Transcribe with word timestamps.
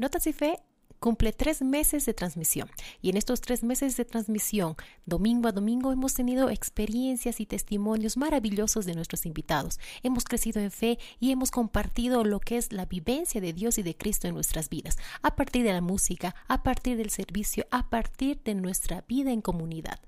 Notas 0.00 0.26
y 0.26 0.32
Fe 0.32 0.58
cumple 0.98 1.34
tres 1.34 1.60
meses 1.60 2.06
de 2.06 2.14
transmisión 2.14 2.70
y 3.02 3.10
en 3.10 3.18
estos 3.18 3.42
tres 3.42 3.62
meses 3.62 3.98
de 3.98 4.06
transmisión, 4.06 4.74
domingo 5.04 5.46
a 5.46 5.52
domingo, 5.52 5.92
hemos 5.92 6.14
tenido 6.14 6.48
experiencias 6.48 7.38
y 7.38 7.44
testimonios 7.44 8.16
maravillosos 8.16 8.86
de 8.86 8.94
nuestros 8.94 9.26
invitados. 9.26 9.78
Hemos 10.02 10.24
crecido 10.24 10.62
en 10.62 10.70
fe 10.70 10.98
y 11.18 11.32
hemos 11.32 11.50
compartido 11.50 12.24
lo 12.24 12.40
que 12.40 12.56
es 12.56 12.72
la 12.72 12.86
vivencia 12.86 13.42
de 13.42 13.52
Dios 13.52 13.76
y 13.76 13.82
de 13.82 13.94
Cristo 13.94 14.26
en 14.26 14.32
nuestras 14.32 14.70
vidas, 14.70 14.96
a 15.20 15.36
partir 15.36 15.64
de 15.64 15.74
la 15.74 15.82
música, 15.82 16.34
a 16.48 16.62
partir 16.62 16.96
del 16.96 17.10
servicio, 17.10 17.66
a 17.70 17.90
partir 17.90 18.40
de 18.42 18.54
nuestra 18.54 19.04
vida 19.06 19.32
en 19.32 19.42
comunidad. 19.42 20.00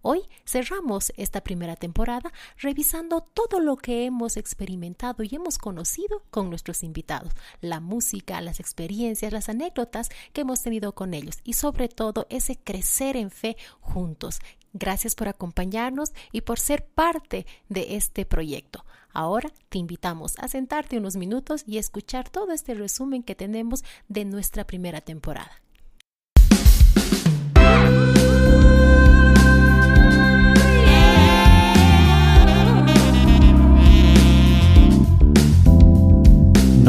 Hoy 0.00 0.22
cerramos 0.46 1.12
esta 1.16 1.40
primera 1.42 1.74
temporada 1.74 2.32
revisando 2.58 3.20
todo 3.20 3.58
lo 3.58 3.76
que 3.76 4.04
hemos 4.04 4.36
experimentado 4.36 5.24
y 5.24 5.34
hemos 5.34 5.58
conocido 5.58 6.22
con 6.30 6.50
nuestros 6.50 6.84
invitados, 6.84 7.32
la 7.60 7.80
música, 7.80 8.40
las 8.40 8.60
experiencias, 8.60 9.32
las 9.32 9.48
anécdotas 9.48 10.08
que 10.32 10.42
hemos 10.42 10.62
tenido 10.62 10.94
con 10.94 11.14
ellos 11.14 11.38
y 11.42 11.54
sobre 11.54 11.88
todo 11.88 12.26
ese 12.30 12.56
crecer 12.56 13.16
en 13.16 13.30
fe 13.30 13.56
juntos. 13.80 14.38
Gracias 14.72 15.14
por 15.14 15.28
acompañarnos 15.28 16.12
y 16.30 16.42
por 16.42 16.60
ser 16.60 16.86
parte 16.86 17.46
de 17.68 17.96
este 17.96 18.24
proyecto. 18.24 18.84
Ahora 19.12 19.50
te 19.68 19.78
invitamos 19.78 20.38
a 20.38 20.46
sentarte 20.46 20.98
unos 20.98 21.16
minutos 21.16 21.64
y 21.66 21.78
escuchar 21.78 22.28
todo 22.28 22.52
este 22.52 22.74
resumen 22.74 23.24
que 23.24 23.34
tenemos 23.34 23.82
de 24.08 24.24
nuestra 24.24 24.64
primera 24.64 25.00
temporada. 25.00 25.50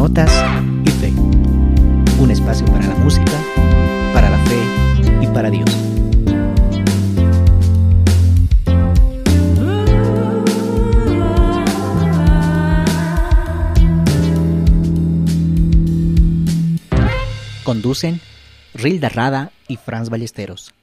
Y 0.10 0.90
Fe. 0.90 1.14
Un 2.20 2.32
espacio 2.32 2.66
para 2.66 2.88
la 2.88 2.96
música, 2.96 3.32
para 4.12 4.30
la 4.30 4.38
fe 4.40 4.58
y 5.22 5.28
para 5.28 5.52
Dios. 5.52 5.70
Conducen 17.64 18.20
Rilda 18.74 19.10
Rada 19.10 19.52
y 19.68 19.78
Franz 19.78 20.10
Ballesteros. 20.10 20.74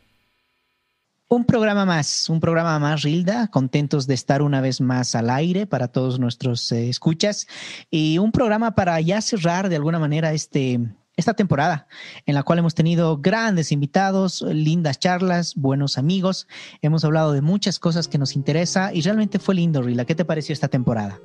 Un 1.29 1.45
programa 1.45 1.85
más, 1.85 2.31
un 2.31 2.39
programa 2.39 2.79
más, 2.79 3.03
Rilda, 3.03 3.49
contentos 3.49 4.07
de 4.07 4.15
estar 4.15 4.43
una 4.43 4.61
vez 4.61 4.81
más 4.81 5.17
al 5.17 5.29
aire 5.29 5.67
para 5.67 5.89
todos 5.89 6.21
nuestros 6.21 6.71
eh, 6.71 6.89
escuchas. 6.89 7.49
Y 7.91 8.19
un 8.19 8.31
programa 8.31 8.77
para 8.77 9.01
ya 9.01 9.21
cerrar 9.21 9.69
de 9.69 9.75
alguna 9.75 9.99
manera 9.99 10.33
este, 10.33 10.79
esta 11.17 11.35
temporada 11.35 11.87
en 12.27 12.35
la 12.35 12.43
cual 12.43 12.59
hemos 12.59 12.75
tenido 12.75 13.17
grandes 13.19 13.73
invitados, 13.73 14.43
lindas 14.43 14.99
charlas, 14.99 15.55
buenos 15.55 15.97
amigos. 15.97 16.47
Hemos 16.83 17.05
hablado 17.05 17.33
de 17.33 17.41
muchas 17.41 17.79
cosas 17.79 18.07
que 18.07 18.19
nos 18.19 18.37
interesa 18.37 18.93
y 18.93 19.01
realmente 19.01 19.39
fue 19.39 19.55
lindo, 19.55 19.83
Rila. 19.83 20.05
¿Qué 20.05 20.15
te 20.15 20.25
pareció 20.25 20.53
esta 20.53 20.69
temporada? 20.69 21.19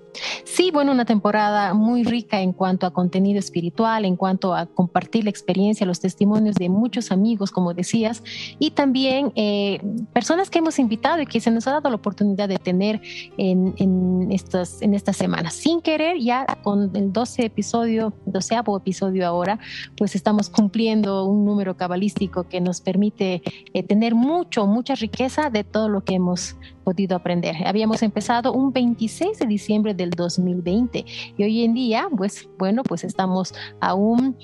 Sí, 0.46 0.72
bueno, 0.72 0.92
una 0.92 1.06
temporada 1.06 1.74
muy 1.74 2.04
rica 2.04 2.42
en 2.42 2.54
cuanto 2.54 2.86
a 2.86 2.94
contenido 2.94 3.40
espiritual, 3.40 4.06
en 4.06 4.16
cuanto 4.16 4.54
a 4.54 4.66
compartir 4.66 5.26
la 5.26 5.30
experiencia, 5.30 5.86
los 5.86 6.00
testimonios 6.00 6.56
de 6.56 6.70
muchos 6.70 7.12
amigos, 7.12 7.52
como 7.52 7.74
decías, 7.74 8.24
y 8.60 8.72
también 8.72 9.32
eh, 9.36 9.82
personas 10.14 10.50
que 10.50 10.60
hemos 10.60 10.80
invitado 10.80 11.22
y 11.22 11.26
que 11.26 11.40
se 11.40 11.52
nos 11.52 11.68
ha 11.68 11.72
dado 11.72 11.90
la 11.90 11.96
oportunidad 11.96 12.48
de 12.48 12.58
tener 12.58 13.02
en, 13.38 13.74
en, 13.78 14.32
estas, 14.32 14.82
en 14.82 14.94
estas 14.94 15.18
semanas. 15.18 15.54
Sin 15.54 15.82
querer, 15.82 16.18
ya 16.20 16.46
con 16.64 16.96
el 16.96 17.12
12 17.12 17.46
episodio, 17.46 18.14
doceavo 18.26 18.78
episodio 18.78 19.28
ahora, 19.28 19.60
pues 19.98 20.16
estamos 20.16 20.50
cumpliendo 20.50 21.26
un 21.26 21.46
número 21.46 21.78
cabalístico 21.78 22.44
que 22.44 22.62
nos 22.62 22.82
permite 22.82 23.42
eh, 23.74 23.84
tener 23.84 24.16
mucho, 24.16 24.68
mucha 24.68 24.96
riqueza 24.96 25.50
de 25.50 25.64
todo 25.64 25.90
lo 25.90 26.04
que 26.04 26.16
hemos 26.16 26.56
podido 26.84 27.16
aprender. 27.16 27.56
Habíamos 27.66 28.02
empezado 28.04 28.54
un 28.54 28.74
26 28.74 29.40
de 29.40 29.46
diciembre 29.46 29.94
del 29.94 30.12
2020 30.12 31.06
y 31.38 31.44
hoy 31.44 31.64
en 31.64 31.74
día, 31.74 32.08
pues 32.16 32.50
bueno, 32.58 32.84
pues 32.84 33.04
estamos 33.04 33.54
aún 33.80 34.36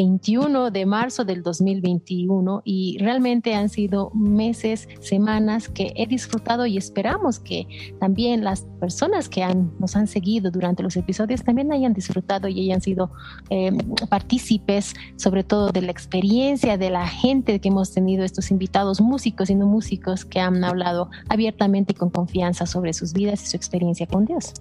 21 0.00 0.70
de 0.70 0.86
marzo 0.86 1.26
del 1.26 1.42
2021 1.42 2.62
y 2.64 2.96
realmente 3.00 3.54
han 3.54 3.68
sido 3.68 4.10
meses, 4.14 4.88
semanas 5.00 5.68
que 5.68 5.92
he 5.94 6.06
disfrutado 6.06 6.64
y 6.64 6.78
esperamos 6.78 7.38
que 7.38 7.68
también 8.00 8.42
las 8.42 8.62
personas 8.80 9.28
que 9.28 9.42
han, 9.42 9.70
nos 9.78 9.96
han 9.96 10.06
seguido 10.06 10.50
durante 10.50 10.82
los 10.82 10.96
episodios 10.96 11.44
también 11.44 11.70
hayan 11.70 11.92
disfrutado 11.92 12.48
y 12.48 12.62
hayan 12.62 12.80
sido 12.80 13.10
eh, 13.50 13.72
partícipes 14.08 14.94
sobre 15.16 15.44
todo 15.44 15.68
de 15.70 15.82
la 15.82 15.90
experiencia 15.90 16.78
de 16.78 16.88
la 16.88 17.06
gente 17.06 17.60
que 17.60 17.68
hemos 17.68 17.92
tenido 17.92 18.24
estos 18.24 18.50
invitados 18.50 19.02
músicos 19.02 19.50
y 19.50 19.54
no 19.54 19.66
músicos 19.66 20.24
que 20.24 20.40
han 20.40 20.64
hablado 20.64 21.10
abiertamente 21.28 21.92
y 21.92 21.96
con 21.96 22.08
confianza 22.08 22.64
sobre 22.64 22.94
sus 22.94 23.12
vidas 23.12 23.42
y 23.42 23.48
su 23.48 23.56
experiencia 23.58 24.06
con 24.06 24.24
Dios. 24.24 24.54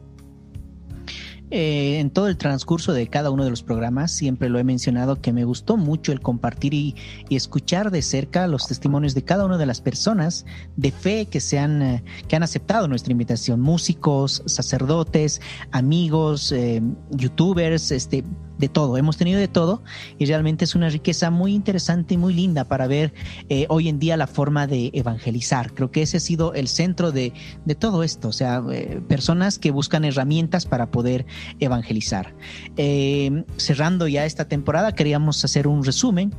Eh, 1.52 2.00
en 2.00 2.12
todo 2.12 2.28
el 2.28 2.38
transcurso 2.38 2.94
de 2.94 3.08
cada 3.08 3.32
uno 3.32 3.44
de 3.44 3.50
los 3.50 3.64
programas 3.64 4.12
siempre 4.12 4.50
lo 4.50 4.60
he 4.60 4.64
mencionado 4.64 5.20
que 5.20 5.34
me 5.34 5.46
gustó 5.46 5.78
mucho 5.78 6.12
el 6.12 6.22
compartir 6.22 6.74
y, 6.74 6.96
escuchar 7.30 7.90
de 7.90 8.02
cerca 8.02 8.48
los 8.48 8.68
testimonios 8.68 9.16
de 9.16 9.24
cada 9.24 9.46
una 9.46 9.58
de 9.58 9.66
las 9.66 9.82
personas 9.82 10.46
de 10.76 10.92
fe 10.92 11.26
que 11.26 11.40
se 11.40 11.58
han, 11.58 11.82
eh, 11.82 12.04
que 12.28 12.36
han 12.36 12.44
aceptado 12.44 12.88
nuestra 12.88 13.12
invitación, 13.12 13.62
músicos, 13.62 14.44
sacerdotes, 14.46 15.42
amigos, 15.72 16.52
eh, 16.52 16.82
youtubers, 17.12 17.92
este, 17.92 18.24
de 18.59 18.68
todo, 18.68 18.97
hemos 18.97 19.18
tenido 19.18 19.40
de 19.40 19.47
todo 19.47 19.81
y 20.18 20.25
realmente 20.25 20.66
es 20.66 20.75
una 20.75 20.90
riqueza 20.90 21.31
muy 21.31 21.53
interesante 21.53 22.16
y 22.16 22.18
muy 22.18 22.34
linda 22.34 22.66
para 22.66 22.88
ver 22.88 23.14
eh, 23.47 23.66
hoy 23.70 23.88
en 23.88 24.00
día 24.00 24.18
la 24.18 24.28
forma 24.28 24.68
de 24.68 24.92
evangelizar. 24.94 25.74
Creo 25.74 25.92
que 25.92 26.02
ese 26.02 26.18
ha 26.18 26.20
sido 26.20 26.53
el 26.53 26.68
centro 26.68 27.12
de, 27.12 27.34
todo 27.80 28.03
esto, 28.03 28.28
o 28.28 28.34
sea, 28.34 28.62
eh, 28.72 29.02
personas 29.08 29.58
que 29.58 29.72
buscan 29.72 30.03
herramientas 30.03 30.66
para 30.66 30.92
poder 30.92 31.25
evangelizar. 31.59 32.36
Eh, 32.75 33.46
cerrando 33.56 34.08
ya 34.08 34.25
esta 34.25 34.46
temporada, 34.47 34.94
queríamos 34.94 35.44
hacer 35.46 35.68
un 35.68 35.84
resumen, 35.84 36.36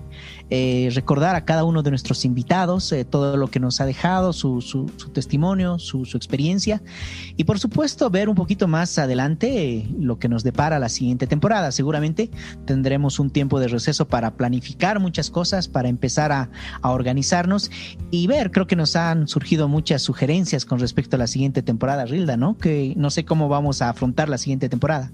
recordar 0.51 1.37
a 1.37 1.45
cada 1.45 1.65
uno 1.65 1.83
de 1.83 1.91
nuestros 1.91 2.25
invitados 2.25 2.93
todo 3.09 3.37
lo 3.37 3.49
que 3.49 3.61
nos 3.61 3.81
ha 3.81 3.87
dejado, 3.87 4.33
su, 4.33 4.91
testimonio, 5.15 5.79
su, 5.79 6.05
su, 6.05 6.17
experiencia 6.17 6.83
y 7.37 7.45
por 7.45 7.61
supuesto 7.61 8.11
ver 8.11 8.29
un 8.29 8.35
poquito 8.35 8.67
más 8.67 8.99
adelante 8.99 9.87
lo 9.99 10.19
que 10.19 10.29
nos 10.29 10.43
depara 10.43 10.79
la 10.81 10.89
siguiente 10.89 11.29
temporada. 11.29 11.71
Seguramente 11.71 12.10
tendremos 12.65 13.19
un 13.19 13.31
tiempo 13.31 13.61
de 13.61 13.69
receso 13.69 14.09
para 14.09 14.37
planificar 14.37 15.01
muchas 15.01 15.31
cosas, 15.31 15.69
para 15.69 15.89
empezar 15.89 16.33
a, 16.33 16.51
a 16.83 16.91
organizarnos 16.91 17.71
y 18.11 18.27
ver, 18.27 18.51
creo 18.51 18.67
que 18.67 18.77
nos 18.77 18.97
han 18.97 19.29
surgido 19.29 19.69
muchas 19.69 20.03
sugerencias 20.03 20.65
con 20.65 20.79
respecto 20.79 21.17
a 21.17 21.19
la 21.19 21.27
siguiente 21.27 21.63
temporada, 21.63 22.05
Rilda, 22.05 22.37
¿no? 22.37 22.57
Que 22.57 22.95
no 22.97 23.11
sé 23.11 23.25
cómo 23.25 23.49
vamos 23.49 23.83
a 23.83 23.91
afrontar 23.91 24.29
la 24.29 24.39
siguiente 24.39 24.69
temporada. 24.69 25.11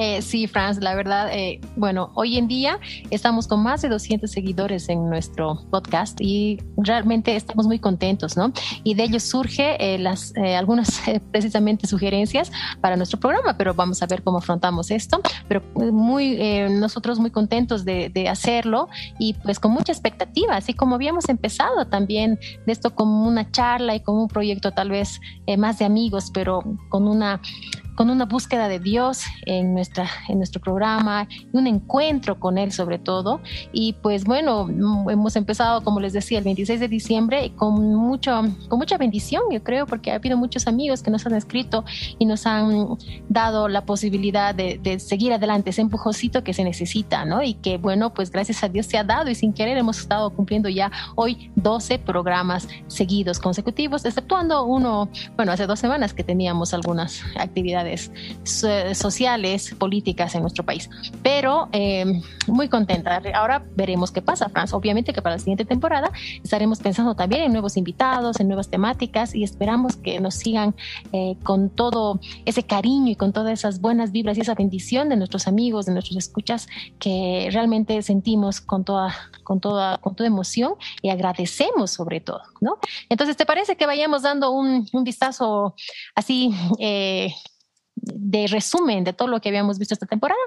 Eh, 0.00 0.22
sí, 0.22 0.46
Franz, 0.46 0.78
la 0.78 0.94
verdad, 0.94 1.28
eh, 1.32 1.60
bueno, 1.74 2.12
hoy 2.14 2.38
en 2.38 2.46
día 2.46 2.78
estamos 3.10 3.48
con 3.48 3.64
más 3.64 3.82
de 3.82 3.88
200 3.88 4.30
seguidores 4.30 4.88
en 4.88 5.10
nuestro 5.10 5.60
podcast 5.72 6.20
y 6.20 6.62
realmente 6.76 7.34
estamos 7.34 7.66
muy 7.66 7.80
contentos, 7.80 8.36
¿no? 8.36 8.52
Y 8.84 8.94
de 8.94 9.02
ellos 9.02 9.24
surge 9.24 9.76
eh, 9.80 9.98
las, 9.98 10.32
algunas 10.56 11.00
precisamente 11.32 11.88
sugerencias 11.88 12.52
para 12.80 12.94
nuestro 12.94 13.18
programa, 13.18 13.56
pero 13.58 13.74
vamos 13.74 14.00
a 14.00 14.06
ver 14.06 14.22
cómo 14.22 14.38
afrontamos 14.38 14.92
esto. 14.92 15.20
Pero 15.48 15.64
muy, 15.74 16.38
nosotros 16.70 17.18
muy 17.18 17.32
contentos 17.32 17.84
de, 17.84 18.08
de, 18.08 18.28
hacerlo 18.28 18.88
y 19.18 19.34
pues 19.34 19.58
con 19.58 19.72
mucha 19.72 19.90
expectativa, 19.90 20.54
así 20.54 20.74
como 20.74 20.94
habíamos 20.94 21.28
empezado 21.28 21.88
también 21.88 22.38
de 22.66 22.72
esto 22.72 22.94
como 22.94 23.26
una 23.26 23.50
charla 23.50 23.96
y 23.96 24.00
como 24.00 24.22
un 24.22 24.28
proyecto 24.28 24.70
tal 24.70 24.90
vez 24.90 25.18
más 25.56 25.80
de 25.80 25.86
amigos, 25.86 26.30
pero 26.32 26.62
con 26.88 27.08
una 27.08 27.40
con 27.98 28.10
una 28.10 28.26
búsqueda 28.26 28.68
de 28.68 28.78
Dios 28.78 29.24
en, 29.44 29.74
nuestra, 29.74 30.08
en 30.28 30.38
nuestro 30.38 30.60
programa, 30.60 31.26
un 31.50 31.66
encuentro 31.66 32.38
con 32.38 32.56
Él 32.56 32.70
sobre 32.70 33.00
todo. 33.00 33.40
Y 33.72 33.94
pues 33.94 34.22
bueno, 34.22 34.68
hemos 35.10 35.34
empezado, 35.34 35.82
como 35.82 35.98
les 35.98 36.12
decía, 36.12 36.38
el 36.38 36.44
26 36.44 36.78
de 36.78 36.86
diciembre 36.86 37.50
con, 37.56 37.96
mucho, 37.96 38.40
con 38.68 38.78
mucha 38.78 38.98
bendición, 38.98 39.42
yo 39.50 39.64
creo, 39.64 39.84
porque 39.84 40.12
ha 40.12 40.14
habido 40.14 40.36
muchos 40.36 40.68
amigos 40.68 41.02
que 41.02 41.10
nos 41.10 41.26
han 41.26 41.34
escrito 41.34 41.84
y 42.20 42.26
nos 42.26 42.46
han 42.46 42.98
dado 43.28 43.66
la 43.66 43.84
posibilidad 43.84 44.54
de, 44.54 44.78
de 44.80 45.00
seguir 45.00 45.32
adelante, 45.32 45.70
ese 45.70 45.80
empujocito 45.80 46.44
que 46.44 46.54
se 46.54 46.62
necesita, 46.62 47.24
¿no? 47.24 47.42
Y 47.42 47.54
que 47.54 47.78
bueno, 47.78 48.14
pues 48.14 48.30
gracias 48.30 48.62
a 48.62 48.68
Dios 48.68 48.86
se 48.86 48.96
ha 48.96 49.02
dado 49.02 49.28
y 49.28 49.34
sin 49.34 49.52
querer 49.52 49.76
hemos 49.76 49.98
estado 49.98 50.30
cumpliendo 50.30 50.68
ya 50.68 50.92
hoy 51.16 51.50
12 51.56 51.98
programas 51.98 52.68
seguidos 52.86 53.40
consecutivos, 53.40 54.04
exceptuando 54.04 54.62
uno, 54.66 55.08
bueno, 55.34 55.50
hace 55.50 55.66
dos 55.66 55.80
semanas 55.80 56.14
que 56.14 56.22
teníamos 56.22 56.72
algunas 56.72 57.24
actividades 57.36 57.87
sociales, 58.44 59.74
políticas 59.78 60.34
en 60.34 60.42
nuestro 60.42 60.64
país. 60.64 60.88
Pero 61.22 61.68
eh, 61.72 62.20
muy 62.46 62.68
contenta. 62.68 63.20
Ahora 63.34 63.64
veremos 63.76 64.10
qué 64.10 64.22
pasa, 64.22 64.48
Franz. 64.48 64.72
Obviamente 64.72 65.12
que 65.12 65.22
para 65.22 65.36
la 65.36 65.38
siguiente 65.38 65.64
temporada 65.64 66.10
estaremos 66.42 66.78
pensando 66.80 67.14
también 67.14 67.42
en 67.42 67.52
nuevos 67.52 67.76
invitados, 67.76 68.40
en 68.40 68.48
nuevas 68.48 68.68
temáticas 68.68 69.34
y 69.34 69.44
esperamos 69.44 69.96
que 69.96 70.20
nos 70.20 70.34
sigan 70.34 70.74
eh, 71.12 71.36
con 71.42 71.70
todo 71.70 72.20
ese 72.44 72.62
cariño 72.62 73.10
y 73.12 73.16
con 73.16 73.32
todas 73.32 73.52
esas 73.52 73.80
buenas 73.80 74.12
vibras 74.12 74.38
y 74.38 74.40
esa 74.40 74.54
bendición 74.54 75.08
de 75.08 75.16
nuestros 75.16 75.46
amigos, 75.46 75.86
de 75.86 75.92
nuestros 75.92 76.16
escuchas 76.16 76.68
que 76.98 77.48
realmente 77.52 78.02
sentimos 78.02 78.60
con 78.60 78.84
toda, 78.84 79.14
con 79.44 79.60
toda, 79.60 79.98
con 79.98 80.14
toda 80.14 80.26
emoción 80.26 80.74
y 81.02 81.10
agradecemos 81.10 81.90
sobre 81.90 82.20
todo, 82.20 82.42
¿no? 82.60 82.78
Entonces, 83.08 83.36
¿te 83.36 83.46
parece 83.46 83.76
que 83.76 83.86
vayamos 83.86 84.22
dando 84.22 84.50
un, 84.50 84.86
un 84.92 85.04
vistazo 85.04 85.74
así 86.14 86.54
eh, 86.78 87.34
de 88.14 88.46
resumen 88.46 89.04
de 89.04 89.12
todo 89.12 89.28
lo 89.28 89.40
que 89.40 89.48
habíamos 89.48 89.78
visto 89.78 89.94
esta 89.94 90.06
temporada? 90.06 90.40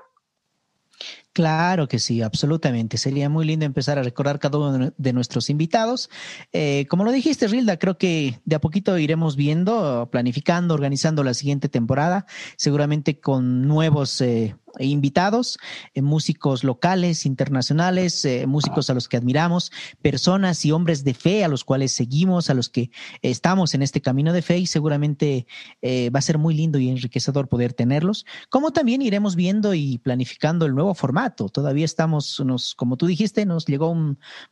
Claro 1.34 1.88
que 1.88 2.00
sí, 2.00 2.22
absolutamente. 2.22 2.98
Sería 2.98 3.30
muy 3.30 3.46
lindo 3.46 3.66
empezar 3.66 3.98
a 3.98 4.04
recordar 4.04 4.40
cada 4.40 4.58
uno 4.58 4.94
de 4.98 5.14
nuestros 5.14 5.50
invitados. 5.50 6.10
Eh, 6.52 6.86
como 6.90 7.06
lo 7.06 7.12
dijiste, 7.12 7.48
Rilda, 7.48 7.78
creo 7.78 7.98
que 7.98 8.40
de 8.44 8.56
a 8.56 8.60
poquito 8.60 8.98
iremos 8.98 9.38
viendo, 9.38 10.10
planificando, 10.12 10.74
organizando 10.74 11.24
la 11.24 11.34
siguiente 11.34 11.70
temporada, 11.70 12.26
seguramente 12.58 13.22
con 13.22 13.66
nuevos 13.68 14.20
eh, 14.20 14.56
invitados, 14.80 15.58
eh, 15.94 16.02
músicos 16.02 16.64
locales, 16.64 17.26
internacionales, 17.26 18.24
eh, 18.26 18.46
músicos 18.48 18.90
a 18.90 18.94
los 18.94 19.08
que 19.08 19.18
admiramos, 19.18 19.72
personas 20.02 20.66
y 20.66 20.72
hombres 20.72 21.04
de 21.04 21.14
fe 21.14 21.44
a 21.44 21.48
los 21.48 21.64
cuales 21.64 21.92
seguimos, 21.92 22.50
a 22.50 22.54
los 22.54 22.70
que 22.70 22.92
estamos 23.22 23.74
en 23.74 23.82
este 23.82 24.02
camino 24.02 24.34
de 24.34 24.42
fe 24.42 24.60
y 24.60 24.68
seguramente 24.68 25.48
eh, 25.82 26.10
va 26.10 26.20
a 26.20 26.24
ser 26.24 26.38
muy 26.38 26.54
lindo 26.54 26.80
y 26.80 26.90
enriquecedor 26.90 27.48
poder 27.48 27.74
tenerlos, 27.74 28.26
como 28.50 28.72
también 28.72 29.02
iremos 29.02 29.36
viendo 29.36 29.74
y 29.74 29.98
planificando 29.98 30.66
el 30.66 30.76
nuevo 30.76 30.94
formato. 30.94 31.50
Todavía 31.50 31.86
estamos, 31.86 32.42
como 32.76 32.98
tú 32.98 33.08
dijiste, 33.08 33.46
nos 33.46 33.66
llegó 33.66 33.96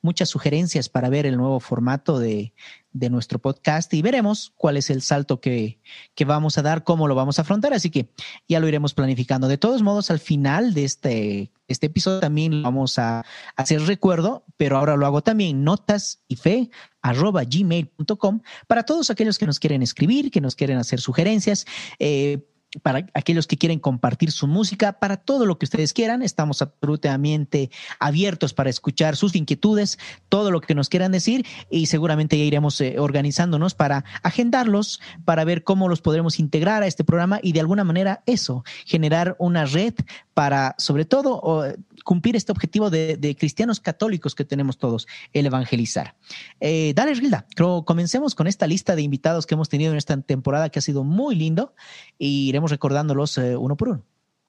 muchas 0.01 0.29
sugerencias 0.29 0.89
para 0.89 1.09
ver 1.09 1.25
el 1.25 1.37
nuevo 1.37 1.59
formato 1.59 2.19
de, 2.19 2.53
de 2.91 3.09
nuestro 3.09 3.39
podcast 3.39 3.93
y 3.93 4.01
veremos 4.01 4.51
cuál 4.55 4.77
es 4.77 4.89
el 4.89 5.01
salto 5.01 5.39
que, 5.39 5.79
que, 6.15 6.25
vamos 6.25 6.57
a 6.57 6.61
dar, 6.61 6.83
cómo 6.83 7.07
lo 7.07 7.15
vamos 7.15 7.39
a 7.39 7.43
afrontar. 7.43 7.73
Así 7.73 7.89
que 7.89 8.09
ya 8.47 8.59
lo 8.59 8.67
iremos 8.67 8.93
planificando. 8.93 9.47
De 9.47 9.57
todos 9.57 9.81
modos, 9.81 10.09
al 10.11 10.19
final 10.19 10.73
de 10.73 10.85
este, 10.85 11.51
este 11.67 11.87
episodio 11.87 12.19
también 12.19 12.63
vamos 12.63 12.97
a 12.97 13.25
hacer 13.55 13.81
recuerdo, 13.81 14.43
pero 14.57 14.77
ahora 14.77 14.97
lo 14.97 15.05
hago 15.05 15.21
también 15.21 15.63
notas 15.63 16.23
y 16.27 16.35
fe 16.35 16.69
arroba 17.01 17.43
gmail.com 17.43 18.41
para 18.67 18.83
todos 18.83 19.09
aquellos 19.09 19.37
que 19.37 19.45
nos 19.45 19.59
quieren 19.59 19.81
escribir, 19.81 20.31
que 20.31 20.41
nos 20.41 20.55
quieren 20.55 20.77
hacer 20.77 20.99
sugerencias. 20.99 21.65
Eh, 21.99 22.48
para 22.83 23.07
aquellos 23.13 23.47
que 23.47 23.57
quieren 23.57 23.79
compartir 23.79 24.31
su 24.31 24.47
música, 24.47 24.93
para 24.93 25.17
todo 25.17 25.45
lo 25.45 25.57
que 25.57 25.65
ustedes 25.65 25.93
quieran. 25.93 26.21
Estamos 26.21 26.61
absolutamente 26.61 27.71
abiertos 27.99 28.53
para 28.53 28.69
escuchar 28.69 29.15
sus 29.15 29.35
inquietudes, 29.35 29.97
todo 30.29 30.51
lo 30.51 30.61
que 30.61 30.75
nos 30.75 30.89
quieran 30.89 31.11
decir 31.11 31.45
y 31.69 31.87
seguramente 31.87 32.37
ya 32.37 32.43
iremos 32.43 32.79
eh, 32.81 32.99
organizándonos 32.99 33.73
para 33.73 34.05
agendarlos, 34.21 35.01
para 35.25 35.43
ver 35.45 35.63
cómo 35.63 35.89
los 35.89 36.01
podremos 36.01 36.39
integrar 36.39 36.83
a 36.83 36.87
este 36.87 37.03
programa 37.03 37.39
y 37.41 37.53
de 37.53 37.59
alguna 37.59 37.83
manera 37.83 38.23
eso, 38.25 38.63
generar 38.85 39.35
una 39.39 39.65
red 39.65 39.95
para, 40.33 40.75
sobre 40.77 41.05
todo, 41.05 41.65
cumplir 42.03 42.35
este 42.35 42.51
objetivo 42.51 42.89
de, 42.89 43.35
cristianos 43.37 43.79
católicos 43.79 44.35
que 44.35 44.45
tenemos 44.45 44.77
todos, 44.77 45.07
el 45.33 45.45
evangelizar. 45.45 46.15
Eh, 46.59 46.93
dale, 46.95 47.13
Rilda, 47.13 47.45
comencemos 47.85 48.35
con 48.35 48.47
esta 48.47 48.65
lista 48.67 48.95
de 48.95 49.01
invitados 49.01 49.45
que 49.45 49.55
hemos 49.55 49.69
tenido 49.69 49.91
en 49.91 49.97
esta 49.97 50.19
temporada 50.21 50.69
que 50.69 50.79
ha 50.79 50.81
sido 50.81 51.03
muy 51.03 51.35
lindo 51.35 51.75
y 52.17 52.51
iremos 52.59 52.71
recordándolos 52.71 53.37
eh, 53.37 53.55
uno 53.55 53.77
por 53.77 53.89
uno. 53.89 54.03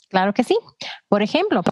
Claro 0.09 0.35
que 0.35 0.43
sí. 0.43 0.59
Por 1.09 1.23
ejemplo, 1.23 1.62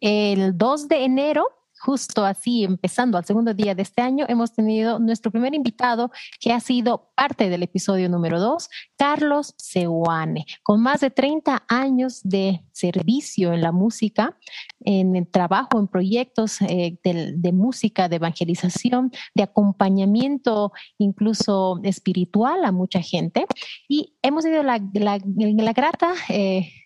el 0.00 0.58
2 0.58 0.88
de 0.88 1.04
enero 1.04 1.46
justo 1.84 2.24
así, 2.24 2.64
empezando 2.64 3.18
al 3.18 3.24
segundo 3.24 3.52
día 3.52 3.74
de 3.74 3.82
este 3.82 4.00
año, 4.00 4.24
hemos 4.28 4.52
tenido 4.52 4.98
nuestro 4.98 5.30
primer 5.30 5.54
invitado 5.54 6.10
que 6.40 6.52
ha 6.52 6.60
sido 6.60 7.10
parte 7.14 7.50
del 7.50 7.62
episodio 7.62 8.08
número 8.08 8.40
dos, 8.40 8.70
Carlos 8.96 9.54
Sewane, 9.58 10.46
con 10.62 10.80
más 10.80 11.00
de 11.00 11.10
30 11.10 11.64
años 11.68 12.22
de 12.22 12.64
servicio 12.72 13.52
en 13.52 13.60
la 13.60 13.70
música, 13.70 14.38
en 14.80 15.14
el 15.14 15.26
trabajo 15.26 15.78
en 15.78 15.88
proyectos 15.88 16.60
eh, 16.62 16.98
de, 17.04 17.52
música, 17.52 18.08
de 18.08 18.16
evangelización, 18.16 19.12
de 19.34 19.42
acompañamiento 19.42 20.72
incluso 20.96 21.80
espiritual 21.82 22.64
a 22.64 22.72
mucha 22.72 23.02
gente. 23.02 23.44
Y 23.88 24.14
hemos 24.22 24.44
tenido 24.44 24.62
la, 24.62 24.80
la, 24.94 25.72
grata... 25.72 26.14
Eh, 26.30 26.44
eh, 26.44 26.83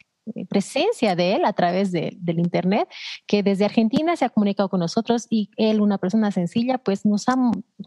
presencia 0.49 1.17
de 1.17 1.35
él 1.37 1.45
a 1.45 1.53
través 1.53 1.93
del 1.93 2.39
Internet, 2.39 2.89
que 3.27 3.43
desde 3.43 3.65
Argentina 3.65 4.17
se 4.17 4.25
ha 4.25 4.31
comunicado 4.31 4.69
con 4.69 4.81
nosotros 4.81 5.27
y 5.31 5.51
él, 5.57 5.81
una 5.81 5.99
persona 5.99 6.31
sencilla, 6.31 6.79
pues 6.79 7.05
nos 7.05 7.29
ha 7.29 7.37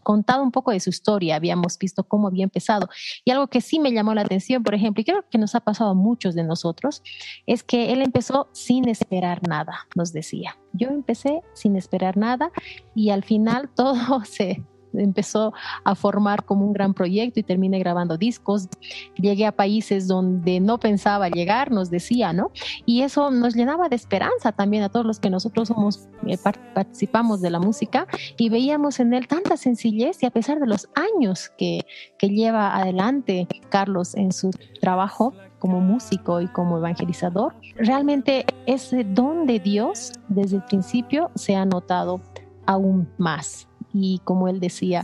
contado 0.02 0.42
un 0.42 0.52
poco 0.52 0.70
de 0.70 0.80
su 0.80 0.90
historia, 0.90 1.36
habíamos 1.36 1.78
visto 1.78 2.04
cómo 2.04 2.28
había 2.28 2.44
empezado. 2.44 2.88
Y 3.24 3.30
algo 3.30 3.48
que 3.48 3.60
sí 3.60 3.78
me 3.78 3.92
llamó 3.92 4.14
la 4.14 4.22
atención, 4.22 4.62
por 4.62 4.74
ejemplo, 4.74 5.00
y 5.00 5.04
creo 5.04 5.24
que 5.30 5.38
nos 5.38 5.54
ha 5.54 5.60
pasado 5.60 5.90
a 5.90 5.94
muchos 5.94 6.34
de 6.34 6.44
nosotros, 6.44 7.02
es 7.46 7.62
que 7.62 7.92
él 7.92 8.02
empezó 8.02 8.48
sin 8.52 8.88
esperar 8.88 9.46
nada, 9.46 9.86
nos 9.94 10.12
decía. 10.12 10.56
Yo 10.72 10.88
empecé 10.88 11.42
sin 11.54 11.76
esperar 11.76 12.16
nada 12.16 12.50
y 12.94 13.10
al 13.10 13.24
final 13.24 13.70
todo 13.74 14.24
se, 14.24 14.62
empezó 14.94 15.52
a 15.84 15.94
formar 15.94 16.44
como 16.44 16.66
un 16.66 16.72
gran 16.72 16.94
proyecto 16.94 17.40
y 17.40 17.42
terminé 17.42 17.78
grabando 17.78 18.16
discos. 18.16 18.68
Llegué 19.16 19.46
a 19.46 19.52
países 19.52 20.08
donde 20.08 20.60
no 20.60 20.78
pensaba 20.78 21.28
llegar, 21.28 21.70
nos 21.70 21.90
decía, 21.90 22.32
¿no? 22.32 22.50
Y 22.86 23.02
eso 23.02 23.30
nos 23.30 23.54
llenaba 23.54 23.88
de 23.88 23.96
esperanza 23.96 24.52
también 24.52 24.82
a 24.82 24.88
todos 24.88 25.06
los 25.06 25.20
que 25.20 25.30
nosotros 25.30 25.68
somos, 25.68 26.08
eh, 26.26 26.38
participamos 26.74 27.40
de 27.40 27.50
la 27.50 27.58
música 27.58 28.06
y 28.36 28.48
veíamos 28.48 29.00
en 29.00 29.14
él 29.14 29.26
tanta 29.28 29.56
sencillez 29.56 30.22
y 30.22 30.26
a 30.26 30.30
pesar 30.30 30.60
de 30.60 30.66
los 30.66 30.88
años 30.94 31.50
que, 31.56 31.80
que 32.18 32.28
lleva 32.28 32.76
adelante 32.76 33.46
Carlos 33.68 34.14
en 34.14 34.32
su 34.32 34.50
trabajo, 34.80 35.32
como 35.62 35.80
músico 35.80 36.40
y 36.40 36.48
como 36.48 36.78
evangelizador, 36.78 37.54
realmente 37.76 38.44
ese 38.66 39.04
don 39.04 39.46
de 39.46 39.60
Dios 39.60 40.10
desde 40.26 40.56
el 40.56 40.64
principio 40.64 41.30
se 41.36 41.54
ha 41.54 41.64
notado 41.64 42.20
aún 42.66 43.08
más 43.16 43.68
y 43.92 44.20
como 44.24 44.48
él 44.48 44.60
decía, 44.60 45.02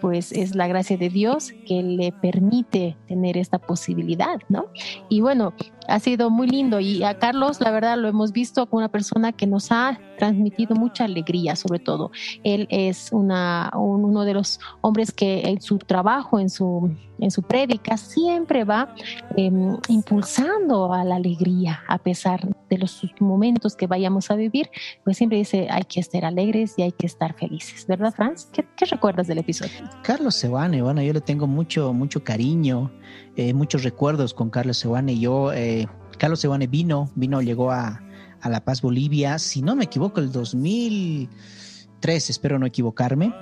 pues 0.00 0.32
es 0.32 0.56
la 0.56 0.66
gracia 0.66 0.96
de 0.96 1.08
Dios 1.08 1.52
que 1.66 1.80
le 1.82 2.10
permite 2.10 2.96
tener 3.06 3.38
esta 3.38 3.58
posibilidad, 3.58 4.40
¿no? 4.48 4.66
Y 5.08 5.20
bueno, 5.20 5.54
ha 5.88 6.00
sido 6.00 6.30
muy 6.30 6.48
lindo 6.48 6.80
y 6.80 7.02
a 7.02 7.18
Carlos, 7.18 7.60
la 7.60 7.70
verdad, 7.70 7.98
lo 7.98 8.08
hemos 8.08 8.32
visto 8.32 8.66
como 8.66 8.78
una 8.78 8.88
persona 8.88 9.32
que 9.32 9.46
nos 9.46 9.72
ha 9.72 9.98
transmitido 10.18 10.76
mucha 10.76 11.04
alegría, 11.04 11.56
sobre 11.56 11.78
todo. 11.78 12.10
Él 12.44 12.66
es 12.70 13.10
una, 13.12 13.70
uno 13.74 14.24
de 14.24 14.34
los 14.34 14.60
hombres 14.80 15.12
que 15.12 15.42
en 15.48 15.60
su 15.60 15.78
trabajo, 15.78 16.38
en 16.38 16.48
su, 16.48 16.94
en 17.18 17.30
su 17.30 17.42
prédica, 17.42 17.96
siempre 17.96 18.64
va 18.64 18.94
em, 19.36 19.76
impulsando 19.88 20.92
a 20.92 21.04
la 21.04 21.16
alegría, 21.16 21.82
a 21.88 21.98
pesar 21.98 22.48
de 22.68 22.78
los 22.78 23.04
momentos 23.20 23.76
que 23.76 23.86
vayamos 23.86 24.30
a 24.30 24.36
vivir, 24.36 24.70
pues 25.04 25.16
siempre 25.16 25.38
dice, 25.38 25.68
hay 25.70 25.82
que 25.82 26.00
estar 26.00 26.24
alegres 26.24 26.74
y 26.78 26.82
hay 26.82 26.92
que 26.92 27.06
estar 27.06 27.34
felices, 27.34 27.86
¿verdad, 27.86 28.14
Franz? 28.14 28.46
¿Qué, 28.52 28.64
recuerdas 28.90 29.26
del 29.26 29.38
episodio? 29.38 29.72
Carlos 30.02 30.34
Sebane, 30.36 30.82
bueno, 30.82 31.02
yo 31.02 31.12
le 31.12 31.20
tengo 31.20 31.46
mucho, 31.46 31.92
mucho 31.92 32.24
cariño, 32.24 32.90
eh, 33.36 33.54
muchos 33.54 33.82
recuerdos 33.82 34.34
con 34.34 34.50
Carlos 34.50 34.78
Sebane. 34.78 35.18
Yo, 35.18 35.52
eh, 35.52 35.86
Carlos 36.18 36.40
Sebane 36.40 36.66
vino, 36.66 37.10
vino, 37.14 37.40
llegó 37.40 37.70
a, 37.70 38.02
a 38.40 38.48
La 38.48 38.64
Paz, 38.64 38.82
Bolivia, 38.82 39.38
si 39.38 39.62
no 39.62 39.74
me 39.74 39.84
equivoco, 39.84 40.20
el 40.20 40.32
2003, 40.32 42.30
espero 42.30 42.58
no 42.58 42.66
equivocarme. 42.66 43.34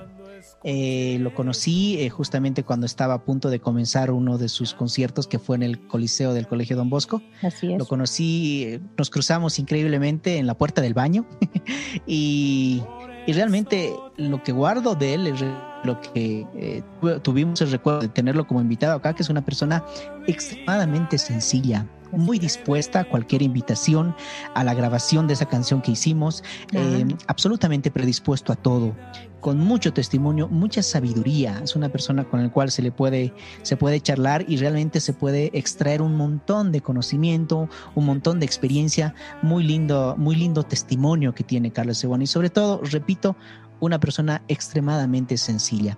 Eh, 0.63 1.17
lo 1.19 1.33
conocí 1.33 2.07
justamente 2.09 2.63
cuando 2.63 2.85
estaba 2.85 3.15
a 3.15 3.25
punto 3.25 3.49
de 3.49 3.59
comenzar 3.59 4.11
uno 4.11 4.37
de 4.37 4.47
sus 4.47 4.75
conciertos 4.75 5.27
que 5.27 5.39
fue 5.39 5.55
en 5.55 5.63
el 5.63 5.87
Coliseo 5.87 6.33
del 6.33 6.47
Colegio 6.47 6.75
Don 6.77 6.89
Bosco. 6.89 7.21
Así 7.41 7.71
es. 7.71 7.79
Lo 7.79 7.85
conocí, 7.85 8.79
nos 8.97 9.09
cruzamos 9.09 9.57
increíblemente 9.59 10.37
en 10.37 10.47
la 10.47 10.55
puerta 10.55 10.81
del 10.81 10.93
baño 10.93 11.25
y, 12.07 12.81
y, 13.25 13.33
realmente 13.33 13.93
lo 14.17 14.43
que 14.43 14.51
guardo 14.51 14.93
de 14.93 15.15
él 15.15 15.27
es 15.27 15.39
lo 15.83 15.99
que 16.01 16.83
tuvimos 17.23 17.61
el 17.61 17.71
recuerdo 17.71 18.01
de 18.01 18.09
tenerlo 18.09 18.47
como 18.47 18.61
invitado 18.61 18.97
acá, 18.97 19.13
que 19.13 19.23
es 19.23 19.29
una 19.29 19.43
persona 19.43 19.83
extremadamente 20.27 21.17
sencilla, 21.17 21.87
muy 22.11 22.39
dispuesta 22.39 23.01
a 23.01 23.03
cualquier 23.05 23.41
invitación, 23.41 24.15
a 24.53 24.63
la 24.63 24.73
grabación 24.73 25.27
de 25.27 25.33
esa 25.33 25.45
canción 25.45 25.81
que 25.81 25.91
hicimos, 25.91 26.43
eh, 26.73 27.05
absolutamente 27.27 27.91
predispuesto 27.91 28.53
a 28.53 28.55
todo, 28.55 28.95
con 29.39 29.59
mucho 29.59 29.93
testimonio, 29.93 30.47
mucha 30.47 30.83
sabiduría. 30.83 31.59
Es 31.63 31.75
una 31.75 31.89
persona 31.89 32.25
con 32.25 32.43
la 32.43 32.51
cual 32.51 32.69
se 32.71 32.81
le 32.81 32.91
puede, 32.91 33.33
se 33.63 33.75
puede 33.77 33.99
charlar 33.99 34.45
y 34.47 34.57
realmente 34.57 34.99
se 34.99 35.13
puede 35.13 35.49
extraer 35.53 36.01
un 36.01 36.15
montón 36.15 36.71
de 36.71 36.81
conocimiento, 36.81 37.69
un 37.95 38.05
montón 38.05 38.39
de 38.39 38.45
experiencia, 38.45 39.15
muy 39.41 39.63
lindo, 39.63 40.15
muy 40.17 40.35
lindo 40.35 40.63
testimonio 40.63 41.33
que 41.33 41.43
tiene 41.43 41.71
Carlos 41.71 41.97
Sebón 41.97 42.21
y 42.21 42.27
sobre 42.27 42.49
todo, 42.49 42.81
repito, 42.83 43.35
una 43.81 43.99
persona 43.99 44.41
extremadamente 44.47 45.35
sencilla. 45.37 45.97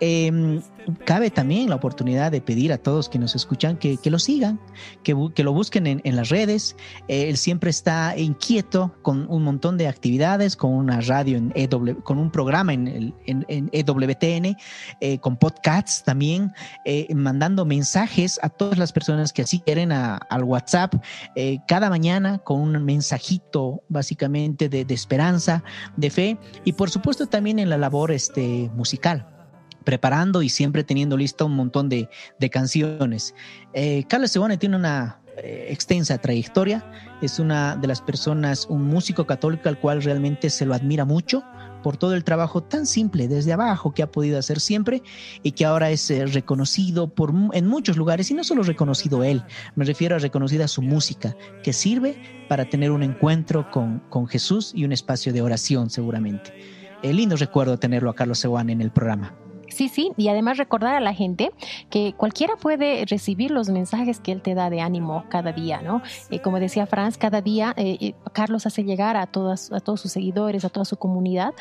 Em, 0.00 0.62
cabe 1.04 1.30
también 1.30 1.68
la 1.68 1.76
oportunidad 1.76 2.32
de 2.32 2.40
pedir 2.40 2.72
a 2.72 2.78
todos 2.78 3.08
que 3.08 3.18
nos 3.18 3.34
escuchan 3.34 3.76
que, 3.76 3.98
lo 4.04 4.18
sigan, 4.18 4.58
que, 5.02 5.14
que, 5.34 5.44
lo 5.44 5.52
busquen 5.52 5.86
en, 5.86 6.16
las 6.16 6.30
redes. 6.30 6.74
Eh, 7.08 7.28
él 7.28 7.36
siempre 7.36 7.70
está 7.70 8.16
inquieto 8.16 8.94
con 9.02 9.30
un 9.30 9.42
montón 9.42 9.76
de 9.76 9.88
actividades, 9.88 10.56
con 10.56 10.72
una 10.72 11.00
radio 11.02 11.36
en 11.36 11.52
EW, 11.54 12.02
con 12.02 12.18
un 12.18 12.30
programa 12.30 12.72
en, 12.72 13.14
en, 13.26 13.70
EWTN, 13.72 14.56
eh, 15.00 15.18
con 15.18 15.36
podcasts 15.36 16.02
también, 16.02 16.52
eh, 16.86 17.06
mandando 17.14 17.64
mensajes 17.64 18.40
a 18.42 18.48
todas 18.48 18.78
las 18.78 18.92
personas 18.92 19.32
que 19.32 19.42
así 19.42 19.60
quieren 19.60 19.92
al 19.92 20.44
WhatsApp 20.44 20.94
cada 21.68 21.90
mañana 21.90 22.38
con 22.38 22.60
un 22.60 22.84
mensajito 22.84 23.82
básicamente 23.88 24.68
de, 24.68 24.84
de, 24.84 24.94
esperanza, 24.94 25.62
de 25.96 26.10
fe 26.10 26.38
y 26.64 26.72
por 26.72 26.90
supuesto 26.90 27.26
también 27.26 27.58
en 27.58 27.68
la 27.68 27.76
labor 27.76 28.12
este, 28.12 28.70
musical 28.74 29.26
preparando 29.84 30.42
y 30.42 30.48
siempre 30.48 30.84
teniendo 30.84 31.16
lista 31.16 31.44
un 31.44 31.56
montón 31.56 31.88
de, 31.88 32.08
canciones. 32.50 33.34
Eh, 33.74 34.04
Carlos 34.08 34.30
Sebane 34.30 34.56
tiene 34.56 34.76
una 34.76 35.20
eh, 35.36 35.68
extensa 35.70 36.18
trayectoria, 36.18 36.84
es 37.22 37.38
una 37.38 37.76
de 37.76 37.86
las 37.86 38.00
personas, 38.00 38.66
un 38.68 38.82
músico 38.82 39.26
católico 39.26 39.68
al 39.68 39.78
cual 39.78 40.02
realmente 40.02 40.50
se 40.50 40.66
lo 40.66 40.74
admira 40.74 41.04
mucho 41.04 41.44
por 41.82 41.96
todo 41.96 42.14
el 42.14 42.24
trabajo 42.24 42.62
tan 42.62 42.84
simple 42.84 43.28
desde 43.28 43.52
abajo 43.52 43.92
que 43.92 44.02
ha 44.02 44.10
podido 44.10 44.38
hacer 44.38 44.60
siempre 44.60 45.02
y 45.42 45.52
que 45.52 45.64
ahora 45.64 45.90
es 45.90 46.10
eh, 46.10 46.26
reconocido 46.26 47.08
por, 47.08 47.32
en 47.52 47.66
muchos 47.66 47.96
lugares 47.96 48.30
y 48.30 48.34
no 48.34 48.44
solo 48.44 48.62
reconocido 48.62 49.24
él, 49.24 49.42
me 49.76 49.84
refiero 49.84 50.16
a 50.16 50.18
reconocida 50.18 50.68
su 50.68 50.82
música 50.82 51.34
que 51.62 51.72
sirve 51.72 52.46
para 52.48 52.66
tener 52.68 52.90
un 52.90 53.02
encuentro 53.02 53.70
con, 53.70 54.00
con 54.10 54.26
Jesús 54.26 54.72
y 54.74 54.84
un 54.84 54.92
espacio 54.92 55.32
de 55.32 55.42
oración 55.42 55.90
seguramente. 55.90 56.52
El 57.02 57.16
lindo 57.16 57.36
recuerdo 57.36 57.78
tenerlo 57.78 58.10
a 58.10 58.14
Carlos 58.14 58.40
Sebane 58.40 58.72
en 58.72 58.82
el 58.82 58.90
programa. 58.90 59.34
Sí, 59.70 59.88
sí, 59.88 60.12
y 60.16 60.28
además 60.28 60.58
recordar 60.58 60.94
a 60.94 61.00
la 61.00 61.14
gente 61.14 61.52
que 61.90 62.12
cualquiera 62.16 62.56
puede 62.56 63.04
recibir 63.06 63.50
los 63.50 63.68
mensajes 63.68 64.20
que 64.20 64.32
él 64.32 64.42
te 64.42 64.54
da 64.54 64.68
de 64.68 64.80
ánimo 64.80 65.24
cada 65.28 65.52
día, 65.52 65.80
¿no? 65.80 66.02
Eh, 66.30 66.40
como 66.40 66.58
decía 66.58 66.86
Franz, 66.86 67.16
cada 67.16 67.40
día 67.40 67.72
eh, 67.76 67.96
eh, 68.00 68.14
Carlos 68.32 68.66
hace 68.66 68.84
llegar 68.84 69.16
a, 69.16 69.26
todas, 69.26 69.72
a 69.72 69.80
todos 69.80 70.00
sus 70.00 70.12
seguidores, 70.12 70.64
a 70.64 70.68
toda 70.68 70.84
su 70.84 70.96
comunidad, 70.96 71.54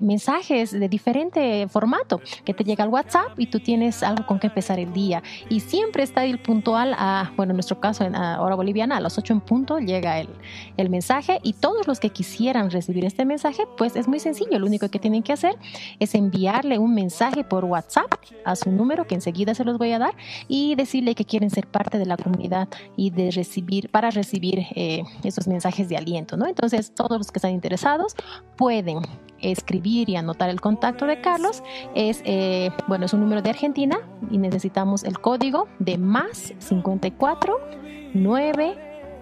mensajes 0.00 0.72
de 0.72 0.88
diferente 0.88 1.66
formato, 1.68 2.20
que 2.44 2.54
te 2.54 2.64
llega 2.64 2.84
al 2.84 2.90
WhatsApp 2.90 3.38
y 3.38 3.46
tú 3.46 3.60
tienes 3.60 4.02
algo 4.02 4.26
con 4.26 4.38
que 4.38 4.48
empezar 4.48 4.78
el 4.78 4.92
día. 4.92 5.22
Y 5.48 5.60
siempre 5.60 6.02
está 6.02 6.24
el 6.24 6.38
puntual 6.38 6.94
a, 6.98 7.32
bueno, 7.36 7.52
en 7.52 7.56
nuestro 7.56 7.80
caso, 7.80 8.04
en 8.04 8.14
hora 8.14 8.54
boliviana, 8.54 8.96
a 8.96 9.00
las 9.00 9.18
8 9.18 9.32
en 9.34 9.40
punto 9.40 9.78
llega 9.78 10.18
el, 10.18 10.28
el 10.76 10.90
mensaje 10.90 11.40
y 11.42 11.52
todos 11.54 11.86
los 11.86 12.00
que 12.00 12.10
quisieran 12.10 12.70
recibir 12.70 13.04
este 13.04 13.24
mensaje, 13.24 13.64
pues 13.76 13.96
es 13.96 14.08
muy 14.08 14.18
sencillo, 14.18 14.58
lo 14.58 14.66
único 14.66 14.88
que 14.88 14.98
tienen 14.98 15.22
que 15.22 15.32
hacer 15.32 15.56
es 15.98 16.14
enviarle 16.14 16.78
un 16.78 16.94
mensaje 16.94 17.44
por 17.52 17.66
WhatsApp 17.66 18.10
a 18.46 18.56
su 18.56 18.70
número 18.70 19.06
que 19.06 19.14
enseguida 19.14 19.54
se 19.54 19.62
los 19.62 19.76
voy 19.76 19.92
a 19.92 19.98
dar 19.98 20.14
y 20.48 20.74
decirle 20.74 21.14
que 21.14 21.26
quieren 21.26 21.50
ser 21.50 21.66
parte 21.66 21.98
de 21.98 22.06
la 22.06 22.16
comunidad 22.16 22.66
y 22.96 23.10
de 23.10 23.30
recibir 23.30 23.90
para 23.90 24.10
recibir 24.10 24.60
eh, 24.74 25.02
esos 25.22 25.46
mensajes 25.46 25.86
de 25.90 25.98
aliento, 25.98 26.38
¿no? 26.38 26.46
Entonces 26.46 26.94
todos 26.94 27.18
los 27.18 27.30
que 27.30 27.40
están 27.40 27.50
interesados 27.50 28.14
pueden 28.56 29.00
escribir 29.40 30.08
y 30.08 30.16
anotar 30.16 30.48
el 30.48 30.62
contacto 30.62 31.04
de 31.04 31.20
Carlos 31.20 31.62
es 31.94 32.22
eh, 32.24 32.70
bueno 32.88 33.04
es 33.04 33.12
un 33.12 33.20
número 33.20 33.42
de 33.42 33.50
Argentina 33.50 33.98
y 34.30 34.38
necesitamos 34.38 35.04
el 35.04 35.18
código 35.18 35.68
de 35.78 35.98
más 35.98 36.54
54 36.58 37.54
9 38.14 38.78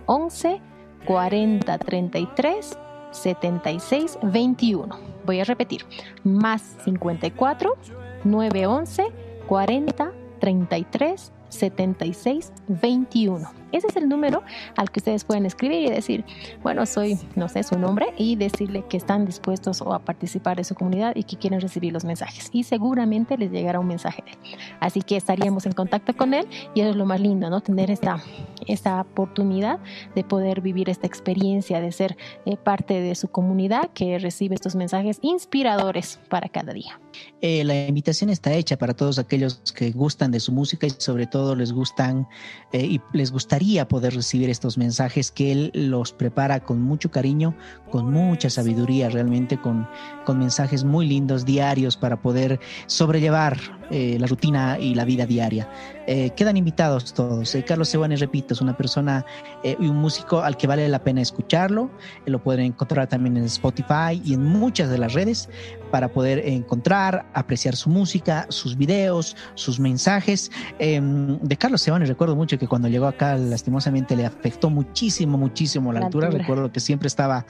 11 0.07 0.61
40 1.05 1.79
33 1.79 2.79
76 3.11 4.19
21 4.23 4.99
voy 5.27 5.41
a 5.41 5.45
repetir 5.45 5.85
más 6.23 6.77
54 6.85 7.75
911 8.25 9.13
40 9.49 10.13
33 10.41 11.33
76 11.49 12.53
21. 12.69 13.60
Ese 13.73 13.87
es 13.89 13.97
el 13.97 14.09
número 14.09 14.43
al 14.77 14.91
que 14.91 15.01
ustedes 15.01 15.25
pueden 15.25 15.47
escribir 15.47 15.83
y 15.87 15.91
decir, 15.91 16.25
bueno, 16.63 16.87
soy, 16.87 17.19
no 17.37 17.49
sé, 17.49 17.63
su 17.63 17.79
nombre 17.79 18.07
y 18.17 18.37
decirle 18.37 18.85
que 18.89 18.97
están 18.97 19.27
dispuestos 19.27 19.83
a 19.83 19.99
participar 19.99 20.57
de 20.57 20.65
su 20.65 20.75
comunidad 20.75 21.13
y 21.15 21.25
que 21.25 21.37
quieren 21.37 21.61
recibir 21.61 21.93
los 21.93 22.05
mensajes. 22.05 22.49
Y 22.53 22.65
seguramente 22.65 23.39
les 23.39 23.51
llegará 23.51 23.81
un 23.81 23.87
mensaje 23.87 24.23
de 24.25 24.31
él. 24.33 24.59
Así 24.81 25.03
que 25.03 25.17
estaríamos 25.17 25.67
en 25.67 25.73
contacto 25.73 26.17
con 26.17 26.35
él 26.35 26.47
y 26.75 26.81
eso 26.81 26.91
es 26.91 26.97
lo 26.97 27.07
más 27.07 27.21
lindo, 27.21 27.49
¿no? 27.51 27.61
Tener 27.61 27.91
esta, 27.91 28.23
esta 28.67 29.01
oportunidad 29.01 29.79
de 30.15 30.25
poder 30.25 30.61
vivir 30.61 30.91
esta 30.91 31.07
experiencia, 31.07 31.81
de 31.81 31.93
ser 31.93 32.17
eh, 32.47 32.57
parte 32.57 33.01
de 33.01 33.15
su 33.15 33.29
comunidad 33.29 33.91
que 33.95 34.19
recibe 34.19 34.55
estos 34.55 34.75
mensajes 34.75 35.19
inspiradores 35.23 36.19
para 36.29 36.49
cada 36.49 36.73
día. 36.73 37.01
Eh, 37.41 37.65
la 37.65 37.87
invitación 37.87 38.31
está 38.31 38.53
hecha 38.53 38.77
para 38.77 38.95
todos 38.95 39.19
aquellos 39.19 39.61
que 39.75 39.91
gustan 39.91 40.31
de 40.31 40.41
su 40.41 40.53
música 40.53 40.87
y 40.87 40.91
sobre 40.91 41.27
todo 41.27 41.55
les 41.55 41.73
gustan 41.73 42.27
eh, 42.73 42.85
y 42.85 43.01
les 43.13 43.31
gustaría 43.31 43.60
poder 43.89 44.15
recibir 44.15 44.49
estos 44.49 44.79
mensajes 44.79 45.31
que 45.31 45.53
Él 45.53 45.71
los 45.75 46.13
prepara 46.13 46.61
con 46.61 46.81
mucho 46.81 47.11
cariño, 47.11 47.55
con 47.91 48.11
mucha 48.11 48.49
sabiduría, 48.49 49.11
realmente 49.11 49.59
con, 49.59 49.87
con 50.25 50.39
mensajes 50.39 50.83
muy 50.83 51.07
lindos 51.07 51.45
diarios 51.45 51.97
para 51.97 52.23
poder 52.23 52.59
sobrellevar 52.87 53.59
eh, 53.91 54.17
la 54.19 54.27
rutina 54.27 54.79
y 54.79 54.95
la 54.95 55.05
vida 55.05 55.27
diaria. 55.27 55.69
Eh, 56.13 56.31
quedan 56.31 56.57
invitados 56.57 57.15
todos. 57.15 57.55
Eh, 57.55 57.65
Carlos 57.65 57.89
Sebane, 57.89 58.17
repito, 58.17 58.53
es 58.53 58.61
una 58.61 58.77
persona 58.77 59.25
y 59.63 59.87
un 59.87 59.97
músico 59.97 60.41
al 60.41 60.57
que 60.57 60.67
vale 60.67 60.89
la 60.89 60.99
pena 61.05 61.21
escucharlo. 61.21 61.89
lo 62.27 62.43
pueden 62.43 62.65
encontrar 62.65 63.07
también 63.07 63.37
en 63.37 63.45
Spotify 63.45 64.21
y 64.25 64.35
en 64.35 64.45
muchas 64.45 64.91
de 64.91 64.99
las 64.99 65.13
redes 65.13 65.49
para 65.93 66.09
poder 66.09 66.41
encontrar, 66.47 67.27
apreciar 67.35 67.77
su 67.77 67.91
música, 67.91 68.47
sus 68.49 68.77
videos, 68.77 69.37
sus 69.55 69.79
mensajes. 69.79 70.51
Em, 70.79 71.39
de 71.39 71.57
Carlos 71.57 71.83
Sebane 71.83 72.07
recuerdo 72.07 72.35
mucho 72.37 72.59
que 72.59 72.67
cuando 72.67 72.89
llegó 72.89 73.07
acá 73.07 73.37
lastimosamente 73.37 74.17
le 74.17 74.27
afectó 74.27 74.71
muchísimo, 74.71 75.39
muchísimo 75.39 75.93
la, 75.93 76.01
altura. 76.01 76.31
Recuerdo 76.31 76.73
que 76.73 76.81
siempre 76.81 77.07
estaba 77.07 77.47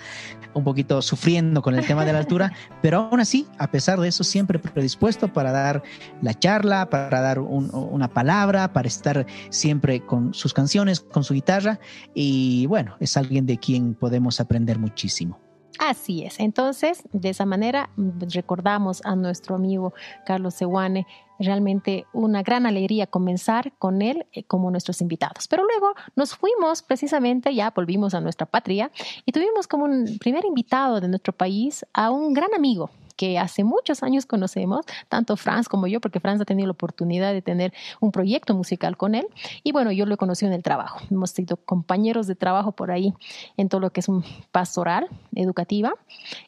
un 0.54 0.64
poquito 0.64 1.00
sufriendo 1.00 1.62
con 1.62 1.74
el 1.74 1.86
tema 1.86 2.04
de 2.04 2.12
la 2.12 2.18
altura, 2.18 2.52
pero 2.82 3.08
aún 3.10 3.20
así, 3.20 3.46
a 3.58 3.70
pesar 3.70 4.00
de 4.00 4.08
eso, 4.08 4.24
siempre 4.24 4.58
predispuesto 4.58 5.32
para 5.32 5.52
dar 5.52 5.82
la 6.20 6.34
charla, 6.34 6.90
para 6.90 7.20
dar 7.20 7.38
una 7.38 8.08
palabra, 8.08 8.49
para 8.72 8.88
estar 8.88 9.26
siempre 9.50 10.04
con 10.04 10.34
sus 10.34 10.52
canciones, 10.52 11.00
con 11.00 11.24
su 11.24 11.34
guitarra. 11.34 11.78
Y 12.14 12.66
bueno, 12.66 12.96
es 13.00 13.16
alguien 13.16 13.46
de 13.46 13.58
quien 13.58 13.94
podemos 13.94 14.40
aprender 14.40 14.78
muchísimo. 14.78 15.38
Así 15.80 16.24
es. 16.24 16.38
Entonces, 16.38 17.02
de 17.12 17.30
esa 17.30 17.46
manera 17.46 17.88
recordamos 17.96 19.00
a 19.04 19.16
nuestro 19.16 19.54
amigo 19.54 19.94
Carlos 20.26 20.52
Sewane. 20.52 21.06
Realmente 21.38 22.04
una 22.12 22.42
gran 22.42 22.66
alegría 22.66 23.06
comenzar 23.06 23.72
con 23.78 24.02
él 24.02 24.26
eh, 24.32 24.44
como 24.44 24.70
nuestros 24.70 25.00
invitados. 25.00 25.48
Pero 25.48 25.64
luego 25.64 25.94
nos 26.16 26.34
fuimos 26.34 26.82
precisamente, 26.82 27.54
ya 27.54 27.70
volvimos 27.70 28.12
a 28.12 28.20
nuestra 28.20 28.44
patria 28.44 28.90
y 29.24 29.32
tuvimos 29.32 29.66
como 29.66 29.84
un 29.84 30.18
primer 30.18 30.44
invitado 30.44 31.00
de 31.00 31.08
nuestro 31.08 31.32
país 31.32 31.86
a 31.94 32.10
un 32.10 32.34
gran 32.34 32.52
amigo, 32.54 32.90
que 33.20 33.38
hace 33.38 33.64
muchos 33.64 34.02
años 34.02 34.24
conocemos, 34.24 34.86
tanto 35.10 35.36
Franz 35.36 35.68
como 35.68 35.86
yo, 35.86 36.00
porque 36.00 36.20
Franz 36.20 36.40
ha 36.40 36.46
tenido 36.46 36.68
la 36.68 36.72
oportunidad 36.72 37.34
de 37.34 37.42
tener 37.42 37.74
un 38.00 38.12
proyecto 38.12 38.54
musical 38.54 38.96
con 38.96 39.14
él. 39.14 39.26
Y 39.62 39.72
bueno, 39.72 39.92
yo 39.92 40.06
lo 40.06 40.14
he 40.14 40.16
conocido 40.16 40.50
en 40.50 40.54
el 40.54 40.62
trabajo. 40.62 41.00
Hemos 41.10 41.28
sido 41.28 41.58
compañeros 41.58 42.26
de 42.26 42.34
trabajo 42.34 42.72
por 42.72 42.90
ahí 42.90 43.12
en 43.58 43.68
todo 43.68 43.82
lo 43.82 43.90
que 43.90 44.00
es 44.00 44.08
un 44.08 44.24
pastoral 44.52 45.06
educativa. 45.34 45.92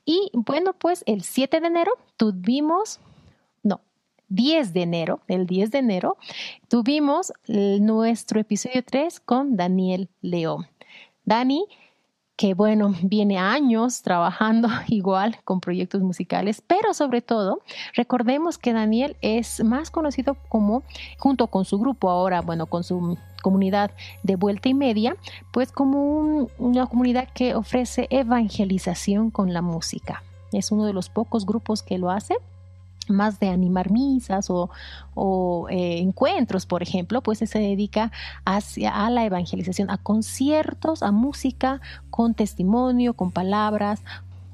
Y 0.06 0.30
bueno, 0.32 0.72
pues 0.72 1.04
el 1.04 1.24
7 1.24 1.60
de 1.60 1.66
enero 1.66 1.92
tuvimos, 2.16 3.00
no, 3.62 3.82
10 4.28 4.72
de 4.72 4.80
enero, 4.80 5.20
el 5.28 5.44
10 5.44 5.72
de 5.72 5.78
enero, 5.78 6.16
tuvimos 6.68 7.34
nuestro 7.48 8.40
episodio 8.40 8.82
3 8.82 9.20
con 9.20 9.56
Daniel 9.58 10.08
León. 10.22 10.68
Dani 11.26 11.66
que 12.36 12.54
bueno, 12.54 12.94
viene 13.02 13.38
años 13.38 14.02
trabajando 14.02 14.68
igual 14.88 15.36
con 15.44 15.60
proyectos 15.60 16.02
musicales, 16.02 16.62
pero 16.66 16.94
sobre 16.94 17.22
todo 17.22 17.60
recordemos 17.94 18.58
que 18.58 18.72
Daniel 18.72 19.16
es 19.20 19.62
más 19.62 19.90
conocido 19.90 20.36
como, 20.48 20.82
junto 21.18 21.46
con 21.48 21.64
su 21.64 21.78
grupo 21.78 22.10
ahora, 22.10 22.40
bueno, 22.40 22.66
con 22.66 22.84
su 22.84 23.18
comunidad 23.42 23.90
de 24.22 24.36
vuelta 24.36 24.68
y 24.68 24.74
media, 24.74 25.16
pues 25.52 25.72
como 25.72 26.48
una 26.58 26.86
comunidad 26.86 27.28
que 27.34 27.54
ofrece 27.54 28.06
evangelización 28.10 29.30
con 29.30 29.52
la 29.52 29.62
música. 29.62 30.22
Es 30.52 30.70
uno 30.70 30.84
de 30.84 30.92
los 30.92 31.08
pocos 31.08 31.46
grupos 31.46 31.82
que 31.82 31.98
lo 31.98 32.10
hace 32.10 32.36
más 33.12 33.38
de 33.38 33.48
animar 33.48 33.90
misas 33.90 34.48
o, 34.50 34.70
eh, 35.70 35.98
encuentros, 35.98 36.66
por 36.66 36.82
ejemplo, 36.82 37.22
pues 37.22 37.38
se 37.38 37.58
dedica 37.58 38.10
hacia, 38.44 39.06
a 39.06 39.10
la 39.10 39.24
evangelización, 39.24 39.90
a 39.90 39.98
conciertos, 39.98 41.02
a 41.02 41.12
música 41.12 41.80
con 42.10 42.34
testimonio, 42.34 43.14
con 43.14 43.30
palabras, 43.30 44.02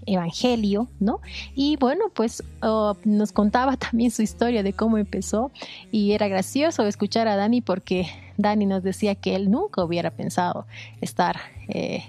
evangelio, 0.06 0.88
¿no? 1.00 1.20
Y 1.54 1.76
bueno, 1.76 2.06
pues 2.14 2.42
oh, 2.62 2.96
nos 3.04 3.32
contaba 3.32 3.76
también 3.90 4.10
su 4.10 4.22
historia 4.22 4.62
de 4.62 4.72
cómo 4.72 4.98
empezó 4.98 5.50
y 5.90 6.12
era 6.12 6.28
gracioso 6.28 6.86
escuchar 6.86 7.28
a 7.28 7.36
Dani 7.36 7.60
porque 7.60 8.06
Dani 8.36 8.66
nos 8.66 8.82
decía 8.82 9.14
que 9.14 9.34
él 9.36 9.50
nunca 9.50 9.84
hubiera 9.84 10.10
pensado 10.10 10.66
estar... 11.00 11.38
Eh, 11.68 12.04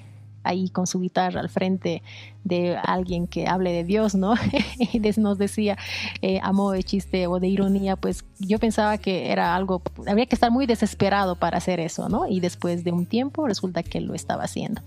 ahí 0.49 0.69
con 0.69 0.87
su 0.87 0.99
guitarra 0.99 1.39
al 1.39 1.49
frente 1.49 2.01
de 2.43 2.75
alguien 2.77 3.27
que 3.27 3.47
hable 3.47 3.71
de 3.71 3.83
Dios, 3.83 4.15
¿no? 4.15 4.33
y 4.79 4.99
nos 5.17 5.37
decía 5.37 5.77
eh, 6.21 6.39
a 6.41 6.51
modo 6.51 6.71
de 6.71 6.83
chiste 6.83 7.27
o 7.27 7.39
de 7.39 7.47
ironía, 7.47 7.95
pues 7.95 8.25
yo 8.39 8.59
pensaba 8.59 8.97
que 8.97 9.31
era 9.31 9.55
algo, 9.55 9.81
habría 10.07 10.25
que 10.25 10.35
estar 10.35 10.51
muy 10.51 10.65
desesperado 10.65 11.35
para 11.35 11.57
hacer 11.57 11.79
eso, 11.79 12.09
¿no? 12.09 12.27
Y 12.27 12.39
después 12.39 12.83
de 12.83 12.91
un 12.91 13.05
tiempo 13.05 13.47
resulta 13.47 13.83
que 13.83 14.01
lo 14.01 14.13
estaba 14.13 14.43
haciendo. 14.43 14.81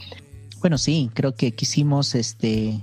Bueno, 0.61 0.78
sí, 0.78 1.11
creo 1.14 1.35
que 1.35 1.52
quisimos 1.52 2.14
este 2.14 2.81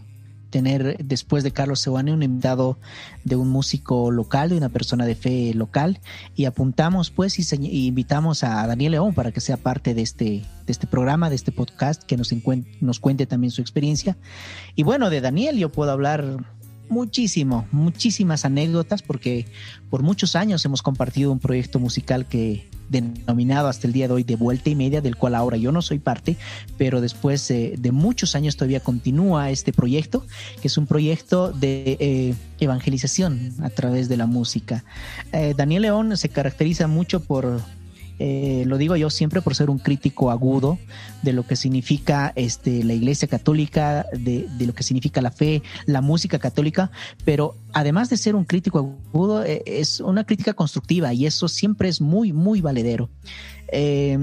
tener 0.50 0.98
después 1.04 1.44
de 1.44 1.52
Carlos 1.52 1.80
Sebane 1.80 2.14
un 2.14 2.24
invitado 2.24 2.78
de 3.24 3.36
un 3.36 3.50
músico 3.50 4.12
local, 4.12 4.50
de 4.50 4.58
una 4.58 4.70
persona 4.70 5.06
de 5.06 5.16
fe 5.16 5.54
local, 5.54 6.00
y 6.36 6.46
apuntamos 6.46 7.10
pues 7.12 7.38
y, 7.40 7.88
invitamos 7.88 8.44
a 8.44 8.66
Daniel 8.68 8.94
León 8.94 9.14
para 9.14 9.32
que 9.32 9.42
sea 9.42 9.58
parte 9.58 9.94
de 9.94 10.02
este, 10.02 10.26
de 10.26 10.72
este 10.72 10.88
programa, 10.88 11.30
de 11.30 11.36
este 11.36 11.52
podcast, 11.52 12.04
que 12.04 12.18
nos, 12.18 12.34
nos 12.82 13.00
cuente 13.00 13.26
también 13.26 13.52
su 13.52 13.62
experiencia. 13.62 14.18
Y 14.76 14.84
bueno, 14.84 15.10
de 15.10 15.22
Daniel 15.22 15.58
yo 15.58 15.72
puedo 15.72 15.92
hablar 15.92 16.40
muchísimo, 16.90 17.68
muchísimas 17.72 18.46
anécdotas 18.46 19.02
porque 19.02 19.46
por 19.90 20.04
muchos 20.04 20.36
años 20.36 20.66
hemos 20.66 20.82
compartido 20.82 21.32
un 21.32 21.40
proyecto 21.40 21.80
musical 21.80 22.26
que 22.26 22.68
denominado 22.90 23.68
hasta 23.68 23.88
el 23.88 23.94
día 23.94 24.08
de 24.08 24.16
hoy 24.16 24.24
de 24.24 24.36
vuelta 24.36 24.70
y 24.70 24.76
media, 24.76 25.02
del 25.02 25.16
cual 25.16 25.36
ahora 25.36 25.58
yo 25.58 25.72
no 25.72 25.82
soy 25.82 26.00
parte, 26.00 26.38
pero 26.78 27.02
después 27.02 27.48
de 27.48 27.92
muchos 27.92 28.36
años 28.36 28.58
todavía 28.58 28.80
continúa 28.80 29.52
este 29.52 29.72
proyecto, 29.72 30.26
que 30.62 30.68
es 30.68 30.78
un 30.78 30.88
proyecto 30.88 31.52
de 31.52 31.98
eh, 32.00 32.36
evangelización 32.60 33.54
a 33.62 33.70
través 33.70 34.10
de 34.10 34.18
la 34.18 34.26
música. 34.26 34.84
Eh, 35.32 35.54
Daniel 35.56 35.84
León 35.84 36.18
se 36.18 36.30
caracteriza 36.30 36.88
mucho 36.88 37.22
por 37.22 37.62
eh, 38.20 38.64
lo 38.68 38.78
digo 38.78 38.96
yo 38.96 39.10
siempre 39.10 39.42
por 39.42 39.56
ser 39.56 39.70
un 39.70 39.80
crítico 39.80 40.30
agudo 40.30 40.78
de 41.22 41.34
lo 41.34 41.48
que 41.48 41.56
significa 41.56 42.34
este, 42.36 42.84
la 42.84 42.94
Iglesia 42.94 43.28
Católica, 43.28 44.06
de, 44.12 44.48
de, 44.58 44.68
lo 44.68 44.74
que 44.74 44.84
significa 44.84 45.22
la 45.22 45.32
fe, 45.32 45.64
la 45.86 46.02
música 46.02 46.38
católica, 46.38 46.92
pero 47.26 47.56
además 47.74 48.10
de 48.10 48.18
ser 48.18 48.36
un 48.36 48.46
crítico 48.46 48.96
agudo, 49.14 49.44
eh, 49.44 49.64
es 49.66 50.00
una 50.02 50.26
crítica 50.26 50.54
constructiva 50.54 51.14
y 51.14 51.26
eso 51.26 51.48
siempre 51.48 51.90
es 51.90 52.02
muy, 52.02 52.34
muy 52.34 52.62
valedero. 52.62 53.10
Eh, 53.72 54.18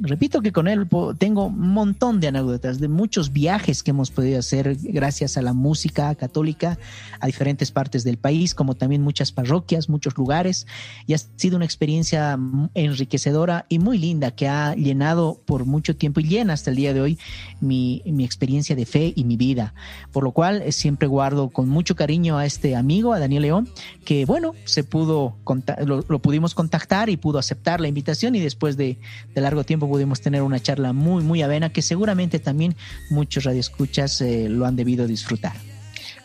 repito 0.00 0.40
que 0.40 0.52
con 0.52 0.68
él 0.68 0.88
tengo 1.18 1.46
un 1.46 1.72
montón 1.72 2.20
de 2.20 2.28
anécdotas 2.28 2.78
de 2.80 2.88
muchos 2.88 3.32
viajes 3.32 3.82
que 3.82 3.90
hemos 3.90 4.10
podido 4.10 4.38
hacer 4.38 4.76
gracias 4.80 5.36
a 5.36 5.42
la 5.42 5.52
música 5.52 6.14
católica 6.14 6.78
a 7.20 7.26
diferentes 7.26 7.70
partes 7.70 8.04
del 8.04 8.16
país, 8.16 8.54
como 8.54 8.74
también 8.74 9.02
muchas 9.02 9.32
parroquias, 9.32 9.88
muchos 9.88 10.16
lugares. 10.16 10.66
Y 11.06 11.12
ha 11.12 11.18
sido 11.18 11.56
una 11.56 11.64
experiencia 11.66 12.38
enriquecedora 12.74 13.66
y 13.68 13.78
muy 13.78 13.98
linda 13.98 14.30
que 14.30 14.48
ha 14.48 14.74
llenado 14.74 15.40
por 15.44 15.66
mucho 15.66 15.94
tiempo 15.94 16.20
y 16.20 16.24
llena 16.24 16.54
hasta 16.54 16.70
el 16.70 16.76
día 16.76 16.94
de 16.94 17.00
hoy 17.02 17.18
mi, 17.60 18.02
mi 18.06 18.24
experiencia 18.24 18.74
de 18.76 18.86
fe 18.86 19.12
y 19.14 19.24
mi 19.24 19.36
vida. 19.36 19.74
Por 20.12 20.24
lo 20.24 20.32
cual 20.32 20.62
eh, 20.62 20.72
siempre 20.72 21.06
guardo 21.06 21.50
con 21.50 21.68
mucho 21.68 21.96
cariño 21.96 22.38
a 22.38 22.46
este 22.46 22.76
amigo, 22.76 23.12
a 23.12 23.18
Daniel 23.18 23.42
León, 23.42 23.68
que 24.04 24.24
bueno, 24.24 24.54
se 24.64 24.84
pudo, 24.84 25.36
lo, 25.84 26.04
lo 26.08 26.18
pudimos 26.20 26.54
contactar 26.54 27.10
y 27.10 27.16
pudo 27.16 27.38
aceptar 27.38 27.80
la 27.80 27.88
invitación 27.88 28.34
y 28.34 28.40
después 28.40 28.76
de 28.76 28.86
de, 29.34 29.40
largo 29.40 29.64
tiempo 29.64 29.85
pudimos 29.88 30.20
tener 30.20 30.42
una 30.42 30.60
charla 30.60 30.92
muy, 30.92 31.22
muy 31.22 31.42
avena 31.42 31.70
que 31.70 31.82
seguramente 31.82 32.38
también 32.38 32.76
muchos 33.10 33.44
radioescuchas 33.44 34.20
eh, 34.20 34.48
lo 34.48 34.66
han 34.66 34.76
debido 34.76 35.06
disfrutar. 35.06 35.75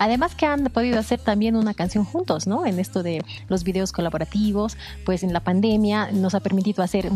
Además 0.01 0.34
que 0.34 0.48
han 0.48 0.63
podido 0.63 0.98
hacer 0.98 1.20
también 1.20 1.55
una 1.55 1.75
canción 1.75 2.05
juntos, 2.05 2.48
¿no? 2.48 2.65
En 2.65 2.79
esto 2.79 3.03
de 3.03 3.24
los 3.50 3.63
videos 3.63 3.91
colaborativos, 3.91 4.75
pues 5.05 5.22
en 5.22 5.31
la 5.31 5.41
pandemia 5.41 6.12
nos 6.12 6.34
ha 6.34 6.39
permitido 6.39 6.84
hacer 6.84 7.12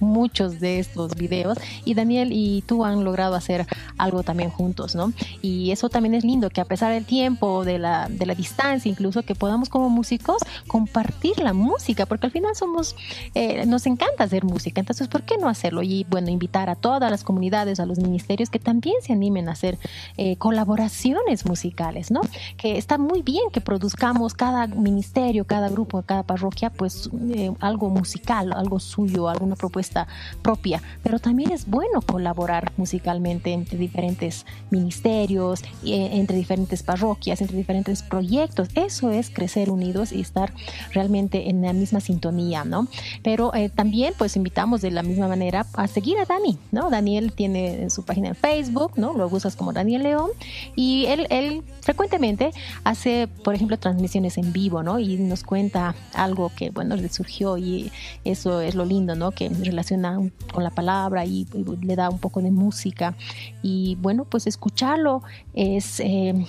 muchos 0.00 0.58
de 0.58 0.80
estos 0.80 1.14
videos 1.14 1.58
y 1.84 1.94
Daniel 1.94 2.30
y 2.32 2.62
tú 2.62 2.84
han 2.84 3.04
logrado 3.04 3.36
hacer 3.36 3.68
algo 3.98 4.24
también 4.24 4.50
juntos, 4.50 4.96
¿no? 4.96 5.12
Y 5.42 5.70
eso 5.70 5.90
también 5.90 6.14
es 6.14 6.24
lindo, 6.24 6.50
que 6.50 6.60
a 6.60 6.64
pesar 6.64 6.92
del 6.92 7.04
tiempo, 7.04 7.64
de 7.64 7.78
la, 7.78 8.08
de 8.08 8.26
la 8.26 8.34
distancia, 8.34 8.90
incluso 8.90 9.22
que 9.22 9.36
podamos 9.36 9.68
como 9.68 9.88
músicos 9.88 10.42
compartir 10.66 11.38
la 11.38 11.52
música, 11.52 12.06
porque 12.06 12.26
al 12.26 12.32
final 12.32 12.56
somos, 12.56 12.96
eh, 13.36 13.64
nos 13.66 13.86
encanta 13.86 14.24
hacer 14.24 14.42
música, 14.42 14.80
entonces, 14.80 15.06
¿por 15.06 15.22
qué 15.22 15.38
no 15.38 15.48
hacerlo? 15.48 15.84
Y 15.84 16.04
bueno, 16.10 16.30
invitar 16.30 16.68
a 16.68 16.74
todas 16.74 17.12
las 17.12 17.22
comunidades, 17.22 17.78
a 17.78 17.86
los 17.86 18.00
ministerios 18.00 18.50
que 18.50 18.58
también 18.58 18.96
se 19.02 19.12
animen 19.12 19.48
a 19.48 19.52
hacer 19.52 19.78
eh, 20.16 20.34
colaboraciones 20.34 21.46
musicales 21.46 21.91
¿no? 22.10 22.20
Que 22.56 22.78
está 22.78 22.98
muy 22.98 23.22
bien 23.22 23.50
que 23.52 23.60
produzcamos 23.60 24.34
cada 24.34 24.66
ministerio, 24.66 25.44
cada 25.44 25.68
grupo, 25.68 26.02
cada 26.02 26.22
parroquia, 26.22 26.70
pues 26.70 27.10
eh, 27.34 27.52
algo 27.60 27.90
musical, 27.90 28.52
algo 28.52 28.80
suyo, 28.80 29.28
alguna 29.28 29.56
propuesta 29.56 30.06
propia, 30.42 30.82
pero 31.02 31.18
también 31.18 31.50
es 31.52 31.66
bueno 31.66 32.00
colaborar 32.00 32.72
musicalmente 32.76 33.52
entre 33.52 33.78
diferentes 33.78 34.46
ministerios, 34.70 35.62
eh, 35.84 36.10
entre 36.12 36.36
diferentes 36.36 36.82
parroquias, 36.82 37.40
entre 37.40 37.56
diferentes 37.56 38.02
proyectos. 38.02 38.68
Eso 38.74 39.10
es 39.10 39.30
crecer 39.30 39.70
unidos 39.70 40.12
y 40.12 40.20
estar 40.20 40.52
realmente 40.92 41.50
en 41.50 41.62
la 41.62 41.72
misma 41.72 42.00
sintonía, 42.00 42.64
¿no? 42.64 42.88
Pero 43.22 43.54
eh, 43.54 43.68
también 43.68 44.14
pues 44.16 44.36
invitamos 44.36 44.80
de 44.80 44.90
la 44.90 45.02
misma 45.02 45.28
manera 45.28 45.66
a 45.74 45.86
seguir 45.86 46.18
a 46.18 46.24
Dani, 46.24 46.58
¿no? 46.70 46.90
Daniel 46.90 47.32
tiene 47.32 47.90
su 47.90 48.04
página 48.04 48.28
en 48.28 48.34
Facebook, 48.34 48.92
¿no? 48.96 49.12
Lo 49.14 49.28
buscas 49.28 49.56
como 49.56 49.72
Daniel 49.72 50.02
León 50.02 50.30
y 50.76 51.06
él, 51.06 51.26
él 51.30 51.62
frecuentemente 51.82 52.52
hace, 52.84 53.28
por 53.44 53.54
ejemplo, 53.54 53.76
transmisiones 53.78 54.38
en 54.38 54.52
vivo, 54.52 54.82
¿no? 54.82 54.98
Y 54.98 55.16
nos 55.16 55.42
cuenta 55.42 55.94
algo 56.14 56.50
que, 56.56 56.70
bueno, 56.70 56.96
le 56.96 57.08
surgió 57.08 57.58
y 57.58 57.92
eso 58.24 58.60
es 58.60 58.74
lo 58.74 58.84
lindo, 58.84 59.14
¿no? 59.14 59.32
Que 59.32 59.48
relaciona 59.48 60.18
con 60.52 60.64
la 60.64 60.70
palabra 60.70 61.26
y, 61.26 61.46
le 61.82 61.96
da 61.96 62.08
un 62.08 62.18
poco 62.18 62.40
de 62.40 62.50
música. 62.50 63.14
Y 63.62 63.96
bueno, 64.00 64.24
pues 64.24 64.46
escucharlo 64.46 65.22
es, 65.54 66.00
eh, 66.00 66.46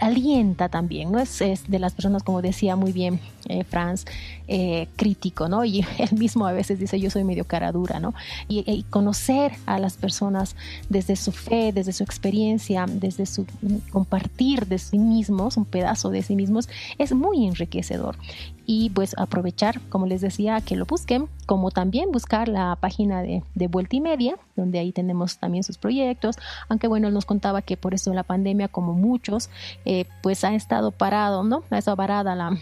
alienta 0.00 0.68
también, 0.68 1.12
¿no? 1.12 1.18
Es, 1.18 1.40
es, 1.40 1.68
de 1.68 1.78
las 1.78 1.92
personas, 1.92 2.22
como 2.22 2.40
decía 2.40 2.76
muy 2.76 2.92
bien 2.92 3.20
eh, 3.48 3.64
Franz, 3.64 4.04
eh, 4.48 4.88
crítico, 4.96 5.48
¿no? 5.48 5.64
Y 5.64 5.84
él 5.98 6.18
mismo 6.18 6.46
a 6.46 6.52
veces 6.52 6.78
dice, 6.78 6.98
yo 6.98 7.10
soy 7.10 7.24
medio 7.24 7.44
cara 7.44 7.72
dura, 7.72 8.00
¿no? 8.00 8.14
Y, 8.48 8.84
conocer 8.90 9.52
a 9.66 9.78
las 9.78 9.96
personas 9.96 10.56
desde 10.88 11.16
su 11.16 11.32
fe, 11.32 11.72
desde 11.72 11.92
su 11.92 12.02
experiencia, 12.02 12.86
desde 12.88 13.26
su 13.26 13.46
compartir 13.90 14.66
sí 14.78 14.98
mismos, 14.98 15.56
un 15.56 15.64
pedazo 15.64 16.10
de 16.10 16.22
sí 16.22 16.36
mismos, 16.36 16.68
es 16.98 17.12
muy 17.12 17.46
enriquecedor. 17.46 18.16
Y 18.64 18.90
pues 18.90 19.14
aprovechar, 19.16 19.80
como 19.88 20.06
les 20.06 20.20
decía, 20.20 20.60
que 20.60 20.76
lo 20.76 20.86
busquen, 20.86 21.28
como 21.46 21.70
también 21.70 22.10
buscar 22.10 22.48
la 22.48 22.76
página 22.80 23.22
de, 23.22 23.42
de 23.54 23.68
Vuelta 23.68 23.96
y 23.96 24.00
Media, 24.00 24.36
donde 24.56 24.78
ahí 24.78 24.92
tenemos 24.92 25.38
también 25.38 25.62
sus 25.62 25.78
proyectos, 25.78 26.36
aunque 26.68 26.88
bueno, 26.88 27.08
él 27.08 27.14
nos 27.14 27.26
contaba 27.26 27.62
que 27.62 27.76
por 27.76 27.94
eso 27.94 28.12
la 28.12 28.24
pandemia, 28.24 28.68
como 28.68 28.92
muchos, 28.92 29.50
eh, 29.84 30.06
pues 30.22 30.42
ha 30.42 30.54
estado 30.54 30.90
parado, 30.90 31.44
¿no? 31.44 31.62
Ha 31.70 31.78
estado 31.78 31.96
parada 31.96 32.34
la 32.34 32.58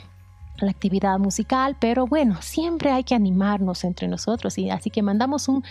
la 0.59 0.71
actividad 0.71 1.19
musical, 1.19 1.77
pero 1.79 2.07
bueno, 2.07 2.37
siempre 2.41 2.91
hay 2.91 3.05
que 3.05 3.15
animarnos 3.15 3.85
entre 3.85 4.09
nosotros 4.09 4.59
y 4.59 4.71
así 4.71 4.91
que 4.91 5.03
mandamos 5.03 5.49
un, 5.49 5.65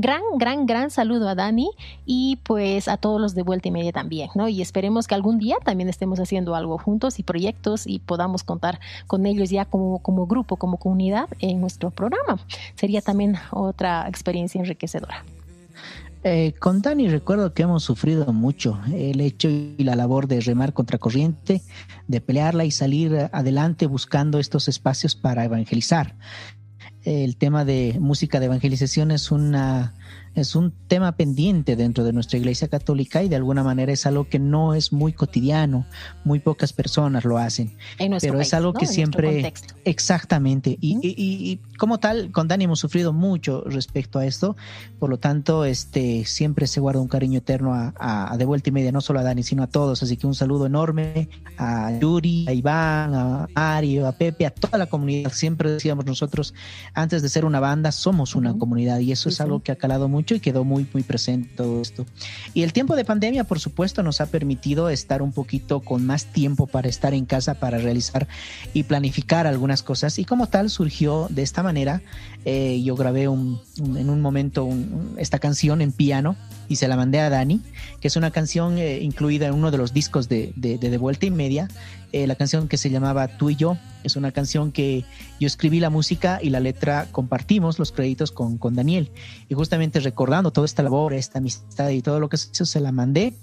gran, 0.00 0.22
gran, 0.36 0.66
gran 0.66 0.90
saludo 0.90 1.28
a 1.28 1.34
Dani 1.34 1.70
y 2.04 2.36
pues 2.42 2.88
a 2.88 2.96
todos 2.96 3.20
los 3.20 3.34
de 3.34 3.42
vuelta 3.42 3.68
y 3.68 3.70
media 3.70 3.92
también, 3.92 4.30
¿no? 4.34 4.48
Y 4.48 4.62
esperemos 4.62 5.06
que 5.06 5.14
algún 5.14 5.38
día 5.38 5.56
también 5.64 5.88
estemos 5.88 6.20
haciendo 6.20 6.54
algo 6.54 6.78
juntos 6.78 7.18
y 7.18 7.22
proyectos 7.22 7.86
y 7.86 7.98
podamos 8.00 8.44
contar 8.44 8.80
con 9.06 9.26
ellos 9.26 9.50
ya 9.50 9.64
como, 9.64 9.98
como 10.00 10.26
grupo, 10.26 10.56
como 10.56 10.76
comunidad 10.76 11.28
en 11.40 11.60
nuestro 11.60 11.90
programa. 11.90 12.38
Sería 12.74 13.00
también 13.00 13.36
otra 13.50 14.06
experiencia 14.08 14.60
enriquecedora. 14.60 15.24
Eh, 16.24 16.54
con 16.58 16.82
Dani 16.82 17.08
recuerdo 17.08 17.54
que 17.54 17.62
hemos 17.62 17.84
sufrido 17.84 18.32
mucho 18.32 18.80
el 18.92 19.20
hecho 19.20 19.48
y 19.48 19.76
la 19.78 19.94
labor 19.94 20.26
de 20.26 20.40
remar 20.40 20.72
contra 20.72 20.98
corriente, 20.98 21.62
de 22.08 22.20
pelearla 22.20 22.64
y 22.64 22.70
salir 22.70 23.28
adelante 23.32 23.86
buscando 23.86 24.38
estos 24.38 24.68
espacios 24.68 25.14
para 25.14 25.44
evangelizar. 25.44 26.16
El 27.04 27.36
tema 27.36 27.64
de 27.64 27.96
música 28.00 28.40
de 28.40 28.46
evangelización 28.46 29.12
es 29.12 29.30
una 29.30 29.94
es 30.34 30.54
un 30.54 30.72
tema 30.88 31.12
pendiente 31.12 31.76
dentro 31.76 32.04
de 32.04 32.12
nuestra 32.12 32.38
iglesia 32.38 32.68
católica 32.68 33.22
y 33.22 33.28
de 33.28 33.36
alguna 33.36 33.62
manera 33.62 33.92
es 33.92 34.06
algo 34.06 34.28
que 34.28 34.38
no 34.38 34.74
es 34.74 34.92
muy 34.92 35.12
cotidiano, 35.12 35.86
muy 36.24 36.38
pocas 36.38 36.72
personas 36.72 37.24
lo 37.24 37.38
hacen, 37.38 37.72
pero 38.20 38.40
es 38.40 38.54
algo 38.54 38.72
que 38.72 38.86
siempre 38.86 39.52
exactamente. 39.84 40.76
Y, 40.80 41.60
como 41.78 41.98
tal 41.98 42.30
con 42.32 42.48
Dani 42.48 42.64
hemos 42.64 42.80
sufrido 42.80 43.12
mucho 43.12 43.62
respecto 43.66 44.18
a 44.18 44.26
esto, 44.26 44.56
por 44.98 45.10
lo 45.10 45.18
tanto 45.18 45.64
este 45.64 46.24
siempre 46.24 46.66
se 46.66 46.80
guarda 46.80 47.00
un 47.00 47.08
cariño 47.08 47.38
eterno 47.38 47.72
a, 47.74 48.34
de 48.36 48.44
vuelta 48.44 48.70
y 48.70 48.72
media, 48.72 48.92
no 48.92 49.00
solo 49.00 49.20
a 49.20 49.22
Dani 49.22 49.42
sino 49.42 49.62
a 49.62 49.66
todos, 49.66 50.02
así 50.02 50.16
que 50.16 50.26
un 50.26 50.34
saludo 50.34 50.66
enorme 50.66 51.28
a 51.56 51.96
Yuri, 51.98 52.46
a 52.48 52.52
Iván, 52.52 53.14
a 53.14 53.48
Mario, 53.54 54.06
a 54.06 54.12
Pepe, 54.12 54.46
a 54.46 54.50
toda 54.50 54.78
la 54.78 54.86
comunidad. 54.86 55.32
Siempre 55.32 55.70
decíamos 55.70 56.04
nosotros 56.04 56.54
antes 56.94 57.22
de 57.22 57.28
ser 57.28 57.44
una 57.44 57.60
banda 57.60 57.92
somos 57.92 58.34
una 58.34 58.56
comunidad. 58.56 58.98
Y 59.00 59.12
eso 59.12 59.28
es 59.28 59.40
algo 59.40 59.60
que 59.60 59.72
ha 59.72 59.76
calado 59.76 60.08
mucho 60.08 60.17
y 60.34 60.40
quedó 60.40 60.64
muy, 60.64 60.86
muy 60.92 61.02
presente 61.02 61.50
todo 61.56 61.80
esto. 61.80 62.06
Y 62.54 62.62
el 62.62 62.72
tiempo 62.72 62.96
de 62.96 63.04
pandemia, 63.04 63.44
por 63.44 63.60
supuesto, 63.60 64.02
nos 64.02 64.20
ha 64.20 64.26
permitido 64.26 64.88
estar 64.90 65.22
un 65.22 65.32
poquito 65.32 65.80
con 65.80 66.06
más 66.06 66.26
tiempo 66.26 66.66
para 66.66 66.88
estar 66.88 67.14
en 67.14 67.24
casa, 67.24 67.54
para 67.54 67.78
realizar 67.78 68.28
y 68.74 68.84
planificar 68.84 69.46
algunas 69.46 69.82
cosas. 69.82 70.18
Y 70.18 70.24
como 70.24 70.48
tal, 70.48 70.70
surgió 70.70 71.26
de 71.30 71.42
esta 71.42 71.62
manera 71.62 72.02
Eh, 72.50 72.80
yo 72.82 72.96
grabé 72.96 73.24
en 73.24 73.30
un 74.08 74.20
momento 74.22 74.70
esta 75.18 75.38
canción 75.38 75.82
en 75.82 75.92
piano 75.92 76.34
y 76.66 76.76
se 76.76 76.88
la 76.88 76.96
mandé 76.96 77.20
a 77.20 77.28
Dani, 77.28 77.60
que 78.00 78.08
es 78.08 78.16
una 78.16 78.30
canción 78.30 78.78
eh, 78.78 79.00
incluida 79.02 79.48
en 79.48 79.52
uno 79.52 79.70
de 79.70 79.76
los 79.76 79.92
discos 79.92 80.30
de, 80.30 80.54
de, 80.56 80.96
Vuelta 80.96 81.26
y 81.26 81.30
Media, 81.30 81.68
eh, 82.12 82.26
la 82.26 82.36
canción 82.36 82.66
que 82.66 82.78
se 82.78 82.88
llamaba 82.88 83.28
Tú 83.28 83.50
y 83.50 83.56
yo. 83.56 83.76
Es 84.02 84.16
una 84.16 84.32
canción 84.32 84.72
que 84.72 85.04
yo 85.38 85.46
escribí 85.46 85.78
la 85.78 85.90
música 85.90 86.38
y 86.42 86.48
la 86.48 86.60
letra 86.60 87.06
compartimos 87.12 87.78
los 87.78 87.92
créditos 87.92 88.32
con, 88.32 88.56
con 88.56 88.74
Daniel. 88.74 89.10
Y 89.50 89.54
justamente 89.54 90.00
recordando 90.00 90.50
toda 90.50 90.64
esta 90.64 90.82
labor, 90.82 91.12
esta 91.12 91.40
amistad 91.40 91.90
y 91.90 92.00
todo 92.00 92.18
lo 92.18 92.30
que 92.30 92.38
se 92.38 92.48
hizo, 92.50 92.64
se 92.64 92.80
la 92.80 92.92
mandé. 92.92 93.34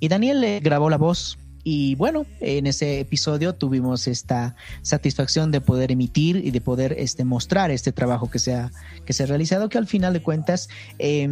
Y 0.00 0.08
Daniel 0.08 0.60
grabó 0.62 0.88
la 0.88 0.96
voz 0.96 1.36
y 1.64 1.94
bueno, 1.94 2.26
en 2.40 2.66
ese 2.66 3.00
episodio 3.00 3.54
tuvimos 3.54 4.06
esta 4.06 4.54
satisfacción 4.82 5.50
de 5.50 5.62
poder 5.62 5.90
emitir 5.90 6.36
y 6.36 6.50
de 6.50 6.60
poder 6.60 6.94
este, 6.98 7.24
mostrar 7.24 7.70
este 7.70 7.90
trabajo 7.90 8.30
que 8.30 8.38
se 8.38 8.54
ha, 8.54 8.70
que 9.06 9.14
se 9.14 9.22
ha 9.22 9.26
realizado, 9.26 9.70
que 9.70 9.78
al 9.78 9.86
final 9.86 10.12
de 10.12 10.20
cuentas 10.20 10.68
eh, 10.98 11.26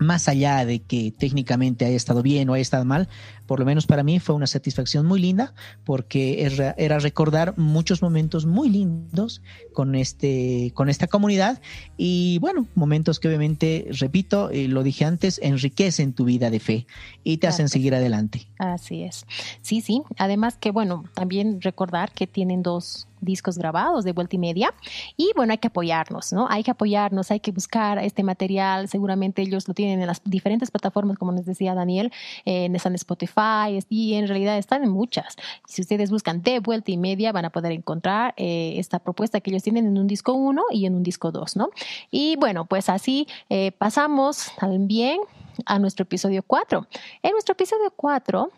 más 0.00 0.28
allá 0.28 0.64
de 0.64 0.80
que 0.80 1.12
técnicamente 1.16 1.84
haya 1.84 1.96
estado 1.96 2.22
bien 2.22 2.48
o 2.48 2.54
haya 2.54 2.62
estado 2.62 2.84
mal, 2.84 3.08
por 3.50 3.58
lo 3.58 3.66
menos 3.66 3.84
para 3.84 4.04
mí 4.04 4.20
fue 4.20 4.36
una 4.36 4.46
satisfacción 4.46 5.06
muy 5.06 5.20
linda 5.20 5.54
porque 5.82 6.44
era, 6.44 7.00
recordar 7.00 7.58
muchos 7.58 8.00
momentos 8.00 8.46
muy 8.46 8.68
lindos 8.68 9.42
con, 9.72 9.96
este, 9.96 10.70
con 10.72 10.88
esta 10.88 11.08
comunidad 11.08 11.60
y 11.96 12.38
bueno, 12.38 12.68
momentos 12.76 13.18
que 13.18 13.26
obviamente, 13.26 13.88
repito, 13.90 14.50
eh, 14.50 14.68
lo 14.68 14.84
dije 14.84 15.04
antes, 15.04 15.40
enriquecen 15.42 16.12
tu 16.12 16.26
vida 16.26 16.48
de 16.48 16.60
fe 16.60 16.86
y 17.24 17.38
te 17.38 17.48
hacen 17.48 17.68
seguir 17.68 17.92
adelante. 17.92 18.46
Así 18.58 19.02
es. 19.02 19.26
Sí, 19.62 19.80
sí. 19.80 20.04
Además 20.16 20.56
que 20.56 20.70
bueno, 20.70 21.02
también 21.14 21.60
recordar 21.60 22.12
que 22.12 22.28
tienen 22.28 22.62
dos 22.62 23.08
discos 23.20 23.58
grabados 23.58 24.04
de 24.04 24.12
vuelta 24.12 24.36
y 24.36 24.38
media. 24.38 24.72
Y 25.16 25.32
bueno, 25.36 25.52
hay 25.52 25.58
que 25.58 25.68
apoyarnos, 25.68 26.32
¿no? 26.32 26.46
Hay 26.48 26.62
que 26.62 26.70
apoyarnos, 26.70 27.30
hay 27.30 27.40
que 27.40 27.50
buscar 27.50 27.98
este 27.98 28.22
material. 28.22 28.88
Seguramente 28.88 29.42
ellos 29.42 29.68
lo 29.68 29.74
tienen 29.74 30.00
en 30.00 30.06
las 30.06 30.22
diferentes 30.24 30.70
plataformas, 30.70 31.18
como 31.18 31.32
nos 31.32 31.44
decía 31.44 31.74
Daniel, 31.74 32.10
en 32.46 32.74
están 32.74 32.94
Spotify 32.94 33.39
y 33.88 34.14
en 34.14 34.28
realidad 34.28 34.58
están 34.58 34.84
en 34.84 34.90
muchas. 34.90 35.36
Si 35.66 35.82
ustedes 35.82 36.10
buscan 36.10 36.42
de 36.42 36.60
vuelta 36.60 36.90
y 36.90 36.96
media, 36.96 37.32
van 37.32 37.44
a 37.44 37.50
poder 37.50 37.72
encontrar 37.72 38.34
eh, 38.36 38.74
esta 38.76 38.98
propuesta 38.98 39.40
que 39.40 39.50
ellos 39.50 39.62
tienen 39.62 39.86
en 39.86 39.98
un 39.98 40.06
disco 40.06 40.32
1 40.32 40.62
y 40.70 40.86
en 40.86 40.94
un 40.94 41.02
disco 41.02 41.30
2, 41.30 41.56
¿no? 41.56 41.70
Y 42.10 42.36
bueno, 42.36 42.64
pues 42.66 42.88
así 42.88 43.26
eh, 43.48 43.72
pasamos 43.72 44.52
también 44.58 45.20
a 45.66 45.78
nuestro 45.78 46.02
episodio 46.04 46.42
4. 46.42 46.86
En 47.22 47.32
nuestro 47.32 47.52
episodio 47.52 47.92
4 47.94 48.50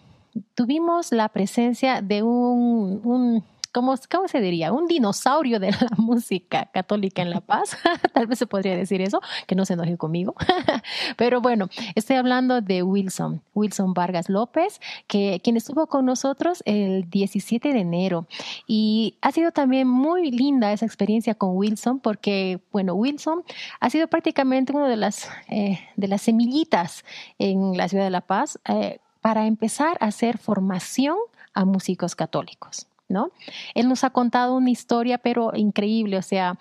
tuvimos 0.54 1.12
la 1.12 1.28
presencia 1.28 2.02
de 2.02 2.22
un 2.22 3.44
¿cómo, 3.72 3.94
¿cómo 4.10 4.28
se 4.28 4.40
diría? 4.40 4.72
Un 4.72 4.86
dinosaurio 4.86 5.58
de 5.58 5.72
la 5.72 5.88
música 5.96 6.70
católica 6.72 7.22
en 7.22 7.30
La 7.30 7.40
Paz. 7.40 7.76
Tal 8.12 8.26
vez 8.26 8.38
se 8.38 8.46
podría 8.46 8.76
decir 8.76 9.00
eso, 9.00 9.20
que 9.46 9.54
no 9.54 9.64
se 9.64 9.72
enoje 9.74 9.96
conmigo. 9.96 10.34
Pero 11.16 11.40
bueno, 11.40 11.68
estoy 11.94 12.16
hablando 12.16 12.60
de 12.60 12.82
Wilson, 12.82 13.42
Wilson 13.54 13.94
Vargas 13.94 14.28
López, 14.28 14.80
que, 15.06 15.40
quien 15.42 15.56
estuvo 15.56 15.86
con 15.86 16.04
nosotros 16.04 16.62
el 16.66 17.08
17 17.10 17.72
de 17.72 17.80
enero. 17.80 18.26
Y 18.66 19.16
ha 19.22 19.32
sido 19.32 19.50
también 19.50 19.88
muy 19.88 20.30
linda 20.30 20.72
esa 20.72 20.86
experiencia 20.86 21.34
con 21.34 21.56
Wilson, 21.56 22.00
porque, 22.00 22.60
bueno, 22.70 22.94
Wilson 22.94 23.42
ha 23.80 23.90
sido 23.90 24.08
prácticamente 24.08 24.72
una 24.72 24.88
de 24.88 24.96
las, 24.96 25.28
eh, 25.48 25.80
de 25.96 26.08
las 26.08 26.22
semillitas 26.22 27.04
en 27.38 27.76
la 27.76 27.88
ciudad 27.88 28.04
de 28.04 28.10
La 28.10 28.20
Paz 28.20 28.58
eh, 28.68 28.98
para 29.20 29.46
empezar 29.46 29.96
a 30.00 30.06
hacer 30.06 30.38
formación 30.38 31.16
a 31.54 31.64
músicos 31.64 32.14
católicos. 32.14 32.88
¿No? 33.12 33.30
Él 33.74 33.88
nos 33.88 34.04
ha 34.04 34.10
contado 34.10 34.56
una 34.56 34.70
historia, 34.70 35.18
pero 35.18 35.52
increíble, 35.54 36.16
o 36.16 36.22
sea, 36.22 36.58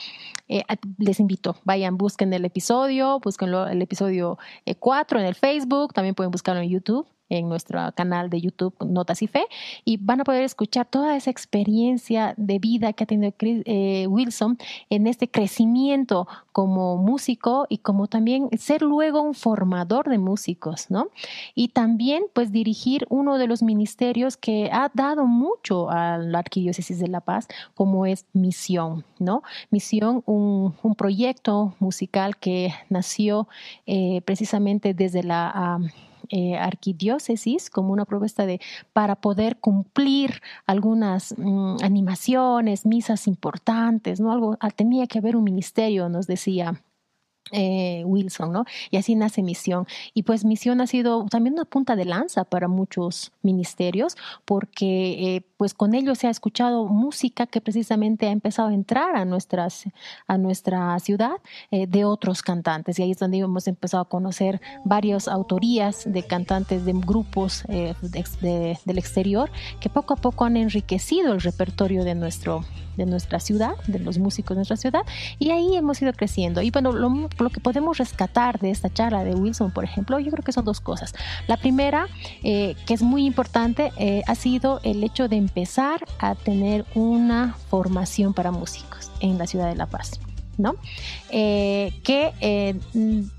eh, 0.48 0.64
les 0.98 1.20
invito, 1.20 1.56
vayan, 1.64 1.98
busquen 1.98 2.34
el 2.34 2.46
episodio, 2.46 3.20
busquen 3.20 3.54
el 3.54 3.82
episodio 3.82 4.38
4 4.80 5.18
eh, 5.18 5.22
en 5.22 5.28
el 5.28 5.36
Facebook, 5.36 5.94
también 5.94 6.16
pueden 6.16 6.32
buscarlo 6.32 6.62
en 6.62 6.70
YouTube 6.70 7.08
en 7.32 7.48
nuestro 7.48 7.80
canal 7.96 8.30
de 8.30 8.42
YouTube 8.42 8.76
Notas 8.86 9.22
y 9.22 9.28
Fe 9.28 9.46
y 9.86 9.98
van 9.98 10.22
a 10.22 10.24
poder 10.24 10.44
escuchar 10.44 10.86
toda 10.86 11.16
esa 11.16 11.32
experiencia 11.32 12.34
de 12.38 12.60
vida 12.60 12.94
que 12.94 13.06
ha 13.06 13.08
tenido 13.08 13.34
eh, 13.40 14.06
Wilson 14.08 14.58
en 14.90 15.08
este 15.08 15.30
crecimiento 15.30 16.28
como 16.52 16.98
músico 16.98 17.66
y 17.70 17.78
como 17.78 18.08
también 18.08 18.50
ser 18.58 18.82
luego 18.82 19.22
un 19.22 19.34
formador 19.34 20.10
de 20.10 20.18
músicos, 20.18 20.92
¿no? 20.92 21.08
Y 21.56 21.70
también 21.70 22.24
pues 22.34 22.52
dirigir 22.52 23.06
uno 23.10 23.38
de 23.38 23.48
los 23.48 23.64
ministerios 23.64 24.36
que 24.36 24.70
ha 24.72 24.92
dado 24.94 25.26
mucho 25.26 25.90
a 25.90 26.18
la 26.18 26.40
Arquidiócesis 26.40 27.00
de 27.00 27.08
La 27.08 27.22
Paz, 27.22 27.48
como 27.76 28.06
es 28.06 28.26
Misión, 28.34 29.06
¿no? 29.20 29.44
Misión, 29.70 30.24
un, 30.26 30.74
proyecto 30.98 31.74
musical 31.80 32.38
que 32.38 32.74
nació 32.90 33.48
eh, 33.86 34.22
precisamente 34.26 34.94
desde 34.94 35.24
la... 35.24 35.80
Eh, 36.34 36.56
arquidiócesis 36.56 37.70
como 37.70 37.92
una 37.92 38.06
propuesta 38.06 38.46
de 38.46 38.62
para 38.94 39.18
poder 39.18 39.58
cumplir 39.58 40.42
algunas 40.66 41.36
mm, 41.38 41.84
animaciones, 41.84 42.86
misas 42.86 43.28
importantes, 43.28 44.22
¿no? 44.22 44.32
Algo, 44.32 44.56
ah, 44.62 44.72
tenía 44.72 45.08
que 45.08 45.20
haber 45.20 45.36
un 45.36 45.44
ministerio, 45.44 46.08
nos 46.08 46.28
decía 46.28 46.82
eh, 47.52 48.04
Wilson, 48.06 48.54
¿no? 48.54 48.66
Y 48.92 48.98
así 48.98 49.16
nace 49.16 49.42
Misión. 49.42 49.86
Y 50.14 50.24
pues 50.24 50.46
Misión 50.46 50.80
ha 50.80 50.88
sido 50.88 51.26
también 51.26 51.56
una 51.56 51.66
punta 51.66 51.96
de 51.96 52.06
lanza 52.06 52.46
para 52.46 52.68
muchos 52.68 53.32
ministerios, 53.42 54.16
porque 54.46 55.36
eh, 55.36 55.42
pues 55.58 55.74
con 55.74 55.94
ellos 55.94 56.20
se 56.20 56.28
ha 56.28 56.30
escuchado 56.30 56.86
música 56.86 57.48
que 57.48 57.60
precisamente 57.60 58.28
ha 58.28 58.32
empezado 58.32 58.70
a 58.70 58.74
entrar 58.74 59.16
a, 59.16 59.26
nuestras, 59.26 59.84
a 60.28 60.38
nuestra 60.38 60.98
ciudad 61.00 61.38
eh, 61.72 61.88
de 61.88 62.06
otros 62.06 62.42
cantantes. 62.42 63.00
Y 63.00 63.04
ahí 63.04 63.12
es 63.12 63.18
donde 63.18 63.40
hemos 63.40 63.68
empezado 63.68 64.04
a 64.04 64.10
conocer 64.10 64.62
varias 64.86 65.28
autorías 65.28 66.04
de 66.06 66.24
cantantes 66.24 66.86
de 66.86 66.94
grupos 66.94 67.64
del 67.68 68.98
exterior 68.98 69.52
que 69.80 69.90
poco 69.90 70.14
a 70.14 70.18
poco 70.18 70.46
han 70.46 70.56
enriquecido 70.58 71.34
el 71.34 71.42
repertorio 71.42 72.04
de 72.04 72.16
nuestro 72.16 72.64
de 73.06 73.12
nuestra 73.12 73.40
ciudad, 73.40 73.74
de 73.88 74.00
los 74.00 74.18
músicos 74.18 74.56
de 74.56 74.60
nuestra 74.60 74.78
ciudad, 74.78 75.02
y 75.40 75.52
ahí 75.52 75.76
hemos 75.76 76.02
ido 76.02 76.14
creciendo. 76.14 76.62
Y 76.62 76.72
bueno, 76.72 76.92
lo, 76.92 77.30
que 77.50 77.60
podemos 77.60 77.98
rescatar 77.98 78.60
de 78.60 78.72
esta 78.72 78.90
charla 78.90 79.24
de 79.24 79.34
Wilson, 79.36 79.72
por 79.72 79.84
ejemplo, 79.84 80.20
yo 80.20 80.32
creo 80.32 80.44
que 80.44 80.52
son 80.52 80.66
dos 80.66 80.80
cosas. 80.80 81.14
La 81.48 81.58
primera, 81.58 82.08
eh, 82.44 82.76
que 82.86 82.94
es 82.94 83.02
muy 83.02 83.26
importante, 83.26 83.92
eh, 83.98 84.22
ha 84.28 84.36
sido 84.36 84.80
el 84.84 85.04
hecho 85.04 85.28
de 85.28 85.38
empezar 85.38 86.06
a 86.20 86.36
tener 86.36 86.86
una 86.96 87.56
formación 87.70 88.34
para 88.34 88.52
músicos 88.52 89.12
en 89.20 89.38
la 89.38 89.48
ciudad 89.48 89.68
de 89.68 89.76
La 89.76 89.88
Paz. 89.88 90.20
¿no? 90.58 90.76
Eh, 91.32 91.92
que 92.04 92.76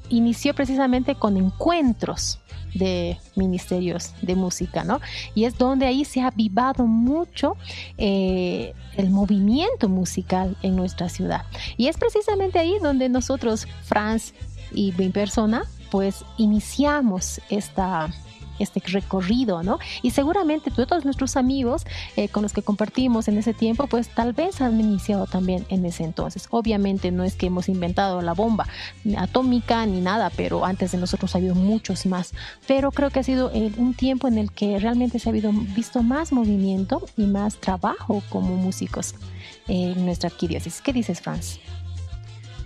inició 0.09 0.55
precisamente 0.55 1.15
con 1.15 1.37
encuentros 1.37 2.41
de 2.75 3.19
ministerios 3.37 4.15
de 4.23 4.35
música, 4.35 4.85
¿no? 4.85 5.01
Y 5.35 5.45
es 5.45 5.59
donde 5.59 5.87
ahí 5.87 6.05
se 6.05 6.21
ha 6.21 6.29
avivado 6.29 6.87
mucho 6.87 7.57
eh, 7.99 8.75
el 8.97 9.11
movimiento 9.11 9.89
musical 9.89 10.57
en 10.63 10.77
nuestra 10.77 11.09
ciudad. 11.09 11.45
Y 11.77 11.89
es 11.89 11.97
precisamente 11.97 12.59
ahí 12.59 12.79
donde 12.81 13.09
nosotros, 13.09 13.67
Franz 13.85 14.33
y 14.73 14.93
mi 14.97 15.09
persona, 15.11 15.65
pues 15.91 16.25
iniciamos 16.39 17.41
esta 17.51 18.09
este 18.63 18.83
recorrido, 18.87 19.63
¿no? 19.63 19.79
Y 20.03 20.11
seguramente 20.11 20.71
todos 20.71 21.05
nuestros 21.05 21.37
amigos 21.37 21.85
eh, 22.17 22.29
con 22.29 22.43
los 22.43 22.53
que 22.53 22.63
compartimos 22.63 23.29
en 23.29 23.39
ese 23.39 23.55
tiempo, 23.55 23.87
pues 23.87 24.09
tal 24.09 24.33
vez 24.33 24.61
han 24.61 24.79
iniciado 24.81 25.27
también 25.27 25.65
en 25.69 25.85
ese 25.85 26.05
entonces. 26.05 26.47
Obviamente 26.51 27.11
no 27.11 27.25
es 27.25 27.35
que 27.35 27.47
hemos 27.47 27.69
inventado 27.69 28.23
la 28.23 28.33
bomba 28.33 28.67
atómica 29.19 29.85
ni 29.87 30.01
nada, 30.01 30.31
pero 30.37 30.65
antes 30.65 30.93
de 30.93 30.99
nosotros 30.99 31.35
ha 31.35 31.39
habido 31.39 31.55
muchos 31.55 32.07
más. 32.07 32.33
Pero 32.67 32.91
creo 32.93 33.11
que 33.11 33.21
ha 33.21 33.25
sido 33.25 33.51
eh, 33.55 33.73
un 33.77 33.95
tiempo 33.95 34.29
en 34.29 34.39
el 34.39 34.53
que 34.53 34.79
realmente 34.79 35.19
se 35.19 35.29
ha 35.29 35.31
habido, 35.31 35.53
visto 35.53 36.03
más 36.03 36.33
movimiento 36.33 37.03
y 37.17 37.27
más 37.27 37.57
trabajo 37.57 38.23
como 38.29 38.57
músicos 38.57 39.15
en 39.69 40.05
nuestra 40.05 40.29
arquidiócesis. 40.29 40.81
¿Qué 40.81 40.93
dices, 40.93 41.21
Franz? 41.21 41.59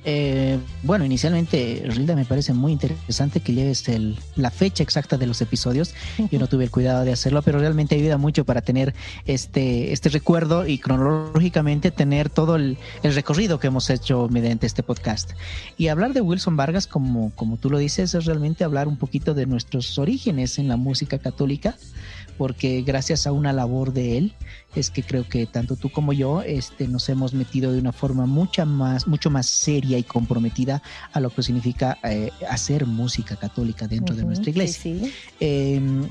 Eh, 0.09 0.61
bueno, 0.85 1.05
inicialmente, 1.05 1.83
Rilda, 1.85 2.15
me 2.15 2.25
parece 2.25 2.53
muy 2.53 2.71
interesante 2.71 3.41
que 3.41 3.53
lleves 3.53 3.89
el, 3.89 4.17
la 4.37 4.53
fecha 4.53 4.85
exacta 4.85 5.19
de 5.19 5.27
los 5.27 5.43
episodios. 5.43 5.97
Yo 6.31 6.39
no 6.39 6.47
tuve 6.47 6.63
el 6.63 6.71
cuidado 6.71 7.05
de 7.05 7.11
hacerlo, 7.11 7.43
pero 7.43 7.59
realmente 7.59 7.97
ayuda 7.97 8.17
mucho 8.17 8.45
para 8.45 8.61
tener 8.61 8.95
este, 9.25 9.93
este 9.93 10.09
recuerdo 10.11 10.65
y 10.65 10.79
cronológicamente 10.79 11.91
tener 11.91 12.31
todo 12.31 12.55
el, 12.55 12.79
recorrido 13.03 13.59
que 13.59 13.67
hemos 13.67 13.91
hecho 13.91 14.29
mediante 14.31 14.69
este 14.69 14.85
podcast. 14.85 15.33
Y 15.77 15.89
hablar 15.89 16.13
de 16.13 16.21
Wilson 16.21 16.57
Vargas, 16.57 16.87
como, 16.87 17.33
como 17.35 17.57
tú 17.57 17.69
lo 17.69 17.79
dices, 17.79 18.15
es 18.15 18.27
realmente 18.27 18.63
hablar 18.63 18.87
un 18.87 18.99
poquito 18.99 19.35
de 19.35 19.47
nuestros 19.47 19.99
orígenes 19.99 20.61
en 20.61 20.69
la 20.69 20.77
música 20.77 21.19
católica 21.19 21.75
porque 22.37 22.83
gracias 22.83 23.27
a 23.27 23.33
una 23.33 23.53
labor 23.53 23.93
de 23.93 24.19
él 24.19 24.35
es 24.75 24.91
que 24.91 25.03
creo 25.03 25.29
que 25.29 25.47
tanto 25.47 25.77
tú 25.77 25.91
como 25.91 26.13
yo 26.13 26.43
este, 26.43 26.87
nos 26.89 27.09
hemos 27.09 27.35
metido 27.35 27.73
de 27.73 27.79
una 27.79 27.93
forma 27.93 28.27
mucha 28.27 28.65
más, 28.65 29.07
mucho 29.07 29.31
más 29.31 29.47
seria 29.47 29.99
y 29.99 30.03
comprometida 30.03 30.83
a 31.13 31.21
lo 31.21 31.31
que 31.31 31.43
significa 31.43 31.99
eh, 32.03 32.31
hacer 32.49 32.87
música 32.87 33.37
católica 33.37 33.87
dentro 33.87 34.15
de 34.15 34.25
nuestra 34.25 34.51
iglesia. 34.51 34.95
Em, 35.41 36.09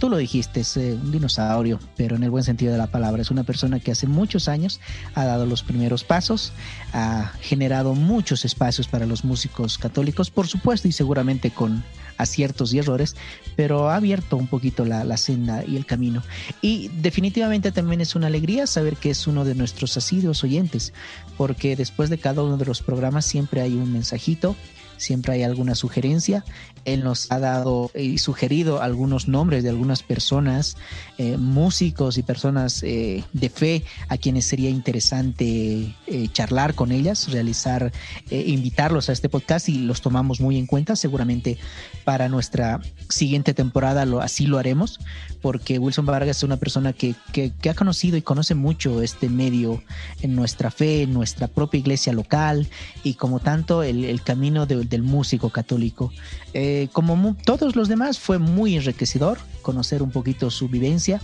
tú 0.00 0.08
lo 0.08 0.16
dijiste, 0.16 0.60
es 0.60 0.76
eh, 0.76 0.94
un 0.94 1.12
dinosaurio, 1.12 1.78
pero 1.96 2.16
en 2.16 2.24
el 2.24 2.30
buen 2.30 2.42
sentido 2.42 2.72
de 2.72 2.78
la 2.78 2.88
palabra. 2.88 3.22
Es 3.22 3.30
una 3.30 3.44
persona 3.44 3.78
que 3.78 3.92
hace 3.92 4.06
muchos 4.06 4.48
años 4.48 4.80
ha 5.14 5.24
dado 5.24 5.46
los 5.46 5.62
primeros 5.62 6.02
pasos, 6.02 6.52
ha 6.92 7.32
generado 7.40 7.94
muchos 7.94 8.44
espacios 8.44 8.88
para 8.88 9.06
los 9.06 9.24
músicos 9.24 9.78
católicos, 9.78 10.30
por 10.30 10.48
supuesto, 10.48 10.88
y 10.88 10.92
seguramente 10.92 11.50
con 11.50 11.84
aciertos 12.20 12.72
y 12.72 12.78
errores, 12.78 13.16
pero 13.56 13.90
ha 13.90 13.96
abierto 13.96 14.36
un 14.36 14.46
poquito 14.46 14.84
la, 14.84 15.04
la, 15.04 15.16
senda 15.16 15.64
y 15.64 15.76
el 15.76 15.86
camino. 15.86 16.22
Y 16.62 16.88
definitivamente 16.88 17.72
también 17.72 18.00
es 18.00 18.14
una 18.14 18.28
alegría 18.28 18.66
saber 18.66 18.96
que 18.96 19.10
es 19.10 19.26
uno 19.26 19.44
de 19.44 19.54
nuestros 19.54 19.96
asiduos 19.96 20.44
oyentes, 20.44 20.92
porque 21.36 21.76
después 21.76 22.10
de 22.10 22.18
cada 22.18 22.42
uno 22.42 22.56
de 22.56 22.66
los 22.66 22.82
programas 22.82 23.24
siempre 23.24 23.60
hay 23.60 23.74
un 23.74 23.92
mensajito 23.92 24.56
siempre 25.00 25.32
hay 25.32 25.42
alguna 25.42 25.74
sugerencia. 25.74 26.44
Él 26.84 27.02
nos 27.02 27.32
ha 27.32 27.38
dado 27.38 27.90
y 27.94 28.18
sugerido 28.18 28.82
algunos 28.82 29.28
nombres 29.28 29.62
de 29.62 29.70
algunas 29.70 30.02
personas, 30.02 30.76
eh, 31.18 31.36
músicos 31.36 32.18
y 32.18 32.22
personas 32.22 32.82
eh, 32.82 33.24
de 33.32 33.48
fe 33.48 33.84
a 34.08 34.18
quienes 34.18 34.46
sería 34.46 34.70
interesante 34.70 35.94
eh, 36.06 36.28
charlar 36.32 36.74
con 36.74 36.92
ellas, 36.92 37.32
realizar, 37.32 37.92
invitarlos 38.30 39.08
a 39.08 39.12
este 39.12 39.28
podcast 39.28 39.68
y 39.68 39.78
los 39.78 40.00
tomamos 40.02 40.40
muy 40.40 40.58
en 40.58 40.66
cuenta. 40.66 40.96
Seguramente 40.96 41.58
para 42.04 42.28
nuestra 42.28 42.80
siguiente 43.08 43.54
temporada 43.54 44.06
así 44.22 44.46
lo 44.46 44.58
haremos, 44.58 45.00
porque 45.40 45.78
Wilson 45.78 46.06
Vargas 46.06 46.38
es 46.38 46.42
una 46.42 46.56
persona 46.56 46.92
que, 46.92 47.14
que, 47.32 47.70
ha 47.70 47.74
conocido 47.74 48.16
y 48.16 48.22
conoce 48.22 48.54
mucho 48.54 49.02
este 49.02 49.28
medio 49.28 49.82
en 50.22 50.36
nuestra 50.36 50.70
fe, 50.70 51.02
en 51.02 51.12
nuestra 51.12 51.48
propia 51.48 51.78
iglesia 51.78 52.12
local 52.12 52.68
y 53.02 53.14
como 53.14 53.40
tanto 53.40 53.82
el, 53.82 54.22
camino 54.22 54.66
de, 54.66 54.84
del 54.84 55.02
músico 55.02 55.50
católico. 55.50 56.12
Eh, 56.54 56.88
como 56.92 57.36
todos 57.44 57.76
los 57.76 57.88
demás, 57.88 58.18
fue 58.18 58.38
muy 58.38 58.76
enriquecedor 58.76 59.38
conocer 59.62 60.02
un 60.02 60.10
poquito 60.10 60.50
su 60.50 60.68
vivencia 60.68 61.20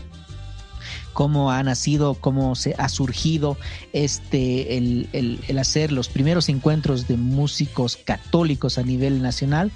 cómo 1.17 1.51
ha 1.51 1.63
nacido, 1.63 2.13
cómo 2.13 2.55
se 2.57 2.75
ha 2.77 2.91
surgido 2.91 3.57
este 3.95 4.77
el, 4.77 5.09
el, 5.15 5.59
hacer 5.59 5.91
los 5.91 6.11
primeros 6.11 6.51
encuentros 6.51 7.09
de 7.09 7.17
músicos 7.17 7.97
católicos 7.97 8.77
a 8.77 8.83
nivel 8.83 9.23
nacional, 9.23 9.73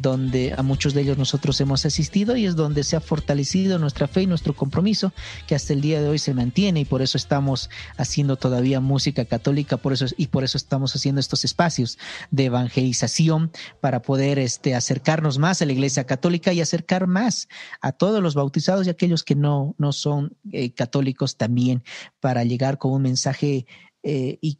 donde 0.00 0.52
a 0.58 0.64
muchos 0.64 0.92
de 0.92 1.02
ellos 1.02 1.16
nosotros 1.16 1.60
hemos 1.60 1.86
asistido 1.86 2.36
y 2.36 2.44
es 2.44 2.56
donde 2.56 2.82
se 2.82 2.96
ha 2.96 3.00
fortalecido 3.00 3.78
nuestra 3.78 4.08
fe 4.08 4.22
y 4.22 4.26
nuestro 4.26 4.56
compromiso, 4.56 5.12
que 5.46 5.54
hasta 5.54 5.74
el 5.74 5.80
día 5.80 6.02
de 6.02 6.08
hoy 6.08 6.18
se 6.18 6.34
mantiene 6.34 6.80
y 6.80 6.84
por 6.84 7.02
eso 7.02 7.16
estamos 7.16 7.70
haciendo 7.96 8.34
todavía 8.34 8.80
música 8.80 9.24
católica, 9.26 9.76
por 9.76 9.92
eso 9.92 10.06
y 10.16 10.26
por 10.26 10.42
eso 10.42 10.58
estamos 10.58 10.96
haciendo 10.96 11.20
estos 11.20 11.44
espacios 11.44 11.98
de 12.32 12.46
evangelización 12.46 13.52
para 13.80 14.02
poder 14.02 14.40
este, 14.40 14.74
acercarnos 14.74 15.38
más 15.38 15.62
a 15.62 15.66
la 15.66 15.72
Iglesia 15.72 16.02
Católica 16.02 16.52
y 16.52 16.60
acercar 16.60 17.06
más 17.06 17.46
a 17.80 17.92
todos 17.92 18.20
los 18.20 18.34
bautizados 18.34 18.88
y 18.88 18.90
aquellos 18.90 19.22
que 19.22 19.36
no, 19.36 19.76
no 19.78 19.92
son 19.92 20.36
eh, 20.50 20.72
católicos 20.80 21.36
también 21.36 21.84
para 22.20 22.42
llegar 22.42 22.78
con 22.78 22.92
un 22.92 23.02
mensaje 23.02 23.66
eh, 24.02 24.38
y 24.40 24.56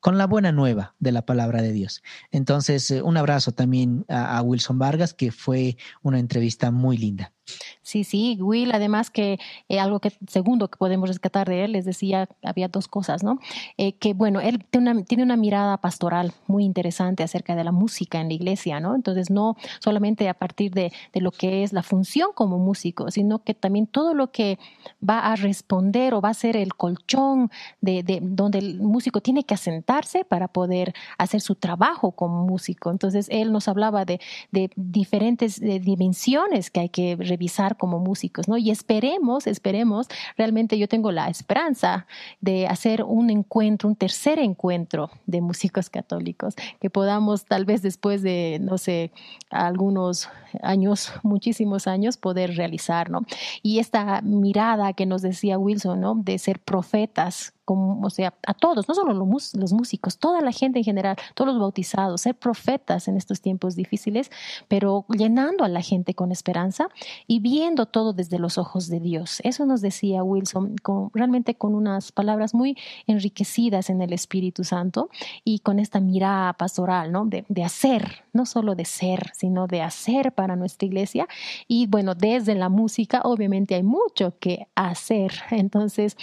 con 0.00 0.16
la 0.16 0.26
buena 0.26 0.50
nueva 0.50 0.94
de 0.98 1.12
la 1.12 1.26
palabra 1.26 1.60
de 1.60 1.72
Dios. 1.72 2.02
Entonces, 2.30 2.90
eh, 2.90 3.02
un 3.02 3.18
abrazo 3.18 3.52
también 3.52 4.06
a 4.08 4.40
Wilson 4.40 4.78
Vargas, 4.78 5.12
que 5.12 5.30
fue 5.30 5.76
una 6.00 6.18
entrevista 6.18 6.70
muy 6.70 6.96
linda. 6.96 7.34
Sí, 7.82 8.04
sí, 8.04 8.38
Will, 8.40 8.72
además 8.72 9.10
que 9.10 9.38
eh, 9.68 9.80
algo 9.80 10.00
que 10.00 10.12
segundo 10.28 10.68
que 10.68 10.78
podemos 10.78 11.08
rescatar 11.08 11.48
de 11.48 11.64
él, 11.64 11.72
les 11.72 11.84
decía, 11.84 12.28
había 12.42 12.68
dos 12.68 12.88
cosas, 12.88 13.22
¿no? 13.22 13.38
Eh, 13.76 13.92
que 13.94 14.14
bueno, 14.14 14.40
él 14.40 14.64
tiene 14.70 15.22
una, 15.22 15.36
mirada 15.36 15.78
pastoral 15.78 16.32
muy 16.46 16.64
interesante 16.64 17.22
acerca 17.22 17.56
de 17.56 17.64
la 17.64 17.72
música 17.72 18.20
en 18.20 18.28
la 18.28 18.34
iglesia, 18.34 18.80
¿no? 18.80 18.94
Entonces, 18.94 19.30
no 19.30 19.56
solamente 19.80 20.28
a 20.28 20.34
partir 20.34 20.72
de, 20.72 20.92
de, 21.12 21.20
lo 21.20 21.32
que 21.32 21.62
es 21.62 21.72
la 21.72 21.82
función 21.82 22.30
como 22.34 22.58
músico, 22.58 23.10
sino 23.10 23.42
que 23.42 23.54
también 23.54 23.86
todo 23.86 24.14
lo 24.14 24.30
que 24.30 24.58
va 25.06 25.20
a 25.20 25.36
responder 25.36 26.14
o 26.14 26.20
va 26.20 26.30
a 26.30 26.34
ser 26.34 26.56
el 26.56 26.74
colchón 26.74 27.50
de, 27.80 28.02
de 28.02 28.20
donde 28.22 28.58
el 28.58 28.80
músico 28.80 29.20
tiene 29.20 29.44
que 29.44 29.54
asentarse 29.54 30.24
para 30.24 30.48
poder 30.48 30.94
hacer 31.18 31.40
su 31.40 31.54
trabajo 31.54 32.12
como 32.12 32.46
músico. 32.46 32.90
Entonces, 32.90 33.26
él 33.30 33.52
nos 33.52 33.68
hablaba 33.68 34.04
de, 34.04 34.20
de 34.50 34.70
diferentes 34.76 35.60
dimensiones 35.60 36.70
que 36.70 36.80
hay 36.80 36.88
que 36.88 37.16
revisar 37.16 37.41
como 37.76 37.98
músicos, 37.98 38.48
¿no? 38.48 38.56
Y 38.56 38.70
esperemos, 38.70 39.46
esperemos, 39.46 40.08
realmente 40.36 40.78
yo 40.78 40.88
tengo 40.88 41.12
la 41.12 41.28
esperanza 41.28 42.06
de 42.40 42.66
hacer 42.66 43.02
un 43.02 43.30
encuentro, 43.30 43.88
un 43.88 43.96
tercer 43.96 44.38
encuentro 44.38 45.10
de 45.26 45.40
músicos 45.40 45.90
católicos, 45.90 46.54
que 46.80 46.90
podamos 46.90 47.44
tal 47.44 47.64
vez 47.64 47.82
después 47.82 48.22
de, 48.22 48.58
no 48.60 48.78
sé, 48.78 49.12
algunos 49.50 50.28
años, 50.62 51.12
muchísimos 51.22 51.86
años, 51.86 52.16
poder 52.16 52.56
realizar, 52.56 53.10
¿no? 53.10 53.22
Y 53.62 53.78
esta 53.78 54.20
mirada 54.22 54.92
que 54.92 55.06
nos 55.06 55.22
decía 55.22 55.58
Wilson, 55.58 56.00
¿no? 56.00 56.14
De 56.14 56.38
ser 56.38 56.60
profetas 56.60 57.54
o 57.64 58.10
sea, 58.10 58.34
a 58.46 58.54
todos, 58.54 58.88
no 58.88 58.94
solo 58.94 59.12
los, 59.14 59.72
músicos, 59.72 60.18
toda 60.18 60.40
la 60.40 60.52
gente 60.52 60.78
en 60.78 60.84
general, 60.84 61.16
todos 61.34 61.52
los 61.52 61.60
bautizados, 61.60 62.22
ser 62.22 62.34
profetas 62.34 63.08
en 63.08 63.16
estos 63.16 63.40
tiempos 63.40 63.76
difíciles, 63.76 64.30
pero 64.68 65.04
llenando 65.08 65.64
a 65.64 65.68
la 65.68 65.80
gente 65.80 66.14
con 66.14 66.32
esperanza 66.32 66.88
y 67.26 67.40
viendo 67.40 67.86
todo 67.86 68.12
desde 68.12 68.38
los 68.38 68.58
ojos 68.58 68.88
de 68.88 69.00
Dios. 69.00 69.40
Eso 69.44 69.64
nos 69.66 69.80
decía 69.80 70.22
Wilson, 70.22 70.76
realmente 71.14 71.54
con 71.54 71.74
unas 71.74 72.12
palabras 72.12 72.54
muy 72.54 72.76
enriquecidas 73.06 73.90
en 73.90 74.02
el 74.02 74.12
Espíritu 74.12 74.64
Santo 74.64 75.08
y 75.44 75.60
con 75.60 75.78
esta 75.78 76.00
mirada 76.00 76.52
pastoral, 76.54 77.12
¿no? 77.12 77.26
De, 77.26 77.44
de 77.48 77.64
hacer, 77.64 78.24
no 78.32 78.44
solo 78.46 78.74
de 78.74 78.84
ser, 78.84 79.30
sino 79.34 79.66
de 79.66 79.82
hacer 79.82 80.32
para 80.32 80.56
nuestra 80.56 80.86
iglesia. 80.86 81.28
Y 81.68 81.86
bueno, 81.86 82.14
desde 82.14 82.54
la 82.54 82.68
música, 82.68 83.20
obviamente 83.24 83.74
hay 83.74 83.82
mucho 83.82 84.38
que 84.38 84.66
hacer. 84.74 85.32
Entonces, 85.50 86.16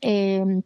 eh, 0.00 0.62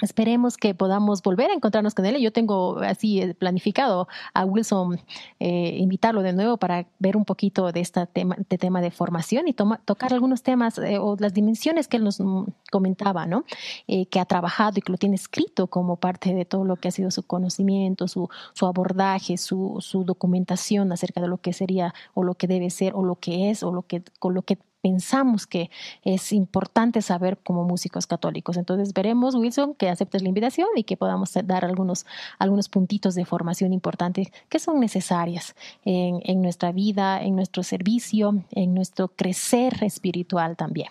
Esperemos 0.00 0.56
que 0.56 0.74
podamos 0.74 1.22
volver 1.22 1.50
a 1.50 1.54
encontrarnos 1.54 1.94
con 1.94 2.06
él. 2.06 2.16
Yo 2.18 2.32
tengo 2.32 2.78
así 2.78 3.20
eh, 3.20 3.34
planificado 3.34 4.08
a 4.32 4.44
Wilson 4.44 4.98
eh, 5.38 5.76
invitarlo 5.78 6.22
de 6.22 6.32
nuevo 6.32 6.56
para 6.56 6.86
ver 6.98 7.16
un 7.16 7.24
poquito 7.24 7.70
de 7.72 7.80
este 7.80 8.06
tema 8.06 8.36
de, 8.48 8.58
tema 8.58 8.80
de 8.80 8.90
formación 8.90 9.48
y 9.48 9.52
tocar 9.52 10.14
algunos 10.14 10.42
temas 10.42 10.78
eh, 10.78 10.98
o 10.98 11.16
las 11.18 11.34
dimensiones 11.34 11.88
que 11.88 11.98
él 11.98 12.04
nos 12.04 12.20
mm, 12.20 12.44
comentaba, 12.70 13.26
¿no? 13.26 13.44
que 13.86 14.20
ha 14.20 14.24
trabajado 14.24 14.78
y 14.78 14.80
que 14.80 14.92
lo 14.92 14.98
tiene 14.98 15.16
escrito 15.16 15.66
como 15.66 15.96
parte 15.96 16.34
de 16.34 16.44
todo 16.44 16.64
lo 16.64 16.76
que 16.76 16.88
ha 16.88 16.90
sido 16.90 17.10
su 17.10 17.22
conocimiento, 17.24 18.08
su, 18.08 18.28
su 18.54 18.66
abordaje, 18.66 19.36
su, 19.36 19.76
su 19.80 20.04
documentación 20.04 20.90
acerca 20.92 21.20
de 21.20 21.28
lo 21.28 21.38
que 21.38 21.52
sería 21.52 21.94
o 22.14 22.22
lo 22.24 22.34
que 22.34 22.46
debe 22.46 22.70
ser 22.70 22.94
o 22.94 23.04
lo 23.04 23.16
que 23.16 23.50
es 23.50 23.62
o 23.62 23.72
lo 23.72 23.82
que, 23.82 24.02
con 24.18 24.34
lo 24.34 24.42
que 24.42 24.58
pensamos 24.82 25.46
que 25.46 25.70
es 26.02 26.32
importante 26.32 27.00
saber 27.00 27.38
como 27.38 27.64
músicos 27.64 28.06
católicos. 28.06 28.56
Entonces 28.56 28.92
veremos, 28.92 29.34
Wilson, 29.34 29.74
que 29.74 29.88
aceptes 29.88 30.22
la 30.22 30.28
invitación 30.28 30.68
y 30.76 30.84
que 30.84 30.96
podamos 30.96 31.32
dar 31.44 31.64
algunos, 31.64 32.04
algunos 32.38 32.68
puntitos 32.68 33.14
de 33.14 33.24
formación 33.24 33.72
importantes 33.72 34.28
que 34.48 34.58
son 34.58 34.80
necesarias 34.80 35.54
en, 35.84 36.20
en 36.24 36.42
nuestra 36.42 36.72
vida, 36.72 37.22
en 37.22 37.36
nuestro 37.36 37.62
servicio, 37.62 38.44
en 38.50 38.74
nuestro 38.74 39.08
crecer 39.08 39.82
espiritual 39.82 40.56
también 40.56 40.88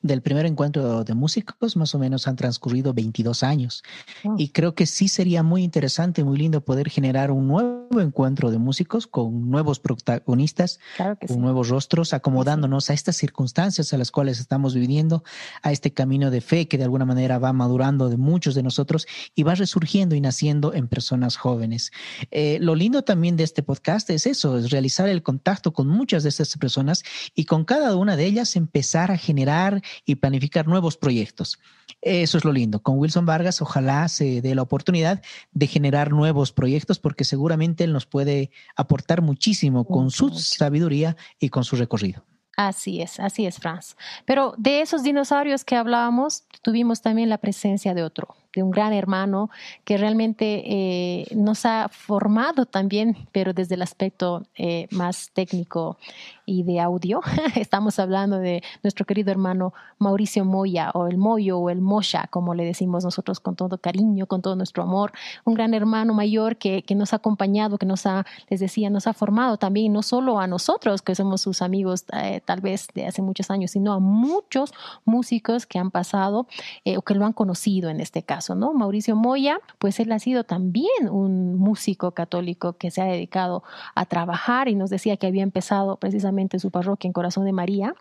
del 0.00 0.22
primer 0.22 0.46
encuentro 0.46 1.02
de 1.04 1.14
músicos, 1.14 1.76
más 1.76 1.94
o 1.94 1.98
menos 1.98 2.28
han 2.28 2.36
transcurrido 2.36 2.94
22 2.94 3.42
años. 3.42 3.82
Oh. 4.24 4.34
Y 4.38 4.50
creo 4.50 4.74
que 4.74 4.86
sí 4.86 5.08
sería 5.08 5.42
muy 5.42 5.64
interesante, 5.64 6.22
muy 6.22 6.38
lindo 6.38 6.64
poder 6.64 6.88
generar 6.88 7.30
un 7.30 7.48
nuevo 7.48 8.00
encuentro 8.00 8.50
de 8.50 8.58
músicos 8.58 9.06
con 9.06 9.50
nuevos 9.50 9.80
protagonistas, 9.80 10.78
con 11.26 11.40
nuevos 11.40 11.68
rostros, 11.68 12.12
acomodándonos 12.12 12.90
a 12.90 12.94
estas 12.94 13.16
circunstancias 13.16 13.92
a 13.92 13.98
las 13.98 14.10
cuales 14.10 14.40
estamos 14.40 14.74
viviendo, 14.74 15.24
a 15.62 15.72
este 15.72 15.92
camino 15.92 16.30
de 16.30 16.40
fe 16.40 16.68
que 16.68 16.78
de 16.78 16.84
alguna 16.84 17.04
manera 17.04 17.38
va 17.38 17.52
madurando 17.52 18.08
de 18.08 18.16
muchos 18.16 18.54
de 18.54 18.62
nosotros 18.62 19.06
y 19.34 19.42
va 19.42 19.54
resurgiendo 19.54 20.14
y 20.14 20.20
naciendo 20.20 20.74
en 20.74 20.86
personas 20.86 21.36
jóvenes. 21.36 21.90
Eh, 22.30 22.58
lo 22.60 22.74
lindo 22.74 23.02
también 23.02 23.36
de 23.36 23.44
este 23.44 23.62
podcast 23.62 24.10
es 24.10 24.26
eso, 24.26 24.58
es 24.58 24.70
realizar 24.70 25.08
el 25.08 25.22
contacto 25.22 25.72
con 25.72 25.88
muchas 25.88 26.22
de 26.22 26.28
estas 26.28 26.56
personas 26.56 27.02
y 27.34 27.44
con 27.46 27.64
cada 27.64 27.96
una 27.96 28.16
de 28.16 28.26
ellas 28.26 28.54
empezar 28.56 29.10
a 29.10 29.18
generar 29.18 29.82
y 30.04 30.16
planificar 30.16 30.66
nuevos 30.66 30.96
proyectos. 30.96 31.58
Eso 32.00 32.38
es 32.38 32.44
lo 32.44 32.52
lindo. 32.52 32.82
Con 32.82 32.98
Wilson 32.98 33.26
Vargas, 33.26 33.60
ojalá 33.60 34.08
se 34.08 34.40
dé 34.40 34.54
la 34.54 34.62
oportunidad 34.62 35.22
de 35.52 35.66
generar 35.66 36.12
nuevos 36.12 36.52
proyectos 36.52 36.98
porque 36.98 37.24
seguramente 37.24 37.84
él 37.84 37.92
nos 37.92 38.06
puede 38.06 38.50
aportar 38.76 39.22
muchísimo 39.22 39.84
con 39.84 40.10
su 40.10 40.30
sabiduría 40.30 41.16
y 41.40 41.48
con 41.48 41.64
su 41.64 41.76
recorrido. 41.76 42.24
Así 42.58 43.00
es, 43.00 43.20
así 43.20 43.46
es, 43.46 43.58
Franz. 43.58 43.96
Pero 44.24 44.52
de 44.58 44.80
esos 44.80 45.04
dinosaurios 45.04 45.64
que 45.64 45.76
hablábamos, 45.76 46.42
tuvimos 46.60 47.02
también 47.02 47.28
la 47.28 47.38
presencia 47.38 47.94
de 47.94 48.02
otro, 48.02 48.34
de 48.58 48.64
un 48.64 48.72
gran 48.72 48.92
hermano 48.92 49.50
que 49.84 49.96
realmente 49.96 50.64
eh, 50.66 51.26
nos 51.32 51.64
ha 51.64 51.88
formado 51.88 52.66
también, 52.66 53.16
pero 53.30 53.52
desde 53.52 53.76
el 53.76 53.82
aspecto 53.82 54.42
eh, 54.56 54.88
más 54.90 55.30
técnico 55.32 55.96
y 56.44 56.64
de 56.64 56.80
audio. 56.80 57.20
Estamos 57.54 58.00
hablando 58.00 58.38
de 58.38 58.62
nuestro 58.82 59.06
querido 59.06 59.30
hermano 59.30 59.74
Mauricio 59.98 60.44
Moya 60.44 60.90
o 60.94 61.06
el 61.06 61.18
Moyo 61.18 61.58
o 61.58 61.70
el 61.70 61.80
Mosha, 61.80 62.26
como 62.30 62.54
le 62.54 62.64
decimos 62.64 63.04
nosotros 63.04 63.38
con 63.38 63.54
todo 63.54 63.78
cariño, 63.78 64.26
con 64.26 64.42
todo 64.42 64.56
nuestro 64.56 64.82
amor. 64.82 65.12
Un 65.44 65.54
gran 65.54 65.72
hermano 65.72 66.14
mayor 66.14 66.56
que, 66.56 66.82
que 66.82 66.96
nos 66.96 67.12
ha 67.12 67.16
acompañado, 67.16 67.78
que 67.78 67.86
nos 67.86 68.06
ha, 68.06 68.26
les 68.48 68.58
decía, 68.58 68.90
nos 68.90 69.06
ha 69.06 69.12
formado 69.12 69.56
también, 69.56 69.92
no 69.92 70.02
solo 70.02 70.40
a 70.40 70.48
nosotros, 70.48 71.02
que 71.02 71.14
somos 71.14 71.42
sus 71.42 71.62
amigos 71.62 72.06
eh, 72.12 72.40
tal 72.44 72.60
vez 72.60 72.88
de 72.92 73.06
hace 73.06 73.22
muchos 73.22 73.52
años, 73.52 73.70
sino 73.70 73.92
a 73.92 74.00
muchos 74.00 74.72
músicos 75.04 75.64
que 75.64 75.78
han 75.78 75.92
pasado 75.92 76.48
o 76.96 77.02
que 77.02 77.14
lo 77.14 77.24
han 77.24 77.34
conocido 77.34 77.68
en 77.90 78.00
este 78.00 78.22
caso, 78.22 78.47
Mauricio 78.56 79.16
Moya, 79.16 79.60
pues 79.78 80.00
él 80.00 80.12
ha 80.12 80.18
sido 80.18 80.44
también 80.44 81.08
un 81.10 81.56
músico 81.56 82.12
católico 82.12 82.74
que 82.74 82.90
se 82.90 83.02
ha 83.02 83.04
dedicado 83.04 83.62
a 83.94 84.04
trabajar 84.06 84.68
y 84.68 84.74
nos 84.74 84.90
decía 84.90 85.16
que 85.16 85.26
había 85.26 85.42
empezado 85.42 85.96
precisamente 85.96 86.58
su 86.58 86.70
parroquia 86.70 87.08
en 87.08 87.12
Corazón 87.12 87.44
de 87.44 87.52
María, 87.52 87.94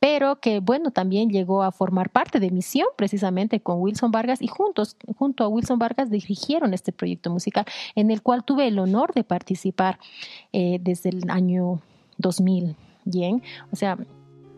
pero 0.00 0.40
que 0.40 0.60
bueno, 0.60 0.90
también 0.90 1.30
llegó 1.30 1.62
a 1.62 1.70
formar 1.70 2.10
parte 2.10 2.40
de 2.40 2.50
Misión 2.50 2.88
precisamente 2.96 3.60
con 3.60 3.80
Wilson 3.80 4.10
Vargas 4.10 4.42
y 4.42 4.48
juntos, 4.48 4.96
junto 5.16 5.44
a 5.44 5.48
Wilson 5.48 5.78
Vargas 5.78 6.10
dirigieron 6.10 6.74
este 6.74 6.92
proyecto 6.92 7.30
musical 7.30 7.64
en 7.94 8.10
el 8.10 8.22
cual 8.22 8.44
tuve 8.44 8.66
el 8.66 8.78
honor 8.78 9.14
de 9.14 9.24
participar 9.24 9.98
eh, 10.52 10.78
desde 10.80 11.10
el 11.10 11.30
año 11.30 11.80
2000. 12.18 12.74
Bien, 13.04 13.42
o 13.72 13.76
sea, 13.76 13.98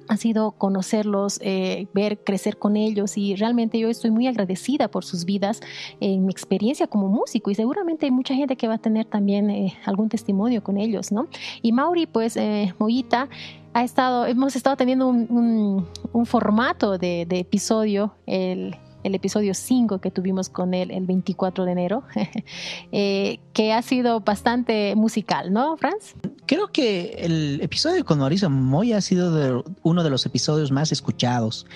ha 0.08 0.16
sido 0.16 0.52
conocerlos, 0.52 1.38
eh, 1.42 1.86
ver 1.94 2.18
crecer 2.18 2.58
con 2.58 2.76
ellos 2.76 3.16
y 3.16 3.36
realmente 3.36 3.78
yo 3.78 3.88
estoy 3.88 4.10
muy 4.10 4.26
agradecida 4.26 4.88
por 4.88 5.04
sus 5.04 5.24
vidas 5.24 5.60
en 6.00 6.26
mi 6.26 6.32
experiencia 6.32 6.86
como 6.86 7.08
músico 7.08 7.50
y 7.50 7.54
seguramente 7.54 8.06
hay 8.06 8.12
mucha 8.12 8.34
gente 8.34 8.56
que 8.56 8.68
va 8.68 8.74
a 8.74 8.78
tener 8.78 9.06
también 9.06 9.50
eh, 9.50 9.74
algún 9.84 10.08
testimonio 10.08 10.62
con 10.62 10.78
ellos, 10.78 11.12
¿no? 11.12 11.28
Y 11.62 11.72
Mauri, 11.72 12.06
pues, 12.06 12.36
eh, 12.36 12.74
Mollita, 12.78 13.28
ha 13.72 13.82
estado, 13.82 14.26
hemos 14.26 14.54
estado 14.54 14.76
teniendo 14.76 15.08
un, 15.08 15.86
formato 16.26 16.96
de, 16.96 17.26
de 17.26 17.40
episodio, 17.40 18.14
el, 18.26 18.76
el 19.04 19.14
episodio 19.14 19.54
5 19.54 20.00
que 20.00 20.10
tuvimos 20.10 20.48
con 20.48 20.74
él 20.74 20.90
el 20.90 21.06
24 21.06 21.64
de 21.64 21.72
enero, 21.72 22.02
eh, 22.92 23.38
que 23.52 23.72
ha 23.72 23.82
sido 23.82 24.20
bastante 24.20 24.96
musical, 24.96 25.52
¿no, 25.52 25.76
Franz? 25.76 26.14
Creo 26.46 26.68
que 26.68 27.14
el 27.18 27.60
episodio 27.62 28.04
con 28.04 28.18
Mauricio 28.18 28.50
Moya 28.50 28.96
ha 28.96 29.00
sido 29.00 29.64
uno 29.82 30.02
de 30.02 30.10
los 30.10 30.26
episodios 30.26 30.72
más 30.72 30.90
escuchados 30.90 31.66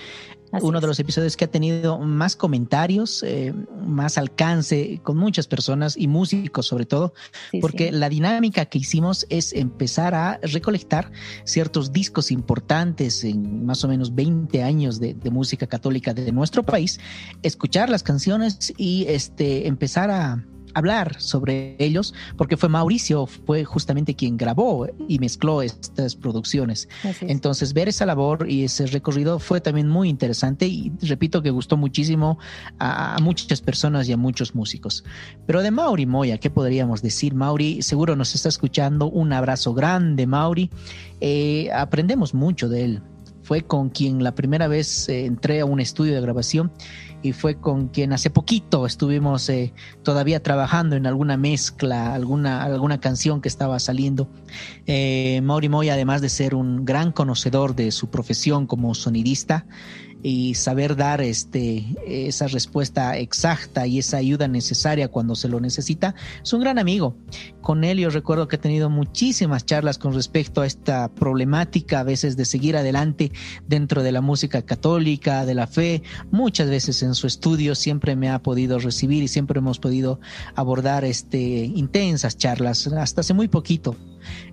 uno 0.61 0.81
de 0.81 0.87
los 0.87 0.99
episodios 0.99 1.37
que 1.37 1.45
ha 1.45 1.51
tenido 1.51 1.99
más 1.99 2.35
comentarios, 2.35 3.23
eh, 3.23 3.53
más 3.85 4.17
alcance 4.17 4.99
con 5.03 5.17
muchas 5.17 5.47
personas 5.47 5.95
y 5.97 6.07
músicos 6.07 6.67
sobre 6.67 6.85
todo, 6.85 7.13
porque 7.61 7.91
la 7.91 8.09
dinámica 8.09 8.65
que 8.65 8.79
hicimos 8.79 9.25
es 9.29 9.53
empezar 9.53 10.15
a 10.15 10.39
recolectar 10.41 11.11
ciertos 11.43 11.91
discos 11.91 12.31
importantes 12.31 13.23
en 13.23 13.65
más 13.65 13.83
o 13.83 13.87
menos 13.87 14.15
20 14.15 14.63
años 14.63 14.99
de, 14.99 15.13
de 15.13 15.29
música 15.29 15.67
católica 15.67 16.13
de 16.13 16.31
nuestro 16.31 16.63
país, 16.63 16.99
escuchar 17.43 17.89
las 17.89 18.03
canciones 18.03 18.73
y 18.77 19.05
este, 19.07 19.67
empezar 19.67 20.11
a 20.11 20.43
hablar 20.73 21.19
sobre 21.19 21.75
ellos, 21.79 22.13
porque 22.37 22.57
fue 22.57 22.69
Mauricio, 22.69 23.25
fue 23.25 23.65
justamente 23.65 24.15
quien 24.15 24.37
grabó 24.37 24.87
y 25.07 25.19
mezcló 25.19 25.61
estas 25.61 26.15
producciones. 26.15 26.87
Entonces, 27.21 27.73
ver 27.73 27.89
esa 27.89 28.05
labor 28.05 28.49
y 28.49 28.63
ese 28.63 28.87
recorrido 28.87 29.39
fue 29.39 29.61
también 29.61 29.87
muy 29.87 30.09
interesante 30.09 30.67
y 30.67 30.91
repito 31.01 31.41
que 31.41 31.49
gustó 31.49 31.77
muchísimo 31.77 32.39
a, 32.79 33.17
muchas 33.21 33.61
personas 33.61 34.07
y 34.07 34.13
a 34.13 34.17
muchos 34.17 34.55
músicos. 34.55 35.03
Pero 35.45 35.61
de 35.61 35.71
Mauri 35.71 36.05
Moya, 36.05 36.37
¿qué 36.37 36.49
podríamos 36.49 37.01
decir? 37.01 37.33
Mauri 37.33 37.81
seguro 37.81 38.15
nos 38.15 38.35
está 38.35 38.49
escuchando. 38.49 39.09
Un 39.09 39.33
abrazo 39.33 39.73
grande, 39.73 40.27
Mauri. 40.27 40.69
Eh, 41.21 41.69
aprendemos 41.73 42.33
mucho 42.33 42.69
de 42.69 42.83
él. 42.85 43.01
Fue 43.49 43.63
con 43.63 43.89
quien 43.89 44.23
la 44.23 44.35
primera 44.35 44.67
vez 44.67 45.09
eh, 45.09 45.25
entré 45.25 45.61
a 45.61 45.65
un 45.65 45.79
estudio 45.79 46.13
de 46.13 46.21
grabación 46.21 46.71
y 47.23 47.31
fue 47.33 47.59
con 47.59 47.87
quien 47.87 48.13
hace 48.13 48.29
poquito 48.29 48.85
estuvimos 48.85 49.49
eh, 49.49 49.73
todavía 50.03 50.43
trabajando 50.43 50.95
en 50.95 51.07
alguna 51.07 51.35
mezcla, 51.35 52.13
alguna, 52.13 52.61
alguna 52.61 52.99
canción 52.99 53.41
que 53.41 53.49
estaba 53.49 53.79
saliendo. 53.79 54.29
Eh, 54.85 55.41
Mauri 55.41 55.67
Moy, 55.67 55.89
además 55.89 56.21
de 56.21 56.29
ser 56.29 56.53
un 56.53 56.85
gran 56.85 57.11
conocedor 57.11 57.75
de 57.75 57.89
su 57.89 58.11
profesión 58.11 58.67
como 58.67 58.93
sonidista, 58.93 59.65
y 60.21 60.55
saber 60.55 60.95
dar 60.95 61.21
este, 61.21 61.85
esa 62.05 62.47
respuesta 62.47 63.17
exacta 63.17 63.87
y 63.87 63.99
esa 63.99 64.17
ayuda 64.17 64.47
necesaria 64.47 65.07
cuando 65.07 65.35
se 65.35 65.47
lo 65.47 65.59
necesita, 65.59 66.15
es 66.43 66.51
un 66.53 66.61
gran 66.61 66.77
amigo. 66.79 67.15
Con 67.61 67.83
él 67.83 67.99
yo 67.99 68.09
recuerdo 68.09 68.47
que 68.47 68.57
he 68.57 68.59
tenido 68.59 68.89
muchísimas 68.89 69.65
charlas 69.65 69.97
con 69.97 70.13
respecto 70.13 70.61
a 70.61 70.67
esta 70.67 71.09
problemática 71.09 72.01
a 72.01 72.03
veces 72.03 72.35
de 72.35 72.45
seguir 72.45 72.75
adelante 72.75 73.31
dentro 73.67 74.03
de 74.03 74.11
la 74.11 74.21
música 74.21 74.61
católica, 74.61 75.45
de 75.45 75.55
la 75.55 75.67
fe. 75.67 76.03
Muchas 76.31 76.69
veces 76.69 77.01
en 77.03 77.15
su 77.15 77.27
estudio 77.27 77.75
siempre 77.75 78.15
me 78.15 78.29
ha 78.29 78.39
podido 78.39 78.79
recibir 78.79 79.23
y 79.23 79.27
siempre 79.27 79.59
hemos 79.59 79.79
podido 79.79 80.19
abordar 80.55 81.05
este, 81.05 81.39
intensas 81.39 82.37
charlas, 82.37 82.87
hasta 82.87 83.21
hace 83.21 83.33
muy 83.33 83.47
poquito 83.47 83.95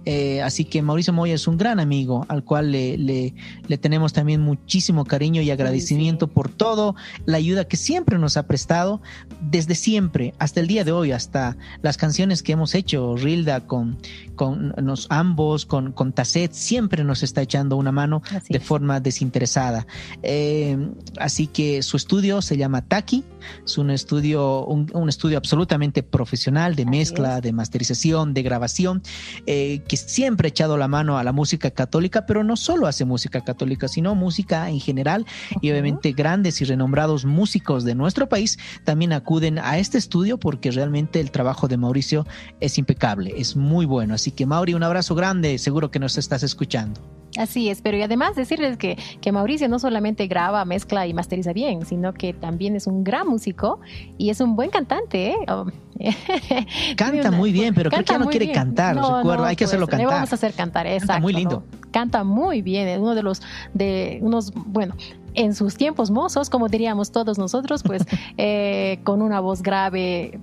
eh, 0.05 0.42
así 0.42 0.64
que 0.64 0.83
Mauricio 0.83 1.12
Moya 1.12 1.35
es 1.35 1.46
un 1.46 1.57
gran 1.57 1.81
amigo 1.81 2.26
al 2.29 2.44
cual 2.44 2.72
le, 2.72 2.96
le, 2.98 3.79
tenemos 3.79 4.12
también 4.12 4.40
muchísimo 4.40 5.05
cariño 5.05 5.42
y 5.42 5.50
agradecimiento 5.50 6.29
por 6.29 6.48
todo, 6.48 6.94
la 7.24 7.37
ayuda 7.38 7.66
que 7.66 7.76
siempre 7.76 8.18
nos 8.18 8.37
ha 8.37 8.46
prestado, 8.46 9.00
desde 9.40 9.74
siempre, 9.74 10.35
hasta 10.38 10.61
el 10.61 10.66
día 10.66 10.85
de 10.85 10.92
hoy, 10.92 11.12
hasta 11.12 11.57
las 11.83 11.96
canciones 11.96 12.42
que 12.42 12.52
hemos 12.52 12.74
hecho, 12.74 13.16
Rilda 13.16 13.61
con, 13.66 13.98
con 14.35 14.74
nos, 14.83 15.07
ambos, 15.11 15.66
con, 15.66 15.92
con 15.92 16.12
Tasset, 16.12 16.52
siempre 16.52 17.05
nos 17.05 17.22
está 17.22 17.42
echando 17.42 17.76
una 17.76 17.92
mano 17.92 18.22
de 18.48 18.61
forma 18.61 19.00
desinteresada. 19.00 19.87
Eh, 20.22 20.76
así 21.18 21.46
que 21.46 21.83
su 21.83 21.96
estudio 21.96 22.42
se 22.42 22.57
llama 22.57 22.83
Taki, 22.83 23.24
es 23.64 23.79
un 23.79 23.90
estudio, 23.90 24.64
un, 24.64 25.09
estudio 25.09 25.38
absolutamente 25.38 26.02
profesional 26.02 26.74
de 26.74 26.85
mezcla, 26.85 27.40
de 27.40 27.52
masterización, 27.52 28.35
de 28.35 28.42
grabación. 28.42 29.02
Eh, 29.46 29.56
que 29.87 29.97
siempre 29.97 30.49
ha 30.49 30.51
echado 30.51 30.77
la 30.77 30.88
mano 30.88 31.19
a 31.19 31.25
la 31.25 31.33
música 31.33 31.71
católica, 31.71 32.27
pero 32.27 32.45
no 32.45 32.57
solo 32.57 32.87
hace 32.87 33.05
música 33.05 33.40
católica, 33.42 33.88
sino 33.88 34.14
música 34.14 34.69
en 34.69 34.81
general. 34.81 35.27
Y 35.61 35.71
obviamente 35.71 36.12
grandes 36.12 36.61
y 36.61 36.64
renombrados 36.64 37.25
músicos 37.25 37.85
de 37.85 37.95
nuestro 37.95 38.29
país 38.29 38.59
también 38.85 39.12
acuden 39.12 39.59
a 39.59 39.79
este 39.79 39.99
estudio 39.99 40.38
porque 40.38 40.71
realmente 40.71 41.21
el 41.21 41.31
trabajo 41.31 41.69
de 41.69 41.77
Mauricio 41.77 42.27
es 42.61 42.79
impecable, 42.79 43.35
es 43.37 43.57
muy 43.57 43.87
bueno. 43.87 44.14
Así 44.14 44.31
que 44.31 44.47
Mauri, 44.47 44.75
un 44.75 44.83
abrazo 44.83 45.14
grande, 45.14 45.59
seguro 45.59 45.90
que 45.90 45.99
nos 45.99 46.19
estás 46.19 46.42
escuchando. 46.42 47.01
Así 47.37 47.68
es, 47.68 47.83
pero 47.83 47.96
y 47.96 48.03
además 48.03 48.35
decirles 48.35 48.77
que, 48.77 48.99
que 49.20 49.33
Mauricio 49.33 49.68
no 49.68 49.79
solamente 49.79 50.27
graba, 50.27 50.64
mezcla 50.64 51.07
y 51.07 51.14
masteriza 51.14 51.53
bien, 51.53 51.85
sino 51.85 52.12
que 52.12 52.33
también 52.33 52.77
es 52.77 52.87
un 52.87 53.05
gran 53.05 53.29
músico 53.29 53.81
y 54.18 54.31
es 54.31 54.40
un 54.40 54.57
buen 54.57 54.70
cantante. 54.70 55.31
¿eh? 55.31 55.37
Oh, 55.49 55.66
Canta 56.96 57.31
muy 57.31 57.53
bien, 57.53 57.75
pero 57.75 57.90
creo 57.90 58.05
que 58.05 58.12
ya 58.12 58.18
no 58.18 58.27
quiere 58.27 58.53
cantar, 58.53 58.96
recuerdo, 58.96 59.44
hay 59.44 59.57
que 59.57 59.64
pues, 59.64 59.70
hacerlo 59.70 59.87
cantar. 59.87 60.07
Le 60.09 60.14
vamos 60.14 60.33
a 60.33 60.35
hacer 60.35 60.53
cantar, 60.53 60.87
exacto. 60.87 61.07
Canta 61.07 61.20
muy 61.20 61.33
lindo. 61.33 61.64
Canta 61.90 62.25
muy 62.25 62.62
bien, 62.62 62.88
es 62.88 62.99
uno 62.99 63.14
de 63.14 63.22
los, 63.22 63.42
de 63.72 64.18
unos, 64.22 64.53
bueno, 64.53 64.94
en 65.35 65.55
sus 65.55 65.77
tiempos 65.77 66.11
mozos, 66.11 66.51
como 66.51 66.68
diríamos 66.68 67.12
todos 67.12 67.38
nosotros, 67.38 67.83
pues 67.83 68.05
eh, 68.37 69.01
con 69.05 69.22
una 69.22 69.40
voz 69.40 69.62
grave 69.62 70.38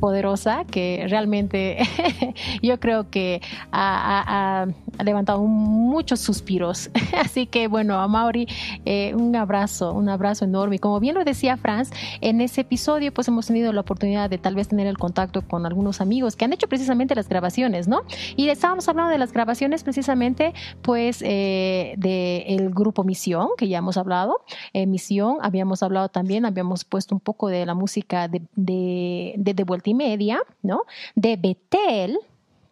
poderosa 0.00 0.64
que 0.64 1.06
realmente 1.08 1.78
yo 2.62 2.80
creo 2.80 3.10
que 3.10 3.40
ha, 3.70 4.66
levantado 5.04 5.42
muchos 5.44 6.20
suspiros. 6.20 6.90
Así 7.18 7.46
que 7.46 7.68
bueno, 7.68 8.00
a 8.00 8.08
Mauri, 8.08 8.46
eh, 8.84 9.14
un 9.14 9.36
abrazo, 9.36 9.92
un 9.92 10.08
abrazo 10.08 10.44
enorme. 10.44 10.78
Como 10.78 10.98
bien 11.00 11.14
lo 11.14 11.24
decía 11.24 11.56
Franz, 11.56 11.90
en 12.20 12.40
ese 12.40 12.62
episodio 12.62 13.12
pues 13.12 13.28
hemos 13.28 13.46
tenido 13.46 13.72
la 13.72 13.82
oportunidad 13.82 14.28
de 14.28 14.38
tal 14.38 14.54
vez 14.54 14.68
tener 14.68 14.86
el 14.86 14.98
contacto 14.98 15.42
con 15.42 15.66
algunos 15.66 16.00
amigos 16.00 16.36
que 16.36 16.44
han 16.44 16.52
hecho 16.52 16.68
precisamente 16.68 17.14
las 17.14 17.28
grabaciones, 17.28 17.88
¿no? 17.88 18.02
Y 18.36 18.48
estábamos 18.48 18.88
hablando 18.88 19.10
de 19.10 19.18
las 19.18 19.32
grabaciones 19.32 19.84
precisamente 19.84 20.52
pues 20.82 21.22
eh, 21.24 21.94
del 21.96 22.70
grupo 22.70 23.04
Misión, 23.04 23.48
que 23.56 23.68
ya 23.68 23.78
hemos 23.78 23.96
hablado. 23.96 24.40
Misión, 24.74 25.38
habíamos 25.42 25.82
hablado 25.82 26.08
también, 26.08 26.44
habíamos 26.44 26.84
puesto 26.84 27.14
un 27.14 27.20
poco 27.20 27.48
de 27.48 27.66
la 27.66 27.74
música 27.74 28.28
de, 28.28 28.42
de, 28.56 29.34
de 29.36 29.54
Media, 29.94 30.40
¿no? 30.62 30.84
De 31.14 31.36
Betel, 31.36 32.18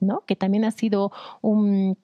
¿no? 0.01 0.23
Que 0.27 0.37
también 0.37 0.65
ha 0.65 0.71
sido 0.71 1.13
un, 1.41 1.99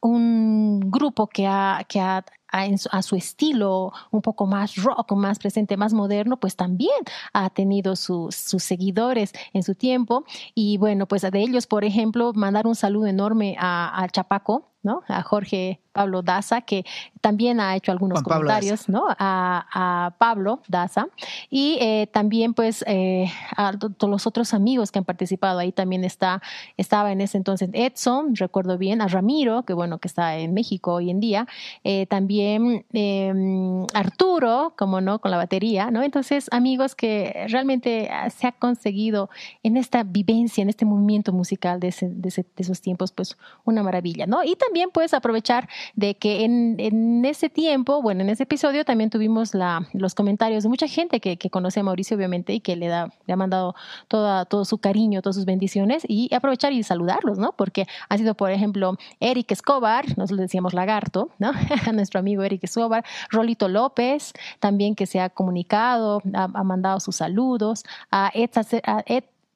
un 0.00 0.80
grupo 0.90 1.26
que 1.26 1.46
ha, 1.46 1.84
que 1.88 2.00
ha 2.00 2.24
a, 2.52 3.02
su 3.02 3.16
estilo 3.16 3.92
un 4.10 4.22
poco 4.22 4.46
más 4.46 4.76
rock, 4.76 5.12
más 5.12 5.38
presente, 5.38 5.76
más 5.76 5.92
moderno, 5.92 6.38
pues 6.38 6.56
también 6.56 6.98
ha 7.32 7.50
tenido 7.50 7.96
sus, 7.96 8.34
sus 8.34 8.62
seguidores 8.62 9.32
en 9.52 9.62
su 9.62 9.74
tiempo. 9.74 10.24
Y 10.54 10.78
bueno, 10.78 11.06
pues 11.06 11.22
de 11.22 11.40
ellos, 11.40 11.66
por 11.66 11.84
ejemplo, 11.84 12.32
mandar 12.34 12.66
un 12.66 12.74
saludo 12.74 13.06
enorme 13.06 13.56
a, 13.58 14.02
a 14.02 14.08
Chapaco, 14.08 14.70
¿no? 14.82 15.02
A 15.08 15.22
Jorge 15.22 15.80
Pablo 15.92 16.22
Daza, 16.22 16.60
que 16.62 16.84
también 17.20 17.60
ha 17.60 17.76
hecho 17.76 17.92
algunos 17.92 18.22
comentarios, 18.22 18.88
¿no? 18.88 19.06
A, 19.08 20.14
Pablo 20.18 20.60
Daza. 20.68 21.08
Y 21.50 21.78
eh, 21.80 22.08
también, 22.12 22.54
pues, 22.54 22.84
eh, 22.86 23.30
a 23.56 23.72
todos 23.72 24.10
los 24.10 24.26
otros 24.26 24.54
amigos 24.54 24.90
que 24.90 24.98
han 24.98 25.04
participado. 25.04 25.58
Ahí 25.58 25.72
también 25.72 26.04
está, 26.04 26.40
estaba 26.76 27.12
en 27.12 27.20
ese 27.20 27.36
entonces 27.36 27.70
Edson, 27.72 28.34
recuerdo 28.36 28.78
bien, 28.78 29.00
a 29.00 29.08
Ramiro, 29.08 29.64
que 29.64 29.74
bueno, 29.74 29.98
que 29.98 30.08
está 30.08 30.38
en 30.38 30.54
México 30.54 30.94
hoy 30.94 31.10
en 31.10 31.20
día. 31.20 31.46
Eh, 31.84 32.06
también 32.06 32.86
em, 32.92 33.86
Arturo, 33.92 34.74
como 34.78 35.00
no, 35.00 35.20
con 35.20 35.30
la 35.30 35.36
batería, 35.36 35.90
¿no? 35.90 36.02
Entonces, 36.02 36.48
amigos 36.52 36.94
que 36.94 37.46
realmente 37.48 38.10
se 38.34 38.46
ha 38.46 38.52
conseguido 38.52 39.28
en 39.62 39.76
esta 39.76 40.02
vivencia, 40.04 40.62
en 40.62 40.68
este 40.68 40.84
movimiento 40.84 41.32
musical 41.32 41.80
de, 41.80 41.94
de, 42.00 42.44
esos 42.56 42.80
tiempos, 42.80 43.12
pues, 43.12 43.36
una 43.64 43.82
maravilla, 43.82 44.26
¿no? 44.26 44.42
Y 44.44 44.56
también, 44.56 44.69
pues, 44.92 45.14
aprovechar 45.14 45.68
de 45.94 46.14
que 46.14 46.44
en, 46.44 46.76
en, 46.78 47.24
ese 47.24 47.48
tiempo, 47.48 48.02
bueno, 48.02 48.22
en 48.22 48.30
ese 48.30 48.44
episodio 48.44 48.84
también 48.84 49.10
tuvimos 49.10 49.54
la, 49.54 49.86
los 49.92 50.14
comentarios 50.14 50.62
de 50.62 50.68
mucha 50.68 50.88
gente 50.88 51.20
que, 51.20 51.36
que, 51.36 51.50
conoce 51.50 51.80
a 51.80 51.82
Mauricio, 51.82 52.16
obviamente, 52.16 52.52
y 52.52 52.60
que 52.60 52.76
le, 52.76 52.88
da, 52.88 53.12
le 53.26 53.32
ha 53.32 53.36
mandado 53.36 53.74
toda, 54.08 54.44
todo 54.44 54.64
su 54.64 54.78
cariño, 54.78 55.22
todas 55.22 55.36
sus 55.36 55.44
bendiciones, 55.44 56.02
y 56.08 56.32
aprovechar 56.34 56.72
y 56.72 56.82
saludarlos, 56.82 57.38
¿no? 57.38 57.52
Porque 57.52 57.86
ha 58.08 58.18
sido, 58.18 58.34
por 58.34 58.50
ejemplo, 58.50 58.96
Eric 59.20 59.52
Escobar, 59.52 60.16
nos 60.16 60.30
lo 60.30 60.38
decíamos 60.38 60.74
lagarto, 60.74 61.30
¿no? 61.38 61.52
Nuestro 61.92 62.20
amigo 62.20 62.42
Eric 62.42 62.64
Escobar, 62.64 63.04
Rolito 63.30 63.68
López, 63.68 64.32
también 64.58 64.94
que 64.94 65.06
se 65.06 65.20
ha 65.20 65.30
comunicado, 65.30 66.22
ha, 66.34 66.48
mandado 66.64 67.00
sus 67.00 67.16
saludos, 67.16 67.84
a 68.10 68.30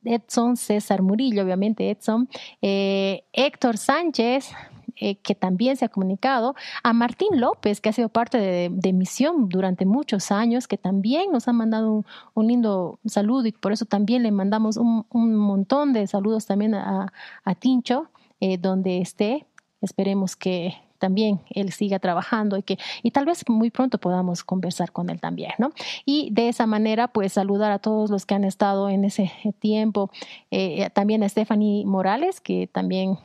Edson 0.05 0.57
César 0.57 1.03
Murillo, 1.03 1.43
obviamente 1.43 1.91
Edson, 1.91 2.29
eh, 2.63 3.25
Héctor 3.33 3.79
Sánchez, 3.79 4.51
eh, 4.97 5.17
que 5.17 5.35
también 5.35 5.77
se 5.77 5.85
ha 5.85 5.89
comunicado, 5.89 6.55
a 6.83 6.93
Martín 6.93 7.41
López, 7.41 7.81
que 7.81 7.89
ha 7.89 7.93
sido 7.93 8.09
parte 8.09 8.39
de, 8.39 8.93
Misión 8.93 9.49
durante 9.49 9.87
muchos 9.87 10.31
años, 10.31 10.69
que 10.69 10.79
también 10.79 11.33
nos 11.33 11.49
ha 11.49 11.53
mandado 11.53 12.05
un, 12.35 12.47
lindo 12.47 13.01
saludo 13.05 13.47
y 13.47 13.53
por 13.53 13.73
eso 13.73 13.87
también 13.87 14.23
le 14.23 14.31
mandamos 14.31 14.77
un, 14.77 15.05
montón 15.37 15.93
de 15.93 16.07
saludos 16.07 16.47
también 16.47 16.75
a, 16.75 17.11
Tincho, 17.59 18.09
eh, 18.41 18.57
donde 18.57 19.01
esté. 19.01 19.47
Esperemos 19.81 20.37
que 20.37 20.75
también 20.99 21.41
él 21.51 21.73
siga 21.73 21.99
trabajando 21.99 22.57
y 22.57 22.63
que 22.63 22.79
y 23.03 23.11
tal 23.11 23.27
vez 23.27 23.45
muy 23.49 23.71
pronto 23.71 23.99
podamos 23.99 24.43
conversar 24.45 24.93
con 24.93 25.11
él 25.11 25.21
también, 25.21 25.53
¿no? 25.59 25.73
Y 26.07 26.31
de 26.33 26.49
esa 26.49 26.67
manera, 26.67 27.09
pues 27.09 27.35
saludar 27.35 27.73
a 27.73 27.79
todos 27.79 28.11
los 28.11 28.25
que 28.25 28.35
han 28.35 28.45
estado 28.45 28.89
en 28.89 29.05
ese 29.05 29.31
tiempo, 29.59 30.11
eh, 30.51 30.89
también 30.95 31.23
a 31.23 31.29
Stephanie 31.29 31.85
Morales, 31.85 32.41
que 32.41 32.69
también 32.69 33.19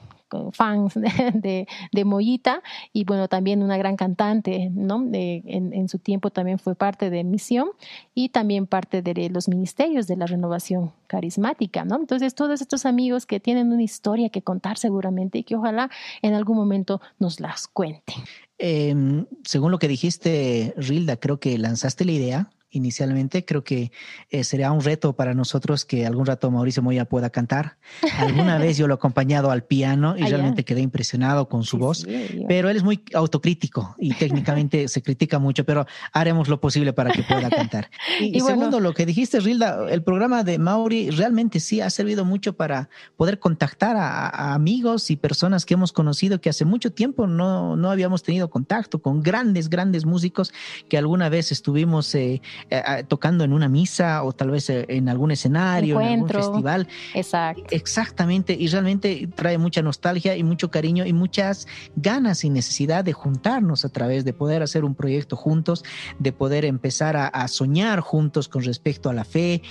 fans 0.52 0.94
de, 1.34 1.68
de, 1.92 2.06
Mollita 2.06 2.62
y 2.94 3.04
bueno, 3.04 3.28
también 3.28 3.62
una 3.64 3.78
gran 3.78 3.96
cantante, 3.96 4.70
¿no? 4.74 5.08
en, 5.12 5.90
su 5.90 6.00
tiempo 6.00 6.30
también 6.30 6.60
fue 6.60 6.76
parte 6.76 7.10
de 7.10 7.24
Misión 7.24 7.70
y 8.14 8.30
también 8.30 8.68
parte 8.68 9.02
de 9.02 9.30
los 9.30 9.48
ministerios 9.48 10.08
de 10.08 10.16
la 10.16 10.26
renovación 10.26 10.92
carismática, 11.08 11.86
¿no? 11.86 11.96
Entonces, 11.96 12.36
todos 12.36 12.62
estos 12.62 12.86
amigos 12.86 13.26
que 13.26 13.40
tienen 13.40 13.72
una 13.72 13.84
historia 13.84 14.30
que 14.30 14.42
contar 14.42 14.78
seguramente 14.78 15.40
y 15.40 15.44
que 15.44 15.56
ojalá 15.56 15.90
en 16.22 16.34
algún 16.34 16.58
momento 16.58 17.02
nos 17.18 17.40
las 17.40 17.68
cuenten. 17.68 18.16
Em, 18.58 19.26
según 19.44 19.72
lo 19.72 19.80
que 19.80 19.88
dijiste, 19.88 20.74
Rilda, 20.78 21.16
creo 21.18 21.40
que 21.40 21.58
lanzaste 21.58 22.06
la 22.06 22.12
idea 22.12 22.50
inicialmente. 22.72 23.46
Creo 23.46 23.64
que 23.64 23.92
eh, 24.30 24.44
sería 24.44 24.72
un 24.72 24.82
reto 24.82 25.14
para 25.14 25.34
nosotros 25.34 25.86
que 25.86 26.06
algún 26.06 26.26
rato 26.26 26.52
Mauricio 26.52 26.84
Moya 26.84 27.06
pueda 27.06 27.30
cantar. 27.30 27.78
Alguna 28.18 28.58
vez 28.58 28.78
yo 28.78 28.88
lo 28.88 28.94
he 28.94 28.96
acompañado 28.96 29.52
al 29.52 29.64
piano 29.64 30.16
y 30.18 30.24
realmente 30.24 30.64
quedé 30.64 30.82
impresionado 30.82 31.50
con 31.50 31.64
su 31.64 31.78
voz, 31.78 32.06
pero 32.48 32.70
él 32.70 32.78
es 32.78 32.84
muy 32.84 33.04
autocrítico 33.14 33.96
y 33.98 34.14
técnicamente 34.14 34.88
se 34.88 35.02
critica 35.02 35.40
mucho, 35.40 35.64
pero 35.64 35.86
haremos 36.14 36.48
lo 36.48 36.60
posible 36.60 36.94
para 36.94 37.12
que 37.12 37.24
pueda 37.24 37.50
cantar. 37.50 37.90
Y, 38.20 38.42
segundo, 38.42 38.80
lo 38.80 38.94
que 38.94 39.06
dijiste, 39.06 39.40
Rilda, 39.40 39.90
el 39.90 40.04
programa 40.04 40.44
de 40.44 40.60
Mauri 40.60 41.10
realmente 41.10 41.60
sí 41.60 41.80
ha 41.82 41.90
servido 41.90 42.26
mucho 42.26 42.54
para 42.54 42.90
poder 43.18 43.40
contactar 43.40 43.96
a, 43.96 44.54
amigos 44.54 45.10
y 45.10 45.16
personas 45.16 45.66
que 45.66 45.74
hemos 45.74 45.92
conocido 45.92 46.42
que 46.42 46.50
hace 46.50 46.66
mucho 46.66 46.92
tiempo 46.92 47.28
no, 47.28 47.76
no 47.76 47.92
habíamos 47.92 48.24
tenido 48.24 48.50
contacto 48.50 49.02
con 49.02 49.24
grandes, 49.24 49.70
grandes 49.70 50.06
músicos 50.06 50.54
que 50.90 50.98
alguna 50.98 51.30
vez 51.30 51.52
estuvimos 51.52 52.14
eh, 52.16 52.42
eh, 52.70 52.82
eh, 52.86 53.04
tocando 53.08 53.44
en 53.44 53.54
una 53.54 53.68
misa 53.68 54.24
o 54.24 54.34
tal 54.34 54.52
vez 54.52 54.70
eh, 54.70 54.86
en 54.90 55.10
algún 55.10 55.32
escenario, 55.32 56.00
en 56.00 56.08
algún 56.08 56.30
festival. 56.30 56.88
Exacto. 57.14 57.64
Exactamente, 57.72 58.54
y 58.54 58.68
realmente 58.68 59.28
trae 59.36 59.58
mucha 59.58 59.82
nostalgia 59.82 60.36
y 60.36 60.44
mucho 60.44 60.72
cariño 60.72 61.06
y 61.06 61.14
muchas 61.14 61.68
ganas 61.96 62.44
y 62.44 62.50
necesidad 62.50 63.04
de 63.04 63.14
juntarnos 63.14 63.86
a 63.86 63.90
través 63.90 64.26
de 64.26 64.34
poder 64.34 64.64
hacer 64.64 64.84
un 64.84 64.96
proyecto 64.96 65.36
juntos, 65.36 65.84
de 66.20 66.32
poder 66.32 66.66
empezar 66.66 67.16
a, 67.18 67.48
soñar 67.48 68.00
juntos 68.00 68.48
con 68.48 68.64
respecto 68.64 69.10
a 69.10 69.14
la 69.14 69.24
fe, 69.24 69.62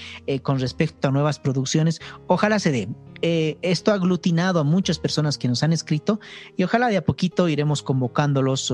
con 0.43 0.59
respecto 0.59 1.09
a 1.09 1.11
nuevas 1.11 1.39
producciones. 1.39 2.01
Ojalá 2.27 2.59
se 2.59 2.73
dé. 2.73 2.89
Esto 3.23 3.91
ha 3.91 3.95
aglutinado 3.95 4.61
a 4.61 4.65
muchas 4.65 4.99
personas 4.99 5.39
que 5.39 5.49
nos 5.49 5.63
han 5.63 5.73
escrito 5.73 6.21
y 6.57 6.65
ojalá 6.65 6.89
de 6.89 6.97
a 6.97 7.05
poquito 7.05 7.49
iremos 7.49 7.83
convocándolos 7.83 8.73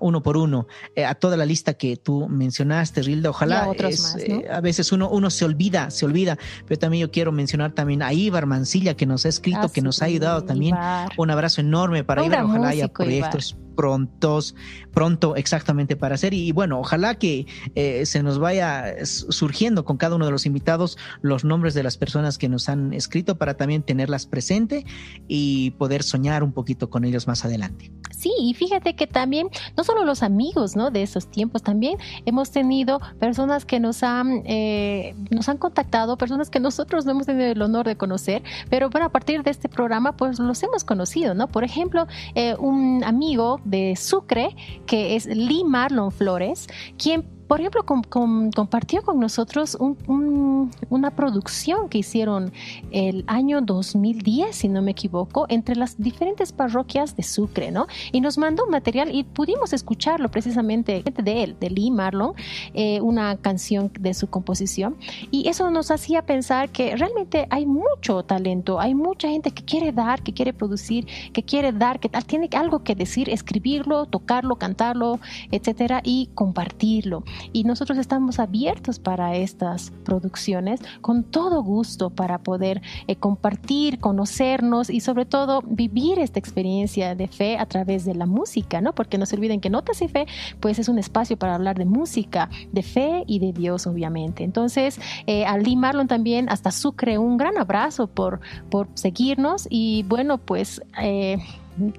uno 0.00 0.22
por 0.22 0.36
uno 0.36 0.66
a 1.06 1.14
toda 1.14 1.36
la 1.36 1.46
lista 1.46 1.74
que 1.74 1.96
tú 1.96 2.28
mencionaste 2.28 3.02
Rilda, 3.02 3.30
ojalá. 3.30 3.70
Eh, 4.18 4.48
a 4.50 4.60
veces 4.60 4.92
uno, 4.92 5.08
uno 5.08 5.30
se 5.30 5.44
olvida, 5.44 5.90
se 5.90 6.04
olvida, 6.04 6.38
pero 6.66 6.78
también 6.78 7.02
yo 7.02 7.10
quiero 7.10 7.32
mencionar 7.32 7.72
también 7.72 8.02
a 8.02 8.12
Ibar 8.12 8.46
Mancilla 8.46 8.94
que 8.94 9.06
nos 9.06 9.24
ha 9.26 9.28
escrito, 9.28 9.60
ah, 9.62 9.72
que 9.72 9.82
nos 9.82 10.02
ha 10.02 10.06
ayudado 10.06 10.44
también. 10.44 10.76
Un 11.16 11.30
abrazo 11.30 11.60
enorme 11.60 12.04
para 12.04 12.24
Ibar, 12.24 12.44
ojalá 12.44 12.68
haya 12.68 12.88
proyectos 12.88 13.56
prontos, 13.74 14.54
pronto 14.92 15.36
exactamente 15.36 15.96
para 15.96 16.14
hacer. 16.14 16.34
Y, 16.34 16.52
bueno, 16.52 16.80
ojalá 16.80 17.16
que 17.16 17.46
eh, 17.74 18.06
se 18.06 18.22
nos 18.22 18.38
vaya 18.38 19.04
surgiendo 19.04 19.84
con 19.84 19.96
cada 19.96 20.16
uno 20.16 20.24
de 20.24 20.30
los 20.30 20.46
invitados 20.46 20.98
los 21.22 21.44
nombres 21.44 21.74
de 21.74 21.82
las 21.82 21.96
personas 21.96 22.38
que 22.38 22.48
nos 22.48 22.68
han 22.68 22.92
escrito 22.92 23.36
para 23.36 23.54
también 23.54 23.82
tenerlas 23.82 24.26
presente 24.26 24.84
y 25.28 25.72
poder 25.72 26.02
soñar 26.02 26.42
un 26.42 26.52
poquito 26.52 26.90
con 26.90 27.04
ellos 27.04 27.26
más 27.26 27.44
adelante. 27.44 27.90
Sí, 28.10 28.32
y 28.38 28.54
fíjate 28.54 28.94
que 28.96 29.06
también, 29.06 29.48
no 29.76 29.84
solo 29.84 30.04
los 30.04 30.22
amigos 30.22 30.76
¿no? 30.76 30.90
de 30.90 31.02
esos 31.02 31.26
tiempos, 31.30 31.62
también 31.62 31.98
hemos 32.24 32.50
tenido 32.50 33.00
personas 33.18 33.64
que 33.64 33.80
nos 33.80 34.02
han, 34.02 34.42
eh, 34.46 35.14
nos 35.30 35.48
han 35.48 35.58
contactado, 35.58 36.16
personas 36.16 36.48
que 36.48 36.60
nosotros 36.60 37.04
no 37.04 37.12
hemos 37.12 37.26
tenido 37.26 37.50
el 37.50 37.60
honor 37.60 37.86
de 37.86 37.96
conocer, 37.96 38.42
pero 38.70 38.88
bueno, 38.88 39.06
a 39.06 39.10
partir 39.10 39.42
de 39.42 39.50
este 39.50 39.68
programa, 39.68 40.16
pues 40.16 40.38
los 40.38 40.62
hemos 40.62 40.84
conocido, 40.84 41.34
¿no? 41.34 41.48
Por 41.48 41.64
ejemplo, 41.64 42.06
eh, 42.34 42.54
un 42.58 43.02
amigo 43.04 43.60
de 43.64 43.96
Sucre, 43.96 44.54
que 44.86 45.16
es 45.16 45.26
Lee 45.26 45.64
Marlon 45.64 46.12
Flores, 46.12 46.66
quien 46.98 47.33
por 47.48 47.60
ejemplo, 47.60 47.84
compartió 47.84 49.02
con 49.02 49.20
nosotros 49.20 49.76
una 50.08 51.10
producción 51.10 51.88
que 51.88 51.98
hicieron 51.98 52.52
el 52.90 53.24
año 53.26 53.60
2010, 53.60 54.56
si 54.56 54.68
no 54.68 54.80
me 54.80 54.92
equivoco, 54.92 55.46
entre 55.48 55.76
las 55.76 55.98
diferentes 55.98 56.52
parroquias 56.52 57.16
de 57.16 57.22
Sucre, 57.22 57.70
¿no? 57.70 57.86
Y 58.12 58.20
nos 58.20 58.38
mandó 58.38 58.64
un 58.64 58.70
material 58.70 59.14
y 59.14 59.24
pudimos 59.24 59.72
escucharlo 59.72 60.30
precisamente 60.30 61.02
de 61.02 61.42
él, 61.42 61.56
de 61.60 61.70
Lee 61.70 61.90
Marlon, 61.90 62.32
eh, 62.72 63.00
una 63.00 63.36
canción 63.36 63.90
de 63.98 64.14
su 64.14 64.28
composición. 64.28 64.96
Y 65.30 65.48
eso 65.48 65.70
nos 65.70 65.90
hacía 65.90 66.24
pensar 66.24 66.70
que 66.70 66.96
realmente 66.96 67.46
hay 67.50 67.66
mucho 67.66 68.22
talento, 68.22 68.80
hay 68.80 68.94
mucha 68.94 69.28
gente 69.28 69.50
que 69.50 69.64
quiere 69.64 69.92
dar, 69.92 70.22
que 70.22 70.32
quiere 70.32 70.52
producir, 70.52 71.06
que 71.32 71.42
quiere 71.42 71.72
dar, 71.72 72.00
que 72.00 72.08
tiene 72.26 72.48
algo 72.56 72.82
que 72.82 72.94
decir, 72.94 73.28
escribirlo, 73.28 74.06
tocarlo, 74.06 74.56
cantarlo, 74.56 75.20
etcétera, 75.50 76.00
y 76.02 76.30
compartirlo 76.34 77.22
y 77.52 77.64
nosotros 77.64 77.98
estamos 77.98 78.38
abiertos 78.38 78.98
para 78.98 79.36
estas 79.36 79.92
producciones 80.04 80.80
con 81.00 81.24
todo 81.24 81.62
gusto 81.62 82.10
para 82.10 82.38
poder 82.38 82.82
eh, 83.06 83.16
compartir, 83.16 83.98
conocernos 83.98 84.90
y 84.90 85.00
sobre 85.00 85.24
todo 85.24 85.62
vivir 85.66 86.18
esta 86.18 86.38
experiencia 86.38 87.14
de 87.14 87.28
fe 87.28 87.56
a 87.58 87.66
través 87.66 88.04
de 88.04 88.14
la 88.14 88.26
música, 88.26 88.80
¿no? 88.80 88.94
Porque 88.94 89.18
no 89.18 89.26
se 89.26 89.36
olviden 89.36 89.60
que 89.60 89.70
Notas 89.70 90.02
y 90.02 90.08
Fe 90.08 90.26
pues 90.60 90.78
es 90.78 90.88
un 90.88 90.98
espacio 90.98 91.36
para 91.36 91.54
hablar 91.54 91.78
de 91.78 91.84
música, 91.84 92.48
de 92.72 92.82
fe 92.82 93.24
y 93.26 93.38
de 93.38 93.52
Dios 93.52 93.86
obviamente. 93.86 94.44
Entonces, 94.44 95.00
eh, 95.26 95.44
a 95.44 95.58
Lee 95.58 95.76
Marlon 95.76 96.08
también 96.08 96.48
hasta 96.48 96.70
Sucre 96.70 97.18
un 97.18 97.36
gran 97.36 97.58
abrazo 97.58 98.06
por, 98.06 98.40
por 98.70 98.88
seguirnos 98.94 99.66
y 99.70 100.04
bueno, 100.04 100.38
pues... 100.38 100.82
Eh, 101.00 101.38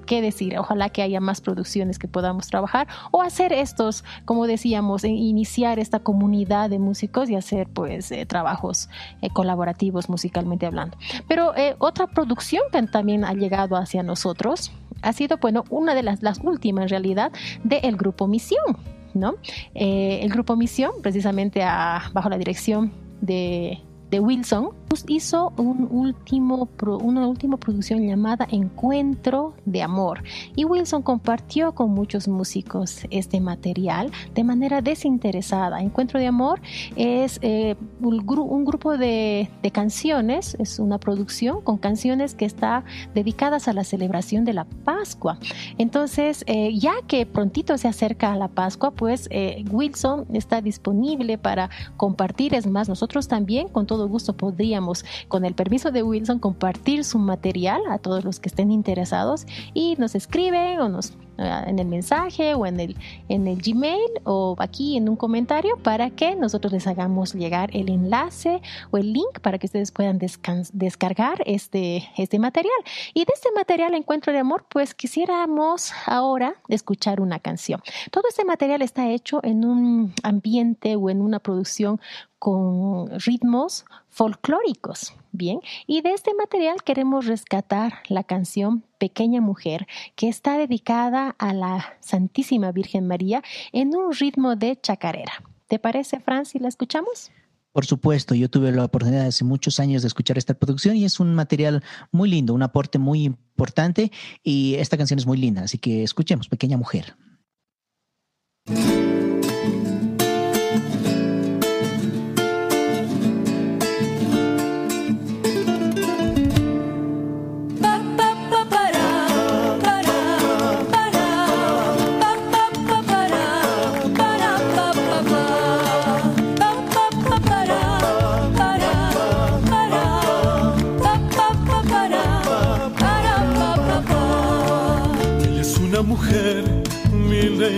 qué 0.06 0.22
decir, 0.22 0.58
ojalá 0.58 0.88
que 0.88 1.02
haya 1.02 1.20
más 1.20 1.40
producciones 1.40 1.98
que 1.98 2.08
podamos 2.08 2.48
trabajar 2.48 2.88
o 3.10 3.22
hacer 3.22 3.52
estos, 3.52 4.04
como 4.24 4.46
decíamos, 4.46 5.04
e 5.04 5.08
iniciar 5.08 5.78
esta 5.78 6.00
comunidad 6.00 6.70
de 6.70 6.78
músicos 6.78 7.30
y 7.30 7.36
hacer 7.36 7.68
pues 7.68 8.10
eh, 8.12 8.26
trabajos 8.26 8.88
eh, 9.22 9.30
colaborativos 9.30 10.08
musicalmente 10.08 10.66
hablando. 10.66 10.96
Pero 11.28 11.56
eh, 11.56 11.76
otra 11.78 12.06
producción 12.06 12.62
que 12.72 12.82
también 12.84 13.24
ha 13.24 13.34
llegado 13.34 13.76
hacia 13.76 14.02
nosotros 14.02 14.72
ha 15.02 15.12
sido, 15.12 15.38
bueno, 15.38 15.64
una 15.70 15.94
de 15.94 16.02
las, 16.02 16.20
últimas 16.42 16.84
en 16.84 16.88
realidad 16.88 17.32
del 17.64 17.96
grupo 17.96 18.26
Misión. 18.26 18.76
¿no? 19.14 19.36
el 19.72 20.28
grupo 20.28 20.56
Misión, 20.56 20.90
precisamente 21.00 21.60
bajo 21.60 22.28
la 22.28 22.36
dirección 22.36 22.92
de 23.22 23.80
Wilson, 24.12 24.72
hizo 25.08 25.52
un 25.56 25.88
último 25.90 26.68
una 27.02 27.26
última 27.26 27.56
producción 27.56 28.06
llamada 28.06 28.46
Encuentro 28.50 29.54
de 29.64 29.82
Amor 29.82 30.22
y 30.54 30.64
Wilson 30.64 31.02
compartió 31.02 31.72
con 31.72 31.90
muchos 31.90 32.28
músicos 32.28 33.02
este 33.10 33.40
material 33.40 34.10
de 34.34 34.44
manera 34.44 34.80
desinteresada. 34.80 35.80
Encuentro 35.80 36.18
de 36.18 36.26
Amor 36.26 36.60
es 36.96 37.38
eh, 37.42 37.76
un, 38.00 38.64
grupo 38.64 38.96
de, 38.96 39.48
canciones, 39.72 40.56
es 40.58 40.78
una 40.78 40.98
producción 40.98 41.60
con 41.62 41.78
canciones 41.78 42.34
que 42.34 42.44
está 42.44 42.84
dedicadas 43.14 43.68
a 43.68 43.72
la 43.72 43.84
celebración 43.84 44.44
de 44.44 44.52
la 44.52 44.64
Pascua. 44.64 45.38
Entonces, 45.78 46.44
eh, 46.46 46.76
ya 46.78 46.94
que 47.06 47.26
prontito 47.26 47.76
se 47.78 47.88
acerca 47.88 48.32
a 48.32 48.36
la 48.36 48.48
Pascua, 48.48 48.92
pues 48.92 49.28
eh, 49.30 49.64
Wilson 49.70 50.26
está 50.32 50.60
disponible 50.60 51.38
para 51.38 51.70
compartir. 51.96 52.54
Es 52.54 52.66
más, 52.66 52.88
nosotros 52.88 53.28
también 53.28 53.68
con 53.68 53.86
todo 53.86 54.08
gusto 54.08 54.34
podríamos, 54.34 54.85
con 55.28 55.44
el 55.44 55.54
permiso 55.54 55.90
de 55.90 56.02
Wilson, 56.02 56.38
compartir 56.38 57.04
su 57.04 57.18
material 57.18 57.80
a 57.90 57.98
todos 57.98 58.24
los 58.24 58.40
que 58.40 58.48
estén 58.48 58.70
interesados 58.70 59.46
y 59.74 59.96
nos 59.98 60.14
escriben 60.14 60.80
o 60.80 60.88
nos 60.88 61.14
eh, 61.38 61.62
en 61.66 61.78
el 61.78 61.86
mensaje 61.86 62.54
o 62.54 62.64
en 62.64 62.80
el, 62.80 62.96
en 63.28 63.46
el 63.46 63.60
Gmail 63.60 64.10
o 64.24 64.56
aquí 64.58 64.96
en 64.96 65.08
un 65.08 65.16
comentario 65.16 65.76
para 65.82 66.10
que 66.10 66.34
nosotros 66.34 66.72
les 66.72 66.86
hagamos 66.86 67.34
llegar 67.34 67.68
el 67.74 67.90
enlace 67.90 68.62
o 68.90 68.96
el 68.96 69.12
link 69.12 69.40
para 69.42 69.58
que 69.58 69.66
ustedes 69.66 69.90
puedan 69.90 70.18
descargar 70.18 71.42
este, 71.44 72.08
este 72.16 72.38
material. 72.38 72.72
Y 73.12 73.24
de 73.24 73.32
este 73.34 73.50
material 73.54 73.94
Encuentro 73.94 74.32
de 74.32 74.38
Amor, 74.38 74.64
pues 74.70 74.94
quisiéramos 74.94 75.92
ahora 76.06 76.54
escuchar 76.68 77.20
una 77.20 77.38
canción. 77.38 77.82
Todo 78.10 78.24
este 78.28 78.44
material 78.44 78.80
está 78.80 79.10
hecho 79.10 79.40
en 79.42 79.64
un 79.64 80.14
ambiente 80.22 80.96
o 80.96 81.10
en 81.10 81.20
una 81.20 81.38
producción 81.38 82.00
con 82.46 83.10
ritmos 83.18 83.84
folclóricos. 84.08 85.14
Bien, 85.32 85.58
y 85.88 86.02
de 86.02 86.12
este 86.12 86.32
material 86.32 86.84
queremos 86.84 87.26
rescatar 87.26 87.94
la 88.08 88.22
canción 88.22 88.84
Pequeña 88.98 89.40
Mujer, 89.40 89.88
que 90.14 90.28
está 90.28 90.56
dedicada 90.56 91.34
a 91.40 91.52
la 91.52 91.96
Santísima 91.98 92.70
Virgen 92.70 93.08
María 93.08 93.42
en 93.72 93.96
un 93.96 94.12
ritmo 94.12 94.54
de 94.54 94.78
chacarera. 94.80 95.32
¿Te 95.66 95.80
parece, 95.80 96.20
Fran, 96.20 96.46
si 96.46 96.60
la 96.60 96.68
escuchamos? 96.68 97.32
Por 97.72 97.84
supuesto, 97.84 98.36
yo 98.36 98.48
tuve 98.48 98.70
la 98.70 98.84
oportunidad 98.84 99.26
hace 99.26 99.42
muchos 99.42 99.80
años 99.80 100.02
de 100.02 100.08
escuchar 100.08 100.38
esta 100.38 100.54
producción 100.54 100.94
y 100.94 101.04
es 101.04 101.18
un 101.18 101.34
material 101.34 101.82
muy 102.12 102.30
lindo, 102.30 102.54
un 102.54 102.62
aporte 102.62 103.00
muy 103.00 103.24
importante 103.24 104.12
y 104.44 104.76
esta 104.76 104.96
canción 104.96 105.18
es 105.18 105.26
muy 105.26 105.38
linda, 105.38 105.62
así 105.62 105.78
que 105.78 106.04
escuchemos, 106.04 106.48
Pequeña 106.48 106.76
Mujer. 106.76 107.16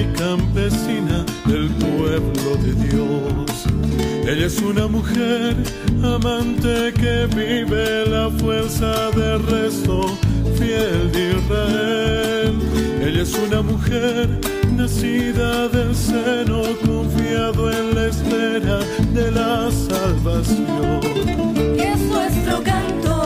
Y 0.00 0.04
campesina 0.16 1.24
del 1.46 1.68
pueblo 1.70 2.56
de 2.62 2.72
Dios. 2.86 3.66
Ella 4.26 4.46
es 4.46 4.60
una 4.60 4.86
mujer 4.86 5.56
amante 6.02 6.92
que 6.92 7.26
vive 7.34 8.06
la 8.06 8.30
fuerza 8.30 9.10
del 9.10 9.44
resto 9.46 10.06
fiel 10.58 11.10
de 11.12 11.38
Israel. 11.38 12.54
Ella 13.00 13.22
es 13.22 13.34
una 13.34 13.62
mujer 13.62 14.28
nacida 14.76 15.68
del 15.68 15.94
seno, 15.94 16.62
confiado 16.84 17.70
en 17.72 17.94
la 17.94 18.06
espera 18.06 18.78
de 19.12 19.30
la 19.30 19.70
salvación. 19.70 21.00
Es 21.78 21.98
nuestro 22.00 22.62
canto 22.62 23.17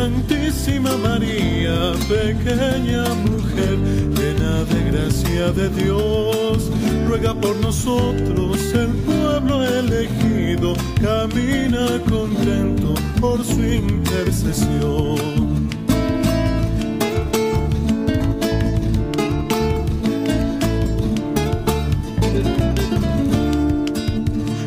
Santísima 0.00 0.96
María, 0.96 1.92
pequeña 2.08 3.04
mujer, 3.16 3.76
llena 4.16 4.64
de 4.64 4.90
gracia 4.90 5.52
de 5.52 5.68
Dios, 5.68 6.70
ruega 7.06 7.34
por 7.34 7.54
nosotros 7.56 8.58
el 8.72 8.88
pueblo 9.04 9.62
elegido, 9.62 10.72
camina 11.02 11.86
contento 12.08 12.94
por 13.20 13.44
su 13.44 13.62
intercesión. 13.62 15.68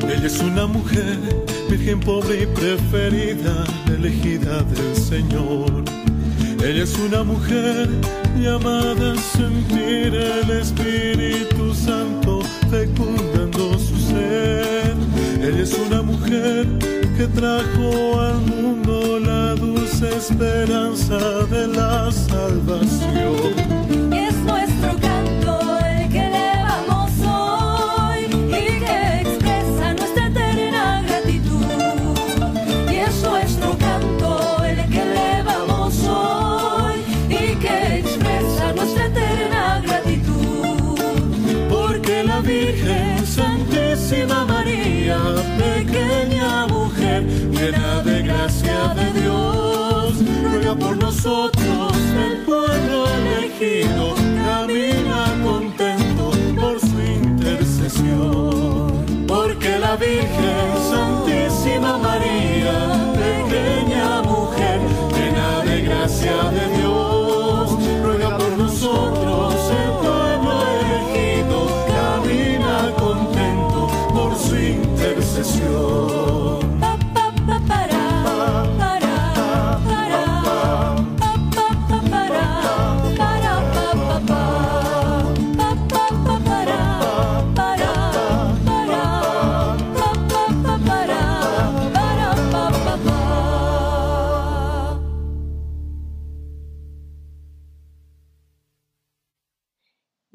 Ella 0.08 0.28
es 0.28 0.40
una 0.42 0.68
mujer, 0.68 1.18
virgen 1.72 2.00
pobre 2.02 2.44
y 2.44 2.46
preferida, 2.46 3.64
elegida 4.04 4.62
del 4.64 4.96
Señor. 4.98 5.84
Ella 6.62 6.84
es 6.84 6.98
una 7.00 7.24
mujer 7.24 7.88
llamada 8.38 9.14
a 9.14 9.18
sentir 9.18 10.14
el 10.14 10.50
Espíritu 10.50 11.74
Santo 11.74 12.42
fecundando 12.70 13.80
su 13.80 13.98
ser. 13.98 14.94
Ella 15.42 15.64
es 15.64 15.74
una 15.88 16.02
mujer 16.02 16.68
que 17.16 17.28
trajo 17.28 18.20
al 18.20 18.42
mundo 18.42 19.20
la 19.20 19.56
dulce 19.56 20.10
esperanza 20.10 21.18
de 21.50 21.68
la 21.68 22.12
salvación. 22.12 23.83
Gracia 48.64 48.94
de 48.94 49.22
Dios, 49.22 50.14
ruega 50.44 50.76
por 50.76 50.98
nosotros 50.98 51.94
el 52.26 52.38
pueblo 52.40 53.06
elegido, 53.08 54.14
camina 54.46 55.34
contento 55.44 56.32
por 56.60 56.80
su 56.80 57.02
intercesión. 57.02 59.06
Porque 59.28 59.80
la 59.80 59.96
Virgen 59.96 60.78
Santísima 60.90 61.13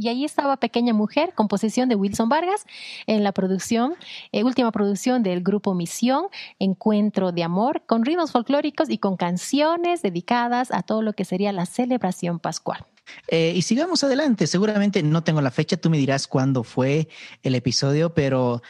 Y 0.08 0.10
ahí 0.10 0.24
estaba 0.24 0.56
Pequeña 0.56 0.94
Mujer, 0.94 1.34
composición 1.34 1.90
de 1.90 1.94
Wilson 1.94 2.30
Vargas, 2.30 2.64
en 3.06 3.22
la 3.22 3.32
producción, 3.32 3.94
eh, 4.32 4.42
última 4.42 4.72
producción 4.72 5.22
del 5.22 5.42
grupo 5.42 5.74
Misión, 5.74 6.28
Encuentro 6.58 7.30
de 7.30 7.44
Amor, 7.44 7.82
con 7.84 8.06
ritmos 8.06 8.32
folclóricos 8.32 8.88
y 8.88 8.96
con 8.96 9.18
canciones 9.18 10.00
dedicadas 10.00 10.70
a 10.70 10.82
todo 10.82 11.02
lo 11.02 11.12
que 11.12 11.26
sería 11.26 11.52
la 11.52 11.66
celebración 11.66 12.38
pascual. 12.38 12.86
Eh, 13.26 13.52
y 13.54 13.60
sigamos 13.60 14.02
adelante. 14.02 14.46
Seguramente 14.46 15.02
no 15.02 15.22
tengo 15.24 15.42
la 15.42 15.50
fecha, 15.50 15.76
tú 15.76 15.90
me 15.90 15.98
dirás 15.98 16.26
cuándo 16.26 16.64
fue 16.64 17.08
el 17.42 17.54
episodio, 17.54 18.14
pero 18.14 18.62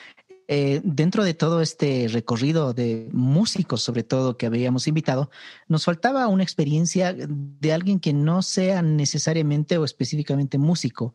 eh, 0.51 0.81
dentro 0.83 1.25
de 1.25 1.35
todo 1.35 1.61
este 1.61 2.09
recorrido 2.09 2.73
de 2.73 3.11
músicos, 3.13 3.83
sobre 3.83 4.03
todo 4.03 4.39
que 4.39 4.47
habíamos 4.47 4.89
invitado, 4.89 5.31
nos 5.69 5.85
faltaba 5.85 6.27
una 6.29 6.43
experiencia 6.43 7.15
de 7.15 7.73
alguien 7.73 8.01
que 8.01 8.15
no 8.15 8.41
sea 8.41 8.81
necesariamente 8.81 9.77
o 9.77 9.85
específicamente 9.85 10.57
músico. 10.57 11.15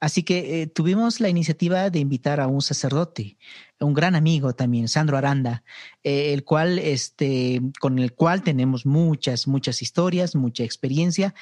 Así 0.00 0.22
que 0.22 0.60
eh, 0.60 0.66
tuvimos 0.66 1.20
la 1.20 1.30
iniciativa 1.30 1.88
de 1.88 1.98
invitar 1.98 2.40
a 2.40 2.46
un 2.46 2.60
sacerdote, 2.60 3.38
un 3.84 3.94
gran 3.94 4.14
amigo 4.14 4.52
también, 4.52 4.88
Sandro 4.88 5.16
Aranda, 5.16 5.62
eh, 6.02 6.32
el 6.32 6.44
cual, 6.44 6.78
este, 6.78 7.60
con 7.80 7.98
el 7.98 8.12
cual 8.12 8.42
tenemos 8.42 8.86
muchas, 8.86 9.46
muchas 9.46 9.82
historias, 9.82 10.34
mucha 10.34 10.64
experiencia, 10.64 11.34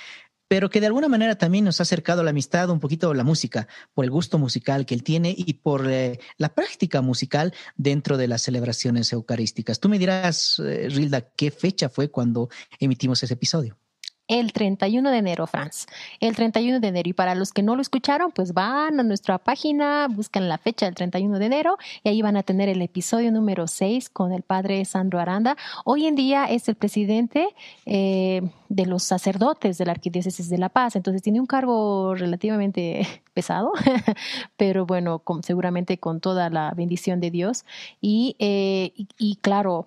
pero 0.53 0.69
que 0.69 0.81
de 0.81 0.87
alguna 0.87 1.09
manera 1.09 1.39
también 1.39 1.65
nos 1.65 1.81
ha 1.81 1.85
acercado 1.85 2.23
la 2.23 2.29
amistad 2.29 2.69
un 2.69 2.79
poquito 2.79 3.11
a 3.11 3.15
la 3.15 3.25
música, 3.25 3.69
por 3.95 4.05
el 4.05 4.11
gusto 4.11 4.37
musical 4.37 4.85
que 4.85 4.93
él 4.93 5.03
tiene 5.03 5.35
y 5.35 5.55
por 5.55 5.91
eh, 5.91 6.21
la 6.37 6.55
práctica 6.55 7.01
musical 7.01 7.55
dentro 7.79 8.19
de 8.19 8.29
las 8.29 8.43
celebraciones 8.43 9.11
eucarísticas. 9.15 9.81
Tú 9.81 9.89
me 9.89 9.99
dirás, 9.99 10.61
eh, 10.63 10.91
Rilda, 10.91 11.23
¿qué 11.23 11.51
fecha 11.51 11.89
fue 11.89 12.11
cuando 12.11 12.51
emitimos 12.79 13.23
ese 13.23 13.33
episodio? 13.33 13.79
El 14.33 14.55
31 14.55 15.11
de 15.11 15.19
enero, 15.19 15.47
Franz. 15.47 15.87
El 16.19 16.35
31 16.35 16.81
de 16.81 16.89
enero. 16.89 17.11
Y 17.11 17.13
para 17.13 17.35
los 17.35 17.53
que 17.53 17.63
no 17.63 17.77
lo 17.77 17.83
escucharon, 17.83 18.33
pues 18.33 18.55
van 18.55 18.99
a 18.99 19.03
nuestra 19.03 19.37
página, 19.37 20.09
buscan 20.09 20.49
la 20.49 20.57
fecha 20.57 20.87
del 20.87 20.95
31 20.95 21.39
de 21.39 21.45
enero 21.45 21.77
y 22.03 22.09
ahí 22.09 22.23
van 22.23 22.39
a 22.39 22.43
tener 22.43 22.71
el 22.71 22.81
episodio 22.81 23.31
número 23.31 23.67
6 23.67 24.09
con 24.09 24.33
el 24.33 24.43
padre 24.43 24.85
Sandro 24.87 25.21
Aranda. 25.21 25.59
Hoy 25.85 26.07
en 26.07 26.15
día 26.15 26.47
es 26.47 26.67
el 26.69 26.77
presidente 26.77 27.49
eh, 27.85 28.41
de 28.71 28.87
los 28.87 29.03
sacerdotes 29.03 29.77
de 29.77 29.85
la 29.85 29.93
Arquidiócesis 29.93 30.49
de 30.49 30.57
La 30.57 30.71
Paz, 30.71 30.97
entonces 30.97 31.21
tiene 31.21 31.39
un 31.39 31.47
cargo 31.47 32.15
relativamente 32.15 33.07
pesado, 33.35 33.73
pero 34.57 34.87
bueno, 34.87 35.23
seguramente 35.43 35.99
con 35.99 36.21
toda 36.21 36.49
la 36.49 36.73
bendición 36.75 37.21
de 37.21 37.31
Dios. 37.31 37.67
y, 38.01 38.35
eh, 38.39 38.93
y 39.19 39.37
claro, 39.37 39.87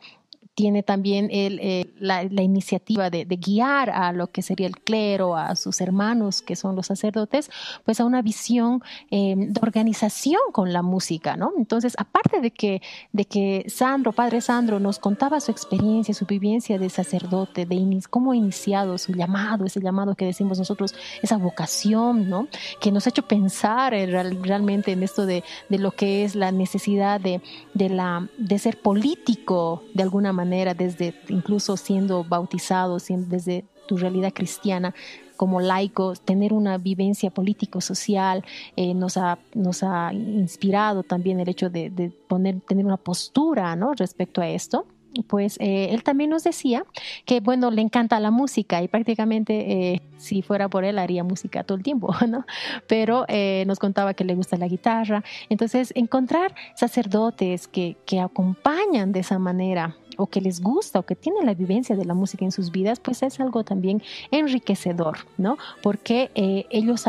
tiene 0.56 0.84
también 0.84 1.28
el, 1.32 1.60
eh, 1.62 1.94
la, 2.00 2.24
iniciativa 2.24 3.10
de, 3.10 3.26
guiar 3.26 3.90
a 3.90 4.14
lo 4.14 4.28
que 4.28 4.42
sería 4.42 4.68
el 4.68 4.80
clero, 4.80 5.36
a 5.36 5.56
sus 5.58 5.82
hermanos 5.82 6.42
que 6.42 6.56
son 6.56 6.78
los 6.78 6.88
sacerdotes, 6.88 7.52
pues 7.84 8.00
a 8.00 8.06
una 8.06 8.22
visión 8.22 8.82
em, 9.12 9.52
de 9.52 9.60
organización 9.62 10.40
con 10.54 10.72
la 10.72 10.82
música, 10.82 11.36
¿no? 11.36 11.52
Entonces, 11.58 11.94
aparte 11.98 12.40
de 12.40 12.52
que, 12.52 12.82
de 13.12 13.26
que 13.26 13.66
Sandro, 13.68 14.14
padre 14.14 14.40
Sandro, 14.40 14.80
nos 14.80 14.98
contaba 14.98 15.42
su 15.42 15.52
experiencia, 15.52 16.14
su 16.14 16.26
vivencia 16.26 16.80
de 16.80 16.90
sacerdote, 16.90 17.66
de 17.66 18.00
cómo 18.10 18.32
ha 18.32 18.36
iniciado 18.38 18.98
su 18.98 19.12
llamado, 19.12 19.66
ese 19.66 19.82
llamado 19.82 20.16
que 20.16 20.26
decimos 20.26 20.58
nosotros, 20.58 20.96
esa 21.22 21.38
vocación, 21.38 22.30
¿no? 22.30 22.48
Que 22.80 22.94
nos 22.94 23.06
ha 23.06 23.10
hecho 23.10 23.28
pensar 23.28 23.94
eh, 23.94 24.06
realmente 24.06 24.94
en 24.94 25.04
esto 25.04 25.26
de, 25.26 25.44
de, 25.68 25.80
lo 25.80 25.92
que 25.92 26.24
es 26.24 26.36
la 26.36 26.54
necesidad 26.54 27.20
de, 27.20 27.42
de, 27.74 27.90
la, 27.90 28.30
de 28.38 28.58
ser 28.58 28.80
político 28.80 29.84
de 29.94 30.04
alguna 30.04 30.32
manera 30.32 30.45
desde 30.46 31.14
incluso 31.30 31.78
siendo 31.78 32.24
bautizado, 32.24 32.98
desde 32.98 33.66
tu 33.88 33.98
realidad 33.98 34.34
cristiana, 34.34 34.94
como 35.38 35.60
laicos, 35.60 36.22
tener 36.22 36.54
una 36.54 36.78
vivencia 36.78 37.30
político-social, 37.30 38.44
eh, 38.76 38.94
nos, 38.94 39.18
ha, 39.18 39.38
nos 39.54 39.84
ha 39.84 40.14
inspirado 40.14 41.04
también 41.04 41.40
el 41.40 41.50
hecho 41.50 41.70
de, 41.70 42.12
poner, 42.28 42.62
tener 42.62 42.86
una 42.86 42.98
postura 42.98 43.76
¿no? 43.76 43.94
respecto 43.94 44.42
a 44.42 44.48
esto 44.48 44.86
pues 45.24 45.58
eh, 45.60 45.90
él 45.92 46.04
también 46.04 46.30
nos 46.30 46.44
decía 46.44 46.86
que, 47.26 47.40
bueno, 47.40 47.72
le 47.72 47.82
encanta 47.82 48.20
la 48.20 48.32
música 48.32 48.82
y 48.82 48.88
prácticamente 48.88 49.94
eh, 49.94 50.02
si 50.18 50.42
fuera 50.42 50.70
por 50.70 50.84
él 50.84 51.00
haría 51.00 51.24
música 51.24 51.64
todo 51.64 51.78
el 51.78 51.84
tiempo, 51.84 52.14
¿no? 52.28 52.46
Pero 52.88 53.26
eh, 53.28 53.64
nos 53.68 53.80
contaba 53.80 54.14
que 54.14 54.24
le 54.24 54.36
gusta 54.36 54.58
la 54.58 54.68
guitarra. 54.68 55.24
Entonces, 55.50 55.92
encontrar 55.96 56.54
sacerdotes 56.76 57.68
que, 57.68 57.98
que 58.06 58.20
acompañan 58.20 59.12
de 59.12 59.22
esa 59.22 59.40
manera 59.40 59.96
o 60.18 60.28
que 60.28 60.42
les 60.42 60.62
gusta 60.62 61.00
o 61.00 61.04
que 61.04 61.16
tienen 61.16 61.46
la 61.46 61.54
vivencia 61.54 61.96
de 61.96 62.06
la 62.06 62.14
música 62.14 62.46
en 62.46 62.52
sus 62.52 62.72
vidas, 62.72 63.00
pues 63.00 63.24
es 63.24 63.40
algo 63.40 63.64
también 63.64 64.02
enriquecedor, 64.32 65.20
¿no? 65.38 65.58
Porque 65.82 66.32
ellos 66.36 67.06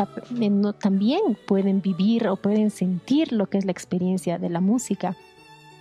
también 0.79 1.21
pueden 1.47 1.81
vivir 1.81 2.27
o 2.27 2.35
pueden 2.35 2.71
sentir 2.71 3.31
lo 3.31 3.47
que 3.47 3.57
es 3.57 3.65
la 3.65 3.71
experiencia 3.71 4.37
de 4.37 4.49
la 4.49 4.61
música. 4.61 5.15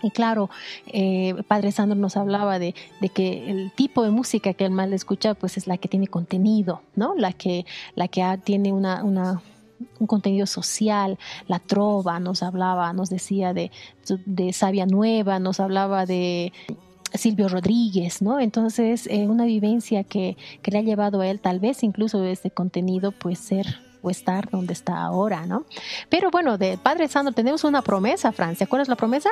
Y 0.02 0.10
claro, 0.10 0.50
eh, 0.86 1.34
Padre 1.48 1.72
Sandro 1.72 1.98
nos 1.98 2.16
hablaba 2.16 2.58
de, 2.58 2.74
que 3.14 3.50
el 3.50 3.72
tipo 3.72 4.02
de 4.02 4.10
música 4.10 4.52
que 4.52 4.68
más 4.68 4.88
le 4.88 4.96
escucha, 4.96 5.34
pues 5.34 5.56
es 5.56 5.66
la 5.66 5.78
que 5.78 5.88
tiene 5.88 6.06
contenido, 6.06 6.82
¿no? 6.94 7.14
La 7.16 7.32
que, 7.32 7.64
la 7.94 8.08
que 8.08 8.22
tiene 8.44 8.72
una 8.72 9.02
un 9.98 10.06
contenido 10.06 10.46
social, 10.46 11.18
la 11.48 11.58
trova, 11.58 12.18
nos 12.20 12.42
hablaba, 12.42 12.92
nos 12.92 13.10
decía 13.10 13.52
de, 13.52 13.70
de 14.24 14.52
Sabia 14.52 14.86
Nueva, 14.86 15.38
nos 15.38 15.60
hablaba 15.60 16.06
de 16.06 16.52
Silvio 17.16 17.48
Rodríguez, 17.48 18.22
¿no? 18.22 18.40
Entonces, 18.40 19.06
eh, 19.06 19.26
una 19.26 19.44
vivencia 19.44 20.04
que, 20.04 20.36
que, 20.62 20.70
le 20.70 20.78
ha 20.78 20.82
llevado 20.82 21.20
a 21.20 21.28
él, 21.28 21.40
tal 21.40 21.60
vez 21.60 21.82
incluso 21.82 22.24
este 22.24 22.50
contenido, 22.50 23.12
pues 23.12 23.38
ser 23.38 23.66
o 24.02 24.10
estar 24.10 24.48
donde 24.50 24.72
está 24.72 25.02
ahora, 25.02 25.46
¿no? 25.46 25.66
Pero 26.08 26.30
bueno, 26.30 26.58
de 26.58 26.78
Padre 26.78 27.08
Sandro 27.08 27.34
tenemos 27.34 27.64
una 27.64 27.82
promesa, 27.82 28.32
Francia. 28.32 28.66
¿Cuál 28.66 28.82
es 28.82 28.88
la 28.88 28.96
promesa? 28.96 29.30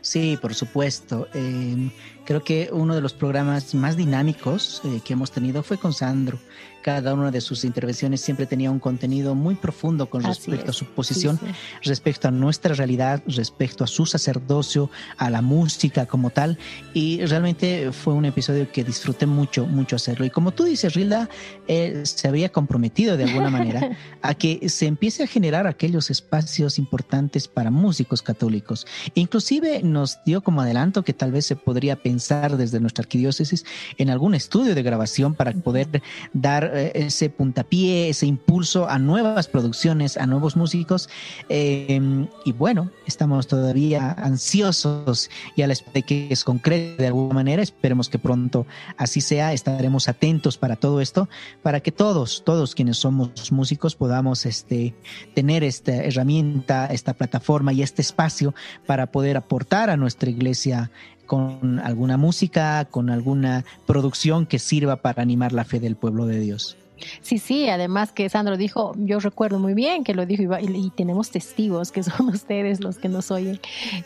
Sí, 0.00 0.38
por 0.40 0.54
supuesto. 0.54 1.28
Eh, 1.34 1.90
creo 2.24 2.42
que 2.42 2.70
uno 2.72 2.94
de 2.94 3.00
los 3.00 3.12
programas 3.12 3.74
más 3.74 3.96
dinámicos 3.96 4.82
eh, 4.84 5.00
que 5.04 5.12
hemos 5.12 5.30
tenido 5.30 5.62
fue 5.62 5.78
con 5.78 5.92
Sandro 5.92 6.38
cada 6.84 7.14
una 7.14 7.30
de 7.30 7.40
sus 7.40 7.64
intervenciones 7.64 8.20
siempre 8.20 8.44
tenía 8.44 8.70
un 8.70 8.78
contenido 8.78 9.34
muy 9.34 9.54
profundo 9.54 10.10
con 10.10 10.22
respecto 10.22 10.70
a 10.70 10.74
su 10.74 10.84
posición, 10.84 11.40
respecto 11.82 12.28
a 12.28 12.30
nuestra 12.30 12.74
realidad, 12.74 13.22
respecto 13.26 13.84
a 13.84 13.86
su 13.86 14.04
sacerdocio, 14.04 14.90
a 15.16 15.30
la 15.30 15.40
música 15.40 16.04
como 16.04 16.28
tal. 16.28 16.58
Y 16.92 17.24
realmente 17.24 17.90
fue 17.90 18.12
un 18.12 18.26
episodio 18.26 18.70
que 18.70 18.84
disfruté 18.84 19.24
mucho, 19.24 19.66
mucho 19.66 19.96
hacerlo. 19.96 20.26
Y 20.26 20.30
como 20.30 20.50
tú 20.50 20.64
dices, 20.64 20.92
Rilda 20.92 21.30
eh, 21.68 22.02
se 22.04 22.28
había 22.28 22.52
comprometido 22.52 23.16
de 23.16 23.24
alguna 23.24 23.48
manera 23.48 23.96
a 24.20 24.34
que 24.34 24.68
se 24.68 24.84
empiece 24.84 25.22
a 25.22 25.26
generar 25.26 25.66
aquellos 25.66 26.10
espacios 26.10 26.78
importantes 26.78 27.48
para 27.48 27.70
músicos 27.70 28.20
católicos. 28.20 28.86
Inclusive 29.14 29.82
nos 29.82 30.22
dio 30.26 30.42
como 30.42 30.60
adelanto 30.60 31.02
que 31.02 31.14
tal 31.14 31.32
vez 31.32 31.46
se 31.46 31.56
podría 31.56 31.96
pensar 31.96 32.13
desde 32.14 32.80
nuestra 32.80 33.02
arquidiócesis 33.02 33.64
en 33.98 34.10
algún 34.10 34.34
estudio 34.34 34.74
de 34.74 34.82
grabación 34.82 35.34
para 35.34 35.52
poder 35.52 36.02
dar 36.32 36.70
eh, 36.72 36.92
ese 36.94 37.28
puntapié, 37.28 38.08
ese 38.08 38.26
impulso 38.26 38.88
a 38.88 38.98
nuevas 38.98 39.48
producciones, 39.48 40.16
a 40.16 40.26
nuevos 40.26 40.56
músicos. 40.56 41.08
Em, 41.48 42.28
y 42.44 42.52
bueno, 42.52 42.90
estamos 43.06 43.46
todavía 43.46 44.12
ansiosos 44.12 45.30
y 45.56 45.62
a 45.62 45.66
la 45.66 45.72
espera 45.72 45.94
de 45.94 46.02
que 46.02 46.28
es 46.30 46.44
concreto 46.44 47.02
de 47.02 47.08
alguna 47.08 47.34
manera. 47.34 47.62
Esperemos 47.62 48.08
que 48.08 48.18
pronto 48.18 48.66
así 48.96 49.20
sea. 49.20 49.52
Estaremos 49.52 50.08
atentos 50.08 50.56
para 50.56 50.76
todo 50.76 51.00
esto, 51.00 51.28
para 51.62 51.80
que 51.80 51.92
todos, 51.92 52.42
todos 52.44 52.74
quienes 52.74 52.98
somos 52.98 53.52
músicos 53.52 53.96
podamos 53.96 54.46
este, 54.46 54.94
tener 55.34 55.64
esta 55.64 55.92
herramienta, 55.92 56.86
esta 56.86 57.14
plataforma 57.14 57.72
y 57.72 57.82
este 57.82 58.02
espacio 58.02 58.54
para 58.86 59.06
poder 59.06 59.36
aportar 59.36 59.90
a 59.90 59.96
nuestra 59.96 60.30
iglesia 60.30 60.90
con 61.26 61.78
alguna 61.80 62.16
música, 62.16 62.84
con 62.86 63.10
alguna 63.10 63.64
producción 63.86 64.46
que 64.46 64.58
sirva 64.58 64.96
para 64.96 65.22
animar 65.22 65.52
la 65.52 65.64
fe 65.64 65.80
del 65.80 65.96
pueblo 65.96 66.26
de 66.26 66.40
Dios. 66.40 66.76
Sí, 67.20 67.38
sí, 67.38 67.68
además 67.68 68.12
que 68.12 68.28
Sandro 68.28 68.56
dijo, 68.56 68.94
yo 68.96 69.18
recuerdo 69.18 69.58
muy 69.58 69.74
bien 69.74 70.04
que 70.04 70.14
lo 70.14 70.26
dijo 70.26 70.42
y, 70.60 70.90
tenemos 70.90 71.30
testigos 71.30 71.90
que 71.90 72.02
son 72.02 72.28
ustedes 72.28 72.80
los 72.80 72.98
que 72.98 73.08
nos 73.08 73.30
oyen. 73.30 73.60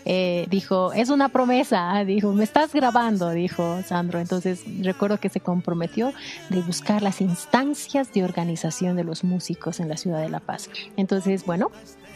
Eh, 0.04 0.46
dijo, 0.50 0.92
es 0.92 1.10
una 1.10 1.28
promesa, 1.28 2.04
dijo, 2.04 2.32
me 2.32 2.44
estás 2.44 2.72
grabando, 2.72 3.30
dijo 3.30 3.82
Sandro. 3.82 4.20
Entonces 4.20 4.62
recuerdo 4.80 5.18
que 5.18 5.28
se 5.28 5.40
comprometió 5.40 6.12
de 6.48 6.60
buscar 6.62 7.02
las 7.02 7.20
instancias 7.20 8.12
de 8.12 8.24
organización 8.24 8.96
de 8.96 9.04
los 9.04 9.24
músicos 9.24 9.80
en 9.80 9.88
la 9.88 9.96
ciudad 9.96 10.20
de 10.20 10.30
La 10.30 10.40
Paz. 10.40 10.70
Entonces, 10.96 11.44
bueno, 11.44 11.70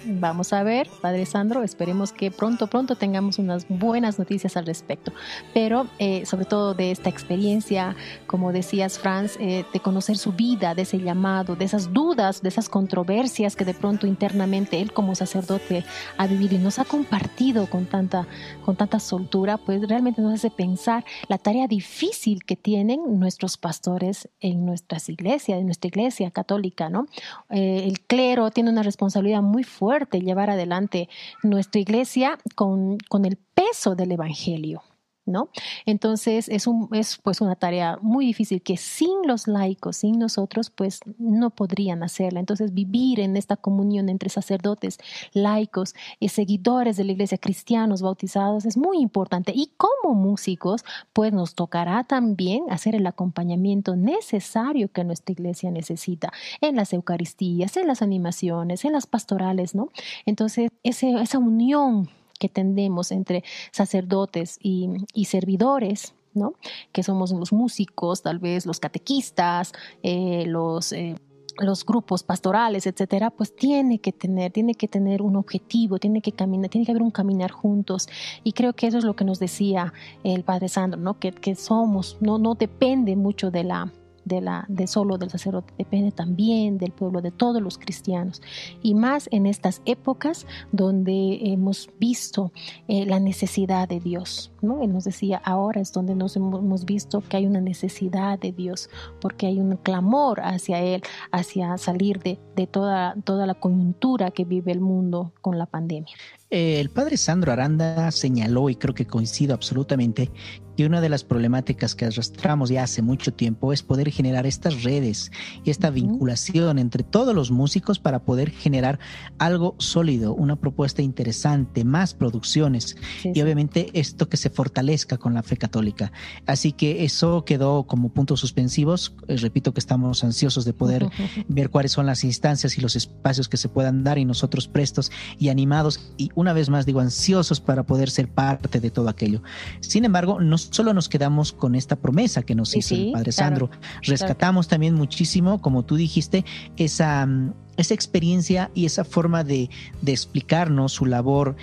Vamos 0.05 0.53
a 0.53 0.65
ver, 0.65 0.89
Padre 1.01 1.27
Sandro, 1.27 1.63
esperemos 1.63 2.13
que 2.13 2.33
pronto, 2.33 2.67
pronto 2.67 2.97
tengamos 2.97 3.39
unas 3.39 3.67
buenas 3.69 4.19
noticias 4.19 4.57
al 4.57 4.67
respecto. 4.67 5.13
Pero 5.55 5.87
eh, 6.01 6.27
sobre 6.27 6.45
todo 6.45 6.75
de 6.75 6.91
esta 6.91 7.09
experiencia, 7.09 7.95
como 8.27 8.53
decías, 8.53 8.99
Franz, 8.99 9.37
eh, 9.39 9.65
de 9.73 9.81
conocer 9.81 10.19
su 10.19 10.33
vida, 10.33 10.75
de 10.75 10.83
ese 10.83 10.99
llamado, 10.99 11.55
de 11.55 11.65
esas 11.65 11.93
dudas, 11.93 12.43
de 12.43 12.49
esas 12.49 12.69
controversias 12.69 13.55
que 13.55 13.65
de 13.65 13.75
pronto 13.75 14.09
internamente 14.09 14.81
él 14.81 14.93
como 14.93 15.15
sacerdote 15.15 15.85
ha 16.17 16.27
vivido 16.27 16.57
y 16.57 16.59
nos 16.59 16.81
ha 16.81 16.85
compartido 16.85 17.71
con 17.71 17.87
tanta, 17.87 18.27
con 18.65 18.75
tanta 18.75 18.99
soltura, 18.99 19.57
pues 19.57 19.87
realmente 19.87 20.21
nos 20.21 20.35
hace 20.35 20.51
pensar 20.51 21.05
la 21.29 21.39
tarea 21.39 21.69
difícil 21.69 22.43
que 22.45 22.57
tienen 22.57 23.21
nuestros 23.21 23.57
pastores 23.57 24.29
en 24.41 24.67
nuestras 24.67 25.09
iglesias, 25.09 25.61
en 25.61 25.67
nuestra 25.67 25.89
iglesia 25.89 26.33
católica, 26.33 26.89
¿no? 26.89 27.07
Eh, 27.51 27.85
el 27.85 28.01
clero 28.01 28.51
tiene 28.51 28.71
una 28.71 28.83
responsabilidad 28.83 29.43
muy 29.43 29.63
fuerte 29.63 29.92
llevar 30.25 30.51
adelante 30.51 31.09
nuestra 31.43 31.81
iglesia 31.81 32.39
con, 32.55 32.99
con 33.09 33.25
el 33.25 33.37
peso 33.37 33.95
del 33.95 34.13
Evangelio. 34.13 34.83
¿No? 35.25 35.51
Entonces 35.87 36.49
es, 36.49 36.67
un, 36.67 36.89
es 36.93 37.19
pues 37.23 37.41
una 37.41 37.55
tarea 37.57 37.99
muy 38.03 38.27
difícil 38.27 38.63
que 38.63 38.77
sin 38.77 39.27
los 39.27 39.47
laicos, 39.47 39.99
sin 39.99 40.19
nosotros, 40.19 40.71
pues 40.71 41.01
no 41.19 41.51
podrían 41.51 42.03
hacerla. 42.03 42.41
Entonces 42.41 42.75
vivir 42.75 43.21
en 43.21 43.37
esta 43.37 43.57
comunión 43.57 44.09
entre 44.09 44.31
sacerdotes, 44.31 44.99
laicos 45.33 45.95
y 46.19 46.29
seguidores 46.29 46.97
de 46.97 47.05
la 47.05 47.13
iglesia, 47.13 47.39
cristianos 47.39 48.03
bautizados, 48.03 48.65
es 48.65 48.77
muy 48.77 48.99
importante. 48.99 49.53
Y 49.55 49.73
como 49.77 50.15
músicos, 50.15 50.85
pues 51.13 51.33
nos 51.33 51.55
tocará 51.55 52.05
también 52.05 52.65
hacer 52.71 52.95
el 52.95 53.07
acompañamiento 53.07 53.97
necesario 53.97 54.91
que 54.91 55.05
nuestra 55.05 55.33
iglesia 55.33 55.71
necesita 55.71 56.33
en 56.61 56.77
las 56.77 56.93
Eucaristías, 56.93 57.77
en 57.77 57.87
las 57.87 58.03
animaciones, 58.03 58.85
en 58.85 58.93
las 58.93 59.07
pastorales, 59.07 59.75
¿no? 59.75 59.91
Entonces 60.27 60.71
esa 60.83 61.39
unión 61.39 62.09
que 62.43 62.49
tendemos 62.49 63.13
entre 63.13 63.45
sacerdotes 63.71 64.59
y, 64.61 65.25
servidores, 65.27 66.17
¿no? 66.35 66.55
Que 66.91 67.05
somos 67.05 67.31
los 67.31 67.53
músicos, 67.53 68.23
tal 68.23 68.41
vez 68.41 68.67
los 68.67 68.81
catequistas, 68.81 69.73
eh, 70.03 70.45
los 70.49 70.93
eh, 70.93 71.15
los 71.59 71.85
grupos 71.85 72.23
pastorales, 72.23 72.87
etcétera, 72.87 73.31
pues 73.31 73.55
tiene 73.55 73.99
que 73.99 74.11
tener, 74.11 74.51
tiene 74.51 74.75
que 74.75 74.89
tener 74.89 75.21
un 75.21 75.37
objetivo, 75.37 75.99
tiene 75.99 76.23
que 76.23 76.33
caminar, 76.33 76.71
tiene 76.71 76.87
que 76.87 76.93
haber 76.93 77.03
un 77.03 77.11
caminar 77.11 77.53
juntos. 77.53 78.09
Y 78.43 78.53
creo 78.53 78.73
que 78.73 78.87
eso 78.87 78.99
es 78.99 79.05
lo 79.05 79.15
que 79.15 79.25
nos 79.25 79.39
decía 79.39 79.93
el 80.25 80.43
padre 80.43 80.69
Sandro, 80.69 80.99
¿no? 80.99 81.19
Que, 81.21 81.31
que 81.31 81.55
somos, 81.55 82.17
no, 82.21 82.39
no 82.39 82.55
depende 82.55 83.15
mucho 83.17 83.51
de 83.51 83.65
la, 83.65 83.93
de, 84.25 84.41
la, 84.41 84.65
de 84.69 84.87
solo 84.87 85.19
del 85.19 85.31
sacerdote, 85.31 85.73
depende 85.79 86.13
también 86.13 86.79
del 86.79 86.93
pueblo, 86.93 87.21
de 87.21 87.31
todos 87.31 87.61
los 87.61 87.79
cristianos. 87.79 88.43
Y 88.83 88.95
más 88.95 89.29
en 89.33 89.47
estas 89.47 89.83
épocas 89.85 90.47
donde 90.71 91.39
hemos 91.43 91.91
visto 91.99 92.53
eh, 92.89 93.07
la 93.07 93.21
necesidad 93.21 93.89
de 93.89 94.01
Dios. 94.01 94.52
¿No? 94.63 94.83
Él 94.83 94.93
nos 94.93 95.05
decía, 95.05 95.41
ahora 95.45 95.81
es 95.81 95.93
donde 95.93 96.15
nos 96.15 96.37
hemos 96.37 96.85
visto 96.85 97.21
que 97.21 97.37
hay 97.37 97.47
una 97.47 97.61
necesidad 97.61 98.39
de 98.39 98.53
Dios, 98.53 98.89
porque 99.21 99.47
hay 99.47 99.61
un 99.61 99.77
clamor 99.77 100.41
hacia 100.41 100.81
Él, 100.81 101.03
hacia 101.31 101.77
salir 101.79 102.21
de, 102.21 102.39
de 102.57 102.67
toda, 102.67 103.15
toda 103.25 103.47
la 103.47 103.55
coyuntura 103.55 104.31
que 104.31 104.45
vive 104.45 104.73
el 104.73 104.81
mundo 104.81 105.33
con 105.41 105.59
la 105.59 105.67
pandemia. 105.67 106.15
El 106.51 106.91
padre 106.91 107.17
Sandro 107.17 107.51
Aranda 107.51 108.11
señaló, 108.11 108.69
y 108.69 108.77
creo 108.77 108.95
que 108.95 109.07
coincido 109.07 109.55
absolutamente, 109.55 110.31
que 110.77 110.87
una 110.87 111.01
de 111.01 111.09
las 111.09 111.25
problemáticas 111.25 111.95
que 111.95 112.05
arrastramos 112.05 112.69
ya 112.71 112.83
hace 112.83 113.01
mucho 113.01 113.33
tiempo 113.33 113.73
es 113.73 113.83
poder 113.83 114.11
generar 114.11 114.47
estas 114.47 114.83
redes 114.83 115.31
y 115.65 115.71
esta 115.71 115.91
vinculación 115.91 116.79
entre 116.79 117.05
todos 117.05 117.35
los 117.35 117.51
músicos 117.51 117.99
para 117.99 118.25
poder 118.25 118.51
generar 118.51 118.99
algo 119.39 119.75
sólido, 119.79 120.35
una 120.35 120.57
propuesta 120.57 121.03
interesante, 121.03 121.85
más 121.85 122.15
producciones 122.15 122.97
y 123.23 123.41
obviamente 123.41 123.91
esto 123.95 124.29
que 124.29 124.37
se 124.37 124.51
fortalezca 124.53 125.19
con 125.19 125.35
la 125.35 125.43
fe 125.43 125.57
católica. 125.57 126.13
Así 126.47 126.73
que 126.73 127.05
eso 127.05 127.45
quedó 127.45 127.85
como 127.85 128.11
puntos 128.11 128.41
suspensivos. 128.41 129.15
Eh, 129.29 129.37
repito 129.37 129.73
que 129.75 129.81
estamos 129.81 130.23
ansiosos 130.25 130.65
de 130.65 130.73
poder 130.73 131.09
ver 131.49 131.71
cuáles 131.71 131.93
son 131.93 132.07
las 132.07 132.25
instancias 132.25 132.79
y 132.79 132.81
los 132.81 132.97
espacios 132.97 133.49
que 133.49 133.57
se 133.57 133.69
puedan 133.69 134.05
dar 134.05 134.19
y 134.19 134.25
nosotros 134.25 134.69
prestos 134.69 135.11
y 135.39 135.49
animados 135.49 136.13
y 136.17 136.31
una 136.35 136.53
vez 136.53 136.69
más 136.69 136.87
digo 136.87 137.01
ansiosos 137.01 137.61
para 137.61 137.85
poder 137.85 138.11
ser 138.11 138.29
parte 138.29 138.81
de 138.81 138.91
todo 138.91 139.09
aquello. 139.09 139.43
Sin 139.81 140.05
embargo, 140.05 140.41
no 140.41 140.59
solo 140.59 140.95
nos 140.95 141.09
quedamos 141.09 141.53
con 141.53 141.75
esta 141.75 141.97
promesa 141.97 142.43
que 142.43 142.55
nos 142.55 142.77
hizo 142.77 142.95
el 142.95 143.13
Padre 143.13 143.33
Sandro, 143.33 143.71
rescatamos 144.03 144.69
también 144.69 144.95
muchísimo, 144.95 145.61
como 145.61 145.85
tú 145.85 145.97
dijiste, 145.97 146.45
esa, 146.77 147.27
mm, 147.27 147.55
esa 147.77 147.95
experiencia 147.95 148.71
y 148.75 148.87
esa 148.87 149.05
forma 149.05 149.45
de, 149.45 149.71
de 150.03 150.13
explicarnos 150.13 150.93
su 150.93 151.07
labor 151.07 151.57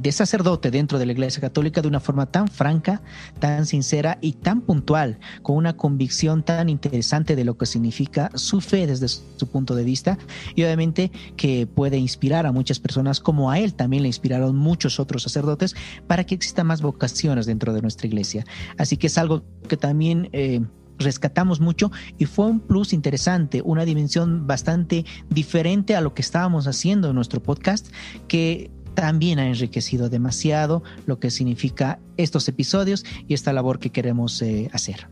de 0.00 0.12
sacerdote 0.12 0.70
dentro 0.70 0.98
de 0.98 1.06
la 1.06 1.12
Iglesia 1.12 1.40
Católica 1.40 1.82
de 1.82 1.88
una 1.88 2.00
forma 2.00 2.26
tan 2.26 2.48
franca, 2.48 3.02
tan 3.40 3.66
sincera 3.66 4.18
y 4.20 4.32
tan 4.32 4.60
puntual, 4.60 5.18
con 5.42 5.56
una 5.56 5.76
convicción 5.76 6.42
tan 6.42 6.68
interesante 6.68 7.34
de 7.34 7.44
lo 7.44 7.58
que 7.58 7.66
significa 7.66 8.30
su 8.34 8.60
fe 8.60 8.86
desde 8.86 9.08
su 9.08 9.48
punto 9.50 9.74
de 9.74 9.84
vista 9.84 10.18
y 10.54 10.62
obviamente 10.62 11.10
que 11.36 11.66
puede 11.66 11.98
inspirar 11.98 12.46
a 12.46 12.52
muchas 12.52 12.78
personas 12.78 13.20
como 13.20 13.50
a 13.50 13.58
él 13.58 13.74
también 13.74 14.02
le 14.02 14.08
inspiraron 14.08 14.56
muchos 14.56 15.00
otros 15.00 15.22
sacerdotes 15.22 15.74
para 16.06 16.24
que 16.24 16.34
existan 16.34 16.66
más 16.66 16.80
vocaciones 16.80 17.46
dentro 17.46 17.72
de 17.72 17.82
nuestra 17.82 18.06
iglesia. 18.06 18.44
Así 18.76 18.96
que 18.96 19.08
es 19.08 19.18
algo 19.18 19.42
que 19.68 19.76
también... 19.76 20.28
Eh, 20.32 20.60
rescatamos 20.98 21.60
mucho 21.60 21.90
y 22.18 22.26
fue 22.26 22.46
un 22.46 22.60
plus 22.60 22.92
interesante, 22.92 23.62
una 23.64 23.84
dimensión 23.84 24.46
bastante 24.46 25.04
diferente 25.30 25.96
a 25.96 26.00
lo 26.00 26.12
que 26.14 26.22
estábamos 26.22 26.66
haciendo 26.66 27.08
en 27.08 27.14
nuestro 27.14 27.40
podcast, 27.40 27.88
que 28.26 28.70
también 29.00 29.38
ha 29.38 29.46
enriquecido 29.46 30.08
demasiado 30.08 30.82
lo 31.06 31.20
que 31.20 31.30
significa 31.30 32.00
estos 32.16 32.48
episodios 32.48 33.04
y 33.28 33.34
esta 33.34 33.52
labor 33.52 33.78
que 33.78 33.90
queremos 33.90 34.42
eh, 34.42 34.68
hacer. 34.72 35.08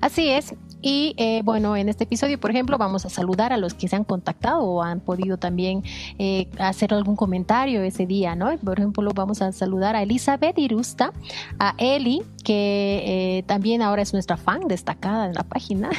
Así 0.00 0.30
es, 0.30 0.54
y 0.82 1.14
eh, 1.16 1.42
bueno, 1.44 1.76
en 1.76 1.88
este 1.88 2.04
episodio, 2.04 2.40
por 2.40 2.50
ejemplo, 2.50 2.78
vamos 2.78 3.04
a 3.04 3.10
saludar 3.10 3.52
a 3.52 3.56
los 3.56 3.74
que 3.74 3.88
se 3.88 3.96
han 3.96 4.04
contactado 4.04 4.62
o 4.62 4.82
han 4.82 5.00
podido 5.00 5.36
también 5.36 5.82
eh, 6.18 6.48
hacer 6.58 6.94
algún 6.94 7.16
comentario 7.16 7.82
ese 7.82 8.06
día, 8.06 8.34
¿no? 8.34 8.56
Por 8.58 8.78
ejemplo, 8.78 9.10
vamos 9.14 9.42
a 9.42 9.52
saludar 9.52 9.96
a 9.96 10.02
Elizabeth 10.02 10.58
Irusta, 10.58 11.12
a 11.58 11.74
Eli, 11.76 12.22
que 12.44 13.02
eh, 13.04 13.42
también 13.44 13.82
ahora 13.82 14.02
es 14.02 14.12
nuestra 14.12 14.36
fan 14.36 14.68
destacada 14.68 15.26
en 15.26 15.34
la 15.34 15.42
página. 15.42 15.90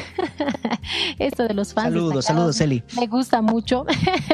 Esto 1.19 1.43
de 1.43 1.53
los 1.53 1.73
fans. 1.73 1.93
Saludos, 1.93 2.25
saludos, 2.25 2.61
Eli. 2.61 2.83
Me 2.99 3.07
gusta 3.07 3.41
mucho, 3.41 3.85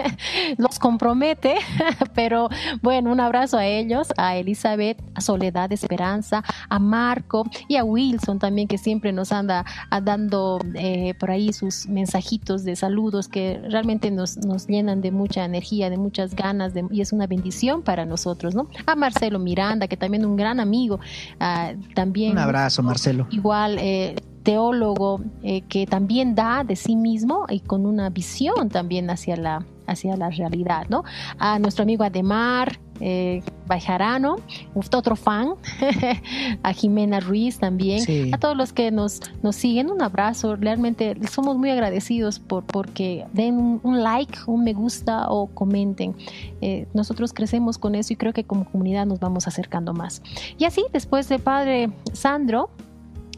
los 0.58 0.80
compromete, 0.80 1.56
pero 2.16 2.50
bueno, 2.82 3.12
un 3.12 3.20
abrazo 3.20 3.58
a 3.58 3.66
ellos, 3.66 4.14
a 4.18 4.38
Elizabeth, 4.38 5.02
a 5.14 5.22
Soledad 5.22 5.72
Esperanza, 5.74 6.43
a 6.70 6.80
Marco 6.80 7.45
y 7.68 7.76
a 7.76 7.84
Wilson 7.84 8.39
también, 8.39 8.68
que 8.68 8.78
siempre 8.78 9.12
nos 9.12 9.32
anda 9.32 9.66
dando 10.04 10.37
eh, 10.76 11.14
por 11.20 11.32
ahí 11.32 11.54
sus 11.54 11.88
mensajitos 11.88 12.64
de 12.64 12.76
saludos 12.76 13.28
que 13.28 13.62
realmente 13.70 14.12
nos, 14.12 14.38
nos 14.38 14.68
llenan 14.68 15.02
de 15.02 15.12
mucha 15.12 15.46
energía, 15.46 15.90
de 15.90 15.98
muchas 15.98 16.36
ganas 16.36 16.74
y 16.92 17.02
es 17.02 17.14
una 17.14 17.28
bendición 17.28 17.82
para 17.82 18.06
nosotros, 18.06 18.56
¿no? 18.56 18.68
A 18.86 18.96
Marcelo 18.96 19.40
Miranda, 19.40 19.88
que 19.88 19.98
también 19.98 20.26
un 20.26 20.36
gran 20.36 20.60
amigo, 20.60 21.00
ah, 21.40 21.74
también. 21.96 22.34
Un 22.34 22.40
abrazo, 22.40 22.84
Marcelo. 22.84 23.28
Igual, 23.32 23.78
eh, 23.80 24.16
teólogo 24.48 25.20
eh, 25.44 25.64
que 25.64 25.86
también 25.86 26.34
da 26.34 26.64
de 26.64 26.78
sí 26.78 26.96
mismo 26.96 27.46
y 27.50 27.60
con 27.60 27.86
una 27.86 28.10
visión 28.10 28.70
también 28.70 29.10
hacia 29.10 29.36
la, 29.36 29.66
hacia 29.88 30.16
la 30.16 30.30
realidad, 30.30 30.86
¿no? 30.88 31.04
A 31.38 31.60
nuestro 31.60 31.84
amigo 31.84 32.06
Ademar, 32.06 32.80
eh, 33.00 33.41
Bajarano, 33.68 34.38
otro 34.74 35.16
fan, 35.16 35.56
a 36.64 36.74
Jimena 36.74 37.20
Ruiz 37.20 37.60
también, 37.60 38.34
a 38.34 38.38
todos 38.38 38.56
los 38.56 38.74
que 38.74 38.91
nos, 38.91 39.20
nos 39.43 39.56
siguen, 39.56 39.91
un 39.91 40.02
abrazo, 40.02 40.56
realmente 40.56 41.16
somos 41.30 41.58
muy 41.58 41.70
agradecidos 41.70 42.39
por 42.39 42.64
porque 42.64 43.26
den 43.34 43.80
un, 43.84 44.04
like, 44.04 44.38
un 44.48 44.64
me 44.64 44.74
gusta 44.74 45.30
o 45.30 45.48
comenten. 45.48 46.16
Eh, 46.62 46.88
nosotros 46.93 47.34
crecemos 47.34 47.78
con 47.78 47.95
eso 47.95 48.14
y 48.14 48.16
creo 48.16 48.34
que 48.34 48.43
como 48.43 48.66
comunidad 48.66 49.06
nos 49.06 49.20
vamos 49.20 49.48
acercando 49.48 49.93
más. 49.93 50.22
Y 50.58 50.66
así, 50.66 50.86
después 50.93 51.28
de 51.30 51.39
Padre 51.39 51.89
Sandro, 52.14 52.70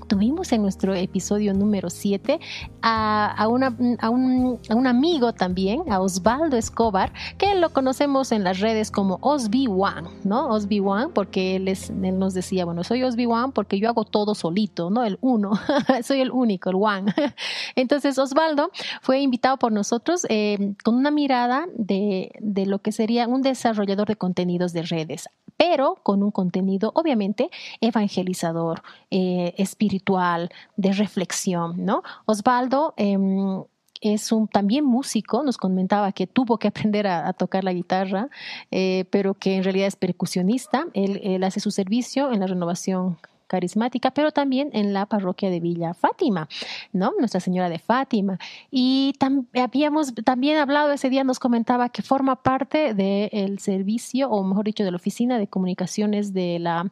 tuvimos 0.09 0.51
en 0.51 0.63
nuestro 0.63 0.95
episodio 0.95 1.53
número 1.53 1.89
7 1.89 2.39
a, 2.81 3.31
a, 3.31 3.47
un, 3.47 3.63
a, 3.63 4.09
un, 4.09 4.87
amigo 4.87 5.33
también, 5.33 5.83
a 5.89 6.01
Osvaldo 6.01 6.57
Escobar, 6.57 7.13
que 7.37 7.53
lo 7.55 7.69
conocemos 7.69 8.31
en 8.31 8.43
las 8.43 8.59
redes 8.59 8.89
como 8.91 9.19
Osby 9.21 9.67
One, 9.67 10.09
¿no? 10.23 10.49
Osby 10.49 10.79
One, 10.79 11.09
porque 11.13 11.55
él, 11.55 11.67
es, 11.67 11.91
él 11.91 12.17
nos 12.17 12.33
decía, 12.33 12.65
bueno, 12.65 12.83
soy 12.83 13.03
Osby 13.03 13.27
One 13.27 13.53
porque 13.53 13.79
yo 13.79 13.87
hago 13.87 14.03
todo 14.03 14.33
solito, 14.33 14.89
¿no? 14.89 15.05
El 15.05 15.19
uno, 15.21 15.51
soy 16.03 16.21
el 16.21 16.31
único, 16.31 16.71
el 16.71 16.77
One. 16.77 17.13
Entonces, 17.75 18.17
Osvaldo 18.17 18.71
fue 19.01 19.19
invitado 19.19 19.57
por 19.57 19.71
nosotros 19.71 20.25
eh, 20.29 20.73
con 20.83 20.95
una 20.95 21.11
mirada 21.11 21.67
de, 21.75 22.31
de 22.39 22.65
lo 22.65 22.79
que 22.79 22.91
sería 22.91 23.27
un 23.27 23.43
desarrollador 23.43 24.07
de 24.07 24.15
contenidos 24.15 24.73
de 24.73 24.81
redes 24.81 25.29
pero 25.59 25.97
con 26.03 26.23
un 26.23 26.31
contenido 26.31 26.93
obviamente 26.95 27.49
evangelizador, 27.81 28.81
eh, 29.11 29.53
espiritual, 29.57 29.98
de 30.05 30.93
reflexión, 30.93 31.85
¿no? 31.85 32.03
Osvaldo 32.25 32.93
em, 32.97 33.63
es 34.01 34.31
un 34.31 34.47
también 34.47 34.85
músico, 34.85 35.43
nos 35.43 35.57
comentaba 35.57 36.11
que 36.11 36.27
tuvo 36.27 36.57
que 36.57 36.67
aprender 36.69 37.07
a, 37.07 37.33
tocar 37.33 37.63
la 37.63 37.73
guitarra, 37.73 38.29
eh, 38.71 39.05
pero 39.11 39.33
que 39.33 39.55
en 39.55 39.63
realidad 39.63 39.87
es 39.87 39.95
percusionista. 39.95 40.87
él, 40.93 41.43
hace 41.43 41.59
su 41.59 41.71
servicio 41.71 42.31
en 42.31 42.39
la 42.39 42.47
renovación 42.47 43.17
carismática, 43.49 44.11
pero 44.11 44.31
también 44.31 44.69
en 44.73 44.93
la 44.93 45.07
parroquia 45.07 45.49
de 45.49 45.59
Villa 45.59 45.93
Fátima, 45.93 46.47
¿no? 46.93 47.13
Nuestra 47.19 47.41
Señora 47.41 47.67
de 47.67 47.79
Fátima. 47.79 48.37
Y 48.71 49.15
habíamos 49.55 50.13
también 50.23 50.57
hablado 50.57 50.91
ese 50.91 51.09
día, 51.09 51.23
nos 51.25 51.39
comentaba 51.39 51.89
que 51.89 52.03
forma 52.03 52.37
parte 52.37 52.93
del 52.93 53.59
servicio, 53.59 54.29
o 54.29 54.43
mejor 54.43 54.65
dicho, 54.65 54.85
de 54.85 54.91
la 54.91 54.97
oficina 54.97 55.39
de 55.39 55.47
comunicaciones 55.47 56.31
de 56.31 56.59
la 56.59 56.91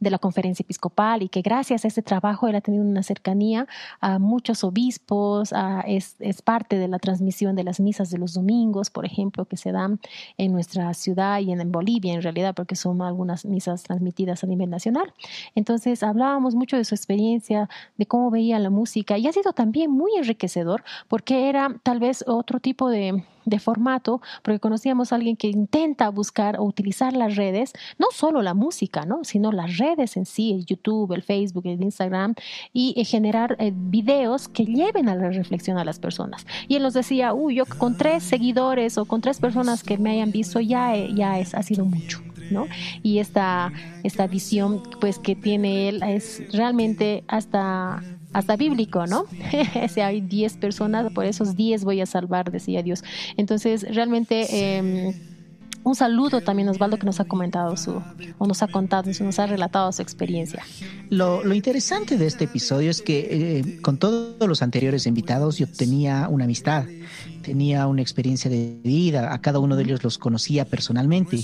de 0.00 0.10
la 0.10 0.18
conferencia 0.18 0.62
episcopal 0.62 1.22
y 1.22 1.28
que 1.28 1.42
gracias 1.42 1.84
a 1.84 1.88
este 1.88 2.02
trabajo 2.02 2.48
él 2.48 2.54
ha 2.56 2.60
tenido 2.60 2.84
una 2.84 3.02
cercanía 3.02 3.66
a 4.00 4.18
muchos 4.18 4.64
obispos, 4.64 5.52
es, 5.86 6.16
es, 6.18 6.42
parte 6.42 6.78
de 6.78 6.88
la 6.88 6.98
transmisión 6.98 7.56
de 7.56 7.64
las 7.64 7.80
misas 7.80 8.10
de 8.10 8.18
los 8.18 8.34
domingos, 8.34 8.90
por 8.90 9.06
ejemplo, 9.06 9.44
que 9.46 9.56
se 9.56 9.72
dan 9.72 10.00
en 10.36 10.52
nuestra 10.52 10.92
ciudad 10.94 11.40
y 11.40 11.52
en, 11.52 11.72
Bolivia 11.72 12.12
en 12.12 12.22
realidad, 12.22 12.54
porque 12.54 12.76
son 12.76 13.00
algunas 13.02 13.44
misas 13.44 13.82
transmitidas 13.82 14.44
a 14.44 14.46
nivel 14.46 14.70
nacional. 14.70 15.14
Entonces 15.54 16.02
hablábamos 16.02 16.54
mucho 16.54 16.76
de 16.76 16.84
su 16.84 16.94
experiencia, 16.94 17.68
de 17.96 18.06
cómo 18.06 18.30
veía 18.30 18.58
la 18.58 18.70
música 18.70 19.16
y 19.18 19.26
ha 19.26 19.32
sido 19.32 19.52
también 19.52 19.90
muy 19.90 20.12
enriquecedor 20.16 20.84
porque 21.08 21.48
era 21.48 21.80
tal 21.82 22.00
vez 22.00 22.24
otro 22.26 22.60
tipo 22.60 22.88
de, 22.88 23.24
de 23.44 23.58
formato, 23.58 24.20
porque 24.42 24.60
conocíamos 24.60 25.12
a 25.12 25.16
alguien 25.16 25.36
que 25.36 25.48
intenta 25.48 26.08
buscar 26.08 26.58
o 26.58 26.64
utilizar 26.64 27.12
las 27.14 27.36
redes, 27.36 27.72
no 27.98 28.08
solo 28.12 28.42
la 28.42 28.54
música, 28.54 29.04
¿no? 29.04 29.24
sino 29.24 29.52
las 29.52 29.78
redes 29.78 30.16
en 30.16 30.26
sí, 30.26 30.52
el 30.52 30.64
YouTube, 30.64 31.12
el 31.12 31.22
Facebook, 31.22 31.66
el 31.66 31.82
Instagram, 31.82 32.34
y 32.72 32.94
eh, 32.96 33.04
generar 33.04 33.56
eh, 33.58 33.72
videos 33.74 34.48
que 34.48 34.64
lleven 34.64 35.08
a 35.08 35.14
la 35.14 35.30
reflexión 35.30 35.78
a 35.78 35.84
las 35.84 35.98
personas. 35.98 36.46
Y 36.68 36.76
él 36.76 36.82
nos 36.82 36.94
decía, 36.94 37.34
uy, 37.34 37.56
yo 37.56 37.66
con 37.66 37.96
tres 37.96 38.22
seguidores 38.22 38.98
o 38.98 39.04
con 39.04 39.20
tres 39.20 39.38
personas 39.38 39.82
que 39.82 39.98
me 39.98 40.10
hayan 40.10 40.30
visto 40.30 40.60
ya, 40.60 40.96
eh, 40.96 41.10
ya 41.14 41.38
es, 41.38 41.54
ha 41.54 41.62
sido 41.62 41.84
mucho. 41.84 42.20
¿no? 42.50 42.66
Y 43.02 43.20
esta, 43.20 43.72
esta 44.02 44.26
visión 44.26 44.82
pues 45.00 45.18
que 45.18 45.34
tiene 45.34 45.88
él 45.88 46.02
es 46.02 46.42
realmente 46.52 47.24
hasta 47.26 48.02
hasta 48.34 48.56
bíblico, 48.56 49.06
¿no? 49.06 49.24
si 49.88 50.00
hay 50.00 50.20
10 50.20 50.58
personas, 50.58 51.10
por 51.12 51.24
esos 51.24 51.56
10 51.56 51.84
voy 51.84 52.02
a 52.02 52.06
salvar, 52.06 52.50
decía 52.50 52.82
Dios. 52.82 53.02
Entonces, 53.38 53.86
realmente... 53.94 54.46
Eh, 54.50 55.14
un 55.84 55.94
saludo 55.94 56.40
también 56.40 56.66
Osvaldo 56.70 56.96
que 56.96 57.04
nos 57.04 57.20
ha 57.20 57.26
comentado 57.26 57.76
su, 57.76 58.02
o 58.38 58.46
nos 58.46 58.62
ha 58.62 58.68
contado, 58.68 59.10
nos 59.20 59.38
ha 59.38 59.46
relatado 59.46 59.92
su 59.92 60.00
experiencia. 60.00 60.64
Lo, 61.10 61.44
lo 61.44 61.54
interesante 61.54 62.16
de 62.16 62.26
este 62.26 62.44
episodio 62.44 62.90
es 62.90 63.02
que 63.02 63.58
eh, 63.58 63.82
con 63.82 63.98
todos 63.98 64.48
los 64.48 64.62
anteriores 64.62 65.06
invitados 65.06 65.58
yo 65.58 65.66
tenía 65.66 66.28
una 66.30 66.44
amistad 66.44 66.86
tenía 67.44 67.86
una 67.86 68.02
experiencia 68.02 68.50
de 68.50 68.80
vida, 68.82 69.32
a 69.32 69.40
cada 69.40 69.58
uno 69.60 69.76
de 69.76 69.84
ellos 69.84 70.02
los 70.02 70.18
conocía 70.18 70.64
personalmente. 70.64 71.38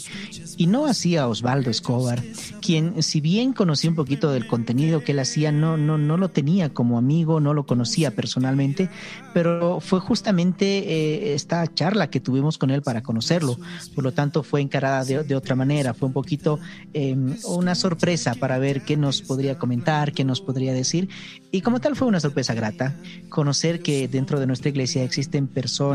Y 0.57 0.67
no 0.67 0.87
hacía 0.87 1.29
Osvaldo 1.29 1.71
Escobar, 1.71 2.23
quien 2.61 3.03
si 3.03 3.21
bien 3.21 3.53
conocía 3.53 3.91
un 3.91 3.97
poquito 3.97 4.33
del 4.33 4.47
contenido 4.47 5.05
que 5.05 5.13
él 5.13 5.19
hacía, 5.19 5.53
no, 5.53 5.77
no, 5.77 5.99
no 5.99 6.17
lo 6.17 6.31
tenía 6.31 6.71
como 6.71 6.99
amigo, 6.99 7.39
no 7.41 7.55
lo 7.55 7.67
conocía 7.67 8.11
personalmente, 8.11 8.89
pero 9.35 9.81
fue 9.81 10.01
justamente 10.01 10.65
eh, 10.65 11.35
esta 11.35 11.73
charla 11.73 12.11
que 12.11 12.21
tuvimos 12.21 12.59
con 12.59 12.71
él 12.71 12.83
para 12.83 13.03
conocerlo, 13.03 13.59
por 13.95 14.05
lo 14.05 14.13
tanto 14.13 14.43
fue 14.43 14.61
encarada 14.61 15.05
de, 15.05 15.23
de 15.23 15.37
otra 15.37 15.55
manera, 15.55 15.95
fue 15.95 16.09
un 16.09 16.15
poquito 16.15 16.59
eh, 16.95 17.17
una 17.45 17.75
sorpresa 17.75 18.35
para 18.35 18.59
ver 18.59 18.83
qué 18.83 18.97
nos 18.97 19.23
podría 19.23 19.59
comentar, 19.59 20.13
qué 20.13 20.25
nos 20.25 20.41
podría 20.41 20.73
decir. 20.73 21.09
Y 21.53 21.61
como 21.61 21.81
tal 21.81 21.97
fue 21.97 22.09
una 22.09 22.21
sorpresa 22.21 22.55
grata 22.55 22.95
conocer 23.29 23.81
que 23.81 24.09
dentro 24.09 24.41
de 24.41 24.47
nuestra 24.47 24.71
iglesia 24.71 25.03
existen 25.03 25.47
personas 25.47 25.90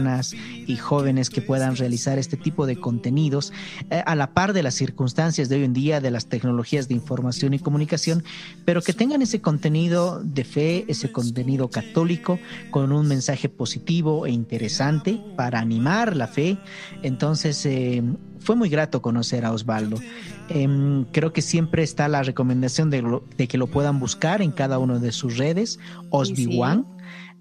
y 0.68 0.76
jóvenes 0.76 1.30
que 1.30 1.42
puedan 1.42 1.76
realizar 1.76 2.20
este 2.20 2.38
tipo 2.38 2.66
de 2.66 2.78
contenidos 2.78 3.54
eh, 3.90 4.02
a 4.06 4.16
la 4.16 4.34
par 4.34 4.54
de 4.54 4.64
las 4.64 4.76
circunstancias 4.76 5.50
de 5.50 5.56
hoy 5.56 5.64
en 5.64 5.74
día, 5.74 6.02
de 6.02 6.12
las 6.12 6.28
tecnologías 6.28 6.88
de 6.88 6.96
información 6.96 7.54
y 7.54 7.60
comunicación, 7.60 8.24
pero 8.66 8.82
que 8.82 8.94
tengan 8.94 9.22
ese 9.22 9.42
contenido 9.42 10.22
de 10.24 10.44
fe, 10.44 10.86
ese 10.88 11.12
contenido 11.12 11.70
católico 11.70 12.40
con 12.72 12.92
un 12.92 13.08
mensaje 13.08 13.50
positivo 13.50 14.26
e 14.26 14.32
interesante 14.32 15.22
para 15.36 15.60
animar 15.60 16.16
la 16.16 16.28
fe. 16.28 16.58
Entonces, 17.04 17.66
eh, 17.66 18.04
fue 18.40 18.56
muy 18.56 18.70
grato 18.70 19.02
conocer 19.02 19.46
a 19.46 19.52
Osvaldo. 19.52 19.98
Em, 20.50 21.06
creo 21.06 21.34
que 21.34 21.42
siempre 21.42 21.82
está 21.84 22.08
la 22.08 22.22
recomendación 22.22 22.90
de, 22.90 23.22
de, 23.38 23.48
que 23.48 23.58
lo 23.58 23.68
puedan 23.68 24.00
buscar 24.00 24.42
en 24.42 24.52
cada 24.52 24.78
una 24.78 25.00
de 25.00 25.12
sus 25.12 25.38
redes, 25.38 25.80
Osby 26.12 26.60
One 26.62 26.84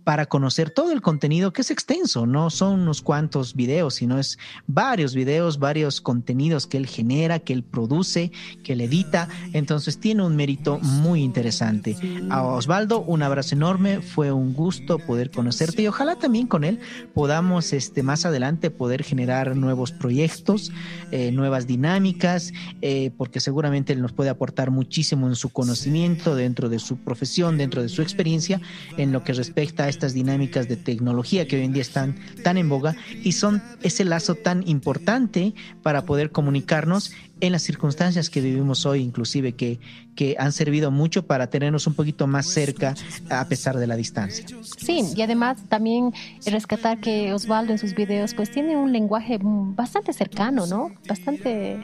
para 0.05 0.27
conocer 0.27 0.71
todo 0.71 0.93
el 0.93 1.01
contenido 1.01 1.53
que 1.53 1.63
es 1.63 1.71
extenso, 1.71 2.27
no 2.27 2.51
son 2.51 2.81
unos 2.81 3.01
cuantos 3.01 3.55
videos, 3.55 3.95
sino 3.95 4.19
es 4.19 4.39
varios 4.67 5.15
videos, 5.15 5.59
varios 5.59 6.01
contenidos 6.01 6.67
que 6.67 6.77
él 6.77 6.87
genera, 6.87 7.39
que 7.39 7.55
él 7.55 7.63
produce, 7.63 8.31
que 8.63 8.75
él 8.75 8.83
edita, 8.83 9.29
entonces 9.53 9.99
tiene 9.99 10.23
un 10.23 10.37
mérito 10.37 10.79
muy 10.81 11.23
interesante. 11.23 11.97
A 12.31 12.43
Osvaldo, 12.43 13.01
un 13.01 13.23
abrazo 13.23 13.55
enorme, 13.55 14.01
fue 14.03 14.31
un 14.31 14.53
gusto 14.53 14.99
poder 14.99 15.31
conocerte 15.31 15.83
y 15.83 15.89
ojalá 15.89 16.17
también 16.17 16.47
con 16.47 16.65
él 16.65 16.81
podamos 17.15 17.73
este, 17.73 18.03
más 18.03 18.27
adelante 18.27 18.71
poder 18.71 19.03
generar 19.03 19.57
nuevos 19.57 19.91
proyectos, 19.91 20.71
eh, 21.11 21.33
nuevas 21.33 21.67
dinámicas, 21.67 22.53
eh, 22.83 23.11
porque 23.17 23.41
seguramente 23.41 23.95
él 23.95 24.03
nos 24.03 24.13
puede 24.13 24.31
aportar 24.31 24.71
muchísimo 24.71 25.29
en 25.29 25.35
su 25.35 25.49
conocimiento, 25.49 26.35
dentro 26.35 26.69
de 26.69 26.79
su 26.79 26.99
profesión, 26.99 27.57
dentro 27.57 27.83
de 27.83 27.89
su 27.89 28.03
experiencia, 28.03 28.61
en 28.99 29.13
lo 29.13 29.25
que 29.25 29.33
respecta 29.33 29.85
a 29.85 29.94
estas 29.95 30.15
dinámicas 30.15 30.69
de 30.69 30.77
tecnología 30.77 31.47
que 31.47 31.57
hoy 31.57 31.65
en 31.65 31.73
día 31.73 31.83
están 31.83 32.17
tan 32.43 32.57
en 32.57 32.69
boga 32.69 32.97
y 33.23 33.33
son 33.33 33.63
ese 33.83 34.05
lazo 34.05 34.35
tan 34.35 34.67
importante 34.69 35.55
para 35.83 36.05
poder 36.05 36.31
comunicarnos 36.31 37.13
en 37.41 37.53
las 37.53 37.63
circunstancias 37.63 38.31
que 38.31 38.41
vivimos 38.41 38.87
hoy, 38.87 39.01
inclusive 39.01 39.55
que, 39.55 39.79
que 40.15 40.37
han 40.39 40.53
servido 40.53 40.91
mucho 40.91 41.27
para 41.27 41.49
tenernos 41.49 41.87
un 41.87 41.95
poquito 41.95 42.27
más 42.27 42.47
cerca 42.47 42.95
a 43.29 43.47
pesar 43.49 43.79
de 43.79 43.87
la 43.87 43.97
distancia. 43.97 44.47
Sí, 44.79 45.05
y 45.15 45.23
además 45.23 45.59
también 45.69 46.13
rescatar 46.47 47.01
que 47.01 47.33
Osvaldo 47.33 47.73
en 47.73 47.79
sus 47.79 47.95
videos 47.95 48.35
pues 48.35 48.51
tiene 48.51 48.77
un 48.77 48.93
lenguaje 48.93 49.39
bastante 49.43 50.13
cercano, 50.13 50.67
¿no? 50.67 50.93
Bastante 51.09 51.81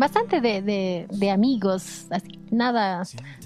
bastante 0.00 0.40
de, 0.40 0.62
de, 0.62 1.06
de 1.10 1.30
amigos, 1.30 2.06
así, 2.10 2.40
nada, 2.50 3.02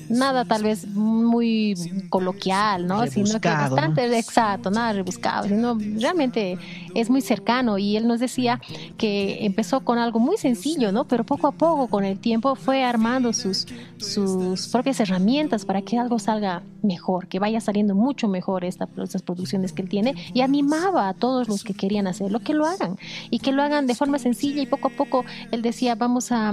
nada 0.08 0.44
tal 0.44 0.62
vez 0.62 0.86
muy 0.86 1.74
coloquial, 2.08 2.86
¿no? 2.86 3.00
Rebuscado, 3.00 3.26
sino 3.26 3.40
que 3.40 3.48
bastante 3.48 4.08
¿no? 4.08 4.14
exacto, 4.14 4.70
nada 4.70 4.92
rebuscado, 4.92 5.48
sino 5.48 5.76
realmente 6.00 6.58
es 6.94 7.10
muy 7.10 7.20
cercano 7.20 7.76
y 7.78 7.96
él 7.96 8.06
nos 8.06 8.20
decía 8.20 8.60
que 8.96 9.44
empezó 9.44 9.80
con 9.80 9.98
algo 9.98 10.20
muy 10.20 10.36
sencillo, 10.36 10.92
¿no? 10.92 11.04
Pero 11.06 11.24
poco 11.24 11.48
a 11.48 11.52
poco 11.52 11.88
con 11.88 12.04
el 12.04 12.18
tiempo 12.18 12.54
fue 12.54 12.84
armando 12.84 13.32
sus, 13.32 13.66
sus 13.98 14.68
propias 14.68 15.00
herramientas 15.00 15.64
para 15.64 15.82
que 15.82 15.98
algo 15.98 16.18
salga 16.18 16.62
mejor, 16.82 17.28
que 17.28 17.38
vaya 17.38 17.60
saliendo 17.60 17.94
mucho 17.94 18.28
mejor 18.28 18.64
esta, 18.64 18.88
estas 19.02 19.22
producciones 19.22 19.72
que 19.72 19.82
él 19.82 19.88
tiene 19.88 20.14
y 20.32 20.42
animaba 20.42 21.08
a 21.08 21.14
todos 21.14 21.48
los 21.48 21.64
que 21.64 21.74
querían 21.74 22.06
hacerlo 22.06 22.40
que 22.40 22.54
lo 22.54 22.66
hagan 22.66 22.96
y 23.30 23.38
que 23.38 23.52
lo 23.52 23.62
hagan 23.62 23.86
de 23.86 23.94
forma 23.94 24.18
sencilla 24.18 24.62
y 24.62 24.66
poco 24.66 24.88
a 24.88 24.90
poco 24.90 25.24
él 25.50 25.62
decía 25.62 25.94
vamos 25.94 26.30
a 26.30 26.43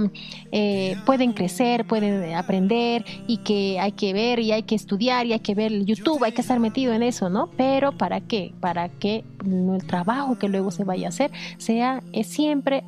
eh, 0.52 0.96
pueden 1.06 1.32
crecer, 1.32 1.86
pueden 1.86 2.34
aprender 2.34 3.04
y 3.26 3.38
que 3.38 3.78
hay 3.80 3.92
que 3.92 4.12
ver 4.12 4.38
y 4.38 4.52
hay 4.52 4.62
que 4.62 4.74
estudiar 4.74 5.26
y 5.26 5.32
hay 5.32 5.40
que 5.40 5.54
ver 5.54 5.84
YouTube, 5.84 6.24
hay 6.24 6.32
que 6.32 6.40
estar 6.40 6.58
metido 6.58 6.92
en 6.92 7.02
eso, 7.02 7.28
¿no? 7.28 7.48
Pero 7.56 7.92
¿para 7.92 8.20
qué? 8.20 8.52
Para 8.60 8.88
que 8.88 9.24
el 9.44 9.86
trabajo 9.86 10.38
que 10.38 10.48
luego 10.48 10.70
se 10.70 10.84
vaya 10.84 11.06
a 11.06 11.08
hacer 11.08 11.30
sea 11.58 12.02
es 12.12 12.28
siempre 12.28 12.84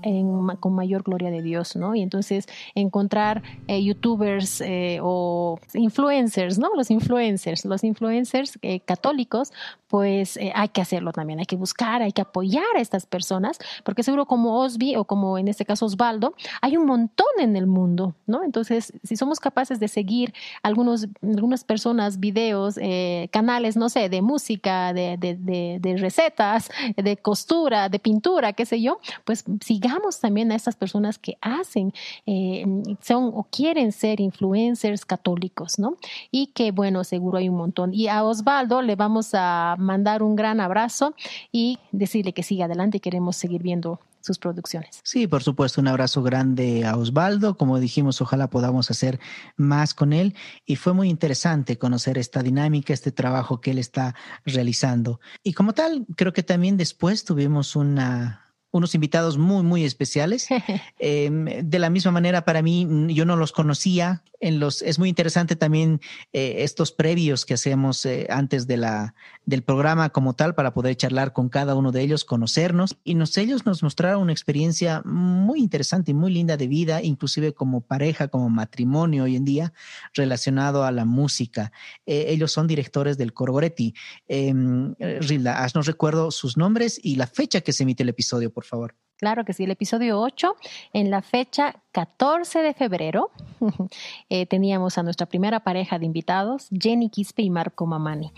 con 0.61 0.75
mayor 0.75 1.03
gloria 1.03 1.31
de 1.31 1.43
Dios, 1.43 1.77
¿no? 1.77 1.95
Y 1.95 2.03
entonces 2.03 2.47
encontrar 2.75 3.43
eh, 3.67 3.83
youtubers 3.83 4.61
eh, 4.61 4.99
o 5.03 5.59
influencers, 5.75 6.59
¿no? 6.59 6.71
Los 6.75 6.91
influencers, 6.91 7.65
los 7.65 7.85
influencers 7.85 8.59
eh, 8.63 8.81
católicos, 8.81 9.53
pues 9.95 10.37
eh, 10.39 10.51
hay 10.57 10.71
que 10.71 10.81
hacerlo 10.81 11.13
también, 11.13 11.39
hay 11.39 11.47
que 11.47 11.55
buscar, 11.55 12.03
hay 12.03 12.11
que 12.11 12.23
apoyar 12.23 12.65
a 12.77 12.81
estas 12.81 13.07
personas, 13.07 13.61
porque 13.85 14.03
seguro 14.03 14.27
como 14.27 14.59
Osby 14.59 14.97
o 14.97 15.05
como 15.05 15.39
en 15.39 15.47
este 15.47 15.65
caso 15.65 15.87
Osvaldo, 15.87 16.35
hay 16.61 16.77
un 16.77 16.84
montón 16.85 17.27
en 17.39 17.57
el 17.57 17.67
mundo, 17.67 18.15
¿no? 18.27 18.43
Entonces, 18.43 18.93
si 19.03 19.17
somos 19.17 19.41
capaces 19.41 19.81
de 19.81 19.89
seguir 19.89 20.35
algunos, 20.63 21.09
algunas 21.23 21.65
personas, 21.65 22.21
videos, 22.21 22.79
eh, 22.81 23.29
canales, 23.33 23.77
no 23.77 23.89
sé, 23.89 24.09
de 24.09 24.23
música, 24.23 24.93
de, 24.93 25.17
de, 25.17 25.37
de, 25.37 25.79
de 25.81 25.97
recetas, 25.97 26.71
de 26.97 27.17
costura, 27.17 27.89
de 27.89 27.99
pintura, 27.99 28.53
qué 28.53 28.67
sé 28.67 28.81
yo, 28.81 29.01
pues 29.25 29.45
sigamos 29.61 30.21
también 30.21 30.53
a 30.53 30.55
estas 30.55 30.77
personas 30.77 31.19
que 31.19 31.37
hacen, 31.41 31.93
eh, 32.27 32.65
son 33.01 33.33
o 33.35 33.47
quieren 33.51 33.93
ser 33.93 34.21
influencers 34.21 35.05
católicos, 35.05 35.79
¿no? 35.79 35.97
Y 36.31 36.49
que, 36.49 36.71
bueno, 36.73 37.05
seguro 37.05 37.39
hay 37.39 37.49
un 37.49 37.57
montón. 37.57 37.95
Y 37.95 38.09
a 38.09 38.25
Osvaldo 38.25 38.83
le 38.83 38.97
vamos 38.97 39.31
a 39.35 39.77
mandar 39.79 40.23
un 40.23 40.37
gran 40.37 40.61
abrazo 40.61 41.15
y 41.53 41.79
decirle 41.93 42.33
que 42.33 42.43
siga 42.43 42.67
adelante 42.67 42.99
y 42.99 43.01
queremos 43.01 43.37
seguir 43.37 43.63
viendo 43.63 44.01
sus 44.25 44.39
producciones. 44.39 45.01
Sí, 45.05 45.27
por 45.27 45.43
supuesto, 45.43 45.83
un 45.83 45.89
abrazo 45.89 46.23
grande 46.23 46.87
a 46.87 46.97
Osvaldo. 46.97 47.59
Como 47.59 47.79
dijimos, 47.79 48.23
ojalá 48.23 48.49
podamos 48.49 48.91
hacer 48.91 49.21
más 49.57 49.93
con 49.93 50.15
él. 50.15 50.35
Y 50.65 50.77
fue 50.77 50.95
muy 50.95 51.11
interesante 51.11 51.77
conocer 51.77 52.17
esta 52.17 52.43
dinámica, 52.43 52.95
este 52.95 53.13
trabajo 53.13 53.61
que 53.61 53.73
él 53.73 53.79
está 53.79 54.15
realizando. 54.47 55.21
Y 55.43 55.53
como 55.53 55.75
tal, 55.75 56.07
creo 56.17 56.33
que 56.33 56.43
también 56.43 56.79
después 56.79 57.25
tuvimos 57.25 57.77
una, 57.77 58.44
unos 58.75 58.95
invitados 58.97 59.39
muy, 59.39 59.63
muy 59.63 59.85
especiales. 59.85 60.49
eh, 60.99 61.31
de 61.63 61.79
la 61.79 61.91
misma 61.91 62.11
manera, 62.11 62.45
para 62.45 62.61
mí, 62.61 63.07
yo 63.15 63.25
no 63.25 63.37
los 63.37 63.53
conocía. 63.53 64.25
En 64.41 64.59
los, 64.59 64.83
es 64.83 64.99
muy 64.99 65.09
interesante 65.09 65.57
también 65.57 66.01
eh, 66.33 66.57
estos 66.59 66.93
previos 66.93 67.47
que 67.47 67.55
hacemos 67.55 68.05
eh, 68.05 68.27
antes 68.29 68.67
de 68.67 68.77
la, 68.77 69.15
del 69.47 69.63
programa 69.63 70.11
como 70.11 70.35
tal 70.35 70.55
para 70.55 70.75
poder 70.75 70.97
charlar 70.97 71.33
con 71.33 71.49
cada 71.49 71.77
uno 71.77 71.93
de 71.93 72.03
ellos, 72.03 72.25
conocernos. 72.25 72.99
Y 73.05 73.15
nos, 73.15 73.39
ellos 73.39 73.65
nos 73.65 73.83
mostraron 73.85 74.23
una 74.23 74.33
experiencia 74.33 75.03
muy 75.05 75.61
interesante 75.61 76.11
y 76.11 76.15
muy 76.15 76.33
linda 76.33 76.57
de 76.57 76.67
vida, 76.67 77.01
inclusive 77.01 77.55
como 77.55 77.81
pareja, 77.81 78.27
como 78.27 78.51
matrimonio 78.51 79.23
hoy 79.23 79.37
en 79.37 79.45
día, 79.45 79.73
relacionado 80.15 80.83
a 80.85 80.91
la 80.91 81.05
música. 81.05 81.71
Eh, 82.05 82.27
ellos 82.29 82.51
son 82.51 82.67
directores 82.67 83.17
del 83.17 83.33
Coro 83.33 83.53
Goretti. 83.53 83.95
Rilda, 84.29 85.63
haznos 85.63 85.87
recuerdo 85.87 86.33
sus 86.33 86.57
nombres 86.57 87.01
y 87.03 87.17
la 87.17 87.29
fecha 87.29 87.61
que 87.61 87.73
se 87.73 87.85
emite 87.85 88.03
el 88.03 88.09
episodio, 88.09 88.53
por 88.53 88.64
favor. 88.65 88.95
Claro 89.17 89.45
que 89.45 89.53
sí, 89.53 89.65
el 89.65 89.71
episodio 89.71 90.21
8 90.21 90.57
en 90.93 91.11
la 91.11 91.23
fecha 91.23 91.77
14 91.93 92.59
de 92.59 92.75
febrero 92.75 93.31
eh, 94.29 94.45
teníamos 94.47 94.99
a 94.99 95.05
nuestra 95.05 95.27
primera 95.27 95.61
pareja 95.61 96.01
de 96.01 96.07
invitados, 96.07 96.69
Jenny 96.73 97.09
Quispe 97.09 97.43
y 97.43 97.49
Marco 97.49 97.87
Mamani, 97.87 98.33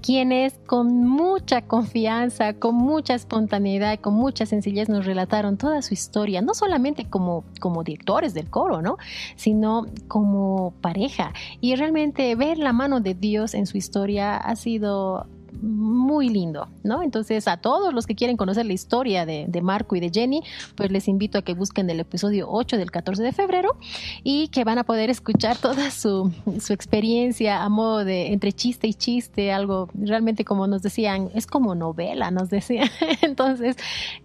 quienes 0.00 0.54
con 0.66 1.04
mucha 1.04 1.62
confianza, 1.62 2.54
con 2.54 2.76
mucha 2.76 3.14
espontaneidad, 3.14 3.98
con 3.98 4.14
mucha 4.14 4.46
sencillez 4.46 4.88
nos 4.88 5.04
relataron 5.04 5.58
toda 5.58 5.82
su 5.82 5.94
historia, 5.94 6.40
no 6.42 6.54
solamente 6.54 7.10
como, 7.10 7.44
como 7.58 7.82
directores 7.82 8.32
del 8.32 8.48
coro, 8.48 8.82
¿no? 8.82 8.98
sino 9.34 9.86
como 10.06 10.72
pareja. 10.80 11.32
Y 11.60 11.74
realmente 11.74 12.34
ver 12.36 12.56
la 12.56 12.72
mano 12.72 13.00
de 13.00 13.14
Dios 13.14 13.52
en 13.54 13.66
su 13.66 13.76
historia 13.76 14.36
ha 14.36 14.54
sido 14.54 15.26
muy 15.62 16.28
lindo, 16.28 16.68
¿no? 16.82 17.02
Entonces, 17.02 17.46
a 17.48 17.58
todos 17.58 17.92
los 17.92 18.06
que 18.06 18.14
quieren 18.14 18.36
conocer 18.36 18.66
la 18.66 18.72
historia 18.72 19.26
de, 19.26 19.60
Marco 19.60 19.94
y 19.94 20.00
de 20.00 20.10
Jenny, 20.10 20.42
pues 20.74 20.90
les 20.90 21.06
invito 21.06 21.38
a 21.38 21.42
que 21.42 21.52
busquen 21.52 21.90
el 21.90 22.00
episodio 22.00 22.48
8 22.50 22.78
del 22.78 22.90
14 22.90 23.22
de 23.22 23.32
febrero 23.32 23.76
y 24.24 24.48
que 24.48 24.64
van 24.64 24.78
a 24.78 24.84
poder 24.84 25.10
escuchar 25.10 25.58
toda 25.58 25.90
su, 25.90 26.32
su 26.60 26.72
experiencia 26.72 27.62
a 27.62 27.68
modo 27.68 28.04
de 28.04 28.32
entre 28.32 28.52
chiste 28.52 28.86
y 28.86 28.94
chiste, 28.94 29.52
algo 29.52 29.90
realmente 29.94 30.44
como 30.44 30.66
nos 30.66 30.80
decían, 30.82 31.30
es 31.34 31.46
como 31.46 31.74
novela, 31.74 32.30
nos 32.30 32.48
decían. 32.48 32.88
Entonces, 33.22 33.76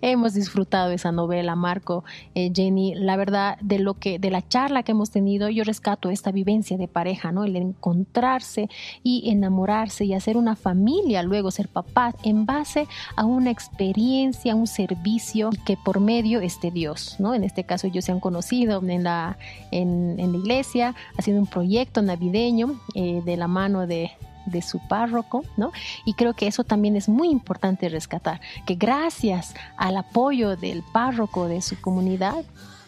hemos 0.01 0.33
disfrutado 0.33 0.91
esa 0.91 1.11
novela, 1.11 1.55
Marco, 1.55 2.05
eh, 2.33 2.51
Jenny, 2.55 2.95
la 2.95 3.17
verdad, 3.17 3.57
de 3.61 3.79
lo 3.79 3.95
que, 3.95 4.19
de 4.19 4.31
la 4.31 4.47
charla 4.47 4.83
que 4.83 4.93
hemos 4.93 5.11
tenido, 5.11 5.49
yo 5.49 5.63
rescato 5.63 6.09
esta 6.09 6.31
vivencia 6.31 6.77
de 6.77 6.87
pareja, 6.87 7.31
¿no? 7.31 7.43
El 7.43 7.57
encontrarse 7.57 8.69
y 9.03 9.29
enamorarse 9.29 10.05
y 10.05 10.13
hacer 10.13 10.37
una 10.37 10.55
familia 10.55 11.24
luego 11.25 11.51
ser 11.51 11.67
papá 11.67 12.13
en 12.23 12.45
base 12.45 12.87
a 13.15 13.25
una 13.25 13.51
experiencia, 13.51 14.55
un 14.55 14.67
servicio 14.67 15.49
que 15.65 15.77
por 15.77 15.99
medio 15.99 16.39
esté 16.39 16.71
Dios, 16.71 17.15
¿no? 17.19 17.33
En 17.33 17.43
este 17.43 17.63
caso 17.63 17.87
ellos 17.87 18.05
se 18.05 18.11
han 18.11 18.19
conocido 18.19 18.81
en 18.87 19.03
la, 19.03 19.37
en, 19.71 20.17
la 20.17 20.37
iglesia, 20.37 20.95
haciendo 21.17 21.41
un 21.41 21.47
proyecto 21.47 22.01
navideño 22.01 22.79
eh, 22.93 23.21
de 23.25 23.37
la 23.37 23.47
mano 23.47 23.87
de, 23.87 24.11
de 24.45 24.61
su 24.61 24.79
párroco, 24.79 25.43
¿no? 25.57 25.71
Y 26.05 26.13
creo 26.13 26.33
que 26.33 26.47
eso 26.47 26.63
también 26.63 26.95
es 26.95 27.09
muy 27.09 27.29
importante 27.29 27.89
rescatar, 27.89 28.41
que 28.65 28.75
gracias 28.75 29.55
al 29.77 29.97
apoyo 29.97 30.55
del 30.55 30.83
párroco 30.93 31.47
de 31.47 31.61
su 31.61 31.79
comunidad, 31.81 32.43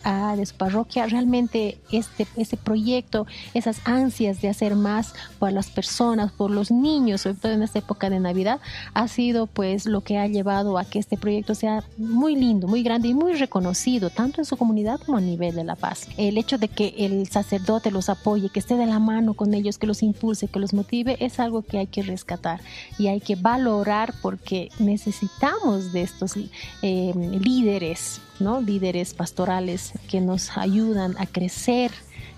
de 0.07 0.45
su 0.45 0.55
parroquia, 0.55 1.05
realmente 1.07 1.77
este, 1.91 2.25
este 2.37 2.55
proyecto, 2.55 3.27
esas 3.53 3.81
ansias 3.85 4.41
de 4.41 4.47
hacer 4.47 4.75
más 4.75 5.13
por 5.37 5.51
las 5.51 5.69
personas, 5.69 6.31
por 6.31 6.49
los 6.49 6.71
niños, 6.71 7.21
sobre 7.21 7.37
todo 7.37 7.51
en 7.51 7.61
esta 7.61 7.79
época 7.79 8.09
de 8.09 8.21
Navidad, 8.21 8.61
ha 8.93 9.07
sido 9.09 9.47
pues 9.47 9.85
lo 9.85 10.01
que 10.01 10.17
ha 10.17 10.27
llevado 10.27 10.77
a 10.77 10.85
que 10.85 10.99
este 10.99 11.17
proyecto 11.17 11.55
sea 11.55 11.83
muy 11.97 12.35
lindo, 12.35 12.67
muy 12.67 12.83
grande 12.83 13.09
y 13.09 13.13
muy 13.13 13.33
reconocido, 13.33 14.09
tanto 14.09 14.39
en 14.39 14.45
su 14.45 14.55
comunidad 14.55 14.99
como 15.05 15.17
a 15.17 15.21
nivel 15.21 15.55
de 15.55 15.65
La 15.65 15.75
Paz. 15.75 16.07
El 16.15 16.37
hecho 16.37 16.57
de 16.57 16.69
que 16.69 16.93
el 16.97 17.27
sacerdote 17.27 17.91
los 17.91 18.07
apoye, 18.07 18.49
que 18.49 18.59
esté 18.59 18.75
de 18.75 18.85
la 18.85 18.99
mano 18.99 19.33
con 19.33 19.53
ellos, 19.53 19.77
que 19.77 19.87
los 19.87 20.03
impulse, 20.03 20.47
que 20.47 20.59
los 20.59 20.73
motive, 20.73 21.17
es 21.19 21.39
algo 21.41 21.63
que 21.63 21.79
hay 21.79 21.87
que 21.87 22.03
rescatar 22.03 22.61
y 22.97 23.07
hay 23.07 23.19
que 23.19 23.35
valorar 23.35 24.13
porque 24.21 24.69
necesitamos 24.79 25.91
de 25.91 26.03
estos 26.03 26.35
eh, 26.81 27.13
líderes 27.41 28.21
¿no? 28.39 28.61
líderes 28.61 29.13
pastorales 29.13 29.93
que 30.09 30.21
nos 30.21 30.57
ayudan 30.57 31.15
a 31.17 31.25
crecer, 31.25 31.91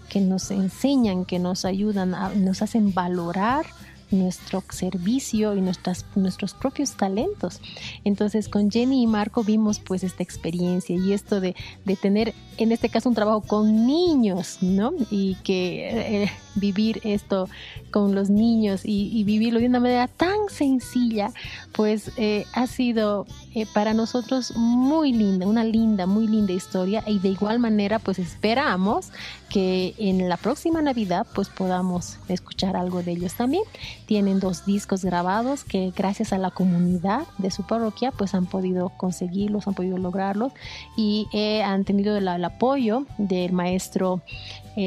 que 0.09 0.21
nos 0.21 0.51
enseñan, 0.51 1.25
que 1.25 1.39
nos 1.39 1.65
ayudan, 1.65 2.15
a, 2.15 2.29
nos 2.29 2.61
hacen 2.61 2.93
valorar 2.93 3.65
nuestro 4.11 4.63
servicio 4.71 5.55
y 5.55 5.61
nuestras, 5.61 6.05
nuestros 6.15 6.53
propios 6.53 6.93
talentos. 6.93 7.61
Entonces 8.03 8.49
con 8.49 8.71
Jenny 8.71 9.03
y 9.03 9.07
Marco 9.07 9.43
vimos 9.43 9.79
pues 9.79 10.03
esta 10.03 10.23
experiencia 10.23 10.95
y 10.95 11.13
esto 11.13 11.39
de, 11.39 11.55
de 11.85 11.95
tener 11.95 12.33
en 12.57 12.71
este 12.71 12.89
caso 12.89 13.09
un 13.09 13.15
trabajo 13.15 13.41
con 13.41 13.85
niños, 13.85 14.57
¿no? 14.61 14.93
Y 15.09 15.35
que 15.43 16.23
eh, 16.23 16.31
vivir 16.55 17.01
esto 17.03 17.49
con 17.91 18.15
los 18.15 18.29
niños 18.29 18.81
y, 18.83 19.23
vivirlo 19.23 19.59
de 19.59 19.67
una 19.67 19.79
manera 19.79 20.07
tan 20.07 20.49
sencilla, 20.49 21.31
pues 21.73 22.11
eh, 22.17 22.45
ha 22.53 22.67
sido 22.67 23.25
eh, 23.55 23.65
para 23.73 23.93
nosotros 23.93 24.55
muy 24.55 25.13
linda, 25.13 25.47
una 25.47 25.63
linda, 25.63 26.05
muy 26.05 26.27
linda 26.27 26.53
historia 26.53 27.03
y 27.05 27.19
de 27.19 27.29
igual 27.29 27.59
manera 27.59 27.99
pues 27.99 28.19
esperamos 28.19 29.11
que 29.49 29.95
en 29.97 30.29
la 30.29 30.37
próxima 30.37 30.81
Navidad 30.81 31.25
pues 31.33 31.49
podamos 31.49 32.19
escuchar 32.27 32.75
algo 32.75 33.01
de 33.01 33.11
ellos 33.11 33.33
también. 33.33 33.63
Tienen 34.05 34.39
dos 34.39 34.65
discos 34.65 35.03
grabados 35.03 35.63
que 35.63 35.91
gracias 35.95 36.33
a 36.33 36.37
la 36.37 36.51
comunidad 36.51 37.23
de 37.37 37.51
su 37.51 37.63
parroquia 37.63 38.11
pues 38.11 38.35
han 38.35 38.45
podido 38.45 38.89
conseguirlos, 38.89 39.67
han 39.67 39.73
podido 39.73 39.97
lograrlos 39.97 40.53
y 40.95 41.27
eh, 41.33 41.63
han 41.63 41.83
tenido 41.83 42.15
el, 42.17 42.27
apoyo 42.27 43.05
del 43.17 43.51
maestro 43.51 44.21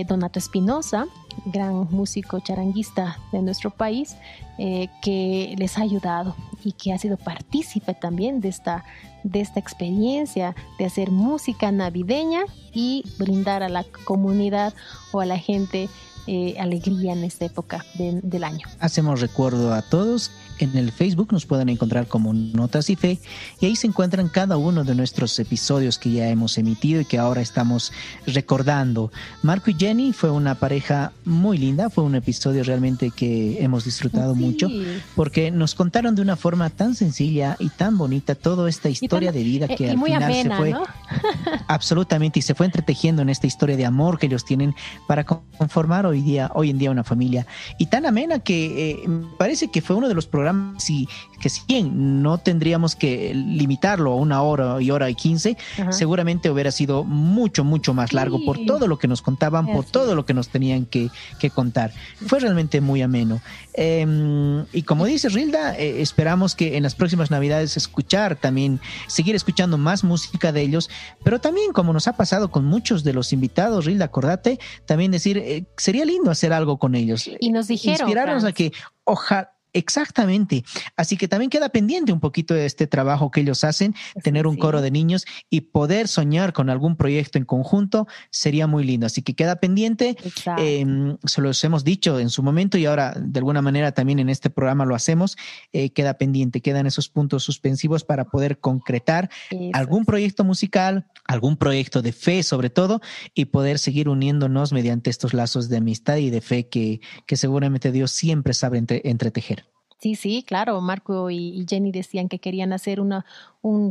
Donato 0.07 0.39
Espinosa 0.39 1.07
gran 1.47 1.89
músico 1.91 2.41
charanguista 2.41 3.19
de 3.33 3.43
nuestro 3.43 3.71
país, 3.71 4.17
eh, 4.59 4.89
que 5.03 5.55
les 5.59 5.79
ha 5.79 5.83
ayudado 5.83 6.37
y 6.65 6.73
que 6.73 6.93
ha 6.93 6.99
sido 6.99 7.17
partícipe 7.17 7.95
también 7.95 8.41
de 8.41 8.49
esta, 8.49 8.85
de 9.25 9.41
esta 9.41 9.59
experiencia 9.61 10.55
de 10.79 10.85
hacer 10.85 11.11
música 11.11 11.73
navideña 11.73 12.45
y 12.73 13.05
brindar 13.19 13.63
a 13.63 13.69
la 13.69 13.85
comunidad 14.05 14.75
o 15.13 15.21
a 15.21 15.27
la 15.27 15.39
gente 15.39 15.89
eh, 16.29 16.55
alegría 16.61 17.13
en 17.15 17.25
esta 17.25 17.47
época 17.47 17.85
del 17.95 18.45
año. 18.45 18.69
Hacemos 18.79 19.21
recuerdo 19.21 19.75
a 19.75 19.83
todos 19.83 20.31
en 20.59 20.77
el 20.77 20.93
Facebook 20.93 21.33
nos 21.33 21.47
pueden 21.47 21.69
encontrar 21.69 22.07
como 22.07 22.33
Notas 22.33 22.91
y 22.91 22.97
Fe 22.97 23.19
y 23.61 23.67
ahí 23.67 23.77
se 23.77 23.87
encuentran 23.87 24.29
cada 24.29 24.57
uno 24.57 24.85
de 24.85 24.95
nuestros 24.95 25.39
episodios 25.39 25.99
que 25.99 26.11
ya 26.13 26.29
hemos 26.29 26.59
emitido 26.59 27.01
y 27.01 27.05
que 27.05 27.19
ahora 27.19 27.41
estamos 27.41 27.93
recordando. 28.27 29.11
Marco 29.43 29.71
y 29.71 29.75
Jenny 29.75 30.13
fue 30.13 30.31
una 30.31 30.55
pareja 30.55 31.13
muy 31.25 31.59
linda, 31.59 31.91
fue 31.91 32.05
un 32.05 32.15
episodio 32.15 32.63
realmente 32.65 33.11
que 33.11 33.63
hemos 33.63 33.85
disfrutado 33.85 34.35
mucho 34.35 34.69
porque 35.15 35.51
nos 35.51 35.75
contaron 35.75 36.15
de 36.15 36.23
una 36.23 36.37
forma 36.37 36.71
tan 36.71 36.95
sencilla 36.95 37.57
y 37.59 37.69
tan 37.69 37.99
bonita 37.99 38.35
toda 38.35 38.69
esta 38.69 38.89
historia 38.89 39.33
de 39.33 39.43
vida 39.43 39.69
que 39.69 39.91
al 39.91 40.03
final 40.03 40.33
se 40.33 40.51
fue 40.51 40.75
absolutamente 41.69 42.39
y 42.39 42.43
se 42.43 42.55
fue 42.55 42.67
entretejiendo 42.67 43.23
en 43.23 43.29
esta 43.29 43.47
historia 43.47 43.77
de 43.77 43.87
amor 43.87 44.19
que 44.19 44.27
ellos 44.27 44.45
tienen 44.45 44.75
para 45.07 45.25
conformar 45.25 46.07
hoy 46.07 46.21
día 46.21 46.51
hoy 46.55 46.71
en 46.71 46.79
día 46.79 46.91
una 46.91 47.05
familia. 47.05 47.47
Y 47.79 47.87
tan 47.87 48.07
amena 48.07 48.39
que 48.41 48.91
eh, 48.91 49.09
me 49.09 49.27
parece 49.39 49.69
que 49.69 49.81
fue 49.81 49.97
uno 49.97 50.09
de 50.09 50.15
los 50.15 50.27
programas 50.27 50.42
si, 50.79 51.09
que 51.41 51.49
si 51.49 51.63
bien 51.67 52.23
no 52.23 52.39
tendríamos 52.39 52.97
que 52.97 53.35
limitarlo 53.35 54.13
a 54.13 54.17
una 54.17 54.43
hora 54.43 54.81
y 54.81 54.91
hora 54.91 55.11
y 55.11 55.15
quince, 55.15 55.57
seguramente 55.91 56.51
hubiera 56.51 56.71
sido 56.71 57.05
mucho, 57.05 57.65
mucho 57.65 57.95
más 57.95 58.13
largo 58.13 58.45
por 58.45 58.65
todo 58.65 58.87
lo 58.87 58.99
que 58.99 59.09
nos 59.09 59.23
contaban, 59.23 59.67
por 59.67 59.85
todo 59.85 60.15
lo 60.15 60.25
que 60.25 60.35
nos 60.35 60.49
tenían 60.49 60.87
que, 60.87 61.11
contar. 61.55 61.93
Fue 62.27 62.41
realmente 62.41 62.81
muy 62.81 63.03
ameno. 63.03 63.41
Em, 63.75 64.65
y 64.73 64.83
como 64.83 65.05
dice 65.07 65.29
Rilda, 65.29 65.77
eh, 65.77 66.01
esperamos 66.01 66.55
que 66.55 66.77
en 66.77 66.83
las 66.83 66.95
próximas 66.95 67.31
Navidades 67.31 67.77
escuchar 67.77 68.37
también, 68.37 68.81
seguir 69.07 69.35
escuchando 69.35 69.79
más 69.79 70.05
música 70.05 70.53
de 70.53 70.63
ellos, 70.63 70.89
pero 71.25 71.41
también 71.41 71.73
como 71.73 71.93
nos 71.93 72.07
ha 72.07 72.13
pasado 72.15 72.51
con 72.51 72.65
muchos 72.65 73.03
de 73.03 73.13
los 73.13 73.33
invitados, 73.33 73.85
Rilda, 73.85 74.07
acordate, 74.07 74.59
también 74.87 75.11
decir, 75.11 75.39
eh, 75.39 75.65
sería 75.77 76.05
lindo 76.05 76.31
hacer 76.31 76.53
algo 76.53 76.79
con 76.79 76.95
ellos. 76.95 77.29
Y 77.41 77.51
nos 77.51 77.69
dijeron. 77.69 78.09
Inspirarnos 78.09 78.45
a 78.45 78.53
que 78.53 78.73
ojalá 79.05 79.53
Exactamente. 79.73 80.65
Así 80.97 81.17
que 81.17 81.29
también 81.29 81.51
queda 81.51 81.71
pendiente 81.71 82.13
un 82.13 82.21
poquito 82.21 82.55
de 82.55 82.67
este 82.67 82.87
trabajo 82.87 83.31
que 83.31 83.41
ellos 83.41 83.65
hacen, 83.65 83.95
tener 84.23 84.47
un 84.47 84.57
coro 84.57 84.83
de 84.83 84.91
niños 84.91 85.25
y 85.49 85.63
poder 85.63 86.09
soñar 86.09 86.53
con 86.53 86.69
algún 86.69 86.97
proyecto 86.97 87.39
en 87.39 87.45
conjunto 87.45 88.07
sería 88.31 88.67
muy 88.67 88.85
lindo. 88.85 89.07
Así 89.07 89.23
que 89.23 89.35
queda 89.35 89.57
pendiente. 89.57 90.17
Eh, 90.59 91.17
se 91.25 91.41
los 91.41 91.63
hemos 91.65 91.85
dicho 91.85 92.19
en 92.19 92.29
su 92.29 92.43
momento 92.43 92.77
y 92.77 92.87
ahora 92.87 93.15
de 93.19 93.39
alguna 93.39 93.63
manera 93.63 93.93
también 93.93 94.19
en 94.19 94.29
este 94.29 94.51
programa 94.51 94.85
lo 94.85 94.95
hacemos. 94.95 95.37
Eh, 95.73 95.91
queda 95.91 96.15
pendiente, 96.15 96.61
quedan 96.61 96.87
esos 96.87 97.09
puntos 97.09 97.43
suspensivos 97.43 98.05
para 98.05 98.27
poder 98.27 98.59
concretar 98.59 99.31
algún 99.73 100.05
proyecto 100.05 100.45
musical, 100.45 101.07
algún 101.25 101.57
proyecto 101.57 102.03
de 102.03 102.13
fe 102.13 102.43
sobre 102.43 102.71
todo 102.71 103.01
y 103.35 103.47
poder 103.47 103.79
seguir 103.79 104.09
uniéndonos 104.09 104.73
mediante 104.73 105.11
estos 105.11 105.33
lazos 105.35 105.69
de 105.69 105.79
amistad 105.79 106.17
y 106.17 106.31
de 106.31 106.41
fe 106.41 106.69
que, 106.69 107.01
que 107.27 107.37
seguramente 107.37 107.93
Dios 107.93 108.11
siempre 108.11 108.53
sabe 108.53 108.83
entretejer. 109.05 109.62
Sí, 110.03 110.17
sí, 110.17 110.43
claro. 110.45 110.81
Marco 110.81 111.31
y, 111.31 111.65
Jenny 111.69 111.93
decían 111.93 112.29
que 112.29 112.41
querían 112.41 112.73
hacer 112.73 113.01
una, 113.01 113.25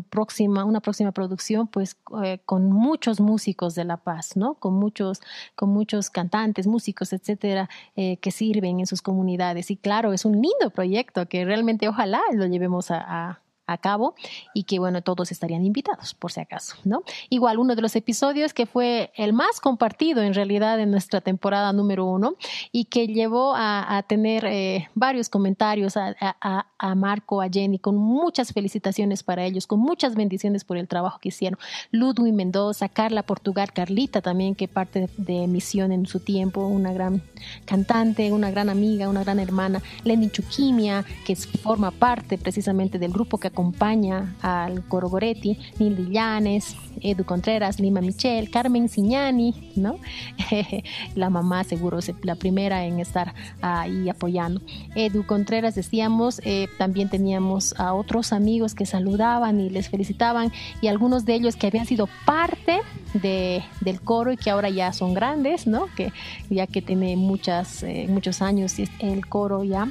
próxima, 0.10 0.66
una 0.66 0.82
próxima 0.82 1.14
producción, 1.14 1.68
pues, 1.68 1.96
eh, 2.26 2.40
con 2.46 2.70
muchos 2.70 3.22
músicos 3.22 3.76
de 3.76 3.86
La 3.86 3.96
Paz, 3.96 4.36
¿no? 4.36 4.56
Con 4.56 4.74
muchos, 4.74 5.22
con 5.56 5.70
muchos 5.70 6.10
cantantes, 6.10 6.68
músicos, 6.68 7.14
etcétera, 7.14 7.70
eh, 7.96 8.18
que 8.18 8.32
sirven 8.32 8.82
en 8.82 8.88
sus 8.88 9.02
comunidades. 9.02 9.72
Y 9.72 9.78
claro, 9.78 10.12
es 10.12 10.26
un 10.26 10.34
lindo 10.34 10.70
proyecto 10.74 11.30
que 11.30 11.46
realmente 11.46 11.88
ojalá 11.88 12.22
lo 12.34 12.46
llevemos 12.46 12.92
a 12.92 13.42
cabo 13.78 14.16
y 14.54 14.64
que 14.64 14.80
bueno, 14.80 15.02
todos 15.02 15.32
estarían 15.32 15.66
invitados 15.66 16.14
por 16.14 16.32
si 16.32 16.40
acaso, 16.40 16.76
¿no? 16.84 17.04
Igual 17.30 17.60
uno 17.60 17.76
de 17.76 17.82
los 17.82 17.96
episodios 17.96 18.54
que 18.54 18.66
fue 18.66 19.12
el 19.16 19.34
más 19.34 19.60
compartido 19.60 20.22
en 20.22 20.34
realidad 20.34 20.80
en 20.80 20.92
nuestra 20.92 21.22
temporada 21.22 21.74
número 21.74 22.06
uno 22.06 22.36
y 22.72 22.86
que 22.86 23.08
llevó 23.08 23.54
a, 23.56 24.04
tener 24.08 24.46
eh, 24.46 24.90
varios 24.96 25.30
comentarios 25.30 25.96
a, 25.98 26.16
a, 26.20 26.96
Marco, 26.96 27.42
a 27.42 27.50
Jenny, 27.50 27.78
con 27.80 27.96
muchas 27.96 28.52
felicitaciones 28.52 29.24
para 29.24 29.46
ellos, 29.46 29.68
con 29.68 29.80
muchas 29.80 30.16
bendiciones 30.16 30.64
por 30.64 30.78
el 30.78 30.88
trabajo 30.88 31.20
que 31.20 31.30
hicieron. 31.30 31.60
Ludwig 31.92 32.34
Mendoza, 32.34 32.90
Carla 32.90 33.24
Portugal, 33.24 33.72
Carlita 33.74 34.22
también, 34.22 34.56
que 34.56 34.68
parte 34.68 35.10
de 35.18 35.48
Misión 35.48 35.92
en 35.92 36.06
su 36.06 36.20
tiempo, 36.20 36.66
una 36.66 36.94
gran 36.94 37.22
cantante, 37.66 38.32
una 38.32 38.52
gran 38.52 38.70
amiga, 38.70 39.10
una 39.10 39.24
gran 39.24 39.40
hermana, 39.40 39.82
Lenny 40.04 40.30
Chukimia, 40.30 41.06
que 41.26 41.36
forma 41.36 41.92
parte 41.92 42.38
precisamente 42.38 43.00
del 43.00 43.12
grupo 43.12 43.38
que 43.38 43.48
acompaña 43.48 43.61
al 44.42 44.88
Coro 44.88 45.10
Goretti, 45.10 45.58
Nil 45.80 45.96
Villanes, 45.96 46.76
Edu 47.02 47.24
Contreras, 47.24 47.80
Lima 47.80 48.02
Michel, 48.02 48.50
Carmen 48.50 48.90
Signani, 48.90 49.72
¿no? 49.76 49.98
la 51.16 51.30
mamá 51.30 51.64
seguro 51.64 52.00
la 52.24 52.36
primera 52.36 52.86
en 52.86 53.00
estar 53.00 53.34
ahí 53.62 54.10
apoyando. 54.10 54.62
Edu 54.96 55.26
Contreras 55.26 55.76
decíamos, 55.76 56.42
eh, 56.44 56.68
también 56.78 57.10
teníamos 57.10 57.74
a 57.80 57.94
otros 57.94 58.34
amigos 58.34 58.76
que 58.76 58.86
saludaban 58.86 59.60
y 59.60 59.70
les 59.70 59.90
felicitaban 59.90 60.52
y 60.82 60.88
algunos 60.88 61.26
de 61.26 61.36
ellos 61.36 61.56
que 61.56 61.68
habían 61.68 61.86
sido 61.86 62.08
parte 62.26 62.80
de, 63.14 63.64
del 63.82 64.02
coro 64.02 64.32
y 64.32 64.38
que 64.38 64.50
ahora 64.50 64.70
ya 64.70 64.94
son 64.94 65.14
grandes, 65.14 65.68
¿no? 65.68 65.88
Que 65.96 66.12
ya 66.50 66.68
que 66.68 66.82
tiene 66.82 67.16
muchas, 67.16 67.84
eh, 67.84 68.06
muchos 68.10 68.42
años 68.42 68.76
el 69.00 69.26
coro 69.28 69.64
ya 69.64 69.88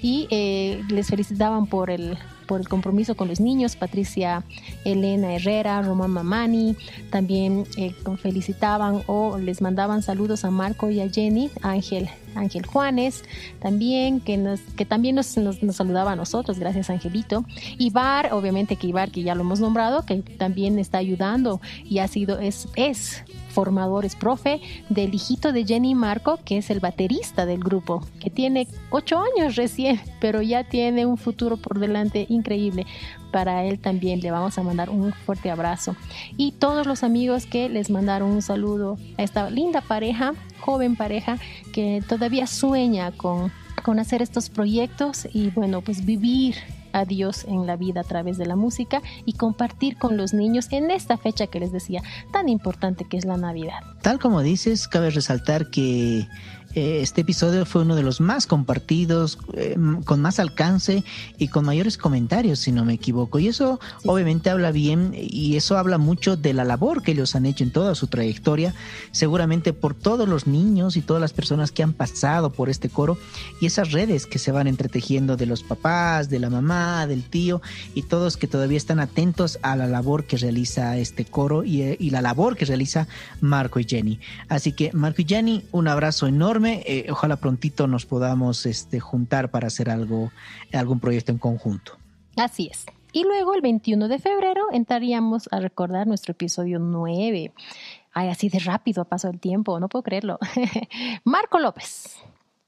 y 0.00 0.26
eh, 0.30 0.82
les 0.88 1.08
felicitaban 1.08 1.66
por 1.66 1.90
el 1.90 2.18
por 2.52 2.60
el 2.60 2.68
compromiso 2.68 3.14
con 3.14 3.28
los 3.28 3.40
niños, 3.40 3.76
Patricia 3.76 4.44
Elena 4.84 5.34
Herrera, 5.36 5.80
Román 5.80 6.10
Mamani, 6.10 6.76
también 7.08 7.64
eh, 7.78 7.94
felicitaban 8.18 9.02
o 9.06 9.38
les 9.38 9.62
mandaban 9.62 10.02
saludos 10.02 10.44
a 10.44 10.50
Marco 10.50 10.90
y 10.90 11.00
a 11.00 11.08
Jenny, 11.08 11.50
Ángel, 11.62 12.10
Ángel 12.34 12.66
Juanes, 12.66 13.24
también 13.60 14.20
que, 14.20 14.36
nos, 14.36 14.60
que 14.76 14.84
también 14.84 15.16
nos, 15.16 15.36
nos, 15.36 15.58
saludaba 15.74 16.12
a 16.12 16.16
nosotros, 16.16 16.58
gracias 16.58 16.90
Angelito. 16.90 17.44
Ibar, 17.78 18.32
obviamente 18.32 18.76
que 18.76 18.86
Ibar, 18.86 19.10
que 19.10 19.22
ya 19.22 19.34
lo 19.34 19.42
hemos 19.42 19.60
nombrado, 19.60 20.04
que 20.04 20.16
también 20.16 20.78
está 20.78 20.98
ayudando 20.98 21.60
y 21.84 21.98
ha 21.98 22.08
sido, 22.08 22.38
es, 22.38 22.68
es 22.76 23.22
formador, 23.52 24.04
es 24.04 24.16
profe 24.16 24.60
del 24.88 25.14
hijito 25.14 25.52
de 25.52 25.64
Jenny 25.64 25.94
Marco, 25.94 26.40
que 26.44 26.58
es 26.58 26.70
el 26.70 26.80
baterista 26.80 27.46
del 27.46 27.60
grupo, 27.60 28.04
que 28.18 28.30
tiene 28.30 28.66
ocho 28.90 29.20
años 29.20 29.56
recién, 29.56 30.00
pero 30.20 30.42
ya 30.42 30.64
tiene 30.64 31.06
un 31.06 31.18
futuro 31.18 31.56
por 31.56 31.78
delante 31.78 32.26
increíble. 32.28 32.86
Para 33.32 33.64
él 33.64 33.78
también 33.78 34.20
le 34.20 34.30
vamos 34.30 34.58
a 34.58 34.62
mandar 34.62 34.90
un 34.90 35.12
fuerte 35.12 35.50
abrazo. 35.50 35.96
Y 36.36 36.52
todos 36.52 36.86
los 36.86 37.02
amigos 37.02 37.46
que 37.46 37.68
les 37.68 37.90
mandaron 37.90 38.30
un 38.30 38.42
saludo 38.42 38.98
a 39.18 39.22
esta 39.22 39.50
linda 39.50 39.80
pareja, 39.80 40.34
joven 40.60 40.94
pareja, 40.94 41.38
que 41.72 42.02
todavía 42.06 42.46
sueña 42.46 43.10
con, 43.10 43.50
con 43.82 43.98
hacer 43.98 44.22
estos 44.22 44.50
proyectos 44.50 45.26
y 45.32 45.50
bueno, 45.50 45.80
pues 45.80 46.04
vivir 46.04 46.56
a 46.92 47.04
Dios 47.04 47.44
en 47.48 47.66
la 47.66 47.76
vida 47.76 48.00
a 48.00 48.04
través 48.04 48.38
de 48.38 48.46
la 48.46 48.56
música 48.56 49.02
y 49.24 49.32
compartir 49.34 49.96
con 49.96 50.16
los 50.16 50.34
niños 50.34 50.68
en 50.70 50.90
esta 50.90 51.16
fecha 51.16 51.46
que 51.46 51.60
les 51.60 51.72
decía 51.72 52.02
tan 52.32 52.48
importante 52.48 53.04
que 53.04 53.16
es 53.16 53.24
la 53.24 53.36
Navidad. 53.36 53.80
Tal 54.02 54.18
como 54.18 54.42
dices, 54.42 54.88
cabe 54.88 55.10
resaltar 55.10 55.70
que 55.70 56.28
este 56.74 57.20
episodio 57.20 57.66
fue 57.66 57.82
uno 57.82 57.94
de 57.94 58.02
los 58.02 58.20
más 58.20 58.46
compartidos, 58.46 59.38
eh, 59.54 59.76
con 60.06 60.22
más 60.22 60.38
alcance 60.38 61.04
y 61.36 61.48
con 61.48 61.66
mayores 61.66 61.98
comentarios, 61.98 62.60
si 62.60 62.72
no 62.72 62.84
me 62.84 62.94
equivoco. 62.94 63.38
Y 63.38 63.48
eso 63.48 63.78
obviamente 64.06 64.48
habla 64.48 64.72
bien 64.72 65.12
y 65.14 65.56
eso 65.56 65.76
habla 65.76 65.98
mucho 65.98 66.36
de 66.36 66.54
la 66.54 66.64
labor 66.64 67.02
que 67.02 67.12
ellos 67.12 67.34
han 67.34 67.44
hecho 67.44 67.62
en 67.64 67.72
toda 67.72 67.94
su 67.94 68.06
trayectoria, 68.06 68.74
seguramente 69.10 69.72
por 69.72 69.94
todos 69.94 70.26
los 70.26 70.46
niños 70.46 70.96
y 70.96 71.02
todas 71.02 71.20
las 71.20 71.34
personas 71.34 71.72
que 71.72 71.82
han 71.82 71.92
pasado 71.92 72.52
por 72.52 72.70
este 72.70 72.88
coro 72.88 73.18
y 73.60 73.66
esas 73.66 73.92
redes 73.92 74.26
que 74.26 74.38
se 74.38 74.52
van 74.52 74.66
entretejiendo 74.66 75.36
de 75.36 75.46
los 75.46 75.62
papás, 75.62 76.30
de 76.30 76.38
la 76.38 76.48
mamá, 76.48 77.06
del 77.06 77.22
tío 77.22 77.60
y 77.94 78.02
todos 78.02 78.38
que 78.38 78.46
todavía 78.46 78.78
están 78.78 79.00
atentos 79.00 79.58
a 79.62 79.76
la 79.76 79.86
labor 79.86 80.24
que 80.24 80.38
realiza 80.38 80.96
este 80.96 81.26
coro 81.26 81.64
y, 81.64 81.82
y 81.98 82.10
la 82.10 82.22
labor 82.22 82.56
que 82.56 82.64
realiza 82.64 83.08
Marco 83.42 83.78
y 83.78 83.84
Jenny. 83.84 84.20
Así 84.48 84.72
que 84.72 84.90
Marco 84.94 85.20
y 85.20 85.26
Jenny, 85.26 85.64
un 85.72 85.88
abrazo 85.88 86.26
enorme 86.26 86.61
eh, 86.66 87.06
ojalá 87.10 87.36
prontito 87.36 87.86
nos 87.86 88.06
podamos 88.06 88.66
este, 88.66 89.00
juntar 89.00 89.50
para 89.50 89.66
hacer 89.66 89.90
algo, 89.90 90.30
algún 90.72 91.00
proyecto 91.00 91.32
en 91.32 91.38
conjunto. 91.38 91.96
Así 92.36 92.68
es. 92.70 92.86
Y 93.12 93.24
luego 93.24 93.54
el 93.54 93.60
21 93.60 94.08
de 94.08 94.18
febrero 94.18 94.66
entraríamos 94.72 95.48
a 95.52 95.60
recordar 95.60 96.06
nuestro 96.06 96.32
episodio 96.32 96.78
9. 96.78 97.52
Ay, 98.14 98.28
así 98.28 98.48
de 98.48 98.58
rápido 98.58 99.04
pasó 99.04 99.28
el 99.28 99.38
tiempo, 99.38 99.78
no 99.80 99.88
puedo 99.88 100.02
creerlo. 100.02 100.38
Marco 101.24 101.58
López, 101.58 102.16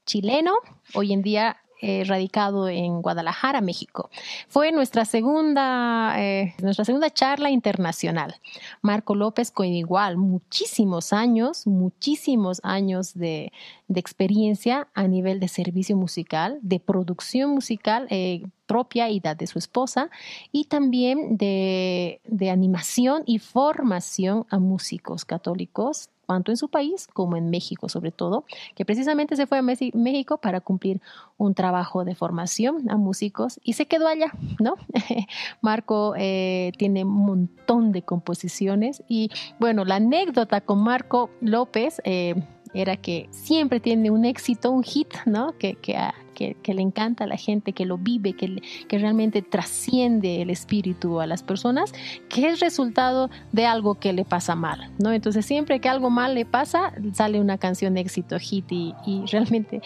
chileno, 0.05 0.53
hoy 0.93 1.13
en 1.13 1.23
día 1.23 1.57
eh, 1.81 2.03
radicado 2.05 2.69
en 2.69 3.01
Guadalajara, 3.01 3.59
México. 3.59 4.09
Fue 4.47 4.71
nuestra 4.71 5.03
segunda, 5.03 6.15
eh, 6.17 6.55
nuestra 6.61 6.85
segunda 6.85 7.09
charla 7.09 7.49
internacional. 7.49 8.35
Marco 8.81 9.13
López 9.13 9.51
con 9.51 9.65
igual 9.67 10.15
muchísimos 10.15 11.11
años, 11.11 11.67
muchísimos 11.67 12.61
años 12.63 13.13
de, 13.13 13.51
experiencia 13.93 14.87
a 14.93 15.07
nivel 15.07 15.39
de 15.39 15.47
servicio 15.47 15.97
musical, 15.97 16.59
de 16.61 16.79
producción 16.79 17.51
musical. 17.51 18.07
Eh, 18.09 18.43
propia 18.67 19.11
y 19.11 19.19
de 19.19 19.45
su 19.45 19.59
esposa, 19.59 20.09
y 20.51 20.65
también 20.65 21.37
de, 21.37 22.19
de 22.25 22.49
animación 22.49 23.21
y 23.27 23.37
formación 23.37 24.47
a 24.49 24.57
músicos 24.57 25.23
católicos 25.23 26.09
tanto 26.25 26.51
en 26.51 26.57
su 26.57 26.69
país 26.69 27.07
como 27.13 27.37
en 27.37 27.49
México 27.49 27.89
sobre 27.89 28.11
todo, 28.11 28.45
que 28.75 28.85
precisamente 28.85 29.35
se 29.35 29.47
fue 29.47 29.57
a 29.57 29.61
México 29.61 30.37
para 30.37 30.61
cumplir 30.61 31.01
un 31.37 31.53
trabajo 31.53 32.05
de 32.05 32.15
formación 32.15 32.89
a 32.89 32.97
músicos 32.97 33.59
y 33.63 33.73
se 33.73 33.85
quedó 33.85 34.07
allá, 34.07 34.31
¿no? 34.59 34.75
Marco 35.61 36.13
eh, 36.17 36.71
tiene 36.77 37.03
un 37.03 37.25
montón 37.25 37.91
de 37.91 38.01
composiciones 38.01 39.03
y 39.07 39.29
bueno, 39.59 39.85
la 39.85 39.95
anécdota 39.95 40.61
con 40.61 40.83
Marco 40.83 41.29
López 41.41 42.01
eh, 42.03 42.35
era 42.73 42.97
que 42.97 43.27
siempre 43.31 43.79
tiene 43.79 44.11
un 44.11 44.25
éxito, 44.25 44.71
un 44.71 44.83
hit, 44.83 45.13
¿no? 45.25 45.57
Que, 45.57 45.75
que, 45.75 45.97
que, 46.35 46.55
le 46.73 46.81
encanta 46.81 47.23
a 47.23 47.27
la 47.27 47.37
gente, 47.37 47.73
que 47.73 47.85
lo 47.85 47.97
vive, 47.97 48.33
que, 48.33 48.61
que 48.87 48.99
realmente 48.99 49.41
trasciende 49.41 50.41
el 50.41 50.49
espíritu 50.51 51.19
a 51.19 51.25
las 51.25 51.41
personas, 51.41 51.93
que 52.29 52.49
es 52.49 52.59
resultado 52.59 53.29
de 53.51 53.65
algo 53.65 53.95
que 53.95 54.13
le 54.13 54.25
pasa 54.25 54.53
mal, 54.55 54.91
¿no? 54.99 55.11
Entonces 55.11 55.45
siempre 55.45 55.79
que 55.79 55.89
algo 55.89 56.09
mal 56.09 56.35
le 56.35 56.45
pasa, 56.45 56.93
sale 57.13 57.39
una 57.39 57.57
canción 57.57 57.95
de 57.95 58.01
éxito, 58.01 58.37
hit, 58.39 58.71
y, 58.71 58.93
realmente 59.31 59.81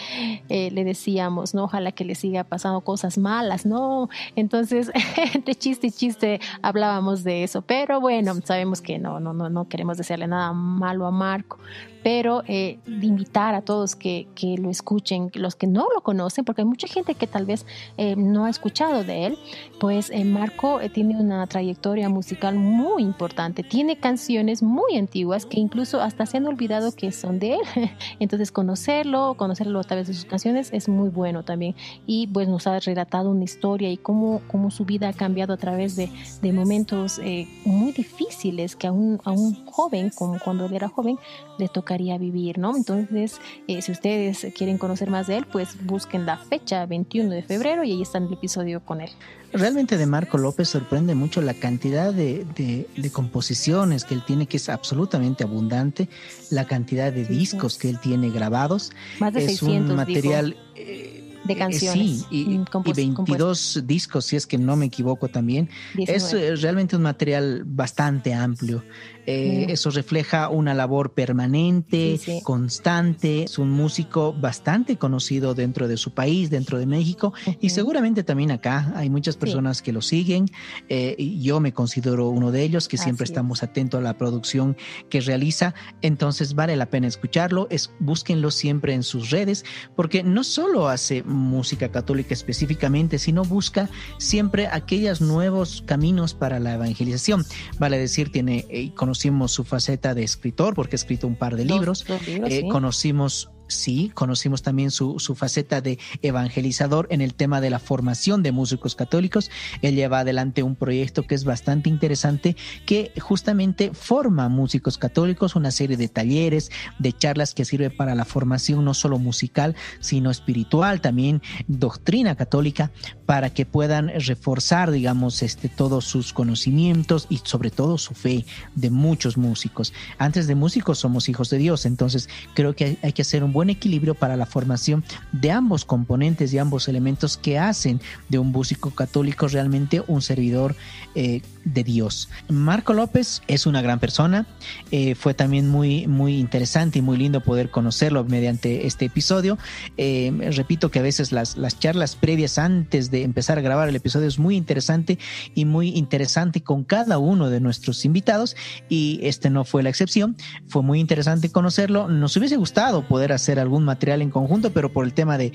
eh, 0.50 0.70
le 0.72 0.84
decíamos, 0.84 1.54
¿no? 1.54 1.66
Ojalá 1.66 1.91
que 1.91 2.04
le 2.04 2.16
siga 2.16 2.43
pasando 2.43 2.82
cosas 2.82 3.18
malas, 3.18 3.66
¿no? 3.66 4.10
Entonces, 4.36 4.91
entre 5.34 5.56
chiste 5.56 5.88
y 5.88 5.91
chiste 5.91 6.39
hablábamos 6.62 7.24
de 7.24 7.43
eso, 7.43 7.62
pero 7.62 8.02
bueno, 8.02 8.34
sabemos 8.43 8.82
que 8.82 8.97
no, 9.00 9.20
no, 9.20 9.34
no, 9.34 9.50
no 9.50 9.68
queremos 9.68 9.97
decirle 9.97 10.28
nada 10.28 10.54
malo 10.54 11.06
a 11.06 11.12
Marco, 11.12 11.60
pero 12.04 12.43
eh, 12.47 12.80
invitar 12.88 13.56
a 13.56 13.62
todos 13.62 13.95
que, 13.95 14.28
que, 14.36 14.58
lo 14.58 14.70
escuchen, 14.70 15.30
los 15.34 15.56
que 15.56 15.68
no 15.68 15.88
lo 15.93 16.02
conocen, 16.02 16.39
porque 16.44 16.62
hay 16.62 16.68
mucha 16.68 16.88
gente 16.88 17.16
que 17.16 17.28
tal 17.28 17.46
vez 17.46 17.66
eh, 17.98 18.16
no 18.16 18.46
ha 18.46 18.50
escuchado 18.50 19.04
de 19.04 19.28
él, 19.28 19.38
pues 19.80 20.10
eh, 20.10 20.24
Marco 20.26 20.82
eh, 20.82 20.90
tiene 20.90 21.16
una 21.20 21.46
trayectoria 21.48 22.10
musical 22.10 22.56
muy 22.56 23.04
importante, 23.04 23.62
tiene 23.64 23.98
canciones 23.98 24.64
muy 24.64 24.98
antiguas 24.98 25.46
que 25.46 25.60
incluso 25.60 26.02
hasta 26.02 26.26
se 26.26 26.38
han 26.38 26.48
olvidado 26.48 26.92
que 26.92 27.12
son 27.12 27.38
de 27.38 27.54
él, 27.54 27.60
entonces 28.20 28.52
conocerlo, 28.52 29.36
conocerlo 29.36 29.80
a 29.80 29.84
través 29.84 30.08
de 30.08 30.14
sus 30.16 30.26
canciones 30.26 30.70
es 30.74 30.90
muy 30.90 31.10
bueno 31.10 31.44
también 31.44 31.76
y 32.08 32.28
pues 32.28 32.48
nos 32.48 32.66
ha 32.66 32.80
relatado 32.80 33.30
una 33.30 33.44
historia 33.44 33.92
y 33.92 33.98
cómo, 33.98 34.42
cómo 34.48 34.72
su 34.72 34.86
vida 34.86 35.10
ha 35.10 35.14
cambiado 35.14 35.54
a 35.54 35.58
través 35.58 35.96
de, 35.96 36.10
de 36.42 36.54
momentos 36.54 37.22
muy 37.66 37.92
difíciles 37.92 38.76
que 38.76 38.88
a 38.88 38.92
un, 38.92 39.20
a 39.24 39.32
un 39.32 39.66
joven, 39.66 40.12
como 40.16 40.40
cuando 40.40 40.66
él 40.66 40.74
era 40.74 40.88
joven, 40.88 41.18
le 41.58 41.68
toca 41.68 41.98
vivir, 41.98 42.58
¿no? 42.58 42.76
Entonces, 42.76 43.40
eh, 43.68 43.82
si 43.82 43.92
ustedes 43.92 44.48
quieren 44.56 44.78
conocer 44.78 45.10
más 45.10 45.28
de 45.28 45.38
él, 45.38 45.46
pues 45.52 45.86
busquen 45.86 46.26
la 46.30 46.38
fecha 46.38 46.86
21 46.86 47.32
de 47.32 47.41
febrero 47.41 47.84
y 47.84 47.91
ahí 47.91 48.01
está 48.03 48.19
el 48.19 48.32
episodio 48.32 48.82
con 48.86 49.01
él. 49.01 49.09
Realmente 49.51 49.97
de 49.97 50.05
Marco 50.05 50.38
López 50.38 50.69
sorprende 50.69 51.15
mucho 51.15 51.41
la 51.41 51.55
cantidad 51.55 52.13
de, 52.13 52.45
de, 52.55 53.09
composiciones 53.09 54.05
que 54.05 54.13
él 54.13 54.23
tiene, 54.23 54.45
que 54.45 54.57
es 54.57 54.69
absolutamente 54.69 55.43
abundante, 55.43 56.07
la 56.51 56.67
cantidad 56.67 57.11
de 57.11 57.25
discos 57.25 57.80
que 57.80 57.89
él 57.89 57.99
tiene 57.99 58.30
grabados. 58.30 58.91
Más 59.19 59.34
de 59.34 59.45
es 59.45 59.63
un 59.63 59.95
material... 59.95 60.55
Eh, 60.75 61.25
de 61.45 61.55
canciones. 61.55 62.25
sí, 62.30 62.45
y, 62.45 62.93
22 62.93 63.84
discos, 63.86 64.25
si 64.25 64.36
es 64.36 64.45
que 64.45 64.57
no 64.57 64.75
me 64.75 64.86
equivoco 64.86 65.30
también. 65.30 65.69
Es 65.97 66.32
realmente 66.61 66.95
un 66.95 67.01
material 67.01 67.63
bastante 67.65 68.36
amplio. 68.36 68.84
Eh, 69.30 69.67
eso 69.69 69.91
refleja 69.91 70.49
una 70.49 70.73
labor 70.73 71.11
permanente, 71.11 72.19
constante. 72.41 73.43
Es 73.43 73.59
un 73.59 73.69
músico 73.69 74.34
bastante 74.34 74.97
conocido 74.97 75.53
dentro 75.53 75.88
de 75.88 75.97
su 75.97 76.15
país, 76.15 76.49
dentro 76.49 76.80
de 76.80 76.88
México 76.88 77.32
y 77.61 77.69
seguramente 77.69 78.23
también 78.23 78.49
acá. 78.49 78.91
Hay 78.95 79.11
muchas 79.11 79.38
personas 79.38 79.84
que 79.84 79.93
lo 79.93 80.01
siguen. 80.01 80.47
Eh, 80.88 81.15
yo 81.39 81.59
me 81.59 81.73
considero 81.73 82.30
uno 82.30 82.51
de 82.51 82.63
ellos 82.63 82.88
que 82.88 82.97
siempre 82.97 83.25
estamos 83.25 83.61
atentos 83.61 83.99
a 83.99 84.01
la 84.01 84.17
producción 84.17 84.75
que 85.09 85.21
realiza. 85.21 85.75
Entonces 86.01 86.55
vale 86.55 86.75
la 86.75 86.88
pena 86.88 87.05
escucharlo. 87.05 87.67
Es, 87.69 87.91
búsquenlo 87.99 88.49
siempre 88.49 88.95
en 88.95 89.03
sus 89.03 89.30
redes 89.30 89.63
porque 89.95 90.23
no 90.23 90.43
solo 90.43 90.88
hace 90.88 91.21
música 91.21 91.91
católica 91.91 92.34
específicamente, 92.34 93.19
sino 93.19 93.43
busca 93.43 93.89
siempre 94.17 94.65
aquellos 94.65 95.21
nuevos 95.21 95.84
caminos 95.86 96.34
para 96.34 96.59
la 96.59 96.73
evangelización. 96.73 97.45
Vale 97.77 97.99
decir, 97.99 98.32
tiene, 98.32 98.65
eh, 98.69 98.91
conocimos 99.20 99.51
su 99.51 99.65
faceta 99.65 100.15
de 100.15 100.24
escritor 100.24 100.74
porque 100.76 100.95
ha 100.95 100.97
escrito 100.97 101.28
un 101.28 101.36
par 101.36 101.57
de 101.57 101.65
libros. 101.65 102.05
Eh, 102.28 102.63
conocimos 102.72 103.49
sí, 103.70 104.12
conocimos 104.14 104.62
también 104.62 104.91
su, 104.91 105.20
su, 105.20 105.36
faceta 105.36 105.80
de 105.80 105.98
evangelizador 106.22 107.08
en 107.10 107.22
el 107.22 107.34
tema 107.34 107.62
de 107.62 107.70
la 107.70 107.80
formación 107.80 108.44
de 108.44 108.52
músicos 108.52 108.96
católicos. 108.96 109.50
Él 109.82 109.96
lleva 109.96 110.20
adelante 110.20 110.64
un 110.64 110.76
proyecto 110.76 111.24
que 111.24 111.36
es 111.36 111.46
bastante 111.46 111.90
interesante, 111.90 112.58
que 112.86 113.14
justamente 113.20 113.91
forma 113.94 114.50
músicos 114.50 114.98
católicos, 114.98 115.56
una 115.56 115.72
serie 115.72 115.98
de 115.98 116.08
talleres, 116.08 116.72
de 116.98 117.14
charlas 117.14 117.54
que 117.54 117.66
sirve 117.66 117.90
para 117.90 118.16
la 118.16 118.26
formación 118.26 118.84
no 118.84 118.94
solo 118.94 119.20
musical, 119.20 119.76
sino 120.00 120.32
espiritual, 120.32 121.02
también 121.02 121.41
doctrina 121.68 122.36
católica, 122.36 122.91
para 123.26 123.52
que 123.52 123.66
puedan 123.66 124.10
reforzar, 124.10 124.91
digamos, 124.91 125.44
este, 125.44 125.70
todos 125.70 126.06
sus 126.06 126.34
conocimientos 126.34 127.28
y 127.30 127.38
sobre 127.44 127.70
todo 127.70 127.98
su 127.98 128.14
fe 128.16 128.46
de 128.76 128.90
muchos 128.90 129.38
músicos. 129.38 129.94
Antes 130.18 130.48
de 130.48 130.56
músicos 130.56 131.00
somos 131.00 131.30
hijos 131.30 131.50
de 131.50 131.58
Dios, 131.58 131.86
entonces 131.86 132.30
creo 132.56 132.76
que 132.76 132.98
hay 133.02 133.14
que 133.14 133.22
hacer 133.22 133.44
un 133.44 133.54
buen 133.54 133.59
equilibrio 133.68 134.15
para 134.15 134.38
la 134.38 134.45
formación 134.45 135.03
de 135.31 135.52
ambos 135.52 135.86
componentes 135.86 136.53
y 136.53 136.60
ambos 136.60 136.88
elementos 136.88 137.36
que 137.36 137.57
hacen 137.57 137.99
de 138.30 138.38
un 138.38 138.52
músico 138.52 138.91
católico 138.91 139.48
realmente 139.48 140.03
un 140.07 140.22
servidor 140.22 140.76
eh, 141.15 141.41
de 141.65 141.84
Dios. 141.84 142.30
Marco 142.48 142.94
López 142.94 143.41
es 143.48 143.65
una 143.65 143.81
gran 143.81 143.99
persona, 143.99 144.45
eh, 144.91 145.15
fue 145.15 145.34
también 145.34 145.68
muy, 145.68 146.07
muy 146.07 146.38
interesante 146.38 146.99
y 146.99 147.02
muy 147.02 147.18
lindo 147.18 147.41
poder 147.41 147.72
conocerlo 147.72 148.23
mediante 148.23 148.86
este 148.86 149.06
episodio. 149.06 149.57
Eh, 149.98 150.31
repito 150.56 150.91
que 150.91 150.99
a 150.99 151.02
veces 151.02 151.31
las, 151.31 151.57
las 151.57 151.80
charlas 151.80 152.15
previas 152.15 152.57
antes 152.60 153.10
de 153.10 153.23
empezar 153.23 153.57
a 153.57 153.61
grabar 153.61 153.90
el 153.90 153.95
episodio 153.95 154.27
es 154.27 154.38
muy 154.38 154.56
interesante 154.56 155.18
y 155.56 155.65
muy 155.65 155.90
interesante 155.90 156.61
con 156.61 156.84
cada 156.84 157.18
uno 157.18 157.49
de 157.49 157.60
nuestros 157.60 158.06
invitados 158.06 158.56
y 158.88 159.19
este 159.23 159.49
no 159.49 159.65
fue 159.65 159.81
la 159.81 159.90
excepción. 159.90 160.38
Fue 160.68 160.84
muy 160.84 160.99
interesante 160.99 161.49
conocerlo. 161.52 162.07
Nos 162.07 162.36
hubiese 162.38 162.57
gustado 162.57 163.07
poder 163.07 163.31
hacer 163.31 163.48
algún 163.57 163.85
material 163.85 164.21
en 164.21 164.30
conjunto, 164.30 164.71
pero 164.71 164.91
por 164.91 165.05
el 165.05 165.13
tema 165.13 165.38
de, 165.38 165.51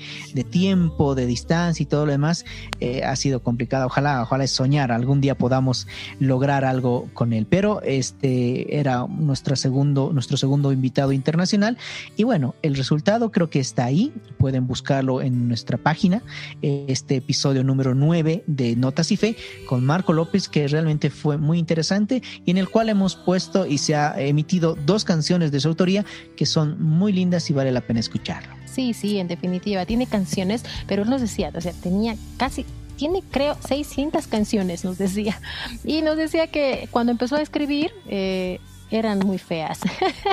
tiempo, 0.49 1.15
de 1.15 1.25
distancia 1.25 1.83
y 1.83 1.85
todo 1.85 2.05
lo 2.05 2.11
demás, 2.11 2.45
eh, 2.79 3.03
ha 3.03 3.15
sido 3.15 3.41
complicado. 3.41 3.85
Ojalá, 3.85 4.23
ojalá 4.23 4.43
es 4.43 4.51
soñar, 4.51 4.91
algún 4.91 5.21
día 5.21 5.37
podamos 5.37 5.87
lograr 6.19 6.65
algo 6.65 7.07
con 7.13 7.31
él. 7.31 7.45
Pero 7.47 7.81
este 7.83 8.77
era 8.77 9.05
nuestro 9.07 9.55
segundo, 9.55 10.11
nuestro 10.11 10.35
segundo 10.35 10.71
invitado 10.71 11.11
internacional. 11.11 11.77
Y 12.17 12.23
bueno, 12.23 12.55
el 12.63 12.75
resultado 12.75 13.31
creo 13.31 13.49
que 13.49 13.59
está 13.59 13.85
ahí. 13.85 14.11
Pueden 14.37 14.67
buscarlo 14.67 15.21
en 15.21 15.47
nuestra 15.47 15.77
página. 15.77 16.23
Este 16.61 17.17
episodio 17.17 17.63
número 17.63 17.93
9 17.93 18.43
de 18.47 18.75
Notas 18.75 19.11
y 19.11 19.17
Fe 19.17 19.35
con 19.67 19.85
Marco 19.85 20.13
López, 20.13 20.49
que 20.49 20.67
realmente 20.67 21.09
fue 21.09 21.37
muy 21.37 21.59
interesante 21.59 22.23
y 22.45 22.51
en 22.51 22.57
el 22.57 22.69
cual 22.69 22.89
hemos 22.89 23.15
puesto 23.15 23.65
y 23.65 23.77
se 23.77 23.95
ha 23.95 24.19
emitido 24.19 24.75
dos 24.85 25.05
canciones 25.05 25.51
de 25.51 25.59
su 25.59 25.67
autoría 25.67 26.05
que 26.35 26.45
son 26.45 26.81
muy 26.81 27.11
lindas 27.13 27.49
y 27.49 27.53
vale 27.53 27.71
la 27.71 27.81
pena 27.85 27.99
escucharlo. 27.99 28.53
Sí, 28.65 28.93
sí, 28.93 29.19
en 29.19 29.27
definitiva, 29.27 29.85
tiene 29.85 30.07
canciones, 30.07 30.63
pero 30.87 31.03
él 31.03 31.09
nos 31.09 31.21
decía, 31.21 31.51
o 31.55 31.61
sea, 31.61 31.71
tenía 31.71 32.15
casi 32.37 32.65
tiene 32.95 33.23
creo 33.29 33.57
600 33.67 34.27
canciones, 34.27 34.85
nos 34.85 34.97
decía. 34.97 35.39
Y 35.83 36.01
nos 36.01 36.17
decía 36.17 36.47
que 36.47 36.87
cuando 36.91 37.11
empezó 37.11 37.35
a 37.35 37.41
escribir, 37.41 37.91
eh, 38.07 38.59
eran 38.91 39.19
muy 39.19 39.37
feas. 39.37 39.79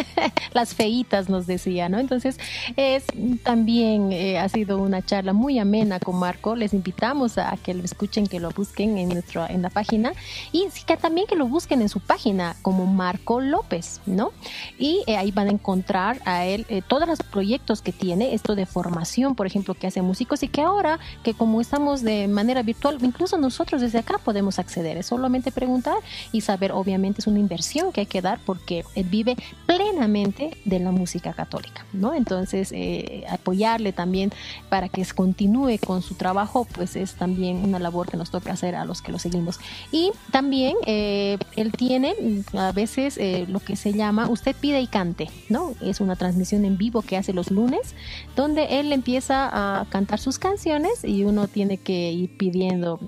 Las 0.53 0.75
feitas 0.75 1.29
nos 1.29 1.47
decía, 1.47 1.89
¿no? 1.89 1.99
Entonces, 1.99 2.39
es 2.77 3.05
también 3.43 4.13
eh, 4.13 4.39
ha 4.39 4.49
sido 4.49 4.79
una 4.79 5.03
charla 5.03 5.33
muy 5.33 5.59
amena 5.59 5.99
con 5.99 6.17
Marco. 6.17 6.57
Les 6.57 6.75
invitamos 6.75 7.39
a 7.39 7.57
que 7.63 7.75
lo 7.75 7.85
escuchen, 7.85 8.27
que 8.27 8.41
lo 8.41 8.51
busquen 8.51 8.99
en 8.99 9.09
nuestro 9.11 9.49
en 9.49 9.63
la 9.63 9.71
página 9.71 10.13
y 10.53 10.69
que 10.87 10.97
también 10.97 11.27
que 11.27 11.37
lo 11.37 11.47
busquen 11.47 11.83
en 11.83 11.89
su 11.89 12.01
página 12.01 12.57
como 12.63 12.87
Marco 12.87 13.41
López, 13.41 14.01
¿no? 14.07 14.33
Y 14.79 15.03
eh, 15.07 15.17
ahí 15.17 15.31
van 15.31 15.49
a 15.49 15.53
encontrar 15.53 16.21
a 16.25 16.45
él 16.45 16.67
eh, 16.69 16.83
todos 16.87 17.09
los 17.09 17.21
proyectos 17.21 17.83
que 17.83 17.93
tiene, 17.93 18.35
esto 18.35 18.55
de 18.55 18.67
formación, 18.67 19.35
por 19.35 19.47
ejemplo, 19.47 19.75
que 19.75 19.87
hace 19.87 20.03
músicos 20.03 20.43
y 20.43 20.49
que 20.49 20.61
ahora 20.61 20.99
que 21.23 21.35
como 21.35 21.61
estamos 21.61 22.03
de 22.03 22.29
manera 22.29 22.63
virtual, 22.63 22.99
incluso 23.03 23.39
nosotros 23.39 23.81
desde 23.81 23.99
acá 23.99 24.19
podemos 24.19 24.59
acceder, 24.59 24.97
es 24.97 25.07
solamente 25.07 25.53
preguntar 25.53 25.97
y 26.33 26.43
saber, 26.43 26.73
obviamente 26.73 27.21
es 27.21 27.27
una 27.27 27.39
inversión 27.39 27.93
que 27.93 28.03
hay 28.03 28.07
que 28.07 28.23
dar 28.23 28.39
porque 28.45 28.85
él 28.95 29.05
vive 29.05 29.37
plenamente 29.67 30.57
de 30.65 30.79
la 30.79 30.91
música 30.91 31.33
católica, 31.33 31.85
¿no? 31.93 32.15
Entonces, 32.15 32.73
eh, 32.73 33.25
apoyarle 33.31 33.93
también 33.93 34.33
para 34.69 34.89
que 34.89 35.05
continúe 35.15 35.79
con 35.85 36.03
su 36.03 36.15
trabajo, 36.15 36.67
pues 36.73 36.97
es 36.97 37.15
también 37.15 37.57
una 37.59 37.79
labor 37.79 38.09
que 38.09 38.17
nos 38.17 38.31
toca 38.31 38.53
hacer 38.53 38.75
a 38.75 38.85
los 38.85 39.03
que 39.03 39.13
lo 39.13 39.19
seguimos. 39.19 39.61
Y 39.91 40.13
también 40.31 40.77
eh, 40.87 41.39
él 41.57 41.73
tiene 41.73 42.15
a 42.55 42.73
veces 42.73 43.19
eh, 43.19 43.47
lo 43.49 43.61
que 43.61 43.77
se 43.77 43.93
llama 43.93 44.29
Usted 44.29 44.55
pide 44.55 44.81
y 44.81 44.87
cante, 44.87 45.29
¿no? 45.49 45.75
Es 45.81 46.01
una 46.01 46.17
transmisión 46.17 46.65
en 46.65 46.79
vivo 46.79 47.03
que 47.03 47.17
hace 47.17 47.33
los 47.33 47.51
lunes, 47.51 47.95
donde 48.37 48.81
él 48.81 48.93
empieza 48.93 49.49
a 49.53 49.85
cantar 49.87 50.19
sus 50.19 50.39
canciones 50.39 51.05
y 51.05 51.25
uno 51.25 51.49
tiene 51.49 51.79
que 51.79 52.13
ir 52.13 52.37
pidiendo 52.37 53.01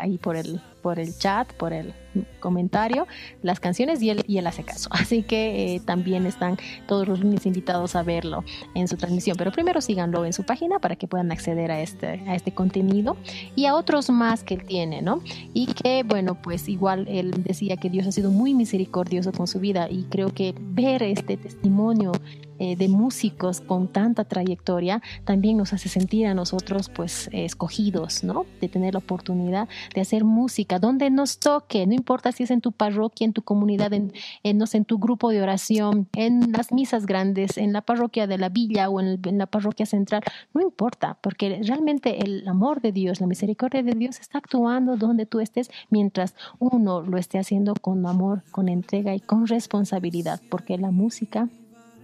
ahí 0.00 0.18
por 0.18 0.36
el 0.36 0.60
por 0.86 1.00
el 1.00 1.18
chat, 1.18 1.52
por 1.54 1.72
el 1.72 1.92
comentario, 2.40 3.06
las 3.42 3.60
canciones 3.60 4.02
y 4.02 4.10
él, 4.10 4.24
y 4.26 4.38
él 4.38 4.46
hace 4.46 4.64
caso. 4.64 4.88
Así 4.92 5.22
que 5.22 5.74
eh, 5.74 5.80
también 5.80 6.26
están 6.26 6.56
todos 6.86 7.08
los 7.08 7.20
lunes 7.20 7.46
invitados 7.46 7.96
a 7.96 8.02
verlo 8.02 8.44
en 8.74 8.88
su 8.88 8.96
transmisión. 8.96 9.36
Pero 9.36 9.52
primero 9.52 9.80
síganlo 9.80 10.24
en 10.24 10.32
su 10.32 10.44
página 10.44 10.78
para 10.78 10.96
que 10.96 11.06
puedan 11.06 11.32
acceder 11.32 11.70
a 11.70 11.80
este, 11.80 12.22
a 12.26 12.34
este 12.34 12.52
contenido 12.52 13.16
y 13.54 13.66
a 13.66 13.74
otros 13.74 14.10
más 14.10 14.44
que 14.44 14.54
él 14.54 14.64
tiene, 14.64 15.02
¿no? 15.02 15.20
Y 15.52 15.66
que, 15.66 16.02
bueno, 16.02 16.40
pues 16.40 16.68
igual 16.68 17.06
él 17.08 17.32
decía 17.42 17.76
que 17.76 17.90
Dios 17.90 18.06
ha 18.06 18.12
sido 18.12 18.30
muy 18.30 18.54
misericordioso 18.54 19.32
con 19.32 19.46
su 19.46 19.60
vida 19.60 19.88
y 19.90 20.04
creo 20.04 20.32
que 20.32 20.54
ver 20.58 21.02
este 21.02 21.36
testimonio 21.36 22.12
eh, 22.58 22.76
de 22.76 22.88
músicos 22.88 23.60
con 23.60 23.88
tanta 23.88 24.24
trayectoria 24.24 25.02
también 25.24 25.56
nos 25.56 25.72
hace 25.72 25.88
sentir 25.88 26.26
a 26.26 26.34
nosotros 26.34 26.88
pues 26.88 27.28
escogidos, 27.32 28.24
¿no? 28.24 28.46
De 28.60 28.68
tener 28.68 28.94
la 28.94 28.98
oportunidad 28.98 29.68
de 29.94 30.00
hacer 30.00 30.24
música 30.24 30.78
donde 30.78 31.10
nos 31.10 31.38
toque, 31.38 31.86
no 31.86 31.94
importa 31.94 32.32
si 32.32 32.44
es 32.44 32.50
en 32.50 32.60
tu 32.60 32.72
parroquia, 32.72 33.24
en 33.24 33.32
tu 33.32 33.42
comunidad, 33.42 33.92
en, 33.92 34.12
en, 34.42 34.62
en 34.72 34.84
tu 34.84 34.98
grupo 34.98 35.30
de 35.30 35.42
oración, 35.42 36.08
en 36.14 36.52
las 36.52 36.72
misas 36.72 37.06
grandes, 37.06 37.58
en 37.58 37.72
la 37.72 37.82
parroquia 37.82 38.26
de 38.26 38.38
la 38.38 38.48
villa 38.48 38.88
o 38.88 39.00
en, 39.00 39.20
en 39.24 39.38
la 39.38 39.46
parroquia 39.46 39.86
central, 39.86 40.22
no 40.54 40.60
importa, 40.60 41.18
porque 41.20 41.60
realmente 41.62 42.24
el 42.24 42.46
amor 42.48 42.80
de 42.80 42.92
Dios, 42.92 43.20
la 43.20 43.26
misericordia 43.26 43.82
de 43.82 43.92
Dios 43.92 44.18
está 44.20 44.38
actuando 44.38 44.96
donde 44.96 45.26
tú 45.26 45.40
estés 45.40 45.70
mientras 45.90 46.34
uno 46.58 47.02
lo 47.02 47.18
esté 47.18 47.38
haciendo 47.38 47.74
con 47.74 48.06
amor, 48.06 48.42
con 48.50 48.68
entrega 48.68 49.14
y 49.14 49.20
con 49.20 49.46
responsabilidad, 49.46 50.40
porque 50.50 50.78
la 50.78 50.90
música 50.90 51.48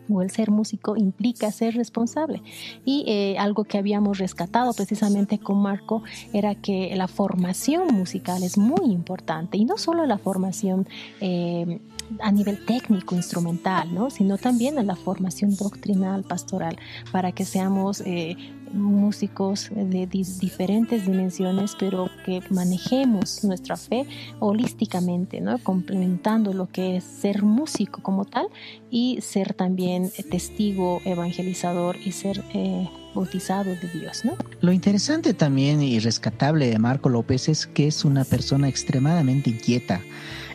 o 0.08 0.22
el 0.22 0.30
ser 0.30 0.50
músico 0.50 0.96
implica 0.96 1.50
ser 1.50 1.74
responsable. 1.74 2.42
Y 2.84 3.04
eh, 3.06 3.36
algo 3.38 3.64
que 3.64 3.78
habíamos 3.78 4.18
rescatado 4.18 4.72
precisamente 4.72 5.38
con 5.38 5.60
Marco 5.62 6.02
era 6.32 6.54
que 6.54 6.94
la 6.96 7.08
formación 7.08 7.94
musical 7.94 8.42
es 8.42 8.58
muy 8.58 8.90
importante 8.90 9.58
y 9.58 9.64
no 9.64 9.78
solo 9.78 10.06
la 10.06 10.18
formación 10.18 10.86
eh, 11.20 11.80
a 12.20 12.32
nivel 12.32 12.64
técnico, 12.64 13.14
instrumental, 13.14 13.94
¿no? 13.94 14.10
sino 14.10 14.38
también 14.38 14.84
la 14.86 14.96
formación 14.96 15.56
doctrinal, 15.56 16.24
pastoral, 16.24 16.76
para 17.10 17.32
que 17.32 17.44
seamos 17.44 18.02
eh, 18.02 18.36
músicos 18.72 19.70
de 19.74 20.06
diferentes 20.06 21.06
dimensiones, 21.06 21.76
pero 21.78 22.08
que 22.24 22.42
manejemos 22.50 23.44
nuestra 23.44 23.76
fe 23.76 24.06
holísticamente, 24.40 25.40
¿no? 25.40 25.58
complementando 25.58 26.52
lo 26.52 26.68
que 26.68 26.96
es 26.96 27.04
ser 27.04 27.42
músico 27.42 28.02
como 28.02 28.24
tal 28.24 28.46
y 28.90 29.18
ser 29.20 29.54
también 29.54 30.10
testigo, 30.30 31.00
evangelizador 31.04 31.96
y 32.04 32.12
ser 32.12 32.42
eh, 32.54 32.88
bautizado 33.14 33.70
de 33.70 33.88
Dios. 33.88 34.24
¿no? 34.24 34.36
Lo 34.60 34.72
interesante 34.72 35.34
también 35.34 35.82
y 35.82 35.98
rescatable 35.98 36.68
de 36.68 36.78
Marco 36.78 37.08
López 37.08 37.48
es 37.48 37.66
que 37.66 37.86
es 37.86 38.04
una 38.04 38.24
persona 38.24 38.68
extremadamente 38.68 39.50
inquieta 39.50 40.00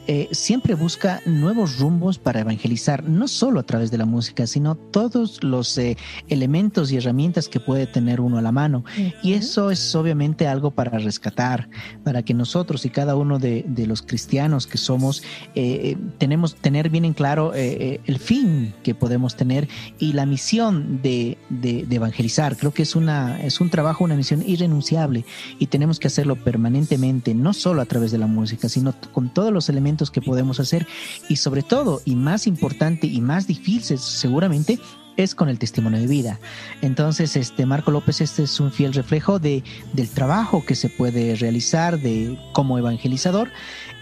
eh, 0.08 0.30
siempre 0.32 0.74
busca 0.74 1.22
nuevos 1.26 1.80
rumbos 1.80 2.18
para 2.18 2.40
evangelizar, 2.40 3.04
no 3.04 3.28
solo 3.28 3.60
a 3.60 3.64
través 3.64 3.92
de 3.92 3.98
la 3.98 4.06
música, 4.06 4.48
sino 4.48 4.76
todos 4.76 5.44
los 5.44 5.78
eh, 5.78 5.98
elementos 6.30 6.92
y 6.92 6.98
herramientas 6.98 7.50
que 7.50 7.60
puede 7.60 7.88
tener 7.88 8.22
uno 8.22 8.38
a 8.38 8.42
la 8.42 8.54
mano. 8.54 8.86
Y 9.22 9.34
eso 9.34 9.70
es 9.70 9.96
obviamente 9.96 10.48
algo 10.48 10.72
para 10.72 10.98
rescatar, 10.98 11.70
para 12.06 12.24
que 12.24 12.34
nosotros 12.34 12.86
y 12.86 12.90
cada 12.90 13.18
uno 13.18 13.38
de, 13.38 13.66
los 13.88 14.02
cristianos 14.02 14.66
que 14.66 14.78
somos, 14.78 15.24
eh, 15.56 15.98
tenemos 16.18 16.56
tener 16.56 16.90
bien 16.90 17.06
en 17.06 17.14
claro 17.14 17.54
el 17.54 18.20
fin 18.20 18.74
que 18.84 18.96
podemos 18.96 19.36
tener 19.36 19.68
y 20.00 20.14
la 20.14 20.26
misión 20.26 21.02
de, 21.02 21.38
de, 21.50 21.86
evangelizar. 21.90 22.58
Creo 22.58 22.74
que 22.74 22.84
es, 22.84 22.96
una, 22.96 23.42
es 23.42 23.62
un 23.62 23.70
trabajo, 23.70 24.04
una 24.04 24.16
misión 24.16 24.44
irrenunciable 24.46 25.26
y 25.60 25.68
tenemos 25.68 26.00
que 26.00 26.08
hacerlo 26.08 26.36
permanentemente, 26.36 27.34
no 27.34 27.54
solo 27.54 27.82
a 27.82 27.86
través 27.86 28.12
de 28.12 28.18
la 28.18 28.28
música, 28.28 28.70
sino 28.70 28.94
con 29.14 29.34
todos 29.34 29.52
los 29.52 29.70
elementos 29.70 29.97
que 30.06 30.22
podemos 30.22 30.60
hacer. 30.60 30.88
Y 31.30 31.38
sobre 31.38 31.64
todo, 31.64 32.02
y 32.06 32.16
más 32.16 32.48
importante 32.48 33.08
y 33.08 33.22
más 33.22 33.48
difícil 33.48 33.98
seguramente, 33.98 34.80
es 35.18 35.36
con 35.36 35.50
el 35.50 35.60
testimonio 35.60 36.00
de 36.00 36.08
vida. 36.08 36.40
Entonces, 36.82 37.36
este 37.36 37.66
Marco 37.66 37.92
López, 37.92 38.22
este 38.22 38.44
es 38.44 38.60
un 38.60 38.72
fiel 38.72 38.94
reflejo 38.94 39.40
de, 39.40 39.64
del 39.94 40.10
trabajo 40.10 40.64
que 40.66 40.76
se 40.76 40.90
puede 40.90 41.36
realizar 41.36 42.00
de, 42.00 42.38
como 42.54 42.78
evangelizador 42.78 43.50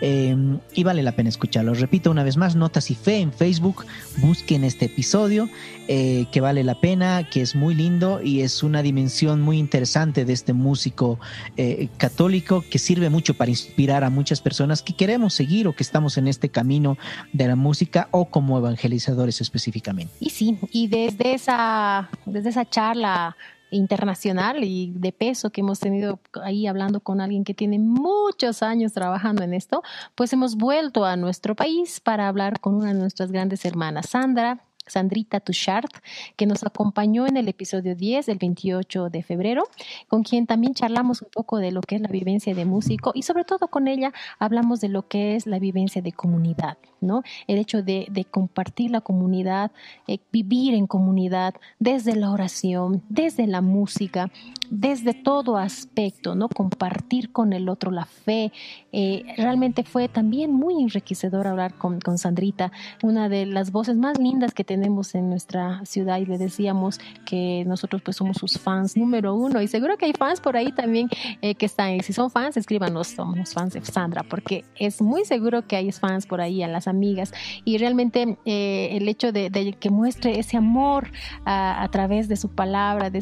Em, 0.01 0.59
y 0.73 0.83
vale 0.83 1.03
la 1.03 1.13
pena 1.13 1.29
escucharlo. 1.29 1.73
Repito 1.73 2.11
una 2.11 2.23
vez 2.23 2.35
más, 2.35 2.55
Notas 2.55 2.91
y 2.91 2.95
Fe 2.95 3.19
en 3.19 3.31
Facebook, 3.31 3.85
busquen 4.17 4.63
este 4.63 4.85
episodio 4.85 5.49
eh, 5.87 6.25
que 6.31 6.41
vale 6.41 6.63
la 6.63 6.79
pena, 6.81 7.27
que 7.29 7.41
es 7.41 7.55
muy 7.55 7.75
lindo 7.75 8.21
y 8.21 8.41
es 8.41 8.61
una 8.61 8.81
dimensión 8.81 9.41
muy 9.41 9.57
interesante 9.57 10.25
de 10.25 10.33
este 10.33 10.51
músico 10.51 11.19
eh, 11.55 11.87
católico 11.97 12.63
que 12.69 12.77
sirve 12.77 13.09
mucho 13.09 13.35
para 13.35 13.51
inspirar 13.51 14.03
a 14.03 14.09
muchas 14.09 14.41
personas 14.41 14.81
que 14.81 14.93
queremos 14.93 15.33
seguir 15.33 15.67
o 15.67 15.73
que 15.73 15.83
estamos 15.83 16.17
en 16.17 16.27
este 16.27 16.49
camino 16.49 16.97
de 17.31 17.47
la 17.47 17.55
música 17.55 18.09
o 18.11 18.25
como 18.25 18.57
evangelizadores 18.57 19.39
específicamente. 19.39 20.13
Y 20.19 20.29
sí, 20.31 20.57
y 20.71 20.87
desde 21.06 21.36
esa, 21.36 22.10
desde 22.26 22.49
esa 22.49 22.65
charla 22.65 23.36
internacional 23.69 24.64
y 24.64 24.91
de 24.95 25.11
peso 25.11 25.49
que 25.49 25.61
hemos 25.61 25.80
tenido 25.80 26.19
ahí 26.44 26.65
hablando 26.65 26.99
con 26.99 27.22
alguien 27.22 27.44
que 27.44 27.53
tiene 27.53 27.77
muchos 27.77 28.64
años 28.64 28.94
trabajando 28.94 29.44
en 29.44 29.53
esto, 29.53 29.84
pues 30.15 30.34
hemos 30.34 30.56
vuelto 30.56 31.06
a 31.06 31.15
nuestro 31.15 31.56
país 31.56 31.99
para 31.99 32.27
hablar 32.27 32.60
con 32.60 32.76
una 32.76 32.94
de 32.94 32.99
nuestras 32.99 33.32
grandes 33.32 33.65
hermanas, 33.65 34.10
Sandra, 34.10 34.61
Sandrita 34.88 35.40
Tuchart, 35.40 35.91
que 36.36 36.45
nos 36.45 36.64
acompañó 36.64 37.26
en 37.27 37.38
el 37.38 37.48
episodio 37.48 37.95
10 37.95 38.27
del 38.27 38.38
28 38.38 39.10
de 39.10 39.23
febrero, 39.23 39.64
con 40.07 40.23
quien 40.23 40.45
también 40.45 40.73
charlamos 40.73 41.22
un 41.22 41.30
poco 41.32 41.57
de 41.57 41.72
lo 41.72 41.82
que 41.82 41.95
es 41.95 42.02
la 42.02 42.10
vivencia 42.10 42.53
de 42.53 42.65
músico 42.65 43.11
y 43.15 43.23
sobre 43.23 43.45
todo 43.45 43.68
con 43.68 43.88
ella 43.88 44.14
hablamos 44.38 44.82
de 44.82 44.90
lo 44.90 45.07
que 45.07 45.36
es 45.36 45.48
la 45.48 45.60
vivencia 45.60 46.02
de 46.02 46.11
comunidad, 46.11 46.77
¿no? 47.06 47.23
El 47.48 47.57
hecho 47.57 47.82
de, 47.82 48.26
compartir 48.32 48.91
la 48.91 49.02
comunidad, 49.02 49.72
eh, 50.07 50.19
vivir 50.32 50.73
en 50.73 50.88
comunidad 50.88 51.53
desde 51.80 52.15
la 52.15 52.32
oración, 52.32 53.03
desde 53.10 53.48
la 53.48 53.61
música, 53.61 54.32
desde 54.69 55.14
todo 55.14 55.57
aspecto, 55.57 56.36
¿no? 56.36 56.49
Compartir 56.49 57.32
con 57.32 57.53
el 57.53 57.69
otro 57.69 57.91
la 57.91 58.06
fe. 58.06 58.52
Eh, 58.91 59.23
realmente 59.38 59.84
fue 59.84 60.07
también 60.07 60.52
muy 60.52 60.82
enriquecedor 60.82 61.48
hablar 61.48 61.76
con, 61.76 61.99
con 61.99 62.18
Sandrita, 62.18 62.72
una 63.03 63.30
de 63.30 63.45
las 63.45 63.72
voces 63.72 63.95
más 63.95 64.19
lindas 64.19 64.53
que 64.53 64.64
tenemos 64.64 65.15
en 65.15 65.30
nuestra 65.30 65.86
ciudad 65.86 66.18
y 66.18 66.26
le 66.26 66.38
decíamos 66.38 66.99
que 67.26 67.64
nosotros 67.65 68.02
pues 68.02 68.18
somos 68.18 68.38
sus 68.38 68.57
fans 68.57 68.98
número 68.98 69.36
uno 69.36 69.61
y 69.61 69.68
seguro 69.68 69.98
que 69.98 70.06
hay 70.06 70.14
fans 70.14 70.40
por 70.40 70.57
ahí 70.57 70.72
también 70.72 71.10
eh, 71.41 71.56
que 71.56 71.65
están, 71.65 72.02
si 72.02 72.14
son 72.14 72.32
fans, 72.32 72.57
escríbanos, 72.57 73.07
somos 73.07 73.53
fans 73.53 73.73
de 73.73 73.84
Sandra, 73.84 74.23
porque 74.23 74.64
es 74.76 75.02
muy 75.02 75.26
seguro 75.26 75.68
que 75.68 75.76
hay 75.76 75.91
fans 75.91 76.26
por 76.26 76.41
ahí, 76.41 76.64
a 76.64 76.68
las 76.68 76.88
amigas. 76.95 77.34
Y 77.63 77.77
realmente 77.77 78.38
eh, 78.45 78.89
el 78.93 79.07
hecho 79.07 79.31
de, 79.31 79.76
que 79.80 79.89
muestre 79.89 80.39
ese 80.39 80.57
amor 80.57 81.11
a, 81.45 81.88
través 81.91 82.27
de 82.27 82.35
su 82.35 82.49
palabra, 82.49 83.09
de, 83.09 83.22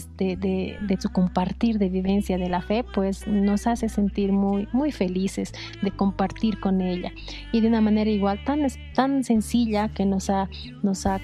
su 0.99 1.09
compartir 1.11 1.79
de 1.79 1.89
vivencia 1.89 2.37
de 2.37 2.49
la 2.49 2.61
fe, 2.61 2.83
pues 2.83 3.27
nos 3.27 3.67
hace 3.67 3.89
sentir 3.89 4.31
muy, 4.31 4.91
felices 4.91 5.53
de 5.81 5.91
compartir 5.91 6.59
con 6.59 6.81
ella. 6.81 7.11
Y 7.51 7.61
de 7.61 7.67
una 7.67 7.81
manera 7.81 8.09
igual 8.09 8.43
tan, 8.45 8.65
tan 8.93 9.23
sencilla 9.23 9.89
que 9.89 10.05
nos 10.05 10.29
ha, 10.29 10.49
nos 10.83 11.05
ha 11.05 11.19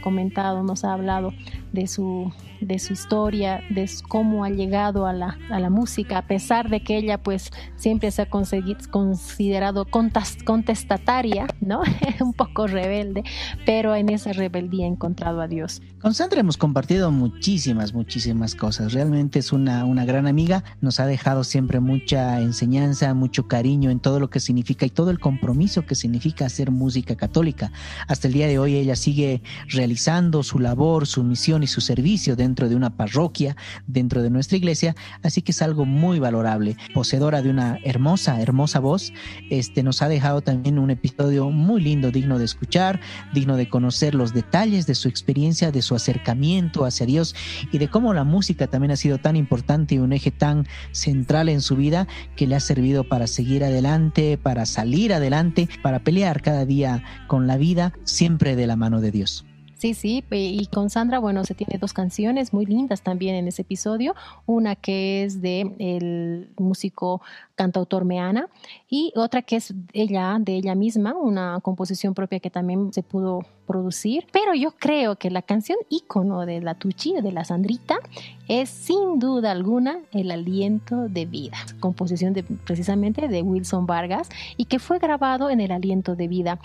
nos 0.63 0.83
ha 0.83 0.93
hablado 0.93 1.33
de 1.71 1.87
su, 1.87 2.31
de 2.61 2.79
su 2.79 2.93
historia, 2.93 3.61
de 3.69 3.89
cómo 4.07 4.43
ha 4.43 4.49
llegado 4.49 5.05
a 5.05 5.13
la, 5.13 5.37
a 5.49 5.59
la 5.59 5.69
música, 5.69 6.17
a 6.17 6.27
pesar 6.27 6.69
de 6.69 6.81
que 6.81 6.97
ella 6.97 7.17
pues 7.17 7.51
siempre 7.75 8.11
se 8.11 8.23
ha 8.23 8.29
considerado 8.29 9.85
contestataria, 9.85 11.47
¿no? 11.61 11.81
Un 12.19 12.33
poco 12.33 12.67
rebelde, 12.67 13.23
pero 13.65 13.95
en 13.95 14.09
esa 14.09 14.33
rebeldía 14.33 14.85
ha 14.85 14.89
encontrado 14.89 15.41
a 15.41 15.47
Dios. 15.47 15.81
Con 16.01 16.13
Sandra 16.13 16.39
hemos 16.39 16.57
compartido 16.57 17.11
muchísimas, 17.11 17.93
muchísimas 17.93 18.55
cosas. 18.55 18.93
Realmente 18.93 19.39
es 19.39 19.51
una, 19.51 19.85
una 19.85 20.05
gran 20.05 20.27
amiga, 20.27 20.63
nos 20.81 20.99
ha 20.99 21.05
dejado 21.05 21.43
siempre 21.43 21.79
mucha 21.79 22.39
enseñanza, 22.41 23.13
mucho 23.13 23.47
cariño 23.47 23.89
en 23.91 23.99
todo 23.99 24.19
lo 24.19 24.29
que 24.29 24.39
significa 24.39 24.85
y 24.85 24.89
todo 24.89 25.11
el 25.11 25.19
compromiso 25.19 25.85
que 25.85 25.95
significa 25.95 26.45
hacer 26.45 26.71
música 26.71 27.15
católica. 27.15 27.71
Hasta 28.07 28.27
el 28.27 28.33
día 28.33 28.47
de 28.47 28.59
hoy 28.59 28.75
ella 28.75 28.95
sigue 28.95 29.41
realizando 29.67 30.43
su 30.43 30.59
labor, 30.59 31.05
su 31.05 31.23
misión 31.23 31.58
y 31.63 31.67
su 31.67 31.81
servicio 31.81 32.35
dentro 32.35 32.69
de 32.69 32.75
una 32.75 32.95
parroquia, 32.95 33.55
dentro 33.87 34.21
de 34.21 34.29
nuestra 34.29 34.57
iglesia, 34.57 34.95
así 35.23 35.41
que 35.41 35.51
es 35.51 35.61
algo 35.61 35.85
muy 35.85 36.19
valorable. 36.19 36.77
Poseedora 36.93 37.41
de 37.41 37.49
una 37.49 37.79
hermosa, 37.83 38.41
hermosa 38.41 38.79
voz, 38.79 39.13
este 39.49 39.83
nos 39.83 40.01
ha 40.01 40.09
dejado 40.09 40.41
también 40.41 40.79
un 40.79 40.91
episodio 40.91 41.49
muy 41.49 41.81
lindo, 41.81 42.11
digno 42.11 42.39
de 42.39 42.45
escuchar, 42.45 42.99
digno 43.33 43.57
de 43.57 43.69
conocer 43.69 44.15
los 44.15 44.33
detalles 44.33 44.87
de 44.87 44.95
su 44.95 45.07
experiencia, 45.07 45.71
de 45.71 45.81
su 45.81 45.95
acercamiento 45.95 46.85
hacia 46.85 47.05
Dios 47.05 47.35
y 47.71 47.77
de 47.77 47.89
cómo 47.89 48.13
la 48.13 48.23
música 48.23 48.67
también 48.67 48.91
ha 48.91 48.95
sido 48.95 49.17
tan 49.17 49.35
importante 49.35 49.95
y 49.95 49.99
un 49.99 50.13
eje 50.13 50.31
tan 50.31 50.67
central 50.91 51.49
en 51.49 51.61
su 51.61 51.75
vida 51.75 52.07
que 52.35 52.47
le 52.47 52.55
ha 52.55 52.59
servido 52.59 53.03
para 53.03 53.27
seguir 53.27 53.63
adelante, 53.63 54.37
para 54.37 54.65
salir 54.65 55.13
adelante, 55.13 55.69
para 55.81 55.99
pelear 55.99 56.41
cada 56.41 56.65
día 56.65 57.03
con 57.27 57.47
la 57.47 57.57
vida, 57.57 57.93
siempre 58.03 58.55
de 58.55 58.67
la 58.67 58.75
mano 58.75 59.01
de 59.01 59.11
Dios. 59.11 59.48
Sí, 59.79 59.93
sí, 59.93 60.25
y 60.29 60.65
con 60.65 60.89
Sandra, 60.89 61.19
bueno, 61.19 61.45
se 61.45 61.55
tiene 61.55 61.77
dos 61.79 61.93
canciones 61.93 62.51
muy 62.51 62.65
lindas 62.65 63.01
también 63.01 63.35
en 63.35 63.47
ese 63.47 63.61
episodio, 63.61 64.13
una 64.45 64.75
que 64.75 65.23
es 65.23 65.41
de 65.41 65.73
el 65.79 66.49
músico 66.57 67.21
cantautor 67.55 68.03
Meana 68.03 68.49
y 68.89 69.13
otra 69.15 69.43
que 69.43 69.57
es 69.57 69.73
ella, 69.93 70.37
de 70.39 70.55
ella 70.55 70.75
misma, 70.75 71.13
una 71.13 71.59
composición 71.61 72.13
propia 72.13 72.39
que 72.39 72.49
también 72.49 72.91
se 72.91 73.03
pudo 73.03 73.45
producir, 73.69 74.25
pero 74.31 74.55
yo 74.55 74.71
creo 74.71 75.15
que 75.17 75.29
la 75.29 75.43
canción 75.43 75.77
ícono 75.89 76.47
de 76.47 76.59
la 76.59 76.73
Tuchi, 76.73 77.13
de 77.21 77.31
la 77.31 77.45
Sandrita, 77.45 77.99
es 78.47 78.67
sin 78.67 79.19
duda 79.19 79.51
alguna 79.51 79.99
El 80.11 80.31
aliento 80.31 81.07
de 81.07 81.27
vida, 81.27 81.57
composición 81.79 82.33
de, 82.33 82.41
precisamente 82.41 83.27
de 83.27 83.43
Wilson 83.43 83.85
Vargas 83.85 84.27
y 84.57 84.65
que 84.65 84.79
fue 84.79 84.97
grabado 84.97 85.51
en 85.51 85.61
El 85.61 85.71
aliento 85.71 86.15
de 86.15 86.27
vida 86.27 86.59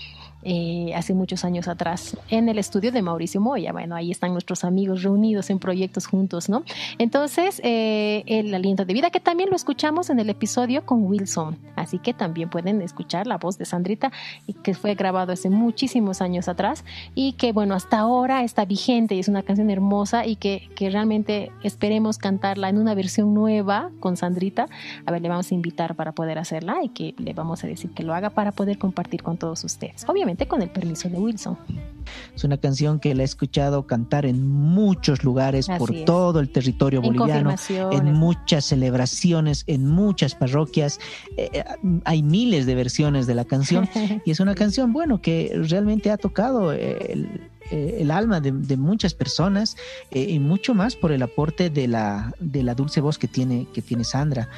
eh, 0.44 0.92
hace 0.94 1.12
muchos 1.12 1.44
años 1.44 1.68
atrás 1.68 2.16
en 2.30 2.48
el 2.48 2.58
estudio 2.58 2.90
de 2.90 3.02
Mauricio 3.02 3.38
Moya. 3.38 3.72
Bueno, 3.72 3.94
ahí 3.94 4.10
están 4.10 4.32
nuestros 4.32 4.64
amigos 4.64 5.02
reunidos 5.02 5.50
en 5.50 5.58
proyectos 5.58 6.06
juntos, 6.06 6.48
¿no? 6.48 6.64
Entonces, 6.96 7.60
eh, 7.64 8.24
El 8.26 8.54
aliento 8.54 8.86
de 8.86 8.94
vida, 8.94 9.10
que 9.10 9.20
también 9.20 9.50
lo 9.50 9.56
escuchamos 9.56 10.08
en 10.08 10.20
el 10.20 10.30
episodio 10.30 10.86
con 10.86 11.04
Wilson, 11.04 11.58
así 11.76 11.98
que 11.98 12.13
también 12.14 12.48
pueden 12.48 12.82
escuchar 12.82 13.26
la 13.26 13.38
voz 13.38 13.58
de 13.58 13.64
Sandrita 13.64 14.12
que 14.62 14.74
fue 14.74 14.94
grabado 14.94 15.32
hace 15.32 15.50
muchísimos 15.50 16.20
años 16.20 16.48
atrás 16.48 16.84
y 17.14 17.34
que 17.34 17.52
bueno, 17.52 17.74
hasta 17.74 17.98
ahora 17.98 18.42
está 18.42 18.64
vigente 18.64 19.14
y 19.14 19.20
es 19.20 19.28
una 19.28 19.42
canción 19.42 19.70
hermosa 19.70 20.26
y 20.26 20.36
que, 20.36 20.68
que 20.74 20.90
realmente 20.90 21.50
esperemos 21.62 22.18
cantarla 22.18 22.68
en 22.68 22.78
una 22.78 22.94
versión 22.94 23.34
nueva 23.34 23.90
con 24.00 24.16
Sandrita. 24.16 24.68
A 25.06 25.12
ver, 25.12 25.22
le 25.22 25.28
vamos 25.28 25.50
a 25.50 25.54
invitar 25.54 25.94
para 25.94 26.12
poder 26.12 26.38
hacerla 26.38 26.82
y 26.82 26.88
que 26.88 27.14
le 27.18 27.32
vamos 27.34 27.64
a 27.64 27.66
decir 27.66 27.90
que 27.90 28.02
lo 28.02 28.14
haga 28.14 28.30
para 28.30 28.52
poder 28.52 28.78
compartir 28.78 29.22
con 29.22 29.36
todos 29.36 29.64
ustedes, 29.64 30.08
obviamente 30.08 30.46
con 30.46 30.62
el 30.62 30.70
permiso 30.70 31.08
de 31.08 31.18
Wilson. 31.18 31.56
Es 32.34 32.44
una 32.44 32.56
canción 32.58 33.00
que 33.00 33.14
la 33.14 33.22
he 33.22 33.24
escuchado 33.24 33.86
cantar 33.86 34.26
en 34.26 34.46
muchos 34.46 35.24
lugares 35.24 35.68
por 35.78 35.92
todo 36.04 36.40
el 36.40 36.50
territorio 36.50 37.00
boliviano, 37.00 37.54
en, 37.68 38.12
muchas 38.12 38.66
celebraciones, 38.66 39.64
en 39.66 39.88
muchas 39.88 40.34
parroquias. 40.34 41.00
Eh, 41.36 41.50
eh, 41.52 41.64
hay 42.04 42.22
miles 42.22 42.66
de 42.66 42.74
versiones 42.74 43.26
de 43.26 43.34
la 43.34 43.44
canción 43.44 43.88
y 44.24 44.30
es 44.30 44.40
una 44.40 44.54
canción, 44.54 44.92
bueno, 44.92 45.20
que 45.20 45.52
realmente 45.68 46.10
ha 46.10 46.16
tocado 46.16 46.72
el, 46.72 47.50
eh, 47.70 47.98
el 48.00 48.10
alma 48.10 48.40
de, 48.40 48.76
muchas 48.76 49.14
personas 49.14 49.76
eh, 50.10 50.26
y 50.28 50.38
mucho 50.38 50.74
más 50.74 50.96
por 50.96 51.12
el 51.12 51.22
aporte 51.22 51.70
de 51.70 51.88
la, 51.88 52.34
de 52.38 52.62
la 52.62 52.74
dulce 52.74 53.00
voz 53.00 53.18
que 53.18 53.28
tiene, 53.28 53.66
que 53.72 53.80
tiene 53.82 54.04
Sandra. 54.04 54.48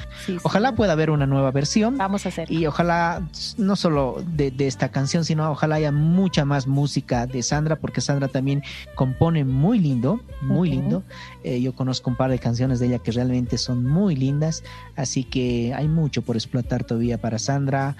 ojalá 0.43 0.75
pueda 0.75 0.93
haber 0.93 1.09
una 1.09 1.25
nueva 1.25 1.51
versión. 1.51 1.97
Vamos 1.97 2.25
a 2.25 2.29
hacer. 2.29 2.51
Y 2.51 2.65
ojalá, 2.65 3.21
no 3.57 3.75
solo 3.75 4.23
de, 4.35 4.53
esta 4.59 4.89
canción, 4.89 5.23
sino 5.23 5.49
ojalá 5.49 5.75
haya 5.75 5.91
mucha 5.91 6.43
más 6.43 6.67
música 6.67 7.27
de 7.27 7.43
Sandra, 7.43 7.77
porque 7.77 8.01
Sandra 8.01 8.27
también 8.27 8.63
compone 8.95 9.45
muy 9.45 9.79
lindo, 9.79 10.19
muy 10.41 10.69
lindo. 10.69 11.03
Eh, 11.43 11.61
yo 11.61 11.73
conozco 11.73 12.09
un 12.09 12.17
par 12.17 12.31
de 12.31 12.39
canciones 12.39 12.79
de 12.79 12.87
ella 12.87 12.99
que 12.99 13.11
realmente 13.11 13.57
son 13.57 13.85
muy 13.85 14.15
lindas, 14.15 14.63
así 14.95 15.23
que 15.23 15.73
hay 15.73 15.87
mucho 15.87 16.23
por 16.23 16.35
explotar 16.35 16.83
todavía 16.83 17.19
para 17.19 17.39
Sandra. 17.39 17.95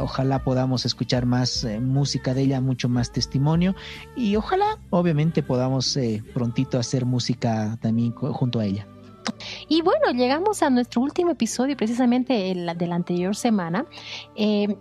ojalá 0.00 0.42
podamos 0.42 0.84
escuchar 0.84 1.26
más 1.26 1.66
música 1.80 2.34
de 2.34 2.42
ella, 2.42 2.60
mucho 2.60 2.88
más 2.88 3.12
testimonio 3.12 3.76
y 4.16 4.31
ojalá, 4.36 4.78
obviamente, 4.90 5.42
podamos 5.42 5.96
eh, 5.96 6.22
prontito 6.34 6.78
hacer 6.78 7.04
música 7.04 7.78
también 7.80 8.12
junto 8.12 8.60
a 8.60 8.64
ella. 8.64 8.86
Y 9.68 9.82
bueno, 9.82 10.10
llegamos 10.12 10.62
a 10.62 10.70
nuestro 10.70 11.00
último 11.00 11.30
episodio, 11.30 11.76
precisamente 11.76 12.50
el 12.50 12.76
de 12.76 12.86
la 12.86 12.94
anterior 12.94 13.34
semana. 13.36 13.86
Eh, 14.34 14.76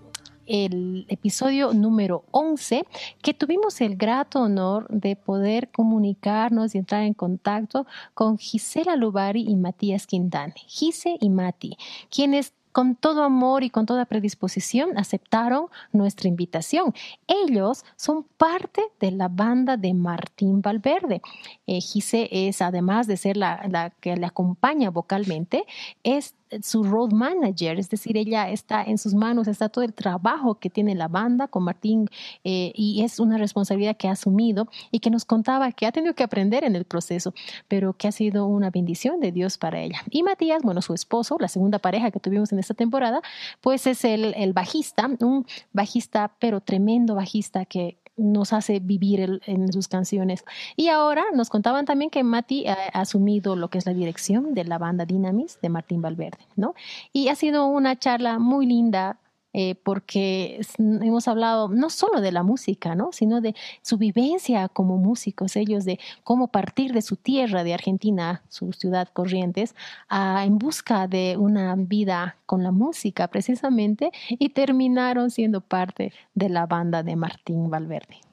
el 0.48 1.06
episodio 1.08 1.74
número 1.74 2.26
11, 2.32 2.86
que 3.22 3.34
tuvimos 3.34 3.80
el 3.80 3.96
grato 3.96 4.42
honor 4.42 4.86
de 4.90 5.16
poder 5.16 5.70
comunicarnos 5.72 6.76
y 6.76 6.80
entrar 6.80 7.04
en 7.04 7.14
contacto 7.14 7.86
con 8.14 8.38
Gisela 8.38 8.98
Lubari 8.98 9.46
y 9.48 9.56
Matías 9.56 10.08
Quintane. 10.08 10.56
Gise 10.68 11.18
y 11.22 11.30
Mati, 11.30 11.78
quienes 12.10 12.54
con 12.72 12.96
todo 12.96 13.24
amor 13.24 13.64
y 13.64 13.70
con 13.70 13.86
toda 13.86 14.06
predisposición 14.06 14.98
aceptaron 14.98 15.68
nuestra 15.92 16.28
invitación. 16.28 16.94
Ellos 17.28 17.84
son 17.96 18.24
parte 18.38 18.84
de 19.00 19.12
la 19.12 19.28
banda 19.28 19.78
de 19.78 19.94
Martín 19.94 20.62
Valverde. 20.62 21.22
Eh, 21.68 21.82
Gise 21.82 22.30
es, 22.32 22.62
además 22.62 23.08
de 23.08 23.18
ser 23.18 23.38
la, 23.38 23.66
la 23.70 23.90
que 23.90 24.16
le 24.16 24.26
acompaña 24.26 24.90
vocalmente, 24.90 25.66
es 26.04 26.36
su 26.62 26.84
road 26.84 27.12
manager, 27.12 27.80
es 27.80 27.90
decir, 27.90 28.18
ella 28.18 28.50
está 28.50 28.84
en 28.84 28.98
sus 28.98 29.14
manos, 29.14 29.48
está 29.48 29.70
todo 29.70 29.84
el 29.84 29.94
trabajo 29.94 30.56
que 30.56 30.70
tiene 30.70 30.96
la 30.96 31.08
banda 31.08 31.48
con 31.48 31.64
Martín 31.64 32.08
eh, 32.44 32.72
y 32.76 33.04
es 33.04 33.20
una 33.20 33.38
responsabilidad 33.38 33.96
que 33.98 34.08
ha 34.08 34.12
asumido 34.12 34.68
y 34.92 35.00
que 35.00 35.10
nos 35.10 35.26
contaba 35.26 35.72
que 35.72 35.86
ha 35.86 35.92
tenido 35.92 36.14
que 36.14 36.24
aprender 36.24 36.64
en 36.64 36.76
el 36.76 36.86
proceso, 36.86 37.34
pero 37.68 37.94
que 37.94 38.08
ha 38.08 38.12
sido 38.12 38.46
una 38.46 38.70
bendición 38.70 39.20
de 39.20 39.32
Dios 39.32 39.58
para 39.58 39.80
ella. 39.80 40.02
Y 40.10 40.24
Matías, 40.24 40.62
bueno, 40.64 40.82
su 40.82 40.94
esposo, 40.94 41.38
la 41.40 41.48
segunda 41.48 41.80
pareja 41.80 42.12
que 42.12 42.20
tuvimos 42.20 42.52
en 42.52 42.60
esta 42.60 42.74
temporada, 42.74 43.22
pues 43.62 43.88
es 43.88 44.04
el, 44.04 44.34
el 44.36 44.54
bajista, 44.54 45.10
un 45.20 45.46
bajista, 45.74 46.32
pero 46.40 46.62
tremendo 46.62 47.16
bajista 47.16 47.66
que, 47.66 48.01
nos 48.22 48.54
hace 48.54 48.80
vivir 48.80 49.42
en 49.46 49.72
sus 49.74 49.88
canciones. 49.88 50.46
Y 50.76 50.88
ahora 50.88 51.24
nos 51.34 51.50
contaban 51.50 51.86
también 51.86 52.10
que 52.10 52.24
Mati 52.24 52.68
ha, 52.68 52.76
asumido 52.94 53.56
lo 53.56 53.70
que 53.70 53.78
es 53.78 53.86
la 53.86 53.94
dirección 53.94 54.54
de 54.54 54.64
la 54.66 54.78
banda 54.78 55.06
Dynamis 55.06 55.60
de 55.62 55.70
Martín 55.70 56.02
Valverde, 56.02 56.40
¿no? 56.56 56.76
Y 57.12 57.30
ha 57.30 57.36
sido 57.36 57.66
una 57.66 57.98
charla 57.98 58.40
muy 58.40 58.66
linda, 58.66 59.18
eh, 59.54 59.76
porque 59.76 60.62
hemos 60.78 61.28
hablado 61.28 61.68
no 61.68 61.90
solo 61.90 62.22
de 62.22 62.32
la 62.32 62.44
música, 62.44 62.96
¿no? 62.96 63.12
sino 63.12 63.42
de 63.42 63.56
su 63.82 63.98
vivencia 63.98 64.70
como 64.70 64.98
músicos, 64.98 65.56
ellos 65.56 65.86
de 65.86 66.00
cómo 66.24 66.48
partir 66.48 66.94
de 66.94 67.02
su 67.02 67.16
tierra, 67.16 67.64
de 67.64 67.74
Argentina, 67.74 68.44
su 68.50 68.72
ciudad 68.74 69.10
Corrientes, 69.12 69.76
en 70.10 70.58
busca 70.58 71.08
de 71.08 71.36
una 71.38 71.76
vida 71.76 72.38
con 72.46 72.64
la 72.64 72.72
música 72.72 73.28
precisamente 73.28 74.12
y 74.30 74.50
terminaron 74.50 75.30
siendo 75.32 75.62
parte 75.62 76.14
de 76.34 76.50
la 76.50 76.66
banda 76.66 77.04
de 77.04 77.16
Martín 77.16 77.70
Valverde. 77.70 78.31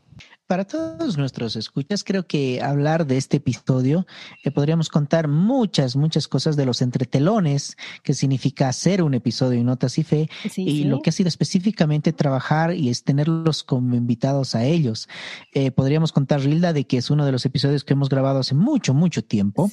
Para 0.48 0.64
todos 0.64 1.18
nuestros 1.18 1.56
escuchas, 1.56 2.02
creo 2.02 2.26
que 2.26 2.62
hablar 2.62 3.06
de 3.06 3.18
este 3.18 3.36
episodio 3.36 4.06
eh, 4.42 4.50
podríamos 4.50 4.88
contar 4.88 5.28
muchas, 5.28 5.94
muchas 5.94 6.26
cosas 6.26 6.56
de 6.56 6.64
los 6.64 6.80
entretelones, 6.80 7.76
que 8.02 8.14
significa 8.14 8.66
hacer 8.66 9.02
un 9.02 9.12
episodio 9.12 9.60
y 9.60 9.62
Notas 9.62 9.98
y 9.98 10.04
Fe, 10.04 10.30
y 10.56 10.84
lo 10.84 11.02
que 11.02 11.10
ha 11.10 11.12
sido 11.12 11.28
específicamente 11.28 12.14
trabajar 12.14 12.74
y 12.74 12.88
es 12.88 13.04
tenerlos 13.04 13.62
como 13.62 13.94
invitados 13.94 14.54
a 14.54 14.64
ellos. 14.64 15.10
Eh, 15.52 15.70
podríamos 15.70 16.12
contar, 16.12 16.40
Rilda, 16.40 16.72
de 16.72 16.86
que 16.86 16.96
es 16.96 17.10
uno 17.10 17.26
de 17.26 17.32
los 17.32 17.44
episodios 17.44 17.84
que 17.84 17.92
hemos 17.92 18.08
grabado 18.08 18.38
hace 18.38 18.54
mucho, 18.54 18.94
mucho 18.94 19.22
tiempo, 19.22 19.70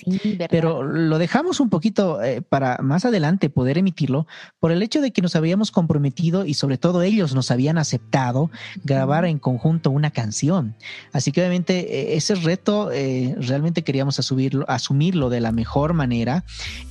pero 0.50 0.84
lo 0.84 1.18
dejamos 1.20 1.62
un 1.62 1.70
poquito 1.70 2.22
eh, 2.22 2.42
para 2.42 2.80
más 2.80 3.06
adelante 3.06 3.50
poder 3.50 3.78
emitirlo 3.78 4.28
por 4.60 4.74
el 4.74 4.84
hecho 4.84 5.00
de 5.00 5.14
que 5.14 5.22
nos 5.22 5.38
habíamos 5.38 5.72
comprometido 5.72 6.46
y 6.46 6.56
sobre 6.56 6.78
todo 6.78 7.02
ellos 7.02 7.34
nos 7.34 7.50
habían 7.50 7.78
aceptado 7.78 8.52
grabar 8.84 9.24
en 9.24 9.40
conjunto 9.40 9.90
una 9.90 10.12
canción. 10.12 10.65
Así 11.12 11.32
que 11.32 11.42
obviamente 11.42 12.14
eh, 12.14 12.18
ese 12.18 12.36
reto 12.36 12.92
eh, 12.92 13.36
realmente 13.40 13.84
queríamos 13.84 14.20
asumirlo, 14.20 14.66
asumirlo 14.70 15.30
de 15.30 15.42
la 15.42 15.52
mejor 15.52 15.94
manera 15.94 16.44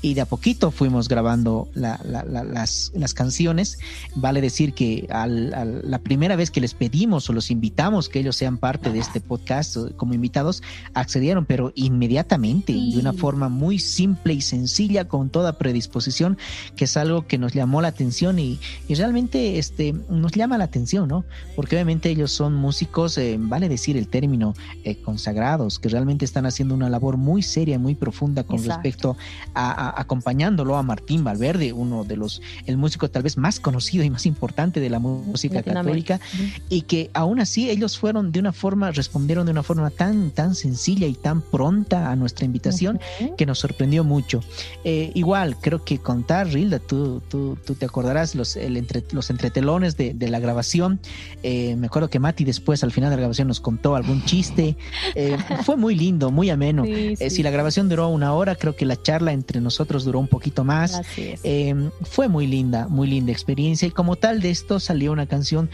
y 0.02 0.14
de 0.14 0.20
a 0.20 0.26
poquito 0.26 0.70
fuimos 0.70 1.09
grabando 1.09 1.68
las, 1.74 2.92
canciones. 3.14 3.78
Vale 4.14 4.40
decir 4.40 4.74
que 4.74 5.06
la 5.09 5.98
primera 6.01 6.36
vez 6.36 6.51
que 6.51 6.60
les 6.60 6.74
pedimos 6.74 7.28
o 7.30 7.32
los 7.32 7.51
invitamos 7.51 8.09
que 8.09 8.20
ellos 8.20 8.36
sean 8.36 8.59
parte 8.59 8.90
de 8.90 8.98
este 8.98 9.20
podcast 9.20 9.76
como 9.96 10.14
invitados, 10.14 10.62
accedieron, 10.94 11.46
pero 11.46 11.72
inmediatamente, 11.74 12.72
de 12.72 12.98
una 12.98 13.12
forma 13.12 13.48
muy 13.48 13.78
simple 13.78 14.34
y 14.34 14.40
sencilla, 14.40 15.06
con 15.06 15.30
toda 15.30 15.59
predisposición, 15.59 16.38
que 16.76 16.84
es 16.84 16.96
algo 16.96 17.26
que 17.26 17.38
nos 17.38 17.52
llamó 17.52 17.82
la 17.82 17.88
atención 17.88 18.38
y, 18.38 18.59
realmente 18.88 19.59
este, 19.59 19.94
nos 20.09 20.32
llama 20.32 20.59
la 20.59 20.64
atención, 20.64 21.09
¿no? 21.09 21.24
Porque 21.56 21.76
obviamente 21.76 22.10
ellos 22.10 22.32
son 22.32 22.55
músicos, 22.55 23.18
eh, 23.18 23.36
vale 23.38 23.64
decir 23.69 23.97
el 23.97 24.09
término 24.09 24.55
eh, 24.85 24.97
consagrados, 24.97 25.78
que 25.78 25.89
realmente 25.89 26.24
están 26.24 26.47
haciendo 26.47 26.74
una 26.74 26.89
labor 26.89 27.16
muy 27.16 27.43
seria, 27.43 27.78
muy 27.78 27.95
profunda 27.95 28.45
con 28.45 28.62
respecto 28.62 29.16
a, 29.55 30.01
acompañándolo 30.01 30.77
a 30.77 30.82
Martín 30.82 31.24
Valverde, 31.24 31.73
uno 31.73 32.05
de 32.05 32.16
los, 32.16 32.43
el 32.66 32.77
músico 32.77 33.09
tal 33.11 33.23
vez 33.23 33.36
más 33.36 33.61
conocido 33.61 34.05
y 34.05 34.11
más 34.11 34.27
importante 34.27 34.81
de 34.81 34.91
la 34.91 34.99
música 34.99 35.62
católica, 35.62 36.20
y 36.69 36.82
que 36.82 37.11
aún 37.15 37.41
así 37.41 37.70
ellos 37.70 37.99
fueron 37.99 38.32
de 38.32 38.41
una 38.41 38.53
forma, 38.53 38.91
respondieron 38.91 39.47
de 39.47 39.53
una 39.53 39.62
forma 39.62 39.91
tan, 39.91 40.31
tan 40.31 40.55
sencilla 40.55 41.07
y 41.07 41.15
tan 41.15 41.41
pronta 41.41 42.11
a 42.11 42.16
nuestra 42.16 42.45
invitación 42.45 43.01
que 43.36 43.47
nos 43.47 43.59
sorprendió 43.59 44.05
mucho. 44.05 44.41
Eh, 44.85 45.11
igual, 45.15 45.57
creo 45.61 45.85
que 45.85 45.99
contar, 45.99 46.49
Rilda, 46.49 46.78
tú, 46.78 47.23
tú, 47.28 47.57
tú 47.65 47.74
te 47.74 47.86
acordarás 47.86 48.35
los, 48.35 48.57
el 48.57 48.77
entre, 48.77 49.05
los 49.12 49.31
entretelones 49.31 49.97
de, 49.97 50.15
de 50.15 50.28
la 50.28 50.41
grabación. 50.41 51.01
Eh, 51.43 51.77
me 51.77 51.86
acuerdo 51.86 52.11
que 52.11 52.19
Mati 52.19 52.45
después, 52.45 52.82
al 52.85 52.93
final 52.93 53.11
de 53.11 53.16
la 53.16 53.20
grabación, 53.20 53.49
nos 53.49 53.53
contó 53.60 53.94
algún 53.94 54.24
chiste. 54.24 54.76
Eh, 55.14 55.36
fue 55.64 55.76
muy 55.76 55.94
lindo, 55.94 56.31
muy 56.31 56.51
ameno. 56.51 56.85
Eh, 56.85 57.31
si 57.31 57.43
la 57.43 57.51
grabación 57.51 57.89
duró 57.89 58.09
una 58.09 58.32
hora, 58.35 58.55
creo 58.55 58.76
que 58.76 58.85
la 58.86 59.01
charla 59.01 59.32
entre 59.32 59.60
nosotros 59.60 60.05
duró 60.05 60.18
un 60.20 60.28
poquito 60.28 60.64
más. 60.64 61.01
Eh, 61.16 61.74
fue 62.02 62.28
muy 62.28 62.47
linda, 62.47 62.89
muy 62.89 63.09
linda 63.09 63.32
experiencia. 63.32 63.86
Y 63.89 63.90
como 63.90 64.16
tal 64.16 64.40
de 64.40 64.51
esto 64.51 64.81
salió 64.81 65.12
una 65.12 65.26
canción 65.26 65.70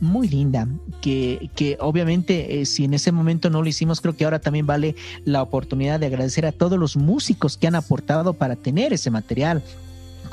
muy 0.00 0.28
linda, 0.28 0.68
que, 1.00 1.50
que 1.54 1.76
obviamente 1.80 2.64
si 2.66 2.84
en 2.84 2.94
ese 2.94 3.12
momento 3.12 3.50
no 3.50 3.62
lo 3.62 3.68
hicimos, 3.68 4.00
creo 4.00 4.16
que 4.16 4.24
ahora 4.24 4.38
también 4.38 4.66
vale 4.66 4.94
la 5.24 5.42
oportunidad 5.42 6.00
de 6.00 6.06
agradecer 6.06 6.46
a 6.46 6.52
todos 6.52 6.78
los 6.78 6.96
músicos 6.96 7.56
que 7.56 7.66
han 7.66 7.74
aportado 7.74 8.34
para 8.34 8.56
tener 8.56 8.92
ese 8.92 9.10
material 9.10 9.62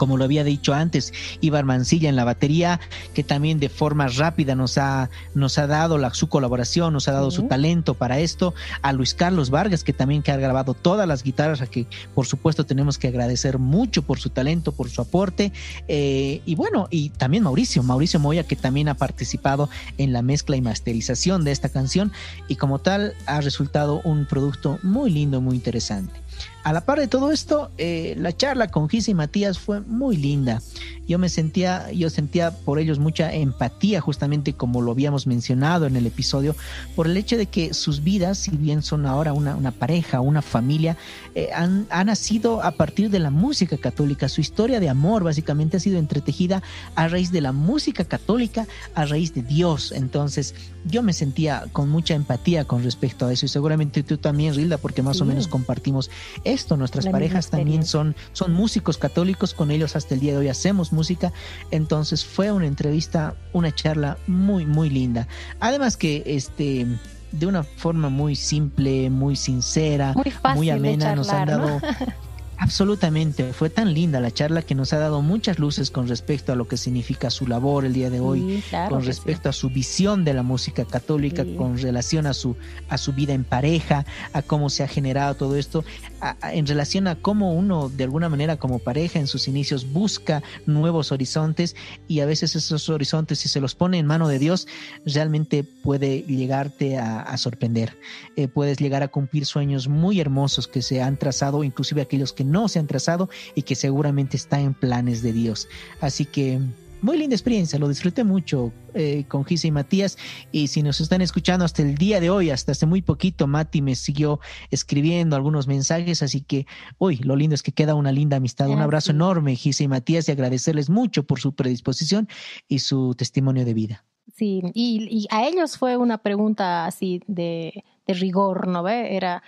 como 0.01 0.17
lo 0.17 0.23
había 0.23 0.43
dicho 0.43 0.73
antes, 0.73 1.13
Ibar 1.41 1.63
Mancilla 1.63 2.09
en 2.09 2.15
la 2.15 2.23
batería, 2.23 2.79
que 3.13 3.23
también 3.23 3.59
de 3.59 3.69
forma 3.69 4.07
rápida 4.07 4.55
nos 4.55 4.79
ha, 4.79 5.11
nos 5.35 5.59
ha 5.59 5.67
dado 5.67 5.99
la, 5.99 6.11
su 6.15 6.27
colaboración, 6.27 6.91
nos 6.91 7.07
ha 7.07 7.11
dado 7.11 7.29
su 7.29 7.43
talento 7.43 7.93
para 7.93 8.17
esto, 8.17 8.55
a 8.81 8.93
Luis 8.93 9.13
Carlos 9.13 9.51
Vargas, 9.51 9.83
que 9.83 9.93
también 9.93 10.23
que 10.23 10.31
ha 10.31 10.37
grabado 10.37 10.73
todas 10.73 11.07
las 11.07 11.21
guitarras, 11.21 11.61
a 11.61 11.67
que 11.67 11.85
por 12.15 12.25
supuesto 12.25 12.65
tenemos 12.65 12.97
que 12.97 13.09
agradecer 13.09 13.59
mucho 13.59 14.01
por 14.01 14.17
su 14.17 14.31
talento, 14.31 14.71
por 14.71 14.89
su 14.89 15.03
aporte, 15.03 15.53
eh, 15.87 16.41
y 16.47 16.55
bueno, 16.55 16.87
y 16.89 17.09
también 17.11 17.43
Mauricio, 17.43 17.83
Mauricio 17.83 18.19
Moya, 18.19 18.43
que 18.43 18.55
también 18.55 18.89
ha 18.89 18.95
participado 18.95 19.69
en 19.99 20.13
la 20.13 20.23
mezcla 20.23 20.55
y 20.55 20.61
masterización 20.61 21.43
de 21.43 21.51
esta 21.51 21.69
canción, 21.69 22.11
y 22.47 22.55
como 22.55 22.79
tal 22.79 23.13
ha 23.27 23.39
resultado 23.39 24.01
un 24.03 24.25
producto 24.25 24.79
muy 24.81 25.11
lindo, 25.11 25.41
muy 25.41 25.57
interesante. 25.57 26.19
A 26.63 26.73
la 26.73 26.85
par 26.85 26.99
de 26.99 27.07
todo 27.07 27.31
esto, 27.31 27.71
eh, 27.77 28.15
la 28.17 28.35
charla 28.35 28.69
con 28.69 28.87
Gis 28.87 29.09
y 29.09 29.13
Matías 29.15 29.57
fue 29.57 29.81
muy 29.81 30.15
linda. 30.15 30.61
Yo 31.07 31.17
me 31.17 31.27
sentía, 31.27 31.91
yo 31.91 32.09
sentía 32.09 32.51
por 32.51 32.79
ellos 32.79 32.99
mucha 32.99 33.33
empatía, 33.33 33.99
justamente 33.99 34.53
como 34.53 34.81
lo 34.81 34.91
habíamos 34.91 35.27
mencionado 35.27 35.87
en 35.87 35.95
el 35.95 36.05
episodio, 36.05 36.55
por 36.95 37.07
el 37.07 37.17
hecho 37.17 37.35
de 37.35 37.47
que 37.47 37.73
sus 37.73 38.03
vidas, 38.03 38.37
si 38.37 38.51
bien 38.51 38.83
son 38.83 39.05
ahora 39.05 39.33
una, 39.33 39.71
pareja, 39.71 40.21
una 40.21 40.41
familia, 40.41 40.97
eh, 41.35 41.49
han, 41.53 41.87
han, 41.89 42.07
nacido 42.07 42.61
a 42.61 42.71
partir 42.71 43.09
de 43.09 43.19
la 43.19 43.31
música 43.31 43.77
católica. 43.77 44.29
Su 44.29 44.41
historia 44.41 44.79
de 44.79 44.89
amor 44.89 45.23
básicamente 45.23 45.77
ha 45.77 45.79
sido 45.79 45.97
entretejida 45.97 46.61
a 46.95 47.07
raíz 47.07 47.31
de 47.31 47.41
la 47.41 47.51
música 47.51 48.05
católica, 48.05 48.67
a 48.93 49.05
raíz 49.05 49.33
de 49.33 49.41
Dios. 49.41 49.91
Entonces, 49.91 50.53
yo 50.85 51.03
me 51.03 51.13
sentía 51.13 51.65
con 51.71 51.89
mucha 51.89 52.13
empatía 52.13 52.65
con 52.65 52.83
respecto 52.83 53.25
a 53.25 53.33
eso 53.33 53.45
y 53.45 53.49
seguramente 53.49 54.03
tú 54.03 54.17
también, 54.17 54.55
Rilda, 54.55 54.77
porque 54.77 55.01
más 55.01 55.21
o 55.21 55.25
menos 55.25 55.47
compartimos 55.47 56.09
esto. 56.43 56.77
Nuestras 56.77 57.07
parejas 57.07 57.49
también 57.49 57.85
son, 57.85 58.15
son 58.33 58.53
músicos 58.53 58.97
católicos, 58.97 59.53
con 59.53 59.71
ellos 59.71 59.95
hasta 59.95 60.13
el 60.15 60.19
día 60.19 60.33
de 60.33 60.39
hoy 60.39 60.47
hacemos 60.47 60.91
música. 60.93 61.31
Entonces 61.69 62.25
fue 62.25 62.51
una 62.51 62.67
entrevista, 62.67 63.35
una 63.53 63.73
charla 63.73 64.17
muy, 64.27 64.65
muy 64.65 64.89
linda. 64.89 65.27
Además 65.59 65.97
que 65.97 66.23
este 66.25 66.87
de 67.31 67.47
una 67.47 67.63
forma 67.63 68.09
muy 68.09 68.35
simple, 68.35 69.09
muy 69.09 69.35
sincera, 69.35 70.13
muy, 70.13 70.31
fácil 70.31 70.57
muy 70.57 70.69
amena, 70.69 71.11
de 71.11 71.15
nos 71.15 71.29
han 71.29 71.47
dado 71.47 71.79
¿no? 71.79 71.81
Absolutamente, 72.61 73.53
fue 73.53 73.71
tan 73.71 73.91
linda 73.93 74.19
la 74.19 74.29
charla 74.29 74.61
que 74.61 74.75
nos 74.75 74.93
ha 74.93 74.99
dado 74.99 75.23
muchas 75.23 75.57
luces 75.57 75.89
con 75.89 76.07
respecto 76.07 76.53
a 76.53 76.55
lo 76.55 76.67
que 76.67 76.77
significa 76.77 77.31
su 77.31 77.47
labor 77.47 77.85
el 77.85 77.93
día 77.93 78.11
de 78.11 78.19
hoy, 78.19 78.39
Sí, 78.39 78.63
claro 78.69 78.95
con 78.95 79.03
respecto 79.03 79.49
a 79.49 79.51
su 79.51 79.71
visión 79.71 80.23
de 80.23 80.35
la 80.35 80.43
música 80.43 80.85
católica, 80.85 81.43
Sí. 81.43 81.55
con 81.55 81.79
relación 81.79 82.27
a 82.27 82.35
su 82.35 82.55
a 82.87 82.99
su 82.99 83.13
vida 83.13 83.33
en 83.33 83.45
pareja, 83.45 84.05
a 84.33 84.43
cómo 84.43 84.69
se 84.69 84.83
ha 84.83 84.87
generado 84.87 85.33
todo 85.33 85.55
esto, 85.55 85.83
a- 86.19 86.35
a- 86.39 86.53
en 86.53 86.67
relación 86.67 87.07
a 87.07 87.15
cómo 87.15 87.51
uno 87.55 87.89
de 87.89 88.03
alguna 88.03 88.29
manera 88.29 88.57
como 88.57 88.77
pareja 88.77 89.17
en 89.17 89.25
sus 89.25 89.47
inicios 89.47 89.91
busca 89.91 90.43
nuevos 90.67 91.11
horizontes 91.11 91.75
y 92.07 92.19
a 92.19 92.27
veces 92.27 92.55
esos 92.55 92.87
horizontes 92.89 93.39
si 93.39 93.49
se 93.49 93.59
los 93.59 93.73
pone 93.73 93.97
en 93.97 94.05
mano 94.05 94.27
de 94.27 94.37
Dios 94.37 94.67
realmente 95.03 95.63
puede 95.63 96.21
llegarte 96.23 96.99
a, 96.99 97.21
a 97.21 97.37
sorprender, 97.37 97.97
Eh, 98.35 98.47
puedes 98.47 98.77
llegar 98.77 99.01
a 99.03 99.07
cumplir 99.07 99.45
sueños 99.47 99.87
muy 99.87 100.19
hermosos 100.21 100.67
que 100.67 100.81
se 100.83 101.01
han 101.01 101.17
trazado, 101.17 101.63
inclusive 101.63 102.01
aquellos 102.03 102.33
que 102.33 102.50
no 102.51 102.67
se 102.67 102.79
han 102.79 102.87
trazado 102.87 103.29
y 103.55 103.63
que 103.63 103.75
seguramente 103.75 104.37
están 104.37 104.61
en 104.61 104.73
planes 104.73 105.21
de 105.21 105.33
Dios. 105.33 105.67
Así 106.01 106.25
que 106.25 106.59
muy 107.01 107.17
linda 107.17 107.35
experiencia, 107.35 107.79
lo 107.79 107.89
disfruté 107.89 108.23
mucho 108.23 108.71
eh, 108.93 109.25
con 109.27 109.43
Gise 109.43 109.67
y 109.67 109.71
Matías. 109.71 110.17
Y 110.51 110.67
si 110.67 110.83
nos 110.83 111.01
están 111.01 111.21
escuchando 111.21 111.65
hasta 111.65 111.81
el 111.81 111.95
día 111.95 112.19
de 112.19 112.29
hoy, 112.29 112.51
hasta 112.51 112.73
hace 112.73 112.85
muy 112.85 113.01
poquito, 113.01 113.47
Mati 113.47 113.81
me 113.81 113.95
siguió 113.95 114.39
escribiendo 114.69 115.35
algunos 115.35 115.67
mensajes. 115.67 116.21
Así 116.21 116.41
que 116.41 116.67
hoy 116.99 117.17
lo 117.17 117.35
lindo 117.35 117.55
es 117.55 117.63
que 117.63 117.71
queda 117.71 117.95
una 117.95 118.11
linda 118.11 118.37
amistad. 118.37 118.69
Un 118.69 118.81
abrazo 118.81 119.11
enorme, 119.11 119.55
Gise 119.55 119.85
y 119.85 119.87
Matías, 119.87 120.29
y 120.29 120.31
agradecerles 120.31 120.91
mucho 120.91 121.23
por 121.23 121.39
su 121.39 121.55
predisposición 121.55 122.27
y 122.67 122.79
su 122.79 123.15
testimonio 123.15 123.65
de 123.65 123.73
vida. 123.73 124.05
Sí, 124.35 124.61
y, 124.75 125.07
y 125.09 125.27
a 125.31 125.47
ellos 125.47 125.77
fue 125.77 125.97
una 125.97 126.19
pregunta 126.19 126.85
así 126.85 127.21
de, 127.27 127.83
de 128.05 128.13
rigor, 128.13 128.67
¿no 128.67 128.83
ve? 128.83 129.15
Era, 129.15 129.41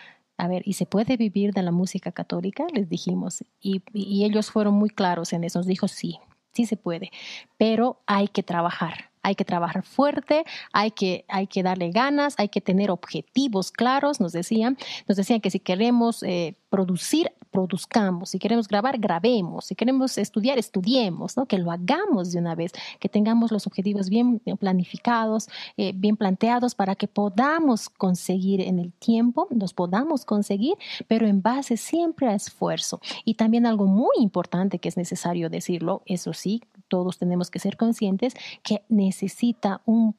a 0.43 0.47
ver, 0.49 0.61
¿y 0.65 0.73
se 0.73 0.85
puede 0.85 1.15
vivir 1.15 1.53
de 1.53 1.63
la 1.63 1.71
música 1.71 2.11
católica? 2.11 2.65
Les 2.73 2.89
dijimos. 2.89 3.45
Y, 3.61 3.81
ellos 4.25 4.51
fueron 4.51 4.73
muy 4.73 4.89
claros 4.89 5.31
en 5.31 5.45
eso. 5.45 5.59
Nos 5.59 5.67
dijo, 5.67 5.87
sí, 5.87 6.19
sí 6.51 6.65
se 6.65 6.75
puede, 6.75 7.11
pero 7.57 8.01
hay 8.07 8.27
que 8.27 8.43
trabajar. 8.43 9.09
Hay 9.21 9.35
que 9.35 9.45
trabajar 9.45 9.83
fuerte, 9.83 10.43
hay 10.73 10.91
que, 10.91 11.23
hay 11.29 11.47
que 11.47 11.63
darle 11.63 11.91
ganas, 11.91 12.35
hay 12.37 12.49
que 12.49 12.59
tener 12.59 12.91
objetivos 12.91 13.71
claros, 13.71 14.19
nos 14.19 14.33
decían. 14.33 14.77
Nos 15.07 15.15
decían 15.15 15.39
que 15.39 15.49
si 15.49 15.61
queremos 15.61 16.23
eh, 16.23 16.57
producir, 16.73 17.31
produzcamos. 17.51 18.31
Si 18.31 18.39
queremos 18.39 18.67
grabar, 18.67 18.97
grabemos. 18.97 19.65
Si 19.65 19.75
queremos 19.75 20.17
estudiar, 20.17 20.57
estudiemos. 20.57 21.35
Que 21.47 21.59
lo 21.59 21.69
hagamos 21.71 22.31
de 22.31 22.39
una 22.39 22.55
vez, 22.55 22.71
que 22.99 23.09
tengamos 23.09 23.51
los 23.51 23.67
objetivos 23.67 24.09
bien 24.09 24.41
planificados, 24.59 25.49
eh, 25.77 25.91
bien 25.93 26.17
planteados 26.17 26.73
para 26.73 26.95
que 26.95 27.07
podamos 27.07 27.89
conseguir 27.89 28.59
en 28.59 28.79
el 28.79 28.91
tiempo, 28.91 29.47
los 29.51 29.71
podamos 29.71 30.25
conseguir, 30.25 30.73
pero 31.07 31.27
en 31.27 31.43
base 31.43 31.77
siempre 31.77 32.27
a 32.27 32.33
esfuerzo. 32.33 32.99
Y 33.23 33.35
también 33.35 33.67
algo 33.67 33.85
muy 33.85 34.15
importante 34.17 34.79
que 34.79 34.89
es 34.89 34.97
necesario 34.97 35.51
decirlo, 35.51 36.01
eso 36.07 36.33
sí, 36.33 36.63
todos 36.87 37.19
tenemos 37.19 37.51
que 37.51 37.59
ser 37.59 37.77
conscientes 37.77 38.33
que 38.63 38.81
necesita 38.89 39.81
un 39.85 40.15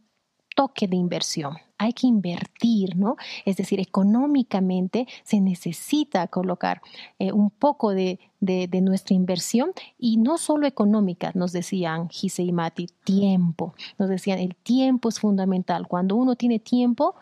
toque 0.54 0.88
de 0.88 0.96
inversión. 0.96 1.56
Hay 1.78 1.92
que 1.92 2.06
invertir, 2.06 2.96
¿no? 2.96 3.16
Es 3.44 3.56
decir, 3.56 3.80
económicamente 3.80 5.06
se 5.24 5.40
necesita 5.40 6.26
colocar 6.28 6.80
eh, 7.18 7.32
un 7.32 7.50
poco 7.50 7.90
de, 7.90 8.20
de, 8.40 8.68
de, 8.68 8.80
nuestra 8.80 9.14
inversión 9.14 9.72
y 9.98 10.16
no 10.16 10.38
solo 10.38 10.66
económica, 10.66 11.32
nos 11.34 11.52
decían 11.52 12.08
Gise 12.08 12.42
y 12.42 12.52
Mati, 12.52 12.86
tiempo. 13.04 13.74
Nos 13.98 14.08
decían, 14.08 14.38
el 14.38 14.54
tiempo 14.54 15.08
es 15.08 15.18
fundamental. 15.18 15.88
Cuando 15.88 16.16
uno 16.16 16.36
tiene 16.36 16.58
tiempo, 16.58 17.16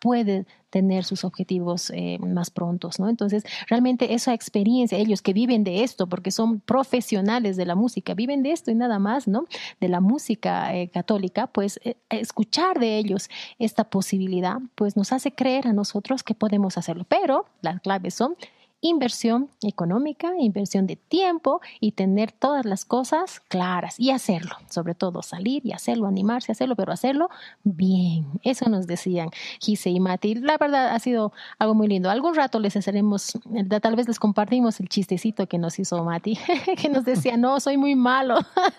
puede 0.00 0.46
tener 0.70 1.04
sus 1.04 1.24
objetivos 1.24 1.90
eh, 1.90 2.18
más 2.20 2.50
prontos, 2.50 2.98
¿no? 3.00 3.08
Entonces, 3.08 3.44
realmente 3.68 4.14
esa 4.14 4.34
experiencia, 4.34 4.98
ellos 4.98 5.22
que 5.22 5.32
viven 5.32 5.64
de 5.64 5.82
esto, 5.82 6.06
porque 6.06 6.30
son 6.30 6.60
profesionales 6.60 7.56
de 7.56 7.66
la 7.66 7.74
música, 7.74 8.14
viven 8.14 8.42
de 8.42 8.52
esto 8.52 8.70
y 8.70 8.74
nada 8.74 8.98
más, 8.98 9.28
¿no? 9.28 9.46
De 9.80 9.88
la 9.88 10.00
música 10.00 10.74
eh, 10.74 10.88
católica, 10.88 11.46
pues 11.46 11.80
eh, 11.84 11.96
escuchar 12.10 12.78
de 12.78 12.98
ellos 12.98 13.28
esta 13.58 13.84
posibilidad, 13.84 14.58
pues 14.74 14.96
nos 14.96 15.12
hace 15.12 15.32
creer 15.32 15.66
a 15.68 15.72
nosotros 15.72 16.22
que 16.22 16.34
podemos 16.34 16.76
hacerlo. 16.78 17.04
Pero 17.08 17.46
las 17.62 17.80
claves 17.80 18.14
son 18.14 18.36
inversión 18.80 19.50
económica, 19.62 20.32
inversión 20.38 20.86
de 20.86 20.96
tiempo 20.96 21.60
y 21.80 21.92
tener 21.92 22.30
todas 22.30 22.64
las 22.64 22.84
cosas 22.84 23.40
claras 23.48 23.98
y 23.98 24.10
hacerlo, 24.10 24.54
sobre 24.70 24.94
todo 24.94 25.22
salir 25.22 25.66
y 25.66 25.72
hacerlo, 25.72 26.06
animarse 26.06 26.52
a 26.52 26.54
hacerlo, 26.54 26.76
pero 26.76 26.92
hacerlo 26.92 27.28
bien. 27.64 28.26
Eso 28.42 28.68
nos 28.68 28.86
decían 28.86 29.30
Gise 29.60 29.90
y 29.90 29.98
Mati. 29.98 30.36
La 30.36 30.58
verdad 30.58 30.94
ha 30.94 30.98
sido 31.00 31.32
algo 31.58 31.74
muy 31.74 31.88
lindo. 31.88 32.08
Algún 32.08 32.34
rato 32.34 32.60
les 32.60 32.76
haremos, 32.88 33.38
tal 33.80 33.96
vez 33.96 34.06
les 34.06 34.20
compartimos 34.20 34.78
el 34.78 34.88
chistecito 34.88 35.48
que 35.48 35.58
nos 35.58 35.78
hizo 35.78 36.04
Mati, 36.04 36.38
que 36.80 36.88
nos 36.88 37.04
decía, 37.04 37.36
no, 37.36 37.58
soy 37.58 37.76
muy 37.76 37.96
malo. 37.96 38.38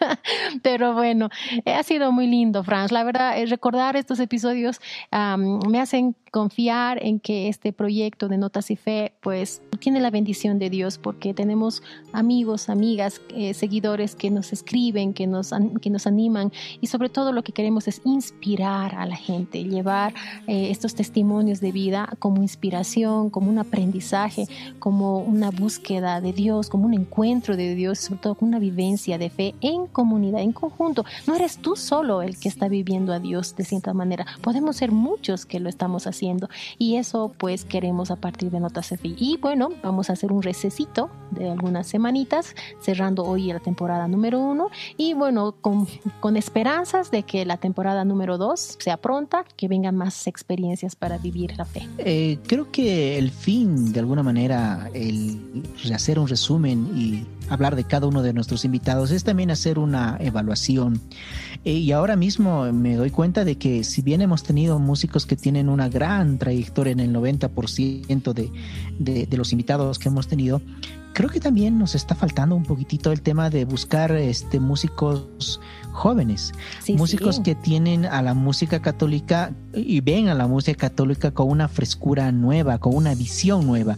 pero 0.63 0.93
bueno, 0.93 1.29
ha 1.65 1.83
sido 1.83 2.11
muy 2.11 2.27
lindo, 2.27 2.63
Franz. 2.63 2.91
La 2.91 3.03
verdad, 3.03 3.35
recordar 3.47 3.97
estos 3.97 4.19
episodios 4.19 4.79
me 5.11 5.79
hacen 5.81 6.15
confiar 6.31 7.03
en 7.03 7.19
que 7.19 7.47
este 7.47 7.73
proyecto 7.73 8.27
de 8.27 8.37
Notas 8.37 8.71
y 8.71 8.75
Fe, 8.75 9.13
pues, 9.21 9.61
tiene 9.79 9.88
la 9.97 10.11
bendición 10.11 10.59
de 10.59 10.69
Dios 10.69 10.99
porque 10.99 11.33
tenemos 11.33 11.81
amigos, 12.13 12.69
amigas, 12.69 13.21
eh, 13.29 13.53
seguidores 13.53 14.15
que 14.15 14.29
nos 14.29 14.53
escriben, 14.53 15.13
que 15.13 15.25
nos, 15.25 15.51
que 15.81 15.89
nos 15.89 16.05
animan 16.05 16.51
y 16.81 16.87
sobre 16.87 17.09
todo 17.09 17.31
lo 17.31 17.43
que 17.43 17.51
queremos 17.51 17.87
es 17.87 18.01
inspirar 18.05 18.93
a 18.95 19.05
la 19.07 19.15
gente, 19.15 19.63
llevar 19.63 20.13
eh, 20.47 20.69
estos 20.69 20.93
testimonios 20.93 21.61
de 21.61 21.71
vida 21.71 22.09
como 22.19 22.43
inspiración, 22.43 23.29
como 23.31 23.49
un 23.49 23.57
aprendizaje, 23.57 24.45
como 24.77 25.19
una 25.19 25.49
búsqueda 25.49 26.21
de 26.21 26.33
Dios, 26.33 26.69
como 26.69 26.85
un 26.85 26.93
encuentro 26.93 27.57
de 27.57 27.73
Dios, 27.73 27.99
sobre 27.99 28.21
todo 28.21 28.35
con 28.35 28.49
una 28.49 28.59
vivencia 28.59 29.17
de 29.17 29.29
fe 29.29 29.55
en 29.61 29.87
comunidad, 29.87 30.41
en 30.41 30.51
conjunto. 30.51 31.05
No 31.25 31.35
eres 31.35 31.57
tú 31.57 31.75
solo 31.75 32.21
el 32.21 32.37
que 32.37 32.49
está 32.49 32.67
viviendo 32.67 33.13
a 33.13 33.19
Dios 33.19 33.55
de 33.55 33.65
cierta 33.65 33.93
manera, 33.93 34.25
podemos 34.41 34.75
ser 34.75 34.91
muchos 34.91 35.45
que 35.45 35.59
lo 35.59 35.69
estamos 35.69 36.05
haciendo 36.05 36.49
y 36.77 36.97
eso 36.97 37.33
pues 37.37 37.65
queremos 37.65 38.11
a 38.11 38.15
partir 38.17 38.51
de 38.51 38.59
Notas 38.59 38.89
Fe. 38.89 38.99
Y 39.03 39.37
bueno, 39.37 39.69
vamos 39.81 40.09
a 40.09 40.13
hacer 40.13 40.31
un 40.31 40.41
recesito 40.41 41.09
de 41.31 41.49
algunas 41.49 41.87
semanitas, 41.87 42.55
cerrando 42.81 43.23
hoy 43.23 43.51
la 43.51 43.59
temporada 43.59 44.07
número 44.07 44.39
uno 44.39 44.69
y 44.97 45.13
bueno, 45.13 45.53
con, 45.61 45.87
con 46.19 46.37
esperanzas 46.37 47.11
de 47.11 47.23
que 47.23 47.45
la 47.45 47.57
temporada 47.57 48.05
número 48.05 48.37
dos 48.37 48.77
sea 48.79 48.97
pronta, 48.97 49.45
que 49.55 49.67
vengan 49.67 49.95
más 49.95 50.27
experiencias 50.27 50.95
para 50.95 51.17
vivir 51.17 51.57
la 51.57 51.65
fe. 51.65 51.87
Eh, 51.97 52.39
creo 52.47 52.71
que 52.71 53.17
el 53.17 53.31
fin, 53.31 53.91
de 53.91 53.99
alguna 53.99 54.23
manera, 54.23 54.89
el 54.93 55.63
hacer 55.93 56.19
un 56.19 56.27
resumen 56.27 56.89
y 56.95 57.25
hablar 57.49 57.75
de 57.75 57.83
cada 57.83 58.07
uno 58.07 58.21
de 58.21 58.33
nuestros 58.33 58.65
invitados 58.65 59.11
es 59.11 59.23
también 59.23 59.51
hacer 59.51 59.79
una 59.79 60.17
evaluación. 60.19 61.01
Eh, 61.65 61.73
y 61.73 61.91
ahora 61.91 62.15
mismo 62.15 62.71
me 62.71 62.95
doy 62.95 63.09
cuenta 63.09 63.43
de 63.43 63.57
que 63.57 63.83
si 63.83 64.01
bien 64.01 64.21
hemos 64.21 64.43
tenido 64.43 64.79
músicos 64.79 65.25
que 65.25 65.35
tienen 65.35 65.67
una 65.69 65.89
gran 65.89 66.37
trayectoria 66.37 66.91
en 66.91 66.99
el 66.99 67.13
90% 67.13 68.33
de, 68.33 68.51
de, 68.97 69.25
de 69.25 69.37
los 69.37 69.51
invitados 69.51 69.99
que 69.99 70.07
hemos 70.07 70.27
tenido, 70.27 70.61
creo 71.13 71.29
que 71.29 71.39
también 71.39 71.77
nos 71.77 71.95
está 71.95 72.15
faltando 72.15 72.55
un 72.55 72.63
poquitito 72.63 73.11
el 73.11 73.21
tema 73.21 73.49
de 73.49 73.65
buscar 73.65 74.11
este 74.13 74.59
músicos 74.59 75.59
jóvenes, 75.91 76.53
sí, 76.83 76.93
músicos 76.93 77.37
sí. 77.37 77.43
que 77.43 77.55
tienen 77.55 78.05
a 78.05 78.21
la 78.21 78.33
música 78.33 78.81
católica 78.81 79.51
y 79.73 80.01
ven 80.01 80.29
a 80.29 80.33
la 80.33 80.47
música 80.47 80.89
católica 80.89 81.31
con 81.31 81.49
una 81.49 81.67
frescura 81.67 82.31
nueva, 82.31 82.77
con 82.79 82.95
una 82.95 83.13
visión 83.15 83.67
nueva. 83.67 83.97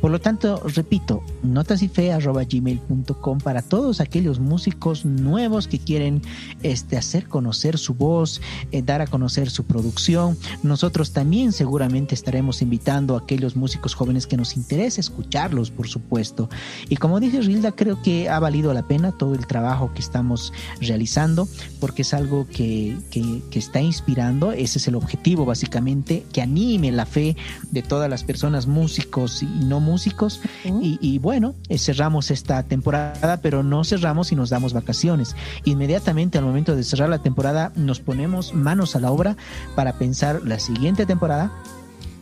Por 0.00 0.10
lo 0.10 0.20
tanto, 0.20 0.62
repito, 0.64 1.22
notasyfe.gmail.com 1.42 3.38
para 3.38 3.62
todos 3.62 4.00
aquellos 4.00 4.40
músicos 4.40 5.04
nuevos 5.04 5.68
que 5.68 5.78
quieren 5.78 6.22
este, 6.62 6.96
hacer 6.96 7.28
conocer 7.28 7.78
su 7.78 7.94
voz, 7.94 8.40
eh, 8.72 8.82
dar 8.82 9.00
a 9.00 9.06
conocer 9.06 9.50
su 9.50 9.64
producción. 9.64 10.36
Nosotros 10.62 11.12
también 11.12 11.52
seguramente 11.52 12.14
estaremos 12.14 12.62
invitando 12.62 13.14
a 13.14 13.20
aquellos 13.20 13.56
músicos 13.56 13.94
jóvenes 13.94 14.26
que 14.26 14.36
nos 14.36 14.56
interesa 14.56 15.00
escucharlos, 15.00 15.70
por 15.70 15.88
supuesto. 15.88 16.48
Y 16.88 16.96
como 16.96 17.20
dice 17.20 17.40
Rilda, 17.40 17.72
creo 17.72 18.02
que 18.02 18.28
ha 18.28 18.40
valido 18.40 18.72
la 18.72 18.82
pena 18.82 19.12
todo 19.12 19.34
el 19.34 19.46
trabajo 19.46 19.92
que 19.94 20.00
estamos 20.00 20.52
realizando 20.80 21.41
porque 21.80 22.02
es 22.02 22.14
algo 22.14 22.46
que, 22.46 22.96
que, 23.10 23.42
que, 23.50 23.58
está 23.58 23.80
inspirando, 23.80 24.52
ese 24.52 24.78
es 24.78 24.88
el 24.88 24.94
objetivo 24.94 25.44
básicamente, 25.44 26.24
que 26.32 26.42
anime 26.42 26.92
la 26.92 27.06
fe 27.06 27.36
de 27.70 27.82
todas 27.82 28.08
las 28.08 28.24
personas, 28.24 28.66
músicos 28.66 29.42
y 29.42 29.46
no 29.46 29.80
músicos. 29.80 30.40
Uh 30.64 30.68
-huh. 30.68 30.80
y, 30.82 30.98
y, 31.00 31.18
bueno, 31.18 31.54
eh, 31.68 31.78
cerramos 31.78 32.30
esta 32.30 32.62
temporada, 32.62 33.38
pero 33.42 33.62
no 33.62 33.84
cerramos 33.84 34.32
y 34.32 34.36
nos 34.36 34.50
damos 34.50 34.72
vacaciones. 34.72 35.34
Inmediatamente 35.64 36.38
al 36.38 36.44
momento 36.44 36.76
de 36.76 36.82
cerrar 36.84 37.08
la 37.08 37.22
temporada 37.22 37.72
nos 37.76 38.00
ponemos 38.00 38.54
manos 38.54 38.96
a 38.96 39.00
la 39.00 39.10
obra 39.10 39.36
para 39.74 39.98
pensar 39.98 40.42
la 40.44 40.58
siguiente 40.58 41.06
temporada 41.06 41.52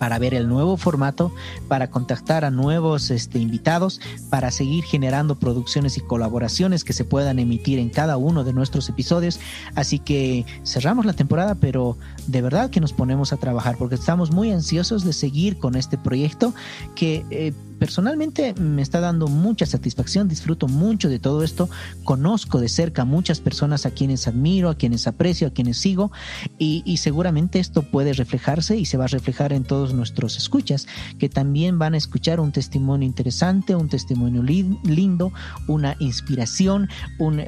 para 0.01 0.18
ver 0.18 0.32
el 0.32 0.48
nuevo 0.48 0.78
formato, 0.78 1.31
para 1.68 1.90
contactar 1.90 2.47
a 2.47 2.51
nuevos 2.51 3.10
este, 3.10 3.39
invitados, 3.39 4.01
para 4.31 4.51
seguir 4.51 4.82
generando 4.82 5.39
producciones 5.39 5.98
y 5.98 6.01
colaboraciones 6.01 6.85
que 6.85 6.94
se 6.94 7.05
puedan 7.05 7.39
emitir 7.39 7.78
en 7.78 7.90
cada 7.90 8.16
uno 8.16 8.43
de 8.43 8.55
nuestros 8.55 8.89
episodios. 8.89 9.39
Así 9.74 9.98
que 9.98 10.47
cerramos 10.64 11.05
la 11.05 11.12
temporada, 11.12 11.55
pero 11.55 11.98
de 12.27 12.40
verdad 12.40 12.70
que 12.70 12.81
nos 12.81 12.94
ponemos 12.94 13.35
a 13.35 13.36
trabajar 13.36 13.77
porque 13.77 13.97
estamos 13.97 14.32
muy 14.32 14.51
ansiosos 14.51 15.05
de 15.05 15.12
seguir 15.12 15.59
con 15.59 15.77
este 15.77 15.98
proyecto 15.98 16.55
que... 16.97 17.27
Eh, 17.31 17.52
personalmente 17.81 18.52
me 18.61 18.82
está 18.82 19.01
dando 19.01 19.27
mucha 19.27 19.65
satisfacción, 19.65 20.28
disfruto 20.28 20.69
mucho 20.69 21.09
de 21.09 21.19
todo 21.19 21.43
esto, 21.43 21.70
conozco 22.05 22.61
de 22.61 22.69
cerca 22.69 23.07
muchas 23.07 23.40
personas 23.40 23.86
a 23.86 23.90
quienes 23.90 24.28
admiro, 24.28 24.69
a 24.69 24.74
quienes 24.74 25.07
aprecio, 25.07 25.48
a 25.48 25.51
quienes 25.51 25.78
sigo 25.78 26.12
y, 26.59 26.98
seguramente 26.98 27.59
esto 27.59 27.81
puede 27.81 28.12
reflejarse 28.12 28.77
y 28.77 28.85
se 28.85 28.98
va 28.98 29.05
a 29.05 29.09
reflejar 29.09 29.55
en 29.55 29.65
todos 29.65 29.94
nuestros 29.94 30.36
escuchas, 30.36 30.86
que 31.19 31.31
también 31.31 31.78
van 31.78 31.94
a 31.94 31.97
escuchar 31.97 32.39
un 32.39 32.52
testimonio 32.52 33.07
interesante, 33.07 33.74
un 33.74 33.89
testimonio 33.89 34.43
lindo, 34.43 35.32
una 35.66 35.97
inspiración, 36.01 36.90
un, 37.19 37.40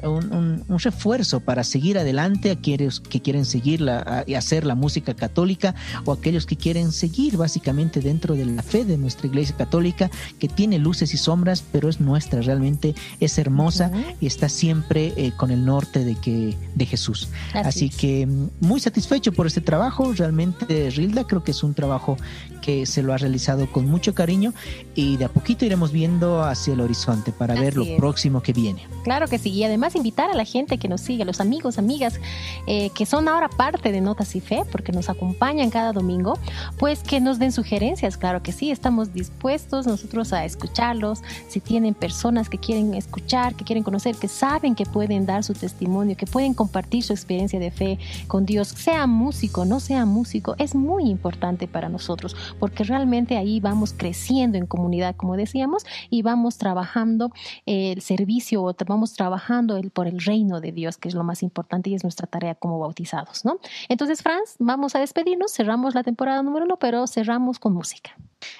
refuerzo 0.79 1.41
para 1.41 1.63
seguir 1.63 1.99
adelante 1.99 2.49
a 2.49 2.53
aquellos 2.53 2.99
que 2.99 3.21
quieren 3.21 3.45
seguir 3.45 3.85
y 4.25 4.33
hacer 4.33 4.65
la 4.65 4.73
música 4.73 5.13
católica 5.13 5.75
o 6.05 6.11
aquellos 6.11 6.47
que 6.47 6.55
quieren 6.55 6.91
seguir 6.91 7.37
básicamente 7.37 7.99
dentro 7.99 8.33
de 8.33 8.45
la 8.45 8.63
fe 8.63 8.83
de 8.83 8.97
nuestra 8.97 9.27
iglesia 9.27 9.55
católica 9.55 10.09
que 10.39 10.47
tiene 10.47 10.79
luces 10.79 11.13
y 11.13 11.17
sombras, 11.17 11.63
pero 11.71 11.89
es 11.89 11.99
nuestra, 11.99 12.41
realmente 12.41 12.95
es 13.19 13.37
hermosa 13.37 13.91
y 14.19 14.27
está 14.27 14.49
siempre 14.49 15.13
eh, 15.15 15.31
con 15.35 15.51
el 15.51 15.65
norte 15.65 16.03
de, 16.03 16.15
que, 16.15 16.57
de 16.75 16.85
Jesús. 16.85 17.29
Así, 17.53 17.89
que 17.89 18.25
mm, 18.25 18.49
muy 18.61 18.79
satisfecho 18.79 19.31
por 19.31 19.47
este 19.47 19.61
trabajo, 19.61 20.13
realmente 20.13 20.89
Rilda 20.89 21.25
creo 21.25 21.43
que 21.43 21.51
es 21.51 21.63
un 21.63 21.73
trabajo 21.73 22.17
que 22.61 22.85
se 22.85 23.03
lo 23.03 23.13
ha 23.13 23.17
realizado 23.17 23.69
con 23.69 23.89
mucho 23.89 24.15
cariño 24.15 24.53
y 24.95 25.17
de 25.17 25.25
a 25.25 25.29
poquito 25.29 25.65
iremos 25.65 25.91
viendo 25.91 26.43
hacia 26.43 26.73
el 26.73 26.79
horizonte 26.79 27.33
para 27.33 27.55
ver 27.55 27.75
lo 27.75 27.85
próximo 27.97 28.41
que 28.41 28.53
viene. 28.53 28.87
Claro 29.03 29.27
que 29.27 29.37
sí, 29.37 29.49
y 29.49 29.63
además 29.65 29.95
invitar 29.95 30.29
a 30.29 30.33
la 30.33 30.45
gente 30.45 30.77
que 30.77 30.87
nos 30.87 31.01
sigue, 31.01 31.25
los 31.25 31.41
amigos, 31.41 31.77
amigas 31.77 32.19
eh, 32.67 32.89
que 32.95 33.05
son 33.05 33.27
ahora 33.27 33.49
parte 33.49 33.91
de 33.91 33.99
Notas 33.99 34.35
y 34.35 34.39
Fe, 34.39 34.63
porque 34.71 34.93
nos 34.93 35.09
acompañan 35.09 35.69
cada 35.69 35.91
domingo, 35.91 36.39
pues 36.77 37.03
que 37.03 37.19
nos 37.19 37.37
den 37.37 37.51
sugerencias, 37.51 38.17
claro 38.17 38.41
que 38.41 38.53
sí, 38.53 38.71
estamos 38.71 39.13
dispuestos 39.13 39.85
nosotros 39.85 40.12
a 40.13 40.45
escucharlos, 40.45 41.21
si 41.47 41.59
tienen 41.59 41.95
personas 41.95 42.47
que 42.49 42.59
quieren 42.59 42.93
escuchar, 42.93 43.55
que 43.55 43.65
quieren 43.65 43.83
conocer, 43.83 44.15
que 44.15 44.27
saben 44.27 44.75
que 44.75 44.85
pueden 44.85 45.25
dar 45.25 45.43
su 45.43 45.53
testimonio, 45.53 46.15
que 46.15 46.27
pueden 46.27 46.53
compartir 46.53 47.03
su 47.03 47.13
experiencia 47.13 47.59
de 47.59 47.71
fe 47.71 47.97
con 48.27 48.45
Dios, 48.45 48.67
sea 48.67 49.07
músico, 49.07 49.65
no 49.65 49.79
sea 49.79 50.05
músico, 50.05 50.55
es 50.59 50.75
muy 50.75 51.09
importante 51.09 51.67
para 51.67 51.89
nosotros, 51.89 52.35
porque 52.59 52.83
realmente 52.83 53.37
ahí 53.37 53.59
vamos 53.59 53.93
creciendo 53.97 54.57
en 54.59 54.67
comunidad, 54.67 55.15
como 55.15 55.35
decíamos, 55.35 55.83
y 56.11 56.21
vamos 56.21 56.57
trabajando 56.57 57.31
el 57.65 58.01
servicio 58.01 58.63
o 58.63 58.75
vamos 58.85 59.13
trabajando 59.13 59.77
el, 59.77 59.89
por 59.89 60.07
el 60.07 60.19
reino 60.19 60.61
de 60.61 60.71
Dios, 60.71 60.97
que 60.97 61.09
es 61.09 61.15
lo 61.15 61.23
más 61.23 61.41
importante 61.41 61.89
y 61.89 61.95
es 61.95 62.03
nuestra 62.03 62.27
tarea 62.27 62.53
como 62.53 62.77
bautizados, 62.77 63.45
¿no? 63.45 63.57
Entonces, 63.89 64.21
Franz, 64.21 64.55
vamos 64.59 64.95
a 64.95 64.99
despedirnos, 64.99 65.51
cerramos 65.53 65.95
la 65.95 66.03
temporada 66.03 66.43
número 66.43 66.65
uno, 66.65 66.77
pero 66.77 67.07
cerramos 67.07 67.57
con 67.57 67.73
música. 67.73 68.11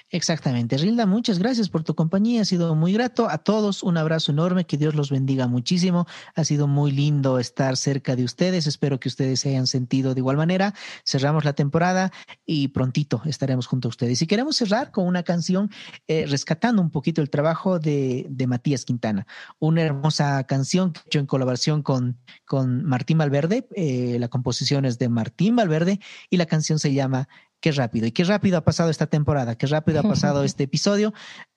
Exactamente. 0.09 0.77
Rilda, 0.77 1.05
muchas 1.05 1.39
gracias 1.39 1.69
por 1.69 1.83
tu 1.83 1.95
compañía. 1.95 2.41
Ha 2.41 2.45
sido 2.45 2.75
muy 2.75 2.93
grato. 2.93 3.29
A 3.29 3.39
todos 3.39 3.83
un 3.83 3.97
abrazo 3.97 4.31
enorme. 4.31 4.65
Que 4.65 4.77
Dios 4.77 4.95
los 4.95 5.09
bendiga 5.09 5.47
muchísimo. 5.47 6.05
Ha 6.35 6.43
sido 6.43 6.67
muy 6.67 6.91
lindo 6.91 7.39
estar 7.39 7.77
cerca 7.77 8.15
de 8.15 8.23
ustedes. 8.23 8.67
Espero 8.67 8.99
que 8.99 9.07
ustedes 9.07 9.39
se 9.39 9.49
hayan 9.49 9.67
sentido 9.67 10.13
de 10.13 10.19
igual 10.19 10.37
manera. 10.37 10.73
Cerramos 11.05 11.45
la 11.45 11.53
temporada 11.53 12.11
y 12.45 12.69
prontito 12.69 13.21
estaremos 13.25 13.67
junto 13.67 13.87
a 13.87 13.89
ustedes. 13.89 14.21
Y 14.21 14.27
queremos 14.27 14.55
cerrar 14.55 14.91
con 14.91 15.07
una 15.07 15.23
canción 15.23 15.69
eh, 16.07 16.25
rescatando 16.27 16.81
un 16.81 16.89
poquito 16.89 17.21
el 17.21 17.29
trabajo 17.29 17.79
de, 17.79 18.27
Matías 18.47 18.85
Quintana. 18.85 19.25
Una 19.59 19.81
hermosa 19.81 20.43
canción 20.43 20.91
que 20.91 20.99
he 20.99 21.03
hecho 21.05 21.19
en 21.19 21.25
colaboración 21.25 21.81
con, 21.81 22.19
con 22.45 22.83
Martín 22.83 23.17
Valverde. 23.17 23.67
Eh, 23.75 24.17
la 24.19 24.27
composición 24.27 24.85
es 24.85 24.99
de 24.99 25.09
Martín 25.09 25.55
Valverde 25.55 25.99
y 26.29 26.37
la 26.37 26.45
canción 26.45 26.77
se 26.77 26.93
llama 26.93 27.27
qué 27.63 27.71
rápido. 27.71 28.05
Y 28.05 28.11
qué 28.11 28.25
rápido 28.25 28.57
ha 28.57 28.61
pasado 28.61 28.91
esta 28.91 29.07
temporada, 29.07 29.55
qué 29.55 29.65
rápido 29.65 30.01
ha 30.01 30.03
pasado 30.03 30.43
este 30.43 30.65
episodio. 30.65 31.13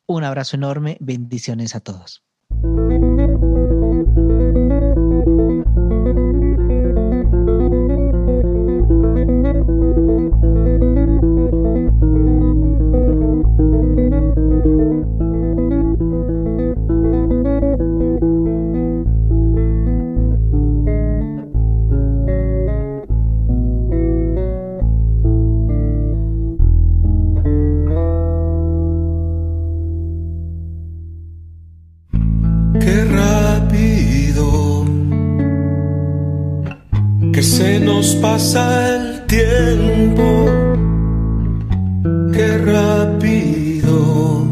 Un 0.07 0.25
abrazo 0.25 0.57
enorme, 0.57 0.97
bendiciones 1.01 1.75
a 1.75 1.81
todos. 1.81 2.23
Pasa 38.21 38.97
el 38.97 39.27
tiempo, 39.27 40.27
qué 42.33 42.59
rápido 42.59 44.47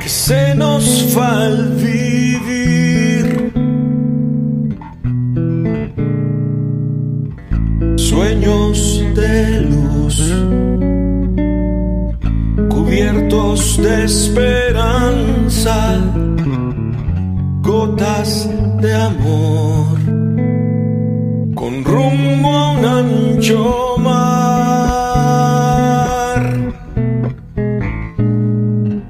que 0.00 0.08
se 0.08 0.54
nos 0.54 1.16
va 1.16 1.46
el 1.46 1.68
vivir. 1.88 3.52
Sueños 7.96 9.02
de 9.14 9.60
luz, 9.72 10.16
cubiertos 12.68 13.78
de 13.82 14.04
esperanza, 14.04 15.76
gotas 17.62 18.48
de 18.82 18.94
amor 18.94 20.01
con 21.62 21.84
rumbo 21.84 22.50
a 22.50 22.72
un 22.72 22.84
ancho 22.84 23.96
mar. 23.98 24.82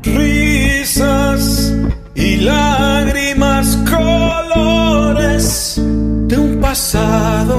Risas 0.02 1.74
y 2.14 2.36
lágrimas, 2.36 3.78
colores 3.90 5.80
de 6.28 6.36
un 6.36 6.60
pasado, 6.60 7.56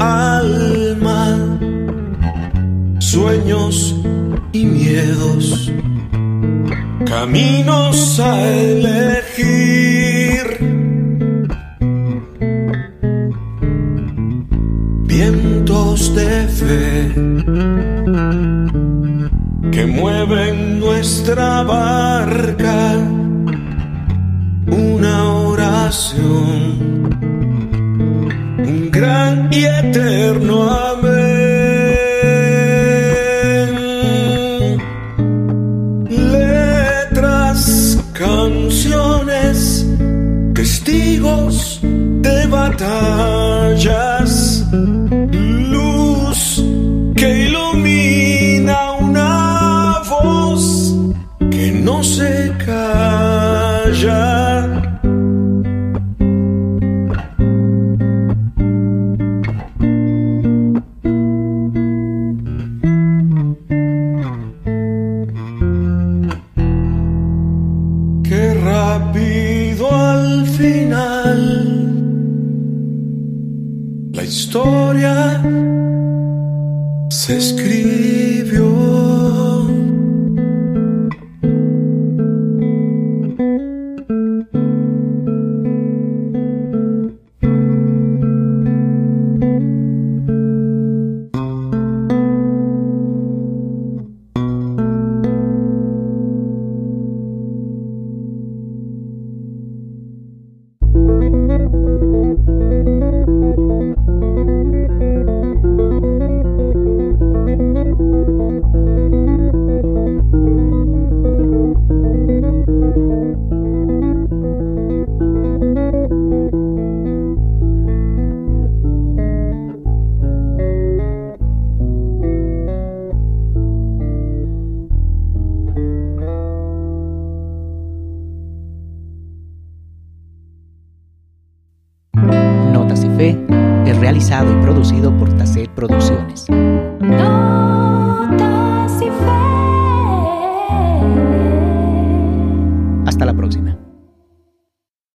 alma, 0.00 1.58
sueños 2.98 3.94
y 4.52 4.64
miedos, 4.64 5.72
caminos 7.04 8.20
a 8.20 8.48
elegir. 8.52 9.96
Vientos 15.04 16.14
de 16.14 16.48
fe 16.48 17.12
que 19.72 19.86
mueven 19.86 20.80
nuestra 20.80 21.62
barca, 21.62 22.05